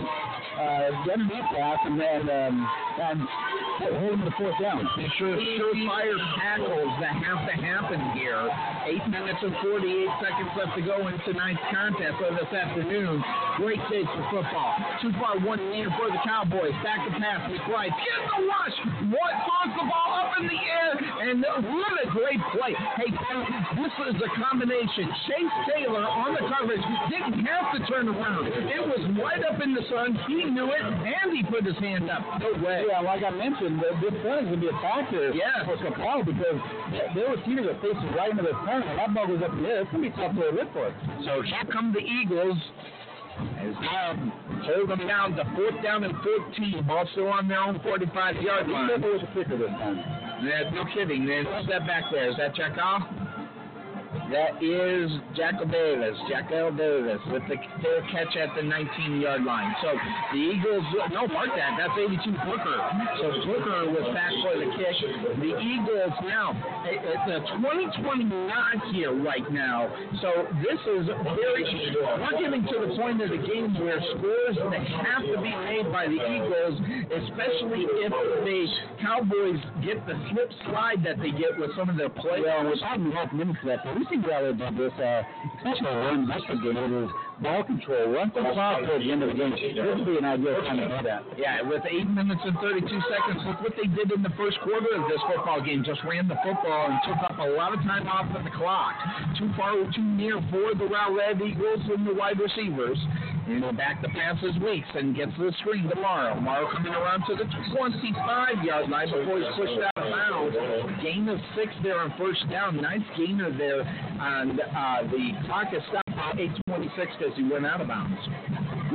uh, 0.60 1.12
underneath 1.12 1.46
pass, 1.56 1.80
and 1.86 2.00
then 2.00 2.22
um, 2.30 2.56
and 2.94 3.20
hold 4.00 4.14
them 4.14 4.26
to 4.26 4.34
fourth 4.38 4.54
down. 4.62 4.86
Sure, 5.18 5.38
surefire 5.38 6.18
tackles 6.38 6.94
that 7.02 7.16
have 7.18 7.42
to 7.50 7.56
happen 7.58 8.00
here. 8.14 8.38
Eight 8.86 9.06
minutes 9.10 9.40
and 9.42 9.56
48 9.62 10.10
seconds 10.22 10.52
left 10.58 10.78
to 10.78 10.82
go 10.82 11.08
in 11.08 11.18
tonight's 11.26 11.62
contest 11.74 12.18
or 12.22 12.34
this 12.38 12.52
afternoon. 12.54 13.24
Great 13.58 13.82
day 13.90 14.04
for 14.06 14.22
football. 14.30 14.74
Too 15.02 15.12
far, 15.18 15.40
one 15.40 15.62
near 15.72 15.90
for 15.98 16.10
the 16.10 16.22
Cowboys. 16.26 16.74
Back 16.84 17.02
to 17.06 17.12
pass. 17.18 17.50
McBride 17.50 17.94
get 17.94 18.20
the 18.38 18.46
rush. 18.46 18.73
What 19.14 19.32
throws 19.46 19.74
the 19.78 19.86
ball 19.86 20.10
up 20.18 20.34
in 20.40 20.48
the 20.48 20.60
air, 20.60 20.92
and 21.30 21.42
what 21.42 21.94
a 22.02 22.08
great 22.10 22.42
play. 22.52 22.74
Hey, 22.98 23.10
this 23.78 23.94
is 24.10 24.18
a 24.22 24.30
combination. 24.40 25.08
Chase 25.28 25.56
Taylor 25.70 26.04
on 26.04 26.34
the 26.34 26.44
coverage 26.50 26.84
didn't 27.10 27.46
have 27.46 27.72
to 27.76 27.80
turn 27.88 28.10
around. 28.10 28.48
It 28.48 28.84
was 28.84 29.02
right 29.22 29.44
up 29.46 29.62
in 29.62 29.74
the 29.74 29.84
sun. 29.90 30.18
He 30.28 30.44
knew 30.46 30.72
it, 30.72 30.82
and 30.82 31.36
he 31.36 31.44
put 31.44 31.66
his 31.66 31.78
hand 31.78 32.10
up. 32.10 32.22
No 32.40 32.54
way. 32.64 32.86
Yeah, 32.90 33.02
like 33.02 33.24
I 33.24 33.32
mentioned, 33.32 33.80
the, 33.80 33.94
this 34.02 34.16
sun 34.24 34.46
is 34.46 34.48
going 34.52 34.62
to 34.62 34.66
be 34.66 34.70
a 34.70 34.80
factor 34.82 35.32
yes. 35.32 35.64
for 35.66 35.78
Coppell 35.78 36.26
because 36.26 36.60
their 37.16 37.30
receivers 37.36 37.68
are 37.72 37.80
facing 37.82 38.12
right 38.18 38.32
into 38.32 38.44
the 38.44 38.56
sun, 38.66 38.84
and 38.84 38.98
that 39.00 39.14
ball 39.14 39.28
goes 39.28 39.44
up 39.44 39.54
there. 39.62 39.82
It's 39.82 39.92
going 39.92 40.04
to 40.04 40.10
be 40.10 40.16
tough 40.16 40.34
to 40.36 40.52
hit 40.52 40.70
for. 40.74 40.90
So 41.26 41.42
here 41.42 41.66
come 41.72 41.94
the 41.94 42.04
Eagles. 42.04 42.58
As 43.40 43.76
now 43.82 44.34
hold 44.66 44.90
them 44.90 45.08
down 45.08 45.36
to 45.36 45.44
fourth 45.56 45.82
down 45.84 46.04
and 46.04 46.14
14. 46.22 46.90
also 46.90 47.28
on 47.28 47.48
their 47.48 47.60
own 47.60 47.80
45 47.82 48.42
yard 48.42 48.68
line. 48.68 49.02
was 49.02 49.22
a 49.24 49.34
kicker 49.34 49.58
this 49.58 49.70
time. 49.70 49.98
Yeah, 50.44 50.70
no 50.72 50.86
kidding. 50.94 51.26
There's 51.26 51.48
that 51.70 51.88
back 51.88 52.04
there. 52.12 52.30
Is 52.30 52.38
that 52.38 52.56
Chekhov? 52.56 53.02
That 54.32 54.64
is 54.64 55.12
Jackal 55.36 55.68
Davis. 55.68 56.16
Jackal 56.30 56.72
Davis 56.72 57.20
with 57.28 57.44
the 57.52 57.58
fair 57.84 58.02
catch 58.12 58.36
at 58.38 58.56
the 58.56 58.64
19-yard 58.64 59.44
line. 59.44 59.76
So 59.82 59.92
the 60.32 60.40
Eagles, 60.40 60.86
no, 61.12 61.28
mark 61.28 61.50
that. 61.56 61.76
That's 61.78 61.94
82 62.00 62.32
Booker. 62.48 62.78
So 63.20 63.26
Booker 63.46 63.92
was 63.92 64.08
back 64.16 64.32
for 64.42 64.56
the 64.58 64.72
kick. 64.80 64.96
The 65.38 65.54
Eagles 65.60 66.16
now, 66.24 66.56
it's 66.88 67.28
a 67.30 67.44
2020 67.60 68.24
not 68.24 68.80
here 68.96 69.12
right 69.12 69.46
now. 69.52 69.92
So 70.22 70.48
this 70.64 70.80
is 70.82 71.06
very, 71.36 71.68
we're 71.68 72.40
getting 72.40 72.64
to 72.64 72.78
the 72.88 72.96
point 72.96 73.22
of 73.22 73.30
the 73.30 73.44
game 73.44 73.76
where 73.76 74.00
scores 74.18 74.58
that 74.72 74.88
have 75.04 75.24
to 75.28 75.38
be 75.44 75.52
made 75.52 75.92
by 75.92 76.08
the 76.08 76.18
Eagles, 76.18 76.80
especially 77.12 77.86
if 78.02 78.14
the 78.48 78.66
Cowboys 79.02 79.60
get 79.84 80.00
the 80.08 80.16
slip 80.32 80.50
slide 80.66 81.04
that 81.04 81.20
they 81.20 81.32
get 81.32 81.60
with 81.60 81.76
some 81.76 81.90
of 81.90 81.98
their 81.98 82.10
play. 82.10 82.40
Well, 82.40 82.66
we're 82.66 82.80
talking 82.80 83.12
about 83.12 83.36
minutes 83.36 83.60
left. 83.64 83.86
We 84.00 84.23
rather 84.28 84.54
than 84.54 84.78
this, 84.78 84.94
uh, 85.00 85.24
especially 85.58 85.88
run 85.88 86.28
this 86.28 86.44
game, 86.48 86.78
it 86.78 86.92
is 87.04 87.10
ball 87.42 87.64
control. 87.64 88.14
Run 88.14 88.32
the 88.34 88.42
clock 88.54 88.86
towards 88.86 89.04
the 89.04 89.12
end 89.12 89.24
of 89.24 89.30
the 89.30 89.36
game. 89.36 89.52
This 89.52 89.76
would 89.76 90.06
be 90.06 90.18
an 90.18 90.26
ideal 90.26 90.62
time 90.64 90.78
to 90.78 90.88
do 90.88 91.00
that. 91.04 91.24
Yeah, 91.38 91.62
with 91.62 91.84
8 91.84 92.10
minutes 92.10 92.42
and 92.44 92.56
32 92.60 92.88
seconds, 92.88 93.42
look 93.46 93.62
what 93.62 93.74
they 93.76 93.88
did 93.90 94.12
in 94.12 94.24
the 94.24 94.34
first 94.38 94.60
quarter 94.62 94.90
of 94.96 95.08
this 95.10 95.20
football 95.28 95.62
game. 95.62 95.84
Just 95.84 96.04
ran 96.04 96.28
the 96.28 96.40
football 96.44 96.92
and 96.92 97.00
took 97.08 97.20
up 97.24 97.38
a 97.40 97.50
lot 97.56 97.74
of 97.74 97.82
time 97.84 98.08
off 98.08 98.30
of 98.36 98.44
the 98.44 98.54
clock. 98.56 98.96
Too 99.38 99.52
far, 99.58 99.76
too 99.92 100.04
near 100.04 100.40
for 100.50 100.76
the 100.76 100.88
Rowlett 100.88 101.42
Eagles 101.42 101.82
and 101.90 102.08
the 102.08 102.14
wide 102.14 102.40
receivers. 102.40 103.00
You 103.48 103.60
know, 103.60 103.74
back 103.74 104.02
the 104.02 104.08
passes 104.08 104.56
Weeks 104.64 104.88
and 104.96 105.16
gets 105.16 105.32
the 105.38 105.52
screen 105.60 105.90
tomorrow. 105.90 106.40
Morrow 106.40 106.70
coming 106.72 106.94
around 106.94 107.26
to 107.28 107.36
the 107.36 107.44
25-yard 107.76 108.90
line 108.90 109.12
before 109.12 109.38
he's 109.38 109.52
pushed 109.58 109.84
out 109.84 109.98
of 110.00 110.12
bounds. 110.12 110.56
Gain 111.04 111.28
of 111.28 111.38
six 111.56 111.74
there 111.84 112.00
on 112.00 112.14
first 112.18 112.50
down. 112.50 112.78
Nice 112.78 113.04
gainer 113.18 113.52
there. 113.52 113.82
And 113.82 114.62
uh, 114.62 115.04
the 115.12 115.32
clock 115.46 115.68
is 115.76 115.84
stopped 115.90 116.10
at 116.10 116.38
8.26 116.72 116.96
because 116.96 117.36
he 117.36 117.44
went 117.44 117.66
out 117.66 117.82
of 117.82 117.88
bounds. 117.90 118.16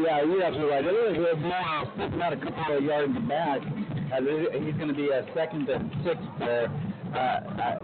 Yeah, 0.00 0.24
you're 0.24 0.42
absolutely 0.42 0.72
right. 0.72 0.84
It 0.84 1.18
is 1.18 1.26
a 1.28 1.40
now 1.44 1.92
not 2.16 2.32
a 2.32 2.36
couple 2.36 2.78
of 2.78 2.82
yards 2.82 3.12
back. 3.28 3.60
Uh, 3.60 4.24
he's 4.64 4.76
going 4.80 4.88
to 4.88 4.94
be 4.94 5.10
a 5.10 5.26
second 5.34 5.68
and 5.68 5.92
six 6.04 6.16
there. 6.38 6.72
Uh, 7.12 7.18
uh, 7.18 7.78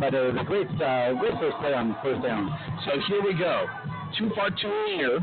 but 0.00 0.14
it 0.14 0.34
was 0.34 0.34
a 0.40 0.44
great, 0.44 0.66
uh, 0.82 1.14
great 1.20 1.38
first 1.38 1.56
play 1.62 1.74
on 1.74 1.94
first 2.02 2.22
down. 2.22 2.50
So 2.86 2.98
here 3.06 3.22
we 3.22 3.38
go 3.38 3.66
too 4.18 4.30
far 4.34 4.50
too 4.50 4.84
near 4.86 5.20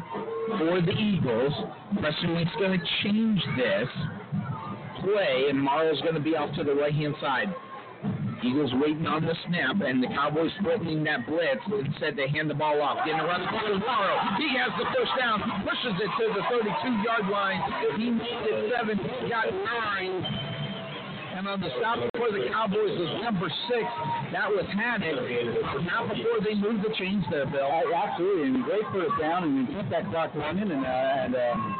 for 0.58 0.82
the 0.82 0.92
Eagles. 0.92 1.54
Preston 2.00 2.36
Week's 2.36 2.56
going 2.60 2.80
to 2.80 2.86
change 3.04 3.42
this 3.58 3.88
play, 5.02 5.48
and 5.50 5.60
Morrow's 5.60 6.02
going 6.02 6.16
to 6.16 6.22
be 6.22 6.36
off 6.36 6.54
to 6.56 6.64
the 6.64 6.74
right 6.74 6.94
hand 6.94 7.16
side. 7.22 7.54
Eagles 8.44 8.72
waiting 8.82 9.06
on 9.06 9.22
the 9.22 9.36
snap, 9.48 9.78
and 9.86 10.02
the 10.02 10.08
Cowboys 10.08 10.52
threatening 10.64 11.04
that 11.04 11.28
blitz. 11.28 11.62
Instead, 11.70 12.18
they 12.18 12.28
hand 12.28 12.50
the 12.50 12.58
ball 12.58 12.82
off. 12.82 13.06
Getting 13.06 13.22
around 13.22 13.46
the 13.46 13.54
corner, 13.54 13.78
Morrow. 13.78 14.18
He 14.42 14.50
has 14.58 14.74
the 14.82 14.86
first 14.98 15.14
down, 15.20 15.42
pushes 15.62 15.94
it 16.02 16.10
to 16.10 16.26
the 16.34 16.42
32 16.50 17.06
yard 17.06 17.30
line. 17.30 17.62
He 17.98 18.10
needed 18.10 18.74
seven, 18.74 18.98
got 19.30 19.46
nine. 19.54 20.51
And 21.42 21.50
on 21.50 21.60
the 21.60 21.74
stop 21.82 21.98
before 22.14 22.30
the 22.30 22.46
Cowboys 22.54 22.94
was 23.02 23.18
number 23.26 23.50
six. 23.66 23.82
That 24.30 24.46
was 24.46 24.62
Haddock. 24.78 25.26
Not 25.90 26.14
before 26.14 26.38
they 26.46 26.54
moved 26.54 26.86
the 26.86 26.94
chains 26.94 27.26
there, 27.32 27.50
Bill. 27.50 27.66
Absolutely, 27.66 28.54
and 28.54 28.64
great 28.64 28.86
first 28.94 29.18
down, 29.18 29.50
and 29.50 29.66
keep 29.66 29.90
that 29.90 30.06
clock 30.14 30.30
running, 30.36 30.70
and 30.70 30.86
uh, 30.86 31.26
and 31.26 31.34
um, 31.34 31.76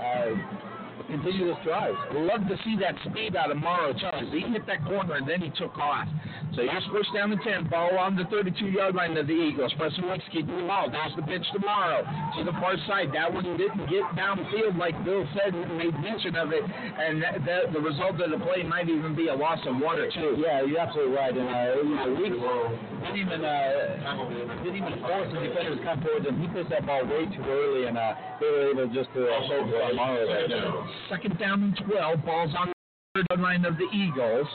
uh, 0.00 0.71
continue 1.12 1.46
this 1.46 1.60
drive. 1.62 1.94
Love 2.14 2.48
to 2.48 2.56
see 2.64 2.76
that 2.80 2.96
speed 3.04 3.36
out 3.36 3.50
of 3.50 3.58
Morrow 3.58 3.92
Charles. 3.92 4.32
He 4.32 4.40
hit 4.40 4.66
that 4.66 4.82
corner 4.84 5.16
and 5.16 5.28
then 5.28 5.42
he 5.42 5.50
took 5.60 5.76
off. 5.76 6.08
So 6.56 6.64
here's 6.64 6.84
first 6.92 7.12
down 7.14 7.30
the 7.30 7.40
10. 7.40 7.68
Ball 7.68 7.96
on 7.98 8.16
the 8.16 8.24
32 8.32 8.66
yard 8.72 8.94
line 8.94 9.16
of 9.16 9.26
the 9.26 9.32
Eagles. 9.32 9.72
Preston 9.76 10.08
Weeks 10.10 10.24
keeping 10.32 10.56
the 10.56 10.64
ball. 10.64 10.88
There's 10.90 11.12
the 11.16 11.22
pitch 11.22 11.44
to 11.52 11.60
Morrow 11.60 12.04
to 12.04 12.44
the 12.44 12.52
far 12.60 12.76
side. 12.88 13.12
That 13.12 13.32
one 13.32 13.44
didn't 13.56 13.88
get 13.88 14.04
downfield 14.16 14.76
like 14.76 14.96
Bill 15.04 15.28
said, 15.36 15.54
and 15.54 15.76
made 15.76 15.92
mention 16.00 16.36
of 16.36 16.52
it. 16.52 16.64
And 16.64 17.24
the 17.72 17.80
result 17.80 18.20
of 18.20 18.30
the 18.32 18.40
play 18.44 18.64
might 18.64 18.88
even 18.88 19.14
be 19.14 19.28
a 19.28 19.34
loss 19.34 19.60
of 19.64 19.76
one 19.80 19.98
or 20.00 20.10
two. 20.12 20.40
Yeah, 20.40 20.64
you're 20.64 20.80
absolutely 20.80 21.16
right. 21.16 21.36
And 21.36 21.48
uh, 21.48 21.80
you 21.80 22.36
know, 22.36 22.78
didn't 23.02 23.16
even, 23.16 23.44
uh, 23.44 24.64
didn't 24.64 24.76
even 24.76 25.00
force 25.00 25.28
the 25.32 25.40
defenders 25.40 25.78
to 25.78 25.84
come 25.84 26.00
forward, 26.00 26.26
and 26.26 26.40
he 26.40 26.48
pushed 26.48 26.70
that 26.70 26.86
ball 26.86 27.04
way 27.04 27.26
too 27.32 27.44
early, 27.48 27.86
and 27.86 27.96
uh, 27.96 28.14
they 28.40 28.46
were 28.46 28.70
able 28.70 28.88
just 28.92 29.12
to 29.14 29.24
uh, 29.24 29.40
hold 29.40 29.68
Morrow 29.96 30.24
now. 30.48 30.86
Second 31.08 31.38
down 31.38 31.62
and 31.62 31.80
12. 31.90 32.24
Ball's 32.24 32.54
on 32.58 32.72
the 33.14 33.24
third 33.30 33.40
line 33.40 33.64
of 33.64 33.76
the 33.76 33.88
Eagles. 33.92 34.46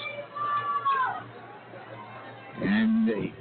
And 2.61 3.31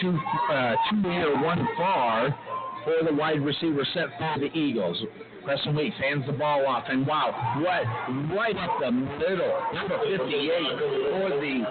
two, 0.00 0.18
uh, 0.50 0.74
two 0.90 0.96
near, 0.96 1.42
one 1.42 1.66
far 1.76 2.36
for 2.84 3.04
the 3.04 3.14
wide 3.14 3.40
receiver 3.40 3.86
set 3.94 4.06
for 4.18 4.40
the 4.40 4.52
Eagles. 4.56 5.02
Preston 5.46 5.76
Weeks 5.76 5.94
hands 6.02 6.26
the 6.26 6.32
ball 6.32 6.66
off, 6.66 6.90
and 6.90 7.06
wow, 7.06 7.30
what 7.62 7.86
right 8.34 8.56
up 8.58 8.82
the 8.82 8.90
middle, 8.90 9.54
number 9.72 9.94
58 10.02 10.18
for 10.18 11.30
the 11.38 11.62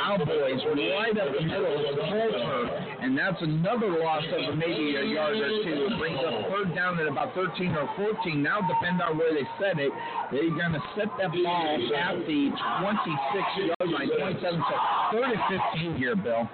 Cowboys, 0.00 0.64
right 0.64 1.12
up 1.12 1.28
the 1.36 1.44
middle 1.44 1.76
of 1.76 1.94
Coulter, 2.08 2.64
and 3.04 3.12
that's 3.12 3.36
another 3.42 4.00
loss 4.00 4.24
of 4.32 4.56
maybe 4.56 4.96
a 4.96 5.04
yard 5.04 5.36
or 5.36 5.48
two. 5.60 5.92
It 5.92 5.98
brings 6.00 6.16
up 6.24 6.48
third 6.48 6.74
down 6.74 6.98
at 7.00 7.06
about 7.06 7.34
13 7.34 7.76
or 7.76 7.86
14. 8.16 8.42
Now, 8.42 8.64
depend 8.64 9.02
on 9.02 9.18
where 9.18 9.34
they 9.34 9.44
set 9.60 9.78
it, 9.78 9.92
they're 10.32 10.48
going 10.48 10.72
to 10.72 10.82
set 10.96 11.12
that 11.20 11.28
ball 11.44 11.76
at 12.00 12.16
the 12.24 12.48
26 12.80 13.76
yard 13.76 13.92
line, 13.92 14.08
27, 14.08 14.40
so 14.40 14.76
third 15.12 15.36
and 15.36 15.60
15 15.76 15.96
here, 16.00 16.16
Bill. 16.16 16.48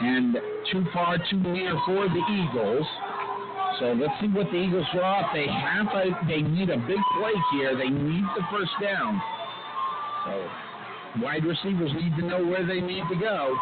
And 0.00 0.34
too 0.72 0.86
far, 0.94 1.18
too 1.30 1.36
near 1.36 1.78
for 1.84 2.08
the 2.08 2.22
Eagles. 2.32 2.86
So 3.80 3.92
let's 3.92 4.14
see 4.20 4.28
what 4.28 4.50
the 4.50 4.58
Eagles 4.58 4.86
draw. 4.94 5.32
They 5.32 5.46
have 5.48 5.86
a, 5.94 6.12
they 6.28 6.42
need 6.42 6.70
a 6.70 6.76
big 6.76 7.00
play 7.18 7.36
here. 7.52 7.76
They 7.76 7.88
need 7.88 8.24
the 8.36 8.44
first 8.50 8.72
down. 8.80 9.20
So 10.26 10.48
Wide 11.20 11.44
receivers 11.44 11.92
need 11.92 12.16
to 12.16 12.24
know 12.24 12.42
where 12.44 12.64
they 12.66 12.80
need 12.80 13.04
to 13.10 13.16
go. 13.16 13.54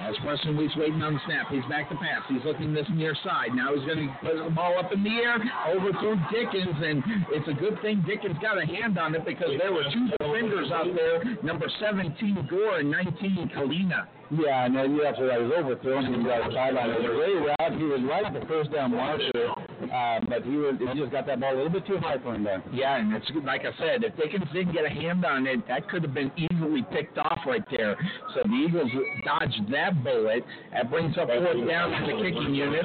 As 0.00 0.14
Preston 0.24 0.56
Weeks 0.56 0.74
waiting 0.76 1.02
on 1.02 1.14
the 1.14 1.20
snap. 1.26 1.46
He's 1.50 1.64
back 1.68 1.88
to 1.90 1.96
pass. 1.96 2.22
He's 2.28 2.42
looking 2.44 2.72
this 2.72 2.86
near 2.94 3.14
side. 3.22 3.54
Now 3.54 3.74
he's 3.74 3.84
going 3.84 4.08
to 4.08 4.14
put 4.22 4.44
the 4.44 4.50
ball 4.50 4.78
up 4.78 4.92
in 4.92 5.02
the 5.02 5.10
air, 5.10 5.38
overthrew 5.74 6.18
Dickens, 6.30 6.74
and 6.82 7.02
it's 7.30 7.46
a 7.48 7.52
good 7.52 7.80
thing 7.82 8.04
Dickens 8.06 8.36
got 8.40 8.62
a 8.62 8.66
hand 8.66 8.98
on 8.98 9.14
it 9.14 9.24
because 9.24 9.50
there 9.58 9.72
were 9.72 9.84
two 9.92 10.08
defenders 10.18 10.70
out 10.72 10.86
there, 10.94 11.22
number 11.42 11.66
17 11.80 12.46
Gore 12.48 12.78
and 12.78 12.90
19 12.90 13.50
Kalina. 13.54 14.06
Yeah, 14.30 14.66
and 14.66 14.76
then 14.76 14.94
you're 14.94 15.06
absolutely 15.06 15.36
right. 15.36 15.40
He 15.40 15.48
was 15.48 15.64
overthrown. 15.64 16.04
He 16.12 16.20
was 16.20 16.28
out 16.28 16.48
the 16.48 16.54
sideline. 16.54 16.90
It 16.90 17.00
was 17.00 17.08
a 17.08 17.16
great 17.16 17.40
route. 17.48 17.72
He 17.80 17.84
was 17.88 18.00
right 18.04 18.24
at 18.28 18.34
the 18.36 18.44
first 18.44 18.70
down 18.72 18.92
marker, 18.92 19.48
uh, 19.88 20.20
but 20.28 20.44
he 20.44 20.56
was 20.60 20.76
he 20.76 21.00
just 21.00 21.12
got 21.12 21.24
that 21.26 21.40
ball 21.40 21.54
a 21.54 21.56
little 21.56 21.72
bit 21.72 21.86
too 21.86 21.96
high 21.96 22.20
for 22.20 22.34
him 22.34 22.44
there. 22.44 22.62
Yeah, 22.70 23.00
and 23.00 23.08
it's 23.16 23.24
like 23.44 23.64
I 23.64 23.72
said, 23.80 24.04
if 24.04 24.14
Dickens 24.20 24.44
didn't 24.52 24.76
get 24.76 24.84
a 24.84 24.92
hand 24.92 25.24
on 25.24 25.46
it, 25.46 25.66
that 25.68 25.88
could 25.88 26.02
have 26.02 26.12
been 26.12 26.30
easily 26.36 26.84
picked 26.92 27.16
off 27.16 27.40
right 27.46 27.64
there. 27.70 27.96
So 28.34 28.42
the 28.44 28.52
Eagles 28.52 28.92
dodged 29.24 29.72
that 29.72 30.04
bullet. 30.04 30.44
That 30.72 30.90
brings 30.90 31.16
up 31.16 31.28
fourth 31.28 31.64
down 31.66 31.96
in 31.96 32.02
the 32.04 32.22
kicking 32.22 32.54
unit. 32.54 32.84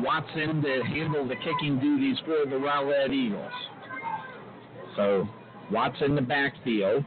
Watson 0.00 0.62
to 0.62 0.82
handle 0.88 1.28
the 1.28 1.36
kicking 1.44 1.78
duties 1.78 2.16
for 2.24 2.48
the 2.48 2.56
Rowlett 2.56 3.12
Eagles. 3.12 3.52
So 4.96 5.28
Watson 5.70 6.10
in 6.10 6.14
the 6.16 6.22
backfield. 6.22 7.04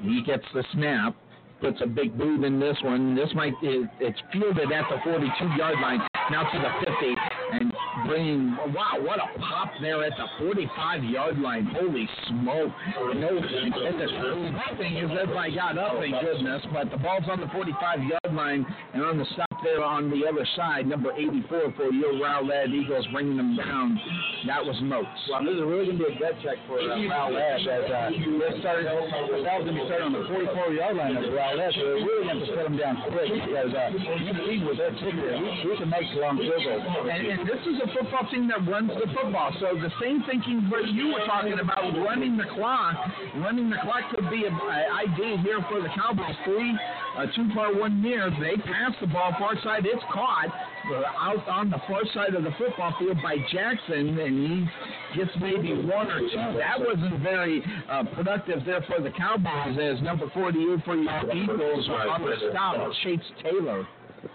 He 0.00 0.22
gets 0.26 0.44
the 0.52 0.64
snap, 0.72 1.14
puts 1.62 1.80
a 1.80 1.86
big 1.86 2.18
boot 2.18 2.42
in 2.44 2.58
this 2.58 2.76
one. 2.82 3.14
This 3.14 3.30
might 3.34 3.54
it, 3.62 3.88
it's 4.00 4.18
fielded 4.32 4.72
at 4.72 4.84
the 4.90 4.98
42 5.04 5.30
yard 5.56 5.78
line, 5.80 6.00
now 6.30 6.42
to 6.50 6.58
the 6.58 6.90
50, 6.90 7.14
and 7.52 7.72
bringing 8.06 8.56
wow, 8.74 8.98
what 9.00 9.20
a 9.20 9.38
pop 9.38 9.70
there 9.80 10.02
at 10.02 10.12
the 10.18 10.44
45 10.44 11.04
yard 11.04 11.38
line. 11.38 11.64
Holy 11.66 12.08
smoke! 12.26 12.72
Know, 13.14 13.38
and 13.38 13.72
the 13.72 14.76
thing 14.76 14.96
is 14.96 15.10
everybody 15.20 15.54
got 15.54 15.78
up, 15.78 15.98
thank 16.00 16.20
goodness, 16.20 16.62
but 16.72 16.90
the 16.90 16.96
ball's 16.96 17.24
on 17.30 17.40
the 17.40 17.48
45 17.48 18.02
yard 18.02 18.34
line, 18.34 18.66
and 18.92 19.04
on 19.04 19.18
the 19.18 19.26
stop 19.32 19.51
there 19.62 19.82
on 19.82 20.10
the 20.10 20.26
other 20.26 20.46
side, 20.56 20.86
number 20.86 21.12
84 21.14 21.74
for 21.76 21.90
your 21.92 22.14
Rowlett 22.18 22.74
Eagles, 22.74 23.06
bringing 23.12 23.36
them 23.36 23.56
down. 23.56 23.98
That 24.46 24.64
was 24.64 24.74
Moats. 24.82 25.06
Well, 25.30 25.46
this 25.46 25.54
is 25.54 25.62
really 25.62 25.86
going 25.86 25.98
to 25.98 26.04
be 26.04 26.10
a 26.10 26.18
gut 26.18 26.34
check 26.42 26.58
for 26.66 26.82
uh, 26.82 26.98
Rowlett 26.98 27.62
as 27.62 27.86
uh, 27.86 28.10
they're 28.10 28.58
starting. 28.58 28.90
That 28.90 28.98
was 28.98 29.64
going 29.64 29.70
to 29.70 29.78
be 29.78 29.86
starting 29.86 30.10
on 30.10 30.14
the 30.18 30.26
44 30.26 30.74
yard 30.74 30.96
line 30.98 31.14
of 31.14 31.30
Rowlett, 31.30 31.70
so 31.78 31.80
they're 31.86 32.02
really 32.02 32.26
going 32.26 32.42
to 32.42 32.48
shut 32.50 32.64
them 32.66 32.76
down 32.76 32.94
quick 33.06 33.30
because 33.30 33.70
uh, 33.70 33.94
you 33.94 34.34
see 34.42 34.58
with 34.66 34.78
their 34.82 34.94
kicker, 34.98 35.38
we, 35.38 35.48
we 35.62 35.74
can 35.78 35.88
make 35.88 36.10
long 36.18 36.42
field 36.42 36.58
goals. 36.58 36.82
And, 37.06 37.22
and 37.30 37.40
this 37.46 37.62
is 37.62 37.78
a 37.78 37.88
football 37.94 38.26
team 38.34 38.50
that 38.50 38.66
runs 38.66 38.90
the 38.90 39.06
football. 39.14 39.54
So 39.62 39.78
the 39.78 39.94
same 40.02 40.26
thinking 40.26 40.66
what 40.66 40.90
you 40.90 41.14
were 41.14 41.24
talking 41.24 41.58
about 41.62 41.94
running 42.02 42.34
the 42.34 42.50
clock, 42.50 42.98
running 43.38 43.70
the 43.70 43.78
clock 43.86 44.10
could 44.10 44.26
be 44.26 44.42
an 44.42 44.54
idea 44.58 45.38
here 45.38 45.62
for 45.70 45.78
the 45.78 45.90
Cowboys. 45.94 46.34
Three, 46.42 46.74
uh, 47.16 47.26
too 47.36 47.46
far, 47.54 47.70
one 47.74 48.02
near. 48.02 48.30
They 48.42 48.58
pass 48.58 48.92
the 49.00 49.06
ball 49.06 49.30
far 49.38 49.51
side. 49.62 49.84
It's 49.84 50.02
caught 50.12 50.48
uh, 50.48 51.02
out 51.18 51.48
on 51.48 51.70
the 51.70 51.78
far 51.88 52.02
side 52.14 52.34
of 52.34 52.44
the 52.44 52.52
football 52.58 52.94
field 52.98 53.18
by 53.22 53.36
Jackson, 53.52 54.18
and 54.18 54.68
he 55.12 55.18
gets 55.18 55.30
maybe 55.40 55.72
one 55.74 56.10
or 56.10 56.20
two. 56.20 56.58
That 56.58 56.78
wasn't 56.80 57.20
very 57.20 57.62
uh, 57.90 58.04
productive 58.14 58.64
there 58.64 58.82
for 58.82 59.00
the 59.00 59.10
Cowboys 59.10 59.78
as 59.80 60.02
number 60.02 60.30
48 60.34 60.84
for 60.84 60.96
your 60.96 61.34
Eagles 61.34 61.88
on 61.88 62.22
the 62.22 62.36
stop, 62.50 62.92
Chase 63.02 63.20
Taylor. 63.42 63.86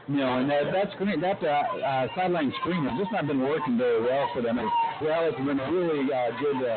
Know, 0.08 0.40
and 0.40 0.50
that 0.50 0.72
that 0.72 0.92
screen, 0.96 1.20
that 1.22 1.40
uh, 1.44 1.48
uh, 1.48 2.08
sideline 2.16 2.52
screen 2.60 2.84
has 2.88 3.00
just 3.00 3.12
not 3.12 3.28
been 3.28 3.40
working 3.40 3.78
very 3.78 4.02
well 4.04 4.28
for 4.34 4.42
them. 4.42 4.60
And 4.60 4.68
well, 5.04 5.24
it's 5.28 5.38
been 5.38 5.60
really 5.72 6.08
uh, 6.12 6.32
good 6.40 6.60
to, 6.60 6.76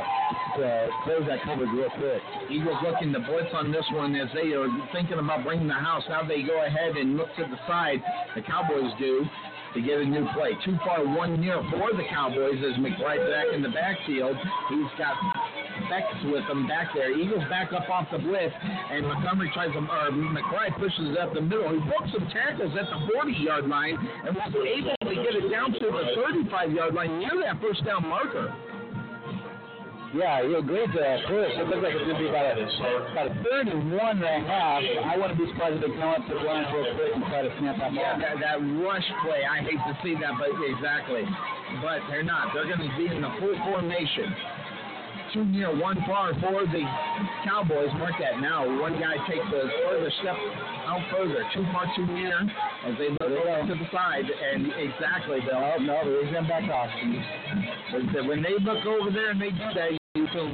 to 0.58 0.88
close 1.02 1.22
that 1.26 1.42
coverage 1.42 1.70
real 1.74 1.90
quick. 1.98 2.22
Eagles 2.50 2.78
looking 2.82 3.12
to 3.12 3.20
blitz 3.20 3.50
on 3.54 3.72
this 3.72 3.86
one 3.94 4.14
as 4.14 4.28
they 4.34 4.54
are 4.54 4.66
thinking 4.92 5.18
about 5.18 5.42
bringing 5.42 5.66
the 5.66 5.74
house. 5.74 6.02
Now 6.08 6.22
they 6.22 6.42
go 6.42 6.64
ahead 6.64 6.96
and 6.96 7.16
look 7.16 7.34
to 7.36 7.42
the 7.50 7.58
side. 7.66 8.02
The 8.34 8.42
Cowboys 8.42 8.92
do 8.98 9.26
to 9.74 9.80
get 9.80 9.98
a 10.00 10.04
new 10.04 10.26
play. 10.34 10.56
Too 10.64 10.76
far, 10.84 11.04
one 11.04 11.40
near 11.40 11.62
for 11.70 11.90
the 11.96 12.04
Cowboys 12.10 12.58
as 12.58 12.78
McBride 12.82 13.22
back 13.30 13.46
in 13.54 13.62
the 13.62 13.70
backfield. 13.70 14.36
He's 14.68 14.92
got 14.98 15.16
Bex 15.88 16.06
with 16.24 16.44
him 16.44 16.66
back 16.66 16.92
there. 16.94 17.10
Eagles 17.16 17.44
back 17.48 17.72
up 17.72 17.88
off 17.88 18.06
the 18.12 18.18
blitz, 18.18 18.54
and 18.90 19.06
Montgomery 19.06 19.50
tries 19.54 19.72
to, 19.72 19.78
or 19.78 20.10
McBride 20.12 20.76
pushes 20.78 21.14
it 21.14 21.18
up 21.18 21.32
the 21.32 21.40
middle. 21.40 21.72
He 21.72 21.80
broke 21.88 22.06
some 22.12 22.28
tackles 22.28 22.72
at 22.76 22.86
the 22.86 23.00
40-yard 23.14 23.66
line 23.66 23.96
and 24.26 24.36
was 24.36 24.52
able 24.54 24.96
to 25.08 25.14
get 25.14 25.34
it 25.34 25.50
down 25.50 25.72
to 25.72 25.78
the 25.78 26.04
35-yard 26.18 26.94
line 26.94 27.18
near 27.18 27.32
that 27.42 27.60
first 27.62 27.84
down 27.84 28.06
marker. 28.06 28.54
Yeah, 30.10 30.42
you're 30.42 30.62
great 30.62 30.90
uh, 30.90 31.22
push. 31.30 31.54
It 31.54 31.70
looks 31.70 31.86
like 31.86 31.94
it's 31.94 32.02
going 32.02 32.18
to 32.18 32.24
be 32.26 32.34
about 32.34 32.58
a, 32.58 32.66
about 33.14 33.30
a 33.30 33.34
31 33.46 34.18
and 34.18 34.26
a 34.26 34.42
half. 34.42 34.82
I 35.06 35.14
wouldn't 35.14 35.38
be 35.38 35.46
surprised 35.54 35.78
if 35.78 35.86
they 35.86 35.94
come 36.02 36.18
up 36.18 36.26
to 36.26 36.34
the 36.34 36.42
line 36.42 36.66
real 36.74 36.90
quick 36.98 37.14
and 37.14 37.22
try 37.30 37.46
to 37.46 37.52
snap 37.62 37.78
that 37.78 37.94
ball. 37.94 38.02
Yeah, 38.02 38.18
that, 38.18 38.42
that 38.42 38.58
rush 38.82 39.06
play, 39.22 39.46
I 39.46 39.62
hate 39.62 39.78
to 39.78 39.94
see 40.02 40.18
that, 40.18 40.34
but 40.34 40.50
exactly. 40.66 41.22
But 41.78 42.02
they're 42.10 42.26
not. 42.26 42.50
They're 42.50 42.66
going 42.66 42.82
to 42.82 42.90
be 42.98 43.06
in 43.06 43.22
the 43.22 43.30
full 43.38 43.54
formation. 43.70 44.34
Two 45.30 45.46
near, 45.46 45.70
one 45.70 45.94
far 46.10 46.34
for 46.42 46.66
the 46.66 46.82
Cowboys. 47.46 47.94
Mark 47.94 48.18
that 48.18 48.42
now. 48.42 48.66
One 48.66 48.98
guy 48.98 49.14
takes 49.30 49.46
a 49.46 49.62
further 49.86 50.10
step 50.26 50.34
out 50.90 51.06
further. 51.14 51.46
Too 51.54 51.62
far, 51.70 51.86
too 51.94 52.10
near 52.10 52.34
as 52.34 52.98
they 52.98 53.14
look 53.14 53.30
over 53.30 53.62
to 53.62 53.74
the 53.78 53.86
side. 53.94 54.26
And 54.26 54.74
exactly, 54.74 55.38
Bill. 55.46 55.54
Oh, 55.54 55.78
no, 55.78 56.02
there 56.02 56.26
is 56.26 56.34
them 56.34 56.50
back 56.50 56.66
off. 56.66 56.90
When 58.26 58.42
they 58.42 58.58
look 58.58 58.82
over 58.82 59.14
there 59.14 59.30
and 59.30 59.40
they 59.40 59.54
do 59.54 59.70
that, 59.78 59.99
you 60.18 60.26
can 60.26 60.50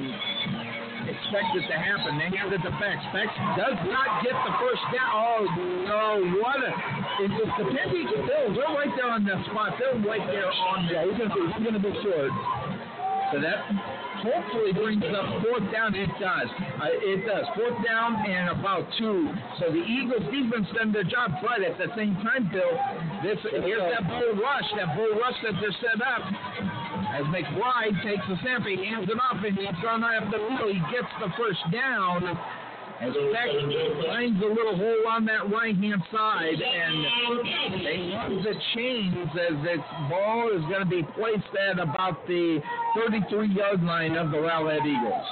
expect 1.09 1.57
it 1.57 1.65
to 1.65 1.77
happen. 1.81 2.21
They 2.21 2.29
hand 2.29 2.53
it 2.53 2.61
to 2.61 2.69
Bex. 2.77 3.01
Bex 3.17 3.33
does 3.57 3.81
not 3.89 4.21
get 4.21 4.37
the 4.45 4.53
first 4.61 4.85
down. 4.93 5.09
Oh, 5.17 5.49
no, 5.89 6.05
what 6.45 6.61
a... 6.61 6.77
It's, 7.25 7.33
it's 7.41 7.57
the 7.57 7.65
Pendy 7.73 8.05
Bills. 8.05 8.53
They're 8.53 8.77
right 8.77 8.93
there 9.01 9.09
on 9.09 9.25
that 9.25 9.41
spot. 9.49 9.81
They're 9.81 9.97
right 10.05 10.21
there 10.29 10.53
on 10.53 10.85
Yeah, 10.93 11.09
he's 11.09 11.17
going 11.17 11.33
to 11.33 11.37
be, 11.41 11.45
he's 11.57 11.65
gonna 11.65 11.81
be 11.81 11.89
short. 12.05 12.37
So 13.33 13.41
that 13.41 13.65
hopefully 14.21 14.77
brings 14.77 15.09
up 15.09 15.25
fourth 15.41 15.65
down. 15.73 15.97
It 15.97 16.13
does. 16.21 16.53
Uh, 16.77 16.93
it 16.93 17.25
does. 17.25 17.49
Fourth 17.57 17.81
down 17.81 18.21
and 18.29 18.61
about 18.61 18.85
two. 19.01 19.33
So 19.57 19.73
the 19.73 19.81
Eagles 19.89 20.29
defense 20.29 20.69
done 20.77 20.93
their 20.93 21.09
job, 21.09 21.33
but 21.41 21.65
at 21.65 21.81
the 21.81 21.89
same 21.97 22.13
time, 22.21 22.53
Bill, 22.53 22.77
this 23.25 23.41
here's 23.41 23.89
that 23.89 24.05
bull 24.05 24.37
rush, 24.37 24.69
that 24.77 24.93
bull 24.93 25.17
rush 25.17 25.41
that 25.49 25.57
they're 25.65 25.75
set 25.81 25.97
up. 26.05 26.29
As 27.17 27.25
McBride 27.33 27.97
takes 28.05 28.29
the 28.29 28.37
snap, 28.43 28.61
he 28.69 28.77
hands 28.77 29.09
it 29.09 29.17
off, 29.17 29.43
and 29.43 29.57
he's 29.57 29.81
gone 29.83 30.05
up 30.05 30.31
the 30.31 30.37
middle. 30.37 30.69
He 30.69 30.81
gets 30.93 31.09
the 31.19 31.33
first 31.39 31.61
down. 31.73 32.29
As 33.01 33.13
Beck 33.33 33.49
finds 34.05 34.43
a 34.43 34.47
little 34.47 34.77
hole 34.77 35.09
on 35.09 35.25
that 35.25 35.49
right 35.51 35.75
hand 35.75 36.03
side, 36.13 36.61
and 36.61 37.85
they 37.85 37.97
use 38.13 38.45
the 38.45 38.55
chains 38.75 39.29
as 39.33 39.57
this 39.65 39.81
ball 40.11 40.51
is 40.53 40.61
going 40.69 40.81
to 40.81 40.87
be 40.87 41.05
placed 41.17 41.57
at 41.57 41.79
about 41.79 42.27
the 42.27 42.61
33 43.09 43.49
yard 43.49 43.83
line 43.83 44.17
of 44.17 44.31
the 44.31 44.37
Rowlett 44.37 44.85
Eagles. 44.85 45.27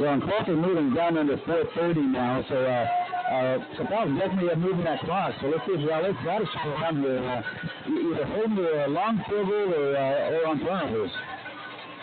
Well, 0.00 0.14
and 0.14 0.22
is 0.22 0.48
moving 0.48 0.94
down 0.94 1.16
under 1.16 1.36
430 1.38 2.00
now, 2.00 2.44
so 2.48 2.56
uh, 2.56 3.07
uh, 3.28 3.58
so 3.76 3.84
Paul's 3.84 4.18
definitely 4.18 4.50
uh, 4.50 4.56
moving 4.56 4.84
that 4.84 5.00
clock. 5.00 5.34
So 5.40 5.48
let's 5.48 5.64
see 5.66 5.72
if 5.72 5.88
Rowlett's 5.88 6.16
got 6.24 6.40
a 6.40 6.46
shot 6.46 6.66
around 6.66 7.02
here, 7.02 7.18
uh, 7.18 7.42
either 7.86 8.24
holding 8.24 8.56
to 8.56 8.86
a 8.86 8.88
long 8.88 9.22
field 9.28 9.48
goal 9.48 9.74
or, 9.74 9.96
uh, 9.96 10.32
or 10.32 10.46
on 10.48 10.58
turnovers. 10.60 11.10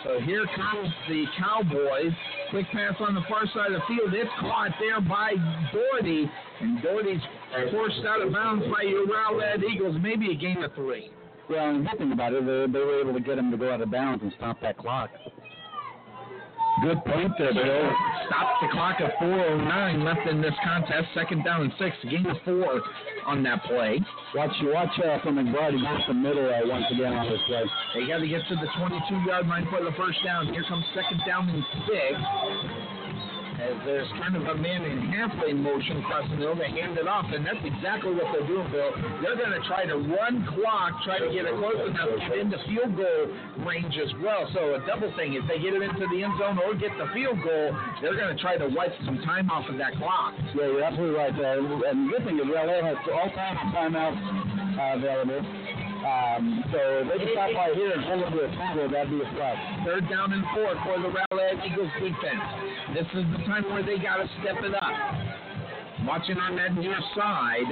So 0.04 0.20
here 0.22 0.46
comes 0.56 0.94
the 1.10 1.26
Cowboys. 1.40 2.14
Quick 2.52 2.68
pass 2.72 2.94
on 3.00 3.16
the 3.16 3.24
far 3.28 3.48
side 3.48 3.74
of 3.74 3.82
the 3.82 3.88
field. 3.88 4.14
It's 4.14 4.30
caught 4.40 4.70
there 4.80 5.02
by 5.02 5.34
Doherty. 5.74 6.30
And 6.62 6.82
Doherty's 6.84 7.22
forced 7.72 8.06
out 8.06 8.22
of 8.22 8.32
bounds 8.32 8.64
by 8.72 8.84
your 8.84 9.08
Rowlett 9.08 9.64
Eagles. 9.64 9.98
Maybe 10.00 10.32
a 10.32 10.36
game 10.36 10.62
of 10.62 10.76
three. 10.76 11.10
Well, 11.50 11.70
and 11.70 11.86
the 11.86 11.90
good 11.90 12.00
thing 12.00 12.12
about 12.12 12.34
it, 12.34 12.46
they, 12.46 12.72
they 12.72 12.86
were 12.86 13.02
able 13.02 13.14
to 13.14 13.20
get 13.20 13.40
him 13.40 13.50
to 13.50 13.58
go 13.58 13.74
out 13.74 13.82
of 13.82 13.90
bounds 13.90 14.22
and 14.22 14.32
stop 14.38 14.62
that 14.62 14.78
clock. 14.78 15.10
Good 16.84 17.04
point 17.06 17.32
there, 17.38 17.54
Bill. 17.54 17.92
Stops 18.28 18.60
the 18.62 18.68
clock 18.74 19.00
at 19.00 19.16
4.09 19.20 20.04
left 20.04 20.28
in 20.28 20.42
this 20.42 20.54
contest. 20.64 21.08
Second 21.16 21.46
down 21.46 21.62
and 21.62 21.74
six. 21.80 21.96
Game 22.12 22.26
of 22.26 22.38
four 22.44 22.82
on 23.26 23.44
that 23.44 23.64
play. 23.64 24.02
Watch 24.36 24.52
watch 24.64 24.92
uh, 25.00 25.22
from 25.24 25.36
McBride. 25.40 25.72
He 25.72 25.82
goes 25.82 26.04
the 26.08 26.14
middle 26.14 26.44
uh, 26.44 26.68
once 26.68 26.86
again 26.92 27.14
on 27.14 27.32
this 27.32 27.40
play. 27.48 27.64
They 27.96 28.08
got 28.08 28.20
to 28.20 28.28
get 28.28 28.42
to 28.50 28.56
the 28.56 28.68
22 28.78 29.24
yard 29.26 29.48
line 29.48 29.68
for 29.72 29.84
the 29.84 29.96
first 29.96 30.20
down. 30.26 30.52
Here 30.52 30.64
comes 30.68 30.84
second 30.94 31.22
down 31.26 31.50
and 31.50 31.64
six. 31.88 33.05
As 33.56 33.72
there's 33.86 34.12
kind 34.20 34.36
of 34.36 34.44
a 34.44 34.56
man 34.60 34.84
in 34.84 35.00
halfway 35.16 35.54
motion 35.54 36.04
across 36.04 36.28
the 36.30 36.36
they 36.60 36.72
hand 36.76 36.98
it 37.00 37.08
off, 37.08 37.26
and 37.32 37.46
that's 37.46 37.64
exactly 37.64 38.12
what 38.12 38.28
they're 38.36 38.48
doing, 38.48 38.68
Bill. 38.68 38.92
They're 39.24 39.40
going 39.40 39.56
to 39.56 39.64
try 39.64 39.86
to 39.88 39.96
run 39.96 40.44
clock, 40.44 41.00
try 41.08 41.20
to 41.20 41.32
get 41.32 41.48
it 41.48 41.56
close 41.56 41.80
enough, 41.88 42.10
get 42.28 42.38
into 42.38 42.60
field 42.68 43.00
goal 43.00 43.32
range 43.64 43.96
as 43.96 44.12
well. 44.20 44.44
So 44.52 44.76
a 44.76 44.84
double 44.86 45.08
thing, 45.16 45.40
if 45.40 45.48
they 45.48 45.56
get 45.56 45.72
it 45.72 45.82
into 45.82 46.04
the 46.04 46.20
end 46.20 46.36
zone 46.36 46.60
or 46.60 46.76
get 46.76 46.92
the 47.00 47.08
field 47.16 47.40
goal, 47.40 47.72
they're 48.02 48.20
going 48.20 48.36
to 48.36 48.42
try 48.42 48.58
to 48.60 48.68
wipe 48.68 48.94
some 49.06 49.24
time 49.24 49.50
off 49.50 49.70
of 49.72 49.78
that 49.80 49.96
clock. 49.96 50.36
Yeah, 50.52 50.68
you're 50.68 50.84
absolutely 50.84 51.16
right. 51.16 51.32
Uh, 51.32 51.64
and 51.90 52.08
the 52.08 52.12
good 52.12 52.24
thing 52.28 52.36
is, 52.36 52.48
they 52.52 52.60
have 52.60 53.00
all 53.08 53.32
kinds 53.32 53.60
of 53.64 53.68
timeouts 53.72 54.20
uh, 54.20 55.00
available. 55.00 55.85
Um, 56.06 56.64
so 56.70 56.78
if 57.02 57.08
they 57.10 57.18
can 57.18 57.34
stop 57.34 57.50
right 57.58 57.74
here 57.74 57.92
and 57.92 58.04
hold 58.06 58.22
them 58.22 58.34
to 58.38 58.46
a 58.46 58.50
field 58.54 58.94
that'd 58.94 59.10
be 59.10 59.18
a 59.18 59.30
plus. 59.34 59.58
Third 59.86 60.06
down 60.06 60.34
and 60.34 60.46
four 60.54 60.78
for 60.86 61.02
the 61.02 61.10
Rowlett 61.10 61.66
Eagles 61.66 61.90
defense. 61.98 62.46
This 62.94 63.10
is 63.18 63.26
the 63.34 63.42
time 63.50 63.66
where 63.74 63.82
they 63.82 63.98
got 63.98 64.22
to 64.22 64.30
step 64.42 64.62
it 64.62 64.76
up. 64.78 64.94
Watching 66.06 66.38
on 66.38 66.56
that 66.58 66.76
near 66.76 67.00
side 67.18 67.66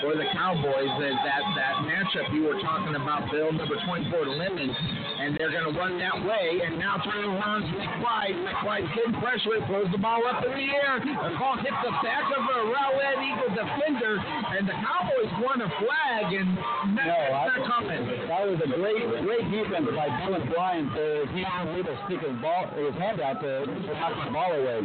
for 0.00 0.14
the 0.16 0.26
Cowboys 0.32 0.94
is 1.02 1.16
that, 1.22 1.42
that 1.54 1.74
matchup 1.86 2.32
you 2.34 2.44
were 2.44 2.58
talking 2.60 2.94
about, 2.94 3.30
Bill, 3.30 3.52
number 3.52 3.76
24 3.86 4.26
Lemon, 4.26 4.70
and 4.70 5.36
they're 5.38 5.50
going 5.50 5.68
to 5.70 5.74
run 5.78 5.98
that 5.98 6.18
way, 6.24 6.60
and 6.64 6.78
now 6.78 6.98
around 6.98 7.62
to 7.68 7.74
McBride. 7.78 8.36
McBride 8.42 8.86
getting 8.94 9.16
pressure, 9.20 9.60
throws 9.66 9.90
the 9.92 9.98
ball 9.98 10.22
up 10.26 10.44
in 10.44 10.50
the 10.50 10.68
air. 10.74 10.98
The 11.00 11.36
ball 11.38 11.56
hits 11.58 11.78
the 11.84 11.94
back 12.02 12.26
of 12.32 12.42
a 12.42 12.58
Rowlett 12.70 13.18
Eagle 13.22 13.52
defender, 13.54 14.18
and 14.18 14.66
the 14.68 14.76
Cowboys 14.76 15.32
want 15.42 15.62
a 15.62 15.70
flag, 15.78 16.26
and 16.32 16.48
that, 16.96 17.06
No, 17.06 17.18
I- 17.34 17.46
not 17.54 17.62
coming. 17.70 18.02
That 18.28 18.42
was 18.48 18.58
a 18.64 18.70
great, 18.74 19.04
great 19.24 19.46
defense 19.50 19.88
by 19.94 20.08
Dylan 20.20 20.44
Bryant. 20.52 20.90
Uh, 20.92 21.30
he 21.32 21.42
was 21.44 21.68
able 21.76 21.92
to 21.92 21.98
stick 22.06 22.20
his 22.20 22.36
ball, 22.42 22.66
his 22.74 22.94
hand 22.98 23.20
out 23.20 23.40
to, 23.40 23.66
to 23.66 23.90
knock 23.94 24.14
the 24.24 24.30
ball 24.32 24.52
away. 24.52 24.80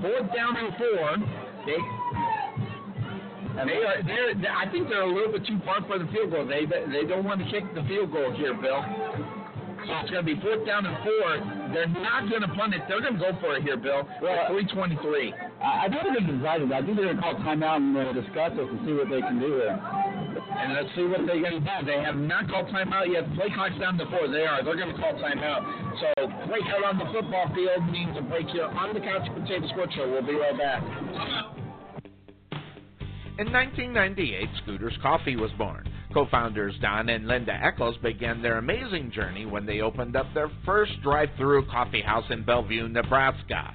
Fourth 0.00 0.28
down 0.34 0.56
and 0.56 0.72
four. 0.78 1.16
They 1.66 1.78
they 3.54 3.84
are 3.84 4.02
they're, 4.02 4.34
they 4.34 4.48
I 4.48 4.70
think 4.70 4.88
they're 4.88 5.02
a 5.02 5.12
little 5.12 5.32
bit 5.32 5.46
too 5.46 5.60
far 5.64 5.84
for 5.86 5.98
the 5.98 6.06
field 6.12 6.30
goal. 6.30 6.46
They 6.46 6.64
they 6.66 7.04
don't 7.06 7.24
want 7.24 7.40
to 7.44 7.48
kick 7.50 7.64
the 7.74 7.82
field 7.84 8.12
goal 8.12 8.32
here, 8.32 8.54
Bill. 8.54 8.82
So 9.82 9.90
it's 9.98 10.14
going 10.14 10.22
to 10.22 10.30
be 10.30 10.38
fourth 10.38 10.62
down 10.62 10.86
and 10.86 10.94
four. 11.02 11.42
They're 11.74 11.90
not 11.90 12.30
going 12.30 12.46
to 12.46 12.52
punt 12.54 12.70
it. 12.70 12.86
They're 12.86 13.02
going 13.02 13.18
to 13.18 13.22
go 13.22 13.34
for 13.42 13.58
it 13.58 13.66
here, 13.66 13.74
Bill. 13.74 14.06
Well, 14.22 14.46
Three 14.54 14.62
twenty-three. 14.70 15.34
I, 15.58 15.86
I 15.86 15.86
think 15.90 16.06
they're 16.06 16.22
decided. 16.22 16.70
I 16.70 16.86
think 16.86 16.94
they're 16.94 17.10
going 17.10 17.18
to 17.18 17.22
call 17.22 17.34
timeout 17.42 17.82
and 17.82 17.90
uh, 17.98 18.14
discuss 18.14 18.54
this 18.54 18.70
and 18.70 18.78
see 18.86 18.94
what 18.94 19.10
they 19.10 19.18
can 19.18 19.42
do 19.42 19.58
there. 19.58 19.74
And 19.74 20.78
let's 20.78 20.86
see 20.94 21.02
what 21.02 21.26
they're 21.26 21.42
going 21.42 21.58
to 21.58 21.66
do. 21.66 21.74
They 21.82 21.98
have 21.98 22.14
not 22.14 22.46
called 22.46 22.70
timeout 22.70 23.10
yet. 23.10 23.26
Play 23.34 23.50
clock's 23.50 23.74
down 23.82 23.98
to 23.98 24.06
four. 24.06 24.30
They 24.30 24.46
are. 24.46 24.62
They're 24.62 24.78
going 24.78 24.94
to 24.94 24.98
call 25.02 25.18
timeout. 25.18 25.66
So 25.98 26.30
break 26.46 26.62
out 26.70 26.86
on 26.86 27.02
the 27.02 27.10
football 27.10 27.50
field 27.50 27.82
means 27.90 28.14
a 28.14 28.22
break 28.22 28.54
here 28.54 28.70
on 28.70 28.94
the 28.94 29.02
Couch 29.02 29.26
Potato 29.34 29.66
Sports 29.74 29.98
Show. 29.98 30.06
We'll 30.06 30.22
be 30.22 30.38
right 30.38 30.54
back. 30.54 30.78
In 33.38 33.50
1998, 33.50 34.48
Scooters 34.62 34.98
Coffee 35.00 35.36
was 35.36 35.50
born. 35.52 35.88
Co-founders 36.12 36.74
Don 36.82 37.08
and 37.08 37.26
Linda 37.26 37.54
Eckles 37.54 37.96
began 38.02 38.42
their 38.42 38.58
amazing 38.58 39.10
journey 39.10 39.46
when 39.46 39.64
they 39.64 39.80
opened 39.80 40.16
up 40.16 40.26
their 40.34 40.50
first 40.66 40.92
drive-through 41.02 41.64
coffee 41.64 42.02
house 42.02 42.26
in 42.28 42.44
Bellevue, 42.44 42.88
Nebraska. 42.88 43.74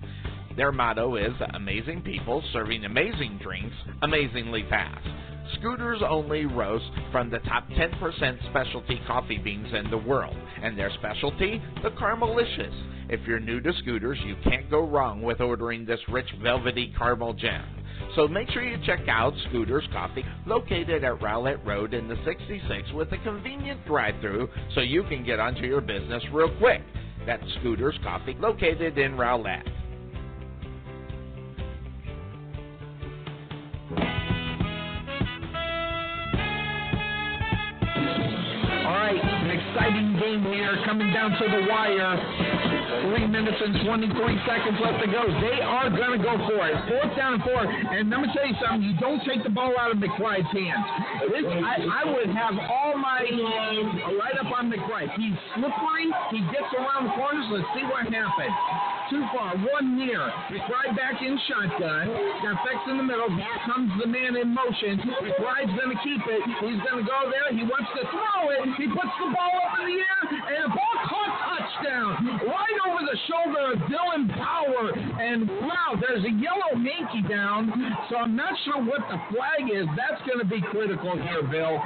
Their 0.56 0.72
motto 0.72 1.16
is 1.16 1.34
amazing 1.56 2.04
people 2.04 2.44
serving 2.54 2.86
amazing 2.86 3.40
drinks 3.42 3.76
amazingly 4.04 4.64
fast. 4.70 5.08
Scooters 5.56 6.02
only 6.08 6.46
roast 6.46 6.90
from 7.12 7.30
the 7.30 7.40
top 7.40 7.68
10% 7.70 8.50
specialty 8.50 9.00
coffee 9.08 9.38
beans 9.38 9.74
in 9.74 9.90
the 9.90 9.98
world, 9.98 10.36
and 10.62 10.78
their 10.78 10.92
specialty, 11.00 11.62
the 11.84 11.90
Caramelicious. 11.92 12.74
If 13.10 13.26
you're 13.26 13.40
new 13.40 13.62
to 13.62 13.72
Scooters, 13.80 14.20
you 14.26 14.36
can't 14.44 14.70
go 14.70 14.86
wrong 14.86 15.22
with 15.22 15.40
ordering 15.40 15.86
this 15.86 16.00
rich 16.10 16.28
velvety 16.42 16.94
caramel 16.98 17.34
gem. 17.34 17.64
So 18.16 18.28
make 18.28 18.50
sure 18.50 18.64
you 18.64 18.78
check 18.86 19.08
out 19.08 19.34
Scooters 19.50 19.88
Coffee, 19.92 20.26
located 20.46 21.04
at 21.04 21.20
Rowlett 21.22 21.66
Road 21.66 21.94
in 21.94 22.08
the 22.08 22.18
66 22.26 22.92
with 22.94 23.12
a 23.12 23.18
convenient 23.20 23.86
drive-through 23.86 24.50
so 24.76 24.82
you 24.82 25.04
can 25.04 25.24
get 25.24 25.40
onto 25.40 25.62
your 25.62 25.82
business 25.82 26.24
real 26.34 26.56
quick. 26.58 26.82
That's 27.26 27.44
Scooters 27.60 27.98
Coffee, 28.04 28.36
located 28.40 28.98
in 28.98 29.14
Rowlett. 29.14 29.64
All 38.88 38.94
right, 38.94 39.20
an 39.22 39.52
exciting 39.52 40.18
game 40.18 40.44
here 40.44 40.78
coming 40.86 41.12
down 41.12 41.32
to 41.32 41.44
the 41.44 41.68
wire. 41.70 42.77
Three 42.88 43.28
minutes 43.28 43.60
and 43.60 43.84
23 43.84 44.16
seconds 44.48 44.80
left 44.80 45.04
to 45.04 45.12
go. 45.12 45.28
They 45.44 45.60
are 45.60 45.92
going 45.92 46.16
to 46.16 46.22
go 46.24 46.40
for 46.48 46.64
it. 46.72 46.76
Fourth 46.88 47.12
down 47.20 47.36
and 47.36 47.44
four. 47.44 47.60
And 47.68 48.08
let 48.08 48.24
me 48.24 48.32
tell 48.32 48.48
you 48.48 48.56
something. 48.64 48.80
You 48.80 48.96
don't 49.04 49.20
take 49.28 49.44
the 49.44 49.52
ball 49.52 49.76
out 49.76 49.92
of 49.92 50.00
McBride's 50.00 50.48
hands. 50.56 50.88
This, 51.28 51.44
I, 51.44 51.84
I 51.84 52.04
would 52.08 52.32
have 52.32 52.56
all 52.56 52.96
my 52.96 53.28
right 54.16 54.38
up 54.40 54.48
on 54.56 54.72
McBride. 54.72 55.12
He's 55.20 55.36
slippery. 55.60 56.08
He 56.32 56.40
gets 56.56 56.72
around 56.80 57.12
the 57.12 57.14
corners. 57.20 57.48
Let's 57.52 57.68
see 57.76 57.84
what 57.92 58.08
happens. 58.08 58.56
Too 59.12 59.24
far. 59.36 59.60
One 59.60 60.00
near. 60.00 60.24
McBride 60.48 60.96
back 60.96 61.20
in 61.20 61.36
shotgun. 61.44 62.08
Got 62.40 62.56
Fex 62.64 62.80
in 62.88 63.04
the 63.04 63.08
middle. 63.08 63.28
Here 63.36 63.60
comes 63.68 63.92
the 64.00 64.08
man 64.08 64.40
in 64.40 64.56
motion. 64.56 64.96
McBride's 65.20 65.76
going 65.76 65.92
to 65.92 66.00
keep 66.08 66.24
it. 66.24 66.42
He's 66.64 66.80
going 66.88 67.04
to 67.04 67.08
go 67.08 67.20
there. 67.28 67.52
He 67.52 67.68
wants 67.68 67.92
to 68.00 68.04
throw 68.16 68.48
it. 68.56 68.64
He 68.80 68.88
puts 68.88 69.12
the 69.20 69.28
ball 69.36 69.56
up 69.60 69.76
in 69.84 69.92
the 69.92 70.00
air, 70.00 70.22
and 70.56 70.62
the 70.68 70.72
ball 70.72 70.96
caught 71.04 71.36
touchdown 71.98 72.40
right 72.46 72.78
over 72.90 73.02
the 73.06 73.18
shoulder 73.28 73.74
of 73.74 73.80
Dylan 73.90 74.30
Power. 74.30 74.94
And 75.22 75.48
wow, 75.48 76.00
there's 76.00 76.24
a 76.24 76.32
yellow 76.32 76.76
hanky 76.76 77.28
down. 77.28 77.72
So 78.10 78.18
I'm 78.18 78.36
not 78.36 78.54
sure 78.66 78.84
what 78.84 79.02
the 79.10 79.18
flag 79.34 79.70
is. 79.72 79.86
That's 79.98 80.22
going 80.28 80.40
to 80.40 80.46
be 80.46 80.62
critical 80.62 81.18
here, 81.18 81.44
Bill. 81.44 81.82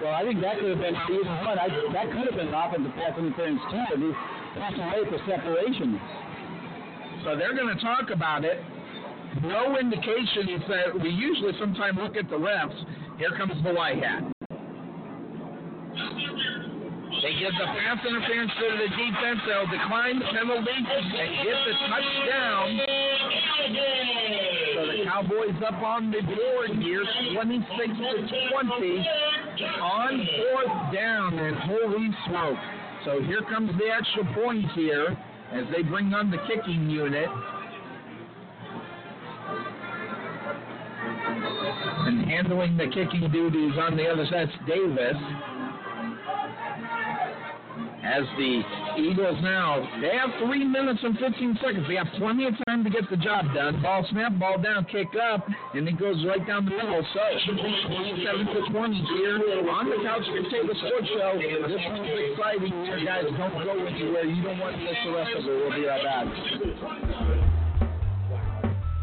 Well, 0.00 0.14
I 0.14 0.22
think 0.24 0.40
that 0.40 0.58
could 0.58 0.70
have 0.70 0.80
been 0.80 0.96
either 0.96 1.28
one. 1.44 1.58
I, 1.58 1.68
that 1.92 2.06
could 2.08 2.24
have 2.24 2.36
been 2.36 2.48
an 2.48 2.54
offensive 2.54 2.92
pass 2.96 3.18
interference 3.18 3.60
too. 3.70 4.08
He's 4.08 4.16
passing 4.56 4.80
away 4.80 5.04
for 5.08 5.18
separation. 5.28 6.00
So 7.24 7.36
they're 7.36 7.54
going 7.54 7.74
to 7.74 7.80
talk 7.82 8.08
about 8.10 8.44
it. 8.44 8.64
No 9.42 9.78
indications 9.78 10.62
that 10.68 10.98
we 11.00 11.10
usually 11.10 11.52
sometimes 11.60 11.98
look 12.00 12.16
at 12.16 12.28
the 12.30 12.36
refs. 12.36 12.74
Here 13.18 13.30
comes 13.36 13.52
the 13.62 13.74
white 13.74 14.02
hat. 14.02 14.32
They 17.10 17.34
give 17.34 17.52
the 17.58 17.66
pass 17.66 17.98
interference 18.06 18.52
to 18.54 18.66
the 18.78 18.88
defense. 18.94 19.40
They'll 19.42 19.66
decline 19.66 20.20
the 20.20 20.30
penalty 20.30 20.70
and 20.70 21.32
get 21.42 21.58
the 21.66 21.74
touchdown. 21.90 22.80
So 24.74 24.86
the 24.86 25.04
Cowboys 25.04 25.58
up 25.66 25.82
on 25.82 26.12
the 26.12 26.22
board 26.22 26.70
here, 26.78 27.02
26 27.34 27.66
to 27.76 28.30
20 28.78 29.06
on 29.82 30.28
fourth 30.38 30.94
down. 30.94 31.36
And 31.36 31.56
holy 31.56 32.10
smoke. 32.28 32.58
So 33.04 33.20
here 33.22 33.42
comes 33.50 33.70
the 33.76 33.90
extra 33.90 34.24
point 34.32 34.70
here 34.76 35.16
as 35.52 35.64
they 35.74 35.82
bring 35.82 36.14
on 36.14 36.30
the 36.30 36.38
kicking 36.46 36.88
unit. 36.88 37.28
And 42.06 42.24
handling 42.30 42.76
the 42.76 42.86
kicking 42.86 43.28
duties 43.32 43.72
on 43.78 43.96
the 43.96 44.06
other 44.06 44.26
side, 44.26 44.48
Davis. 44.66 45.16
As 48.00 48.24
the 48.40 48.62
Eagles 48.96 49.36
now, 49.44 49.84
they 50.00 50.16
have 50.16 50.30
three 50.40 50.64
minutes 50.64 51.00
and 51.02 51.18
15 51.18 51.58
seconds. 51.60 51.84
They 51.86 51.96
have 51.96 52.08
plenty 52.16 52.46
of 52.46 52.54
time 52.66 52.82
to 52.82 52.88
get 52.88 53.04
the 53.10 53.16
job 53.16 53.44
done. 53.54 53.82
Ball 53.82 54.06
snap, 54.10 54.38
ball 54.38 54.56
down, 54.56 54.86
kick 54.86 55.08
up, 55.20 55.44
and 55.74 55.86
it 55.86 56.00
goes 56.00 56.16
right 56.24 56.40
down 56.46 56.64
the 56.64 56.72
middle. 56.72 57.04
So, 57.12 57.20
27 57.52 58.46
to 58.46 58.60
20 58.72 59.04
here 59.20 59.36
on 59.68 59.84
the 59.92 60.00
Couch 60.00 60.24
Potato 60.32 60.72
Sports 60.80 61.08
Show. 61.12 61.32
This 61.68 61.84
one's 61.92 62.08
exciting 62.32 62.72
here, 62.88 63.04
guys. 63.04 63.24
Don't 63.36 63.52
go 63.52 63.76
anywhere. 63.76 64.24
You 64.24 64.42
don't 64.44 64.58
want 64.58 64.76
to 64.76 64.82
miss 64.82 64.96
the 65.04 65.12
rest 65.12 65.36
of 65.36 65.44
it. 65.44 65.52
We'll 65.60 65.76
be 65.76 65.84
right 65.84 66.00
back. 66.00 66.24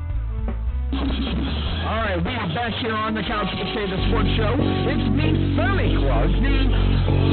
All 0.91 2.01
right, 2.01 2.17
we 2.17 2.33
are 2.33 2.49
back 2.55 2.73
here 2.81 2.95
on 2.95 3.13
the 3.13 3.21
Couch 3.21 3.45
Potato 3.53 3.93
Sports 4.09 4.29
Show. 4.37 4.57
It's 4.89 5.05
me, 5.13 5.53
Sonny 5.53 5.93
Clark, 6.01 6.33
the 6.33 6.57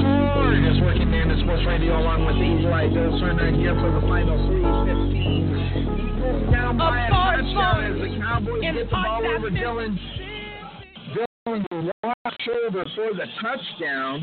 hardest 0.04 0.80
working 0.84 1.10
man 1.10 1.30
in 1.30 1.40
sports 1.40 1.64
radio, 1.66 1.96
along 1.96 2.28
with 2.28 2.36
the 2.36 2.68
Eye 2.68 2.88
Bill 2.92 3.16
Cerner 3.16 3.56
here 3.56 3.72
for 3.80 3.88
the 3.96 4.04
final 4.04 4.36
315. 4.52 5.16
Eagles 5.16 6.52
down 6.52 6.76
by 6.76 7.00
a 7.00 7.08
touchdown 7.08 7.80
as 7.88 7.96
the 7.96 8.10
Cowboys 8.20 8.60
get 8.60 8.74
the 8.76 8.84
ball 8.92 9.24
over 9.24 9.48
Dylan. 9.48 9.96
Dylan 11.16 11.64
left 12.04 12.42
shoulder 12.44 12.84
for 12.94 13.14
the 13.16 13.26
touchdown. 13.40 14.20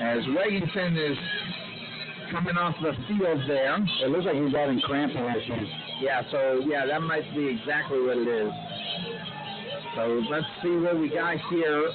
as 0.00 0.24
Regenton 0.32 0.96
is 0.96 1.18
coming 2.34 2.58
off 2.58 2.74
the 2.82 2.92
field 3.06 3.46
there. 3.46 3.78
It 3.78 4.10
looks 4.10 4.26
like 4.26 4.34
he's 4.34 4.54
having 4.54 4.80
cramping 4.80 5.22
issues. 5.22 5.68
Yeah, 6.02 6.22
so 6.32 6.60
yeah, 6.66 6.84
that 6.84 7.00
might 7.00 7.22
be 7.32 7.46
exactly 7.46 8.02
what 8.02 8.18
it 8.18 8.26
is. 8.26 8.50
So 9.94 10.20
let's 10.28 10.46
see 10.60 10.74
what 10.74 10.98
we 10.98 11.08
got 11.08 11.38
here. 11.50 11.92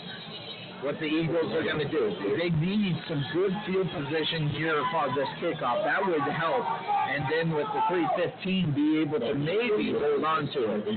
What 0.82 0.95
the 0.98 1.11
Eagles 1.11 1.51
are 1.51 1.64
going 1.64 1.80
to 1.80 1.92
do. 1.92 2.16
They 2.40 2.50
need 2.56 2.95
some 3.09 3.22
good 3.34 3.51
field 3.68 3.90
position 3.92 4.48
here 4.56 4.82
for 4.93 5.11
this 5.11 5.27
kickoff. 5.43 5.84
That 5.84 6.00
would 6.08 6.22
help. 6.32 6.64
And 6.64 7.26
then 7.27 7.53
with 7.53 7.68
the 7.76 7.82
315, 7.90 8.72
be 8.72 9.01
able 9.01 9.19
to 9.19 9.35
maybe 9.35 9.92
hold 9.92 10.24
on 10.24 10.48
to 10.53 10.59
it. 10.72 10.88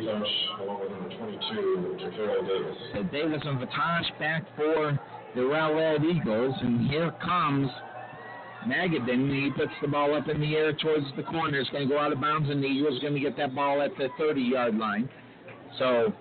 So 2.95 3.03
Davis 3.11 3.43
and 3.45 3.59
Vatash 3.59 4.19
back 4.21 4.45
for 4.55 4.97
the 5.35 5.41
Rowlett 5.41 6.05
Eagles. 6.05 6.55
And 6.61 6.89
here 6.89 7.11
comes 7.21 7.69
Magadan, 8.67 9.31
he 9.31 9.51
puts 9.51 9.73
the 9.81 9.89
ball 9.89 10.15
up 10.15 10.29
in 10.29 10.41
the 10.41 10.55
air 10.55 10.73
towards 10.73 11.07
the 11.17 11.23
corner. 11.23 11.59
It's 11.59 11.71
going 11.71 11.89
to 11.89 11.95
go 11.95 12.01
out 12.01 12.13
of 12.13 12.21
bounds, 12.21 12.51
and 12.51 12.63
the 12.63 12.67
Eagles 12.69 12.99
are 12.99 13.01
going 13.01 13.15
to 13.15 13.21
get 13.21 13.37
that 13.37 13.55
ball 13.55 13.83
at 13.83 13.97
the 13.97 14.09
30 14.19 14.41
yard 14.41 14.77
line. 14.77 15.09
So, 15.79 16.13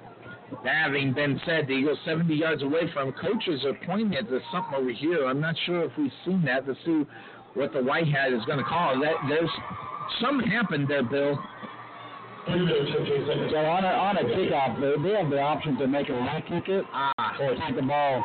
that 0.63 0.75
having 0.85 1.13
been 1.13 1.39
said, 1.45 1.67
the 1.67 1.73
Eagles 1.73 1.97
70 2.05 2.33
yards 2.33 2.63
away 2.63 2.91
from 2.93 3.13
coaches 3.13 3.63
are 3.65 3.77
pointing 3.85 4.15
at 4.15 4.29
this 4.29 4.41
something 4.51 4.73
over 4.75 4.91
here. 4.91 5.25
I'm 5.25 5.39
not 5.39 5.55
sure 5.65 5.85
if 5.85 5.91
we've 5.97 6.11
seen 6.25 6.43
that 6.45 6.67
Let's 6.67 6.79
see 6.85 7.03
what 7.53 7.73
the 7.73 7.81
white 7.83 8.07
hat 8.07 8.33
is 8.33 8.43
going 8.45 8.59
to 8.59 8.65
call. 8.65 8.99
That 8.99 9.15
there's 9.29 9.49
something 10.21 10.49
happened 10.49 10.87
there, 10.89 11.03
Bill. 11.03 11.39
So 12.47 12.53
on 12.53 13.85
a, 13.85 13.93
on 13.93 14.17
a 14.17 14.23
kickoff, 14.23 14.81
they, 14.81 15.09
they 15.09 15.15
have 15.15 15.29
the 15.29 15.39
option 15.39 15.77
to 15.77 15.87
make 15.87 16.09
a 16.09 16.13
leg 16.13 16.43
kick 16.47 16.69
it 16.69 16.85
ah. 16.91 17.13
or 17.39 17.55
take 17.55 17.75
the 17.75 17.83
ball 17.83 18.23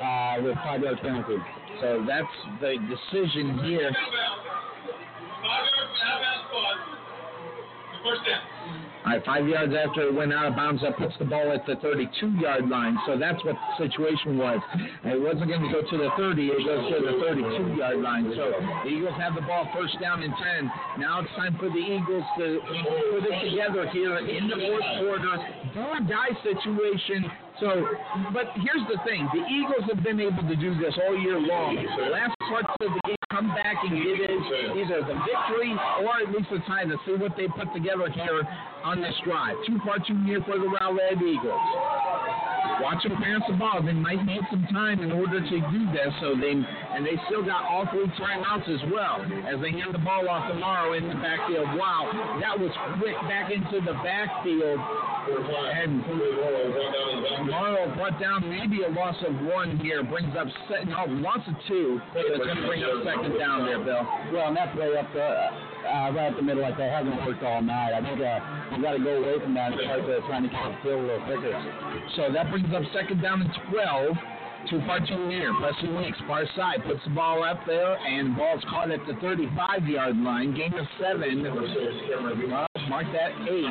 uh, 0.00 0.42
with 0.42 0.54
five 0.56 0.82
yard 0.82 0.98
penalty. 1.00 1.36
So 1.80 2.04
that's 2.06 2.26
the 2.60 2.76
decision 2.88 3.58
here. 3.64 3.90
All 9.04 9.12
right, 9.12 9.24
five 9.24 9.46
yards 9.46 9.72
after 9.76 10.08
it 10.08 10.14
went 10.14 10.32
out 10.32 10.46
of 10.46 10.56
bounds, 10.56 10.80
that 10.80 10.96
puts 10.96 11.12
the 11.18 11.26
ball 11.26 11.52
at 11.52 11.66
the 11.66 11.76
32-yard 11.76 12.68
line. 12.68 12.96
So 13.06 13.18
that's 13.18 13.42
what 13.44 13.54
the 13.54 13.88
situation 13.88 14.38
was. 14.38 14.60
It 15.04 15.20
wasn't 15.20 15.48
going 15.48 15.60
to 15.60 15.68
go 15.68 15.84
to 15.84 15.96
the 15.98 16.08
30; 16.16 16.48
it 16.48 16.64
goes 16.64 16.88
to 16.88 17.04
the 17.04 17.12
32-yard 17.20 18.00
line. 18.00 18.32
So 18.34 18.52
the 18.84 18.88
Eagles 18.88 19.14
have 19.20 19.34
the 19.34 19.42
ball 19.42 19.68
first 19.74 20.00
down 20.00 20.22
and 20.22 20.32
10. 20.32 20.70
Now 20.98 21.20
it's 21.20 21.30
time 21.36 21.56
for 21.60 21.68
the 21.68 21.84
Eagles 21.84 22.24
to 22.38 22.60
put 23.12 23.28
it 23.28 23.50
together 23.50 23.88
here 23.90 24.16
in 24.18 24.48
the 24.48 24.56
fourth 24.56 24.88
quarter. 25.04 25.36
Do 25.74 25.80
or 25.80 26.00
die 26.00 26.32
situation. 26.42 27.28
So, 27.60 27.86
but 28.32 28.50
here's 28.56 28.82
the 28.90 28.98
thing: 29.06 29.28
the 29.32 29.46
Eagles 29.46 29.86
have 29.92 30.02
been 30.02 30.18
able 30.18 30.42
to 30.42 30.56
do 30.56 30.74
this 30.74 30.94
all 31.06 31.16
year 31.16 31.38
long. 31.38 31.76
The 31.76 32.10
last 32.10 32.34
parts 32.48 32.68
of 32.80 32.90
the 32.90 33.00
game, 33.06 33.16
come 33.30 33.48
back 33.48 33.76
and 33.82 33.94
get 34.02 34.30
it 34.30 34.42
either 34.74 35.00
the 35.06 35.14
victory 35.22 35.72
or 36.02 36.18
at 36.22 36.34
least 36.34 36.50
a 36.50 36.58
tie. 36.66 36.84
To 36.84 36.96
see 37.06 37.14
what 37.14 37.36
they 37.36 37.46
put 37.48 37.72
together 37.72 38.10
here 38.10 38.42
on 38.82 39.00
this 39.00 39.14
drive. 39.24 39.56
Two 39.66 39.78
part 39.78 40.06
two 40.06 40.18
year 40.26 40.40
for 40.44 40.58
the 40.58 40.66
Rowlett 40.66 41.22
Eagles. 41.22 42.53
Watch 42.80 43.02
them 43.02 43.16
pass 43.22 43.42
the 43.48 43.54
ball. 43.54 43.82
They 43.82 43.92
might 43.92 44.24
need 44.24 44.40
some 44.50 44.66
time 44.72 45.00
in 45.00 45.12
order 45.12 45.40
to 45.40 45.56
do 45.70 45.80
this. 45.92 46.10
So 46.20 46.34
they 46.34 46.52
and 46.54 47.04
they 47.04 47.18
still 47.26 47.44
got 47.44 47.64
all 47.64 47.86
three 47.90 48.08
timeouts 48.18 48.68
as 48.68 48.80
well 48.92 49.22
as 49.46 49.60
they 49.60 49.70
hand 49.70 49.94
the 49.94 49.98
ball 49.98 50.28
off 50.28 50.48
to 50.50 50.54
Morrow 50.58 50.94
in 50.94 51.08
the 51.08 51.14
backfield. 51.14 51.66
Wow, 51.78 52.10
that 52.40 52.58
was 52.58 52.70
quick 52.98 53.16
back 53.28 53.52
into 53.52 53.80
the 53.80 53.94
backfield. 54.02 54.80
And 55.74 56.04
Morrow 57.48 57.94
brought 57.96 58.20
down 58.20 58.48
maybe 58.48 58.82
a 58.82 58.88
loss 58.90 59.16
of 59.26 59.34
one 59.46 59.78
here. 59.78 60.02
Brings 60.02 60.34
up 60.36 60.48
set, 60.68 60.86
no 60.86 61.04
loss 61.20 61.40
of 61.46 61.54
two. 61.66 62.00
It's 62.14 62.44
going 62.44 62.56
to 62.56 62.66
bring 62.66 62.82
up 62.84 63.04
second 63.04 63.38
down 63.38 63.66
there, 63.66 63.82
Bill. 63.82 64.06
Well, 64.32 64.48
and 64.48 64.56
that's 64.56 64.76
way 64.76 64.96
up 64.96 65.12
the 65.12 65.73
uh, 65.84 66.12
right 66.12 66.32
up 66.32 66.36
the 66.36 66.42
middle. 66.42 66.62
Like 66.62 66.76
that 66.78 66.90
hasn't 66.90 67.16
worked 67.24 67.42
all 67.42 67.62
night. 67.62 67.92
I 67.92 68.00
think 68.00 68.20
uh, 68.20 68.40
we 68.76 68.82
got 68.82 68.92
to 68.92 69.02
go 69.02 69.22
away 69.22 69.40
from 69.40 69.54
that 69.54 69.72
and 69.72 69.80
start 69.84 70.00
uh, 70.02 70.26
trying 70.26 70.42
to 70.44 70.48
get 70.48 70.60
the 70.64 70.76
field 70.82 71.00
a 71.00 71.06
little 71.06 71.24
quicker. 71.24 71.54
So 72.16 72.32
that 72.32 72.50
brings 72.50 72.72
up 72.74 72.82
second 72.92 73.22
down 73.22 73.42
and 73.42 73.50
12. 73.70 74.16
Too 74.70 74.80
far 74.86 74.98
too 75.06 75.28
near. 75.28 75.52
Plessy 75.60 75.88
Weeks, 75.92 76.16
far 76.26 76.44
side, 76.56 76.82
puts 76.86 77.00
the 77.04 77.10
ball 77.10 77.44
up 77.44 77.60
there, 77.66 77.98
and 77.98 78.34
ball's 78.34 78.64
caught 78.70 78.90
at 78.90 79.00
the 79.06 79.12
35-yard 79.14 80.16
line. 80.16 80.54
Gain 80.54 80.72
of 80.72 80.86
seven. 80.98 81.42
Mark 82.88 83.06
that 83.12 83.32
eight. 83.48 83.68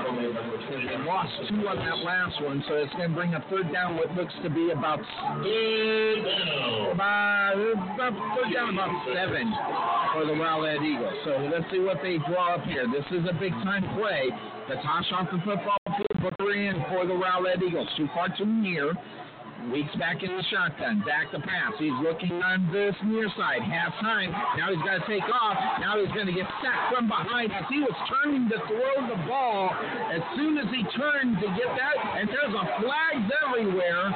They 0.85 0.97
lost 1.05 1.33
two 1.49 1.67
on 1.67 1.77
that 1.77 1.97
last 2.05 2.41
one, 2.43 2.63
so 2.67 2.75
it's 2.75 2.93
going 2.93 3.09
to 3.09 3.15
bring 3.15 3.33
a 3.33 3.43
third 3.49 3.71
down 3.73 3.97
what 3.97 4.13
looks 4.15 4.33
to 4.43 4.49
be 4.49 4.69
about, 4.69 4.99
about, 6.93 7.53
third 8.37 8.53
down 8.53 8.73
about 8.73 8.93
seven 9.13 9.53
for 10.13 10.25
the 10.25 10.33
Rowlett 10.33 10.81
Eagles. 10.81 11.13
So 11.25 11.49
let's 11.51 11.65
see 11.71 11.79
what 11.79 11.97
they 12.01 12.17
draw 12.29 12.55
up 12.55 12.65
here. 12.65 12.85
This 12.85 13.05
is 13.09 13.25
a 13.29 13.33
big-time 13.33 13.97
play. 13.97 14.29
The 14.69 14.75
toss 14.81 15.05
off 15.13 15.27
the 15.31 15.41
football 15.45 15.77
field, 15.85 16.21
Booker 16.21 16.53
in 16.53 16.83
for 16.89 17.05
the 17.05 17.13
Rowlett 17.13 17.61
Eagles. 17.61 17.89
Too 17.97 18.07
far 18.13 18.29
too 18.37 18.45
near. 18.45 18.93
Weeks 19.71 19.95
back 19.95 20.23
in 20.23 20.35
the 20.35 20.43
shotgun. 20.51 21.03
Back 21.07 21.31
to 21.31 21.39
pass. 21.39 21.71
He's 21.79 21.95
looking 22.03 22.43
on 22.43 22.67
this 22.73 22.95
near 23.05 23.29
side. 23.37 23.63
Half 23.63 23.95
time. 24.03 24.31
Now 24.59 24.67
he's 24.73 24.83
got 24.83 24.99
to 24.99 25.05
take 25.07 25.23
off. 25.23 25.55
Now 25.79 25.95
he's 25.95 26.11
going 26.11 26.27
to 26.27 26.35
get 26.35 26.43
sacked 26.59 26.91
from 26.91 27.07
behind 27.07 27.53
as 27.53 27.63
he 27.71 27.79
was 27.79 27.95
turning 28.11 28.49
to 28.51 28.59
throw 28.67 28.95
the 29.07 29.19
ball. 29.23 29.71
As 30.11 30.19
soon 30.35 30.57
as 30.59 30.67
he 30.67 30.83
turned 30.99 31.39
to 31.39 31.47
get 31.55 31.69
that, 31.79 31.95
and 32.19 32.27
there's 32.27 32.51
a 32.51 32.65
flags 32.83 33.27
everywhere. 33.47 34.11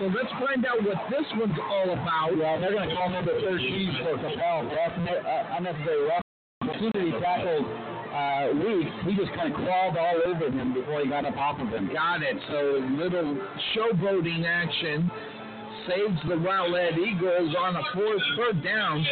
So 0.00 0.08
let's 0.16 0.32
find 0.40 0.64
out 0.64 0.80
what 0.80 0.98
this 1.12 1.28
one's 1.36 1.60
all 1.60 1.92
about. 1.92 2.32
Well, 2.32 2.56
they're 2.60 2.72
going 2.72 2.88
to 2.88 2.96
call 2.96 3.10
number 3.10 3.36
13 3.36 4.00
for 4.00 4.16
Coppell. 4.16 4.70
That's 4.72 4.96
uh, 4.96 5.56
unnecessary 5.60 6.08
rough. 6.08 6.24
Tackled 7.20 7.95
uh, 8.16 8.48
he 9.04 9.14
just 9.14 9.32
kind 9.34 9.52
of 9.52 9.60
crawled 9.60 9.96
all 9.96 10.20
over 10.24 10.48
him 10.48 10.72
before 10.72 11.00
he 11.02 11.08
got 11.08 11.26
up 11.26 11.36
off 11.36 11.60
of 11.60 11.68
him. 11.68 11.90
Got 11.92 12.22
it. 12.22 12.36
So 12.48 12.80
little 12.96 13.36
showboating 13.76 14.46
action 14.46 15.10
saves 15.86 16.18
the 16.26 16.36
Rowlett 16.36 16.96
Eagles 16.96 17.54
on 17.58 17.76
a 17.76 17.82
fourth 17.92 18.22
third 18.38 18.64
down. 18.64 19.04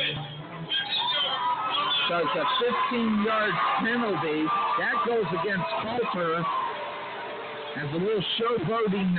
So 2.09 2.17
it's 2.17 2.37
a 2.37 2.47
15-yard 2.95 3.53
penalty. 3.81 4.45
That 4.79 4.97
goes 5.07 5.25
against 5.41 5.69
Coulter. 5.83 6.45
As 7.75 7.91
a 7.91 7.99
little 7.99 8.23
showboating 8.39 9.19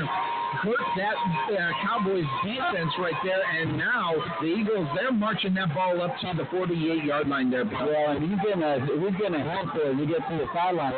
hurt 0.63 0.87
that 0.95 1.15
uh, 1.51 1.71
Cowboys 1.83 2.23
defense 2.45 2.91
right 2.99 3.19
there, 3.23 3.43
and 3.59 3.77
now 3.77 4.13
the 4.39 4.47
Eagles 4.47 4.87
they're 4.95 5.11
marching 5.11 5.53
that 5.55 5.75
ball 5.75 6.01
up 6.01 6.15
to 6.21 6.31
the 6.37 6.43
48-yard 6.47 7.27
line 7.27 7.51
there. 7.51 7.65
Well, 7.65 8.15
and 8.15 8.23
he's 8.23 8.31
a 8.31 8.79
he's 8.79 9.17
getting 9.19 9.35
a 9.35 9.43
handful 9.43 9.91
as 9.91 9.97
you 9.99 10.07
get 10.07 10.23
to 10.29 10.37
the 10.39 10.47
sideline. 10.55 10.93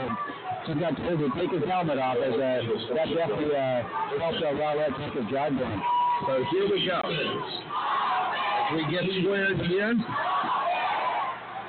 He's 0.67 0.77
got 0.77 0.97
to 0.97 1.29
take 1.33 1.49
his 1.49 1.63
helmet 1.65 1.97
off 1.97 2.17
as 2.21 2.33
uh, 2.33 2.93
that 2.93 3.09
definitely 3.09 3.49
uh, 3.49 3.81
helped 4.21 4.43
uh, 4.43 4.53
Rowlett 4.53 4.93
take 5.01 5.13
his 5.17 5.25
drive 5.29 5.57
down. 5.57 5.81
So 6.27 6.43
here 6.51 6.69
we 6.69 6.85
go. 6.85 7.01
As 7.01 8.73
we 8.75 8.85
get 8.91 9.01
squared 9.23 9.61
here, 9.65 9.95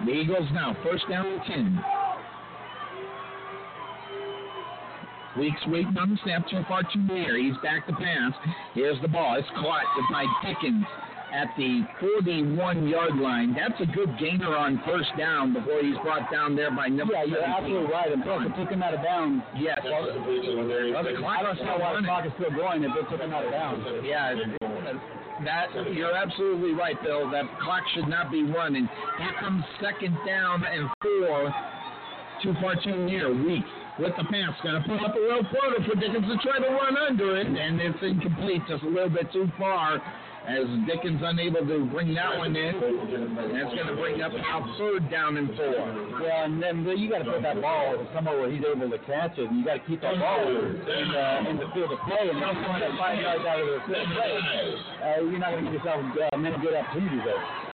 the 0.05 0.13
Eagles 0.13 0.49
now 0.53 0.77
first 0.85 1.09
down 1.09 1.27
and 1.27 1.41
10. 1.49 1.85
Weeks 5.39 5.61
waiting 5.69 5.97
on 5.97 6.11
the 6.11 6.19
snap, 6.25 6.49
too 6.49 6.63
far, 6.67 6.83
too 6.93 7.03
near. 7.03 7.37
He's 7.39 7.57
back 7.63 7.87
to 7.87 7.93
pass. 7.95 8.33
Here's 8.75 9.01
the 9.03 9.09
ball. 9.09 9.37
It's 9.39 9.49
caught 9.55 9.85
by 10.11 10.27
Dickens 10.45 10.85
at 11.33 11.49
the 11.57 11.85
41-yard 12.01 13.17
line. 13.17 13.55
That's 13.55 13.79
a 13.81 13.87
good 13.93 14.11
gainer 14.19 14.57
on 14.57 14.81
first 14.85 15.11
down 15.17 15.53
before 15.53 15.81
he's 15.83 15.97
brought 16.03 16.31
down 16.33 16.57
there 16.57 16.71
by 16.75 16.89
number 16.89 17.15
Yeah, 17.15 17.25
you're 17.25 17.45
17. 17.45 17.55
absolutely 17.55 17.93
right. 17.93 18.13
And 18.13 18.23
plus, 18.25 18.43
it 18.47 18.55
took 18.59 18.71
him 18.73 18.83
out 18.83 18.95
of 18.95 19.03
bounds. 19.05 19.45
Yes. 19.55 19.79
Well, 19.85 21.05
the 21.05 21.15
clock 21.21 21.39
I 21.39 21.43
don't 21.43 21.59
is 21.59 21.63
know 21.63 21.77
why 21.79 21.95
the 22.01 22.07
clock 22.07 22.27
is 22.27 22.33
still 22.41 22.51
going 22.57 22.83
if 22.83 22.91
it 22.97 23.07
took 23.11 23.21
him 23.21 23.33
out 23.33 23.45
of 23.45 23.53
bounds. 23.53 23.85
Yeah, 24.03 24.35
that 25.45 25.71
you're 25.95 26.17
absolutely 26.17 26.73
right, 26.75 27.01
Bill. 27.03 27.31
That 27.31 27.45
clock 27.63 27.85
should 27.95 28.09
not 28.09 28.33
be 28.33 28.43
running. 28.43 28.89
Here 29.19 29.35
comes 29.39 29.63
second 29.81 30.17
down 30.27 30.65
and 30.65 30.89
four. 31.01 31.55
Too 32.43 32.55
far, 32.61 32.75
too 32.83 32.97
near. 33.05 33.31
Weeks 33.35 33.69
with 33.99 34.15
the 34.17 34.25
pass, 34.25 34.55
to 34.63 34.83
put 34.87 35.03
up 35.03 35.15
a 35.15 35.19
little 35.19 35.47
floater 35.51 35.83
for 35.87 35.95
Dickens 35.99 36.27
to 36.27 36.39
try 36.39 36.59
to 36.59 36.71
run 36.71 36.97
under 36.97 37.37
it, 37.37 37.47
and 37.47 37.81
it's 37.81 37.99
incomplete, 38.03 38.63
just 38.69 38.83
a 38.85 38.89
little 38.89 39.11
bit 39.11 39.33
too 39.33 39.51
far. 39.59 40.01
As 40.49 40.65
Dickens 40.87 41.21
unable 41.21 41.61
to 41.61 41.85
bring 41.93 42.15
that 42.15 42.39
one 42.39 42.57
in, 42.57 42.73
it's 42.73 43.75
going 43.75 43.87
to 43.87 43.97
bring 44.01 44.23
up 44.23 44.33
now 44.33 44.65
third 44.79 45.11
down 45.11 45.37
and 45.37 45.49
four. 45.55 46.25
Yeah, 46.25 46.47
and 46.47 46.63
then 46.63 46.87
you 46.97 47.11
got 47.11 47.19
to 47.19 47.31
put 47.31 47.43
that 47.43 47.61
ball 47.61 48.01
somewhere 48.15 48.41
where 48.41 48.51
he's 48.51 48.65
able 48.65 48.89
to 48.89 48.99
catch 49.05 49.37
it, 49.37 49.45
and 49.45 49.59
you 49.59 49.65
got 49.67 49.75
to 49.75 49.85
keep 49.85 50.01
that 50.01 50.17
ball 50.19 50.49
in 50.49 50.81
the 50.89 51.51
in 51.51 51.57
the 51.59 51.69
field 51.75 51.93
of 51.93 51.99
play. 52.09 52.33
And 52.33 52.39
you're 52.39 52.55
throwing 52.65 52.81
that 52.81 52.97
five 52.97 53.21
yards 53.21 53.45
out 53.45 53.61
of 53.61 53.67
the 53.67 53.81
field 53.93 54.09
of 54.09 54.15
play, 54.17 54.41
uh, 55.05 55.21
you're 55.21 55.39
not 55.39 55.51
going 55.51 55.65
to 55.67 55.71
get 55.71 55.85
yourself 55.85 56.01
uh, 56.33 56.37
many 56.39 56.57
good 56.65 56.73
opportunities 56.73 57.21
there. 57.29 57.68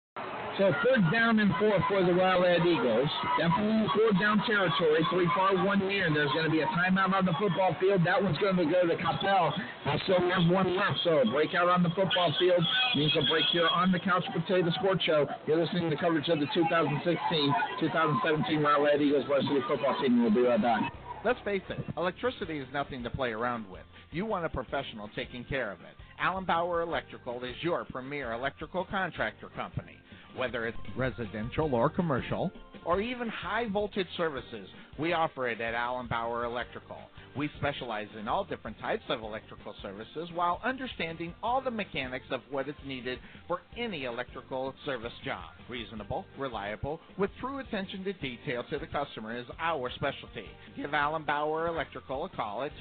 So 0.58 0.72
third 0.86 1.02
down 1.10 1.40
and 1.40 1.50
four 1.58 1.74
for 1.88 2.04
the 2.06 2.14
Rowlett 2.14 2.62
Eagles. 2.62 3.10
Definitely 3.38 3.88
fourth 3.90 4.20
down 4.20 4.38
territory. 4.46 5.04
Three 5.10 5.28
far, 5.34 5.56
one 5.66 5.80
near. 5.88 6.08
There's 6.14 6.30
going 6.30 6.44
to 6.44 6.50
be 6.50 6.60
a 6.60 6.66
timeout 6.66 7.12
on 7.12 7.26
the 7.26 7.34
football 7.40 7.74
field. 7.80 8.06
That 8.06 8.22
one's 8.22 8.38
going 8.38 8.56
to 8.58 8.64
go 8.64 8.86
to 8.86 8.94
Coppell. 8.94 9.52
I 9.86 9.98
still 10.04 10.20
have 10.20 10.48
one 10.48 10.76
left. 10.76 11.00
So 11.02 11.18
a 11.18 11.24
breakout 11.26 11.68
on 11.68 11.82
the 11.82 11.90
football 11.90 12.32
field 12.38 12.62
means 12.94 13.10
a 13.18 13.22
break 13.28 13.46
here 13.50 13.66
on 13.66 13.90
the 13.90 13.98
Couch 13.98 14.22
Potato 14.32 14.70
Sports 14.78 15.02
Show. 15.02 15.26
You're 15.48 15.60
listening 15.60 15.90
to 15.90 15.96
coverage 15.96 16.28
of 16.28 16.38
the 16.38 16.46
2016-2017 16.46 18.62
Rowlett 18.62 19.00
Eagles 19.00 19.26
varsity 19.26 19.58
football 19.66 20.00
team. 20.00 20.22
We'll 20.22 20.30
be 20.30 20.42
right 20.42 20.62
back. 20.62 20.92
Let's 21.24 21.40
face 21.42 21.62
it, 21.70 21.82
electricity 21.96 22.58
is 22.58 22.68
nothing 22.72 23.02
to 23.02 23.10
play 23.10 23.32
around 23.32 23.68
with. 23.70 23.82
You 24.12 24.26
want 24.26 24.44
a 24.44 24.50
professional 24.50 25.08
taking 25.16 25.42
care 25.44 25.72
of 25.72 25.80
it. 25.80 25.96
Allen 26.20 26.44
Bauer 26.44 26.82
Electrical 26.82 27.42
is 27.42 27.56
your 27.62 27.86
premier 27.86 28.34
electrical 28.34 28.84
contractor 28.84 29.48
company. 29.56 29.96
Whether 30.36 30.66
it's 30.66 30.78
residential 30.96 31.74
or 31.74 31.88
commercial, 31.88 32.50
or 32.84 33.00
even 33.00 33.28
high 33.28 33.68
voltage 33.68 34.08
services, 34.16 34.68
we 34.98 35.12
offer 35.12 35.48
it 35.48 35.60
at 35.60 35.74
Allen 35.74 36.08
Bauer 36.08 36.44
Electrical. 36.44 36.98
We 37.36 37.48
specialize 37.58 38.08
in 38.18 38.26
all 38.28 38.44
different 38.44 38.78
types 38.80 39.02
of 39.08 39.22
electrical 39.22 39.74
services 39.82 40.28
while 40.34 40.60
understanding 40.64 41.34
all 41.42 41.60
the 41.60 41.70
mechanics 41.70 42.26
of 42.30 42.40
what 42.50 42.68
is 42.68 42.74
needed 42.86 43.18
for 43.48 43.60
any 43.76 44.04
electrical 44.04 44.72
service 44.84 45.12
job. 45.24 45.44
Reasonable, 45.68 46.24
reliable, 46.38 47.00
with 47.18 47.30
true 47.40 47.58
attention 47.60 48.04
to 48.04 48.12
detail 48.14 48.64
to 48.70 48.78
the 48.78 48.86
customer 48.86 49.36
is 49.36 49.46
our 49.58 49.90
specialty. 49.96 50.46
Give 50.76 50.94
Allen 50.94 51.24
Bauer 51.24 51.66
Electrical 51.68 52.24
a 52.26 52.28
call 52.28 52.62
at 52.62 52.72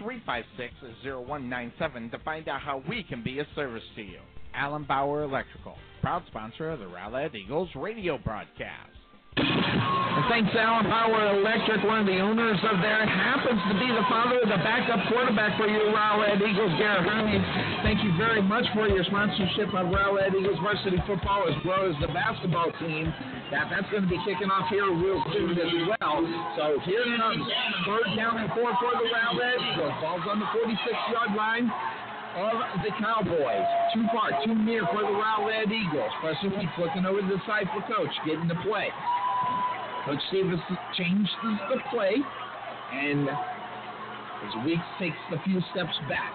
214-356-0197 0.00 2.10
to 2.10 2.18
find 2.24 2.48
out 2.48 2.60
how 2.60 2.82
we 2.88 3.02
can 3.04 3.22
be 3.22 3.38
of 3.40 3.46
service 3.54 3.82
to 3.96 4.02
you. 4.02 4.18
Allen 4.56 4.84
Bauer 4.84 5.22
Electrical, 5.22 5.76
proud 6.00 6.22
sponsor 6.28 6.70
of 6.70 6.80
the 6.80 6.86
Rowlett 6.86 7.34
Eagles 7.34 7.68
radio 7.76 8.16
broadcast. 8.16 8.96
Thanks 10.32 10.48
Allen 10.56 10.88
Bauer 10.88 11.36
Electric, 11.36 11.84
one 11.84 12.00
of 12.00 12.08
the 12.08 12.16
owners 12.24 12.56
of 12.64 12.80
there, 12.80 13.04
happens 13.04 13.60
to 13.68 13.76
be 13.76 13.84
the 13.92 14.00
father 14.08 14.40
of 14.40 14.48
the 14.48 14.56
backup 14.64 15.12
quarterback 15.12 15.60
for 15.60 15.68
your 15.68 15.92
Rowlett 15.92 16.40
Eagles, 16.40 16.72
Garrett 16.80 17.04
Hermes. 17.04 17.44
Thank 17.84 18.00
you 18.00 18.16
very 18.16 18.40
much 18.40 18.64
for 18.72 18.88
your 18.88 19.04
sponsorship 19.04 19.76
of 19.76 19.92
Rowlett 19.92 20.32
Eagles 20.32 20.56
varsity 20.64 20.96
football 21.04 21.44
as 21.52 21.56
well 21.68 21.84
as 21.84 21.92
the 22.00 22.08
basketball 22.16 22.72
team. 22.80 23.12
That 23.52 23.68
that's 23.68 23.92
going 23.92 24.08
to 24.08 24.10
be 24.10 24.16
kicking 24.24 24.48
off 24.48 24.72
here 24.72 24.88
real 24.88 25.20
soon 25.36 25.52
as 25.52 25.72
well. 26.00 26.24
So 26.56 26.80
here 26.88 27.04
comes 27.20 27.44
third 27.84 28.16
down 28.16 28.40
and 28.40 28.48
four 28.56 28.72
for 28.80 28.96
the 28.96 29.04
Rowlett 29.04 29.60
Eagles. 29.60 29.94
Ball's 30.00 30.24
on 30.32 30.40
the 30.40 30.48
46-yard 30.48 31.36
line 31.36 31.68
of 32.36 32.82
the 32.84 32.92
Cowboys. 33.00 33.66
Too 33.94 34.04
far, 34.12 34.44
too 34.44 34.54
near 34.54 34.84
for 34.92 35.00
the 35.00 35.12
Rowlett 35.12 35.72
Eagles. 35.72 36.10
Preston 36.20 36.50
Weeks 36.58 36.72
looking 36.78 37.06
over 37.06 37.20
to 37.20 37.26
the 37.26 37.40
side 37.46 37.66
for 37.72 37.80
Coach, 37.92 38.12
getting 38.26 38.48
the 38.48 38.56
play. 38.56 38.88
Coach 40.04 40.20
Stevens 40.28 40.60
changes 40.96 41.30
the 41.42 41.80
play, 41.90 42.16
and 42.92 43.28
as 43.28 44.64
Weeks 44.64 44.84
takes 44.98 45.16
a 45.32 45.42
few 45.44 45.60
steps 45.72 45.96
back, 46.08 46.32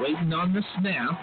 waiting 0.00 0.32
on 0.32 0.52
the 0.52 0.62
snap 0.80 1.20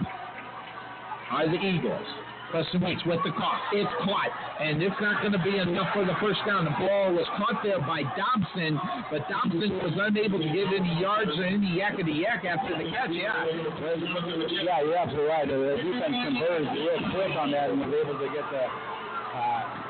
are 1.31 1.47
the 1.47 1.57
Eagles. 1.57 2.24
With 2.55 3.19
the 3.27 3.35
caught. 3.35 3.59
It's 3.75 3.91
caught, 3.99 4.31
and 4.63 4.79
it's 4.81 4.95
not 5.03 5.19
going 5.19 5.35
to 5.35 5.43
be 5.43 5.59
enough 5.59 5.91
for 5.91 6.07
the 6.07 6.15
first 6.23 6.39
down. 6.47 6.63
The 6.63 6.71
ball 6.71 7.11
was 7.11 7.27
caught 7.35 7.59
there 7.59 7.83
by 7.83 7.99
Dobson, 8.15 8.79
but 9.11 9.27
Dobson 9.27 9.75
was 9.83 9.91
unable 9.99 10.39
to 10.39 10.47
get 10.55 10.71
any 10.71 10.95
yards 10.95 11.35
or 11.35 11.43
any 11.43 11.67
yakety 11.75 12.23
yak 12.23 12.47
after 12.47 12.71
the 12.79 12.87
catch. 12.87 13.11
Yeah. 13.11 13.43
Yeah, 13.43 14.87
you're 14.87 14.95
absolutely 14.95 15.27
right. 15.27 15.43
The 15.43 15.83
defense 15.83 16.15
converged 16.15 16.71
real 16.79 17.03
quick 17.11 17.35
on 17.35 17.51
that 17.51 17.75
and 17.75 17.79
was 17.83 17.91
able 17.91 18.15
to 18.23 18.27
get 18.31 18.47
the 18.47 18.63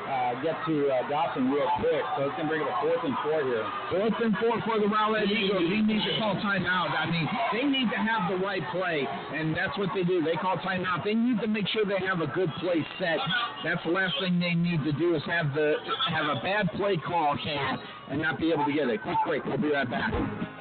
uh, 0.06 0.38
get 0.42 0.54
to 0.66 0.74
uh, 0.88 1.08
Dobson 1.10 1.50
real 1.50 1.68
quick. 1.82 2.02
So 2.16 2.30
it's 2.30 2.36
going 2.38 2.46
to 2.46 2.50
bring 2.50 2.62
it 2.62 2.70
to 2.70 2.76
fourth 2.80 3.02
and 3.02 3.16
four 3.22 3.40
here. 3.42 3.66
Fourth 3.90 4.16
and 4.22 4.34
four 4.38 4.54
for 4.62 4.78
the 4.78 4.86
Rowlett 4.86 5.26
Eagles. 5.26 5.66
He 5.66 5.82
needs 5.82 6.04
to 6.06 6.14
call 6.18 6.38
timeout. 6.38 6.94
I 6.94 7.10
mean, 7.10 7.26
they 7.52 7.64
need 7.66 7.90
to 7.90 8.00
have 8.00 8.30
the 8.30 8.38
right 8.38 8.62
play, 8.70 9.06
and 9.06 9.56
that's 9.56 9.76
what 9.78 9.90
they 9.94 10.02
do. 10.02 10.22
They 10.22 10.36
call 10.36 10.56
timeout. 10.58 11.04
They 11.04 11.14
need 11.14 11.40
to 11.40 11.48
make 11.48 11.66
sure 11.68 11.84
they 11.84 12.04
have 12.06 12.20
a 12.20 12.30
good 12.30 12.50
play 12.60 12.86
set. 12.98 13.18
That's 13.64 13.82
the 13.84 13.90
last 13.90 14.14
thing 14.20 14.38
they 14.38 14.54
need 14.54 14.84
to 14.84 14.92
do 14.92 15.14
is 15.14 15.22
have 15.26 15.54
the 15.54 15.74
have 16.10 16.26
a 16.26 16.40
bad 16.40 16.70
play 16.76 16.96
call 16.96 17.36
and 18.08 18.22
not 18.22 18.38
be 18.38 18.52
able 18.52 18.64
to 18.64 18.72
get 18.72 18.88
it. 18.88 19.02
Quick 19.02 19.18
break. 19.26 19.44
We'll 19.44 19.58
be 19.58 19.72
right 19.72 19.88
back. 19.88 20.55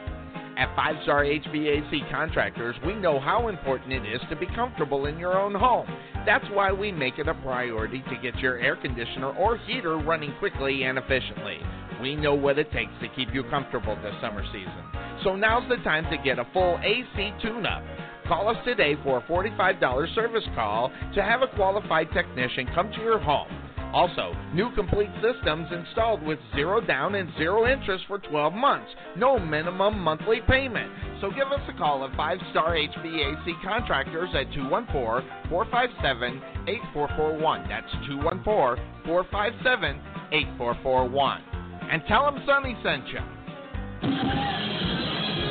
At 0.57 0.73
Five 0.73 0.95
Star 1.03 1.25
HVAC 1.25 2.09
Contractors, 2.09 2.75
we 2.85 2.95
know 2.95 3.19
how 3.19 3.49
important 3.49 3.91
it 3.91 4.05
is 4.05 4.21
to 4.29 4.37
be 4.37 4.45
comfortable 4.55 5.05
in 5.05 5.19
your 5.19 5.37
own 5.37 5.53
home. 5.53 5.85
That's 6.25 6.45
why 6.53 6.71
we 6.71 6.93
make 6.93 7.19
it 7.19 7.27
a 7.27 7.33
priority 7.33 8.01
to 8.09 8.15
get 8.21 8.39
your 8.39 8.57
air 8.59 8.77
conditioner 8.77 9.33
or 9.33 9.57
heater 9.57 9.97
running 9.97 10.33
quickly 10.39 10.83
and 10.83 10.97
efficiently. 10.97 11.57
We 12.01 12.15
know 12.15 12.33
what 12.33 12.57
it 12.57 12.71
takes 12.71 12.91
to 13.01 13.09
keep 13.17 13.33
you 13.33 13.43
comfortable 13.49 13.97
this 13.97 14.15
summer 14.21 14.45
season. 14.53 14.83
So 15.25 15.35
now's 15.35 15.67
the 15.67 15.83
time 15.83 16.05
to 16.09 16.17
get 16.23 16.39
a 16.39 16.47
full 16.53 16.79
AC 16.81 17.33
tune 17.41 17.65
up. 17.65 17.83
Call 18.25 18.47
us 18.47 18.57
today 18.63 18.95
for 19.03 19.17
a 19.17 19.21
$45 19.23 20.15
service 20.15 20.43
call 20.55 20.89
to 21.15 21.21
have 21.21 21.41
a 21.41 21.47
qualified 21.55 22.07
technician 22.13 22.67
come 22.73 22.91
to 22.93 23.01
your 23.01 23.19
home. 23.19 23.64
Also, 23.95 24.35
new 24.53 24.69
complete 24.75 25.09
systems 25.23 25.67
installed 25.71 26.21
with 26.21 26.37
zero 26.53 26.81
down 26.81 27.15
and 27.15 27.31
zero 27.37 27.65
interest 27.65 28.03
for 28.09 28.19
12 28.19 28.51
months. 28.51 28.91
No 29.15 29.39
minimum 29.39 29.97
monthly 29.99 30.41
payment. 30.49 30.91
So 31.21 31.29
give 31.29 31.47
us 31.47 31.61
a 31.69 31.73
call 31.77 32.03
at 32.03 32.13
5 32.13 32.37
Star 32.51 32.75
HVAC 32.75 33.63
Contractors 33.63 34.27
at 34.35 34.51
214 34.53 35.25
457 35.49 36.41
8441. 36.67 37.69
That's 37.69 37.89
214 38.05 38.83
457 39.05 40.01
8441. 40.33 41.41
And 41.89 42.03
tell 42.05 42.25
them 42.25 42.43
Sonny 42.45 42.75
sent 42.83 43.07
you. 43.07 43.21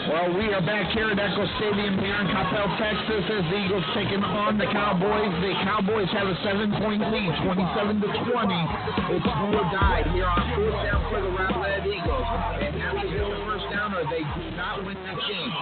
Well, 0.04 0.36
we 0.36 0.52
are 0.52 0.60
back 0.60 0.92
here 0.92 1.08
at 1.08 1.16
Echo 1.16 1.48
Stadium 1.56 1.96
here 1.96 2.12
in 2.20 2.28
Coppell, 2.28 2.68
Texas, 2.76 3.24
as 3.24 3.44
the 3.48 3.56
Eagles 3.56 3.88
taking 3.96 4.20
on 4.20 4.60
the 4.60 4.68
Cowboys. 4.68 5.32
The 5.40 5.56
Cowboys 5.64 6.12
have 6.12 6.28
a 6.28 6.36
seven-point 6.44 7.00
lead, 7.08 7.32
27 7.40 8.04
to 8.04 8.08
20. 8.12 9.16
It's 9.16 9.24
or 9.24 9.64
die 9.72 10.04
here 10.12 10.28
on 10.28 10.44
fourth 10.60 10.76
down 10.84 11.00
for 11.08 11.24
the 11.24 11.32
Rowlett 11.32 11.88
Eagles. 11.88 12.28
And 12.60 12.76
to 12.76 13.16
the 13.16 13.40
first 13.48 13.64
down, 13.72 13.96
or 13.96 14.04
they 14.12 14.20
do 14.20 14.44
not 14.60 14.84
win 14.84 15.00
this 15.08 15.20
game. 15.24 15.52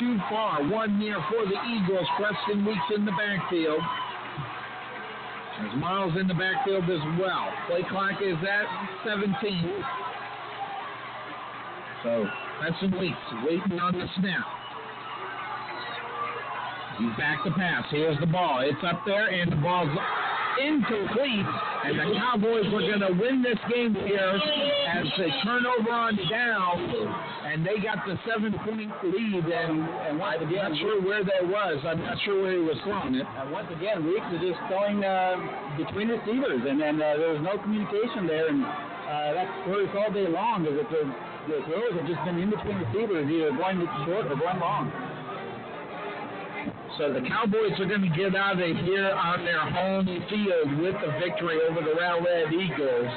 Too 0.00 0.16
far, 0.32 0.64
one 0.64 0.96
near 0.96 1.20
for 1.28 1.44
the 1.44 1.60
Eagles. 1.68 2.08
Preston 2.16 2.64
Weeks 2.64 2.88
in 2.96 3.04
the 3.04 3.12
backfield. 3.12 3.84
There's 5.60 5.76
Miles 5.76 6.16
in 6.16 6.24
the 6.24 6.38
backfield 6.40 6.88
as 6.88 7.04
well. 7.20 7.52
Play 7.68 7.84
clock 7.92 8.16
is 8.24 8.40
at 8.48 8.64
17. 9.04 9.28
So 12.02 12.26
Preston 12.60 12.98
Weeks 12.98 13.16
waiting 13.44 13.78
on 13.78 13.92
the 13.92 14.06
snap. 14.20 14.46
He's 16.98 17.16
back 17.16 17.44
to 17.44 17.50
pass. 17.52 17.84
Here's 17.90 18.18
the 18.20 18.26
ball. 18.26 18.60
It's 18.60 18.80
up 18.84 19.02
there, 19.04 19.28
and 19.28 19.52
the 19.52 19.56
ball's 19.56 19.88
incomplete. 20.60 21.46
And 21.84 21.96
the 21.96 22.12
Cowboys 22.16 22.68
were 22.72 22.84
going 22.84 23.00
to 23.00 23.12
win 23.16 23.42
this 23.42 23.56
game 23.72 23.94
here 23.94 24.36
as 24.92 25.06
they 25.16 25.32
turn 25.44 25.64
over 25.64 25.90
on 25.92 26.16
down, 26.28 26.76
and 27.46 27.64
they 27.64 27.80
got 27.80 28.04
the 28.04 28.18
seven-point 28.28 28.92
lead. 29.04 29.44
And, 29.44 29.80
and 29.80 30.20
I'm 30.20 30.52
not 30.52 30.76
sure 30.78 31.00
where 31.00 31.24
that 31.24 31.44
was. 31.48 31.84
I'm 31.86 32.00
not 32.00 32.16
sure 32.24 32.42
where 32.42 32.52
he 32.52 32.64
was 32.64 32.76
throwing 32.84 33.14
it. 33.14 33.24
And 33.24 33.50
once 33.50 33.68
again, 33.72 34.04
Weeks 34.04 34.26
is 34.36 34.40
just 34.40 34.60
throwing 34.68 35.04
uh, 35.04 35.36
between 35.76 36.08
receivers, 36.08 36.60
and 36.68 36.80
then 36.80 36.96
uh, 36.96 37.16
there 37.16 37.32
was 37.32 37.40
no 37.40 37.56
communication 37.62 38.26
there. 38.26 38.48
And 38.48 38.64
uh, 39.10 39.34
that's 39.34 39.50
it's 39.66 39.94
all 39.98 40.12
day 40.14 40.28
long. 40.28 40.62
Is 40.66 40.78
that 40.78 40.86
the, 40.86 41.02
the 41.50 41.58
throws 41.66 41.98
have 41.98 42.06
just 42.06 42.22
been 42.22 42.38
in 42.38 42.50
between 42.50 42.78
the 42.78 42.86
receivers, 42.86 43.26
either 43.26 43.50
going 43.58 43.82
short 44.06 44.30
or 44.30 44.38
going 44.38 44.60
long. 44.62 44.86
So 46.98 47.12
the 47.12 47.26
Cowboys 47.26 47.74
are 47.80 47.86
going 47.86 48.02
to 48.02 48.16
get 48.16 48.36
out 48.36 48.60
of 48.60 48.76
here 48.84 49.10
on 49.10 49.44
their 49.44 49.58
home 49.58 50.06
field 50.06 50.78
with 50.78 50.94
the 51.02 51.10
victory 51.18 51.58
over 51.68 51.80
the 51.80 51.98
Rowlett 51.98 52.52
Eagles. 52.52 53.10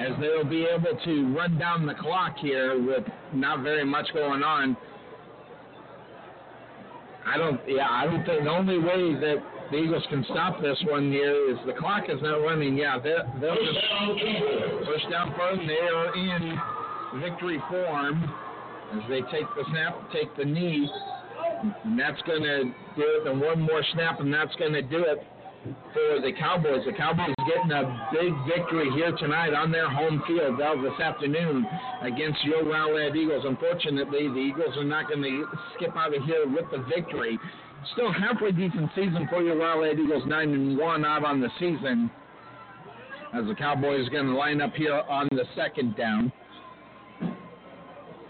As 0.00 0.18
they'll 0.20 0.48
be 0.48 0.64
able 0.64 0.98
to 1.04 1.36
run 1.36 1.58
down 1.58 1.86
the 1.86 1.94
clock 1.94 2.36
here 2.38 2.82
with 2.82 3.04
not 3.32 3.62
very 3.62 3.84
much 3.84 4.06
going 4.14 4.42
on. 4.42 4.76
I 7.26 7.36
don't, 7.36 7.60
yeah, 7.68 7.88
I 7.90 8.06
don't 8.06 8.24
think 8.24 8.44
the 8.44 8.50
only 8.50 8.78
way 8.78 9.14
that 9.14 9.36
the 9.70 9.76
Eagles 9.76 10.04
can 10.08 10.24
stop 10.30 10.60
this 10.62 10.78
one 10.88 11.12
here 11.12 11.50
is 11.50 11.58
the 11.66 11.74
clock 11.74 12.04
is 12.08 12.20
not 12.22 12.36
running. 12.36 12.76
Yeah, 12.76 12.98
they'll, 12.98 13.24
they'll 13.40 13.54
just 13.54 13.78
push 14.86 15.02
down 15.10 15.34
for. 15.36 15.56
They 15.56 15.88
are 15.94 16.14
in 16.16 16.56
victory 17.20 17.60
form 17.68 18.24
as 18.94 19.02
they 19.08 19.20
take 19.30 19.46
the 19.56 19.64
snap, 19.70 19.98
take 20.12 20.34
the 20.36 20.44
knee, 20.44 20.88
and 21.84 21.98
that's 21.98 22.20
going 22.22 22.42
to 22.42 22.64
do 22.96 23.04
it. 23.04 23.26
And 23.26 23.40
one 23.40 23.60
more 23.60 23.82
snap, 23.92 24.20
and 24.20 24.32
that's 24.32 24.54
going 24.56 24.72
to 24.72 24.82
do 24.82 25.04
it 25.04 25.18
for 25.92 26.20
the 26.20 26.32
Cowboys. 26.38 26.84
The 26.86 26.96
Cowboys 26.96 27.34
getting 27.44 27.72
a 27.72 28.08
big 28.12 28.32
victory 28.48 28.88
here 28.94 29.12
tonight 29.18 29.52
on 29.52 29.70
their 29.70 29.90
home 29.90 30.22
field 30.26 30.58
well, 30.58 30.80
this 30.80 30.98
afternoon 31.00 31.66
against 32.02 32.42
your 32.44 32.64
Rowlett 32.64 33.16
Eagles. 33.16 33.44
Unfortunately, 33.46 34.28
the 34.28 34.38
Eagles 34.38 34.76
are 34.76 34.84
not 34.84 35.08
going 35.08 35.22
to 35.22 35.44
skip 35.76 35.94
out 35.96 36.16
of 36.16 36.22
here 36.24 36.48
with 36.48 36.64
the 36.70 36.84
victory. 36.88 37.38
Still 37.92 38.12
halfway 38.12 38.52
decent 38.52 38.90
season 38.94 39.26
for 39.30 39.42
your 39.42 39.56
Rowlett 39.56 39.98
Eagles, 39.98 40.24
nine 40.26 40.52
and 40.52 40.78
one 40.78 41.04
out 41.04 41.24
on 41.24 41.40
the 41.40 41.50
season. 41.58 42.10
As 43.34 43.44
the 43.46 43.54
Cowboys 43.54 44.06
are 44.06 44.10
going 44.10 44.26
to 44.26 44.34
line 44.34 44.60
up 44.60 44.74
here 44.74 44.94
on 44.94 45.28
the 45.32 45.44
second 45.54 45.96
down, 45.96 46.32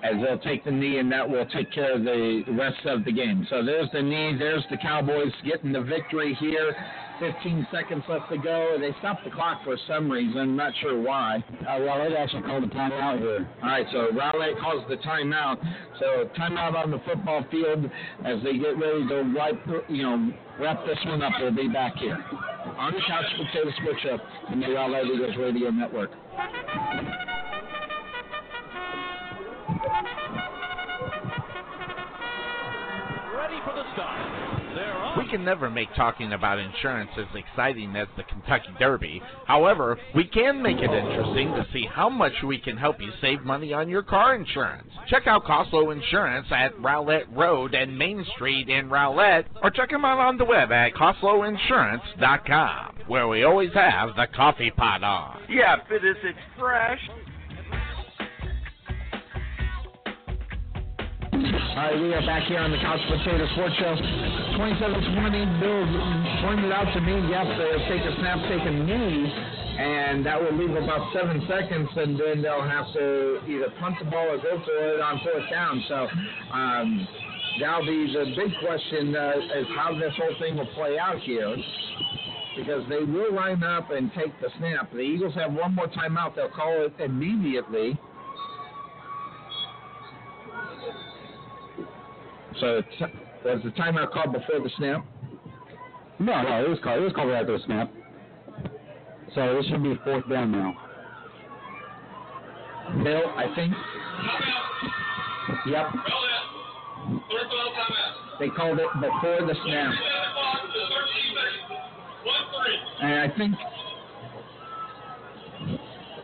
as 0.03 0.15
they'll 0.23 0.39
take 0.39 0.65
the 0.65 0.71
knee, 0.71 0.99
and 0.99 1.11
that 1.13 1.29
will 1.29 1.47
take 1.47 1.73
care 1.73 1.95
of 1.95 2.03
the 2.03 2.43
rest 2.59 2.85
of 2.85 3.05
the 3.05 3.13
game. 3.13 3.47
So 3.51 3.65
there's 3.65 3.89
the 3.93 4.03
knee. 4.03 4.37
There's 4.39 4.65
the 4.71 4.77
Cowboys 4.77 5.33
getting 5.45 5.73
the 5.73 5.83
victory 5.83 6.37
here. 6.41 6.75
15 7.21 7.67
seconds 7.73 8.05
left 8.09 8.31
to 8.31 8.39
go. 8.39 8.77
They 8.81 8.91
stopped 8.99 9.25
the 9.25 9.31
clock 9.31 9.63
for 9.65 9.77
some 9.87 10.11
reason. 10.11 10.39
I'm 10.39 10.57
not 10.57 10.73
sure 10.81 11.01
why. 11.01 11.43
Uh, 11.63 11.81
Rowlett 11.81 12.17
actually 12.17 12.43
called 12.43 12.65
a 12.65 12.69
timeout 12.69 13.19
here. 13.19 13.49
All 13.63 13.69
right, 13.69 13.87
so 13.93 14.09
Rowlett 14.13 14.59
calls 14.61 14.85
the 14.89 14.97
timeout. 14.97 15.59
So 15.99 16.29
timeout 16.39 16.75
on 16.75 16.91
the 16.91 17.01
football 17.07 17.45
field 17.51 17.85
as 18.25 18.43
they 18.45 18.59
get 18.59 18.79
ready 18.79 19.07
to 19.09 19.33
wipe, 19.35 19.61
you 19.89 20.03
know, 20.03 20.33
wrap 20.61 20.85
this 20.87 20.99
one 21.07 21.23
up. 21.23 21.33
We'll 21.41 21.55
be 21.55 21.69
back 21.69 21.97
here 21.97 22.19
on 22.79 22.93
the 22.93 23.01
Couch 23.07 23.25
Potato 23.37 23.71
Sports 23.81 24.01
Show 24.03 24.19
in 24.53 24.61
the 24.61 24.67
Rowlett 24.67 25.07
Eagles 25.07 25.37
Radio 25.39 25.71
Network. 25.71 26.11
Ready 33.35 33.59
for 33.65 33.75
the 33.75 33.85
start. 33.95 34.58
We 35.17 35.29
can 35.29 35.45
never 35.45 35.71
make 35.71 35.95
talking 35.95 36.33
about 36.33 36.59
insurance 36.59 37.11
as 37.17 37.27
exciting 37.35 37.95
as 37.97 38.09
the 38.17 38.23
Kentucky 38.25 38.69
Derby. 38.79 39.23
However, 39.47 39.99
we 40.15 40.25
can 40.25 40.63
make 40.63 40.79
it 40.79 40.91
interesting 40.91 41.53
to 41.55 41.67
see 41.73 41.87
how 41.87 42.09
much 42.09 42.33
we 42.45 42.59
can 42.59 42.77
help 42.77 43.01
you 43.01 43.11
save 43.21 43.43
money 43.43 43.73
on 43.73 43.89
your 43.89 44.03
car 44.03 44.35
insurance. 44.35 44.91
Check 45.09 45.27
out 45.27 45.45
Costlow 45.45 45.93
Insurance 45.93 46.47
at 46.51 46.79
Rowlett 46.79 47.27
Road 47.35 47.75
and 47.75 47.99
Main 47.99 48.25
Street 48.35 48.69
in 48.69 48.89
Rowlett, 48.89 49.47
or 49.63 49.71
check 49.71 49.91
them 49.91 50.05
out 50.05 50.19
on 50.19 50.39
the 50.39 50.45
web 50.45 50.71
at 50.71 50.95
CostlowInsurance.com, 50.95 52.99
where 53.07 53.29
we 53.29 53.45
always 53.45 53.73
have 53.73 54.15
the 54.17 54.27
coffee 54.35 54.71
pot 54.71 55.03
on. 55.03 55.41
Yeah, 55.49 55.77
but 55.89 56.05
is 56.05 56.17
it 56.23 56.37
fresh? 56.59 57.01
All 61.39 61.45
right, 61.45 61.95
we 61.95 62.11
are 62.15 62.27
back 62.27 62.51
here 62.51 62.59
on 62.59 62.75
the 62.75 62.83
Couch 62.83 62.99
Potato 63.07 63.47
Sports 63.55 63.79
Show. 63.79 63.95
27-20, 64.59 65.63
Bill 65.63 65.87
pointed 66.43 66.73
out 66.75 66.91
to 66.91 67.01
me, 67.01 67.15
yep, 67.31 67.47
they'll 67.55 67.87
take 67.87 68.03
a 68.03 68.11
snap, 68.19 68.43
take 68.51 68.67
a 68.67 68.75
knee, 68.75 69.31
and 69.79 70.27
that 70.27 70.35
will 70.35 70.51
leave 70.59 70.75
about 70.75 71.15
seven 71.15 71.39
seconds, 71.47 71.87
and 71.95 72.19
then 72.19 72.43
they'll 72.43 72.67
have 72.67 72.91
to 72.91 73.39
either 73.47 73.71
punt 73.79 73.95
the 74.03 74.11
ball 74.11 74.35
or 74.35 74.43
go 74.43 74.59
for 74.67 74.75
it 74.83 74.99
on 74.99 75.23
fourth 75.23 75.47
down. 75.49 75.79
So 75.87 76.09
um, 76.51 77.07
that'll 77.63 77.87
be 77.87 78.11
the 78.11 78.35
big 78.35 78.51
question 78.59 79.15
uh, 79.15 79.63
is 79.63 79.67
how 79.79 79.95
this 79.95 80.11
whole 80.19 80.35
thing 80.43 80.57
will 80.59 80.75
play 80.75 80.99
out 80.99 81.23
here. 81.23 81.55
Because 82.59 82.83
they 82.91 83.07
will 83.07 83.33
line 83.33 83.63
up 83.63 83.93
and 83.93 84.11
take 84.19 84.35
the 84.41 84.49
snap. 84.59 84.91
The 84.91 85.07
Eagles 85.07 85.35
have 85.37 85.53
one 85.53 85.77
more 85.77 85.87
timeout. 85.87 86.35
They'll 86.35 86.51
call 86.51 86.83
it 86.83 86.99
immediately. 86.99 87.97
So 92.61 92.83
was 93.45 93.61
the 93.63 93.71
timeout 93.71 94.13
called 94.13 94.33
before 94.33 94.61
the 94.61 94.71
snap? 94.79 95.05
No, 96.19 96.43
no, 96.43 96.65
it 96.65 96.69
was 96.69 96.79
called. 96.83 96.99
It 97.01 97.05
was 97.05 97.13
called 97.13 97.29
right 97.31 97.41
after 97.41 97.57
the 97.57 97.65
snap. 97.65 97.93
So 99.35 99.55
this 99.55 99.67
should 99.67 99.83
be 99.83 99.95
fourth 100.05 100.29
down 100.29 100.51
now. 100.51 100.75
Bill, 103.05 103.23
I 103.37 103.47
think. 103.55 103.73
Timeout. 103.75 104.69
Yep. 105.67 105.87
Rowlett, 105.87 106.45
third 107.31 107.47
final 107.49 107.73
timeout. 107.79 108.39
They 108.41 108.49
called 108.49 108.79
it 108.79 108.89
before 108.95 109.47
the 109.47 109.55
snap. 109.65 109.93
Set 109.93 110.03
the 110.03 110.31
clock 110.35 110.63
to 110.63 110.81
13 110.81 111.35
seconds. 111.35 111.79
One 112.25 112.45
three. 112.51 112.79
And 113.03 113.33
I 113.33 113.37
think. 113.37 113.55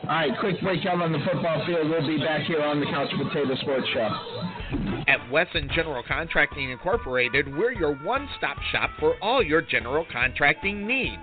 All 0.04 0.10
right, 0.10 0.38
quick 0.38 0.60
break 0.60 0.84
out 0.84 1.00
on 1.00 1.12
the 1.12 1.18
football 1.20 1.64
field. 1.64 1.88
We'll 1.88 2.06
be 2.06 2.18
back 2.18 2.42
here 2.42 2.60
on 2.60 2.78
the 2.78 2.84
Couch 2.84 3.08
Potato 3.16 3.54
Sports 3.56 3.88
Show. 3.94 4.10
At 5.08 5.30
Wesson 5.30 5.70
General 5.74 6.02
Contracting 6.06 6.70
Incorporated, 6.70 7.56
we're 7.56 7.72
your 7.72 7.94
one 8.04 8.28
stop 8.36 8.58
shop 8.70 8.90
for 9.00 9.14
all 9.22 9.42
your 9.42 9.62
general 9.62 10.04
contracting 10.12 10.86
needs. 10.86 11.22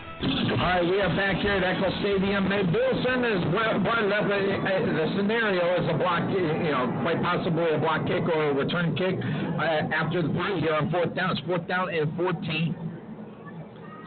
All 0.21 0.29
right, 0.29 0.85
we 0.85 1.01
are 1.01 1.09
back 1.17 1.41
here 1.41 1.57
at 1.57 1.63
Echo 1.65 1.89
Stadium. 1.99 2.45
Bill 2.47 2.93
Sanders 3.03 3.41
brought 3.49 3.73
up 3.73 3.81
uh, 3.81 4.29
the 4.29 5.13
scenario 5.17 5.65
is 5.81 5.89
a 5.89 5.97
block, 5.97 6.29
you 6.29 6.69
know, 6.69 6.93
quite 7.01 7.17
possibly 7.23 7.73
a 7.73 7.79
block 7.79 8.05
kick 8.05 8.21
or 8.29 8.51
a 8.51 8.53
return 8.53 8.93
kick 8.93 9.17
uh, 9.17 9.89
after 9.89 10.21
the 10.21 10.29
punt 10.29 10.61
here 10.61 10.75
on 10.75 10.91
fourth 10.91 11.15
down. 11.15 11.31
It's 11.31 11.41
fourth 11.47 11.67
down 11.67 11.89
and 11.89 12.05
14. 12.15 12.75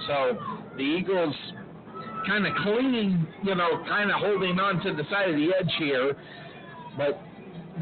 So 0.06 0.38
the 0.76 0.86
Eagles 0.86 1.34
kind 2.28 2.46
of 2.46 2.54
clinging, 2.62 3.26
you 3.42 3.56
know, 3.56 3.82
kind 3.88 4.12
of 4.12 4.20
holding 4.22 4.60
on 4.60 4.84
to 4.86 4.94
the 4.94 5.02
side 5.10 5.30
of 5.30 5.34
the 5.34 5.50
edge 5.50 5.72
here. 5.78 6.14
But 6.96 7.18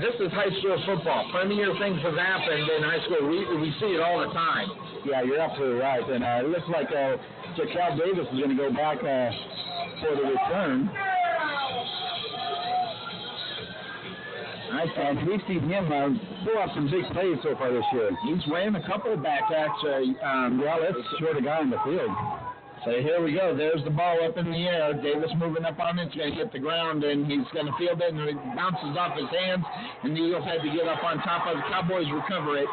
this 0.00 0.16
is 0.24 0.32
high 0.32 0.48
school 0.64 0.80
football. 0.88 1.28
Of 1.28 1.76
things 1.76 2.00
have 2.00 2.16
happened 2.16 2.64
in 2.64 2.80
high 2.80 3.04
school. 3.04 3.28
We, 3.28 3.44
we 3.60 3.76
see 3.76 3.92
it 3.92 4.00
all 4.00 4.24
the 4.24 4.32
time. 4.32 4.72
Yeah, 5.04 5.20
you're 5.20 5.40
absolutely 5.40 5.80
right. 5.84 6.08
And 6.08 6.24
uh, 6.24 6.40
it 6.40 6.48
looks 6.48 6.68
like 6.72 6.88
uh, 6.88 7.20
Cal 7.56 7.96
Davis 7.96 8.26
is 8.32 8.38
going 8.38 8.48
to 8.48 8.56
go 8.56 8.72
back 8.72 8.98
uh, 8.98 9.30
for 10.00 10.16
the 10.16 10.22
return. 10.22 10.90
Right, 14.72 14.88
and 14.96 15.28
we've 15.28 15.40
seen 15.46 15.68
him 15.68 15.92
uh, 15.92 16.08
pull 16.44 16.56
off 16.56 16.70
some 16.74 16.90
big 16.90 17.04
plays 17.12 17.36
so 17.42 17.54
far 17.56 17.70
this 17.72 17.84
year. 17.92 18.10
He's 18.24 18.40
weighing 18.48 18.74
a 18.74 18.86
couple 18.86 19.12
of 19.12 19.22
back 19.22 19.44
actually. 19.52 20.16
Um, 20.24 20.62
Yeah, 20.64 20.76
let's 20.80 20.96
short 21.20 21.36
a 21.36 21.42
guy 21.42 21.60
in 21.60 21.68
the 21.68 21.76
field. 21.84 22.08
So 22.84 22.90
here 22.90 23.22
we 23.22 23.34
go. 23.34 23.54
There's 23.54 23.84
the 23.84 23.90
ball 23.90 24.18
up 24.24 24.36
in 24.38 24.50
the 24.50 24.66
air. 24.66 24.94
Davis 24.94 25.30
moving 25.36 25.64
up 25.64 25.78
on 25.78 26.00
it. 26.00 26.06
It's 26.08 26.16
going 26.16 26.30
to 26.32 26.36
hit 26.36 26.52
the 26.52 26.58
ground, 26.58 27.04
and 27.04 27.30
he's 27.30 27.46
going 27.54 27.66
to 27.66 27.72
field 27.78 28.00
it, 28.02 28.10
and 28.10 28.26
it 28.26 28.34
bounces 28.56 28.96
off 28.98 29.14
his 29.14 29.28
hands. 29.30 29.62
And 30.02 30.16
the 30.16 30.20
Eagles 30.20 30.42
had 30.42 30.64
to 30.66 30.70
get 30.72 30.88
up 30.88 31.04
on 31.04 31.18
top 31.18 31.46
of 31.46 31.54
the 31.54 31.62
Cowboys, 31.70 32.10
recover 32.10 32.58
it. 32.58 32.66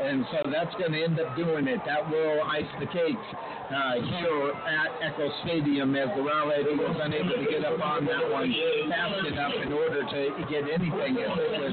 And 0.00 0.24
so 0.32 0.50
that's 0.50 0.74
going 0.76 0.92
to 0.92 1.02
end 1.02 1.20
up 1.20 1.36
doing 1.36 1.68
it. 1.68 1.80
That 1.86 2.08
will 2.08 2.42
ice 2.48 2.68
the 2.80 2.86
cakes 2.86 3.28
uh, 3.70 3.94
here 4.00 4.52
at 4.52 4.90
Echo 5.12 5.28
Stadium 5.44 5.94
as 5.94 6.08
the 6.16 6.22
Rowlett 6.22 6.66
Eagles 6.66 6.96
unable 7.00 7.36
to 7.36 7.46
get 7.50 7.64
up 7.64 7.80
on 7.80 8.06
that 8.06 8.24
one 8.30 8.52
fast 8.88 9.26
enough 9.26 9.52
in 9.62 9.72
order 9.72 10.02
to 10.02 10.20
get 10.50 10.64
anything. 10.68 11.16
It 11.16 11.28
was 11.28 11.72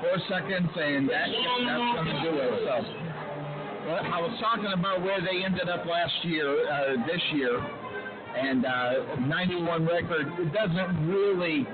four 0.00 0.18
seconds, 0.28 0.70
and 0.76 1.08
that, 1.08 1.28
that's 1.28 1.88
going 1.94 2.06
to 2.06 2.18
do 2.22 2.32
it. 2.38 2.52
So. 2.64 3.06
Well, 3.86 4.02
I 4.02 4.18
was 4.18 4.34
talking 4.42 4.72
about 4.74 5.02
where 5.02 5.20
they 5.22 5.44
ended 5.44 5.68
up 5.68 5.86
last 5.86 6.24
year, 6.24 6.50
uh, 6.50 7.06
this 7.06 7.22
year, 7.32 7.54
and 8.34 8.66
uh, 8.66 9.14
91 9.26 9.86
record. 9.86 10.26
It 10.38 10.52
doesn't 10.52 11.08
really, 11.08 11.66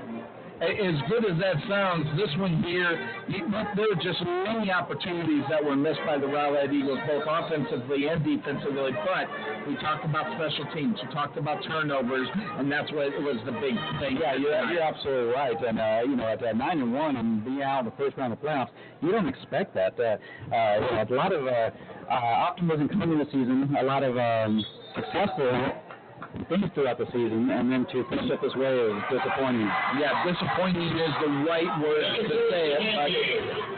as 0.63 0.95
good 1.09 1.25
as 1.27 1.37
that 1.39 1.55
sounds, 1.67 2.07
this 2.15 2.29
one 2.37 2.63
here, 2.63 2.95
there 3.75 3.87
were 3.89 4.01
just 4.01 4.23
many 4.23 4.71
opportunities 4.71 5.43
that 5.49 5.63
were 5.63 5.75
missed 5.75 5.99
by 6.05 6.17
the 6.17 6.27
Rowlett 6.27 6.71
Eagles, 6.71 6.99
both 7.07 7.23
offensively 7.27 8.07
and 8.07 8.23
defensively. 8.23 8.91
But 9.03 9.27
we 9.67 9.75
talked 9.77 10.05
about 10.05 10.31
special 10.39 10.65
teams, 10.73 10.97
we 11.03 11.13
talked 11.13 11.37
about 11.37 11.63
turnovers, 11.63 12.27
and 12.57 12.71
that's 12.71 12.91
what 12.91 13.11
was 13.21 13.37
the 13.45 13.51
big 13.53 13.75
thing. 13.99 14.19
Yeah, 14.21 14.35
you're, 14.35 14.55
you're 14.71 14.81
absolutely 14.81 15.33
right. 15.33 15.57
And 15.59 15.79
uh, 15.79 16.01
you 16.05 16.15
know, 16.15 16.27
at 16.27 16.43
uh, 16.43 16.53
nine 16.53 16.79
and 16.79 16.93
one 16.93 17.17
and 17.17 17.43
being 17.43 17.61
out 17.61 17.85
of 17.85 17.91
the 17.91 17.97
first 17.97 18.17
round 18.17 18.33
of 18.33 18.39
playoffs, 18.39 18.69
you 19.01 19.11
don't 19.11 19.27
expect 19.27 19.73
that. 19.75 19.99
Uh, 19.99 20.17
uh, 20.53 20.75
you 20.79 20.95
know, 20.95 21.05
a 21.09 21.15
lot 21.15 21.33
of 21.33 21.45
uh, 21.45 21.71
uh, 22.09 22.13
optimism 22.13 22.87
coming 22.89 23.19
the 23.19 23.25
season, 23.25 23.75
a 23.79 23.83
lot 23.83 24.03
of 24.03 24.17
um, 24.17 24.63
successful 24.95 25.49
things 26.49 26.65
throughout 26.73 26.97
the 26.97 27.05
season, 27.13 27.45
and 27.49 27.71
then 27.71 27.85
to 27.93 28.03
finish 28.09 28.25
it 28.29 28.41
this 28.41 28.53
way 28.55 28.73
is 28.73 29.01
disappointing. 29.09 29.67
Yeah, 30.01 30.23
disappointing 30.25 30.97
is 30.97 31.13
the 31.21 31.29
right 31.45 31.69
word 31.77 32.03
to 32.25 32.35
say 32.49 32.73
it, 32.73 32.81
but 32.97 33.11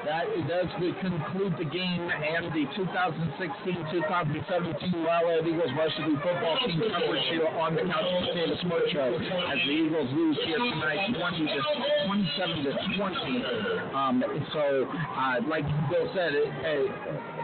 that 0.05 0.25
does 0.47 0.69
conclude 0.79 1.57
the 1.57 1.65
game 1.65 2.07
and 2.07 2.45
the 2.53 2.65
2016-2017 2.79 5.03
Rowlett 5.03 5.45
Eagles 5.47 5.71
varsity 5.75 6.15
football 6.23 6.57
team 6.65 6.81
coverage 6.93 7.25
here 7.29 7.47
on 7.47 7.75
the 7.75 7.81
Couch 7.81 8.05
Potato 8.23 8.55
Sports 8.63 8.91
Show 8.91 9.15
as 9.15 9.57
the 9.65 9.71
Eagles 9.71 10.09
lose 10.13 10.37
here 10.45 10.59
tonight 10.59 11.11
20 11.11 11.45
to 11.45 11.61
27 12.07 12.63
to 12.63 12.71
20. 12.97 13.43
Um, 13.93 14.23
so, 14.53 14.87
uh, 14.93 15.35
like 15.47 15.65
Bill 15.89 16.07
said, 16.13 16.33
it, 16.33 16.47
uh, 16.47 17.34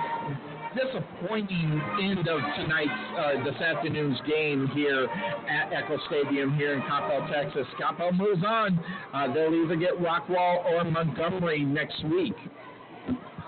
disappointing 0.76 1.82
end 2.02 2.28
of 2.28 2.40
tonight's, 2.56 2.92
uh, 3.18 3.44
this 3.44 3.56
afternoon's 3.62 4.20
game 4.28 4.68
here 4.74 5.08
at 5.50 5.74
Echo 5.74 5.98
Stadium 6.08 6.54
here 6.56 6.74
in 6.74 6.82
Coppell, 6.82 7.32
Texas. 7.32 7.68
Coppell 7.80 8.14
moves 8.18 8.44
on. 8.46 8.80
Uh, 9.14 9.34
they'll 9.34 9.54
either 9.54 9.76
get 9.76 9.98
Rockwall 10.00 10.66
or 10.66 10.84
Montgomery 10.86 11.64
next 11.64 12.04
week. 12.06 12.36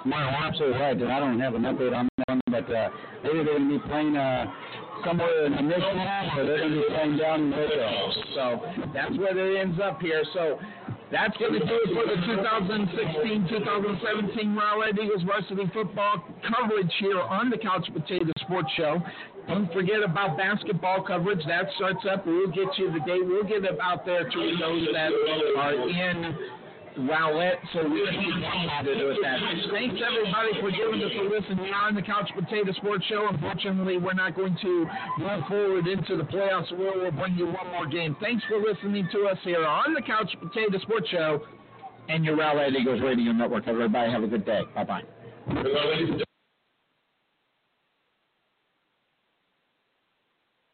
Well, 0.06 0.16
absolutely 0.18 0.80
right. 0.80 1.02
And 1.02 1.11
I 1.11 1.19
don't 1.19 1.40
have 1.40 1.56
an 1.56 1.64
update 1.64 1.95
on 1.95 2.10
that 2.18 2.27
one, 2.27 2.42
but 2.48 2.69
uh, 2.76 2.90
maybe 3.24 3.43
they're 3.43 3.58
going 3.58 3.69
to 3.69 3.80
be 3.80 3.88
playing 3.88 4.18
uh, 4.18 4.45
somewhere 5.06 5.45
in 5.45 5.56
the 5.56 5.61
Michigan 5.61 6.08
or 6.38 6.45
they're 6.45 6.58
going 6.58 6.72
to 6.72 6.82
be 6.82 6.88
playing 6.90 7.18
down 7.18 7.42
in 7.43 7.52
Waco. 7.52 8.11
So 8.35 8.61
that's 8.93 9.18
where 9.18 9.38
it 9.38 9.61
ends 9.61 9.80
up 9.82 10.02
here. 10.02 10.24
So 10.34 10.60
that's 11.14 11.38
going 11.38 11.53
to 11.53 11.59
do 11.59 11.80
it 11.85 11.93
for 11.93 12.08
the 12.09 12.17
2016-2017 12.25 14.58
Rowlett 14.58 14.98
Eagles 14.98 15.22
varsity 15.22 15.69
football 15.72 16.25
coverage 16.42 16.92
here 17.00 17.22
on 17.22 17.51
the 17.51 17.58
Couch 17.58 17.88
Potato 17.93 18.32
Sports 18.42 18.72
Show. 18.75 19.00
Don't 19.48 19.72
forget 19.72 20.01
about 20.03 20.35
basketball 20.38 21.03
coverage. 21.03 21.45
That 21.45 21.67
starts 21.75 22.03
up. 22.11 22.25
We'll 22.25 22.48
get 22.48 22.75
you 22.80 22.92
the 22.92 23.00
date. 23.06 23.24
We'll 23.24 23.43
get 23.43 23.64
it 23.64 23.80
out 23.80 24.03
there 24.06 24.27
to 24.27 24.58
those 24.59 24.88
that 24.93 25.11
are 25.58 25.75
in 25.88 26.35
Rowlett, 26.98 27.56
so 27.74 27.88
we 27.88 28.06
can 28.06 28.86
to 28.86 28.96
do 28.96 29.08
with 29.08 29.18
that. 29.22 29.40
Thanks 29.72 29.96
everybody 30.02 30.62
for 30.62 30.72
giving 30.72 31.02
us 31.04 31.12
a 31.18 31.24
listen 31.30 31.58
here 31.64 31.74
on 31.74 31.96
the 31.96 32.02
Couch 32.02 32.30
Potato 32.36 32.72
Sports 32.74 33.06
Show. 33.06 33.28
Unfortunately, 33.30 33.98
we're 33.98 34.14
not 34.14 34.36
going 34.36 34.56
to 34.62 34.86
move 35.18 35.44
forward 35.48 35.88
into 35.88 36.18
the 36.18 36.24
playoffs. 36.24 36.72
We'll, 36.78 37.02
we'll 37.02 37.12
bring 37.12 37.36
you 37.36 37.46
one 37.48 37.68
more 37.72 37.88
game. 37.88 38.16
Thanks 38.22 38.44
for 38.48 38.58
listening 38.60 39.08
to 39.12 39.28
us 39.28 39.38
here 39.44 39.66
on 39.66 39.94
the 39.94 40.02
Couch 40.02 40.32
Potato 40.40 40.80
Sports 40.80 41.10
Show 41.10 41.42
and 42.10 42.24
your 42.26 42.38
Rowlett 42.38 42.76
Eagles 42.80 43.02
Radio 43.02 43.32
Network. 43.32 43.68
Everybody 43.68 44.12
have 44.12 44.24
a 44.24 44.28
good 44.28 44.46
day. 44.46 44.62
Bye 44.76 44.84
bye. 44.84 46.24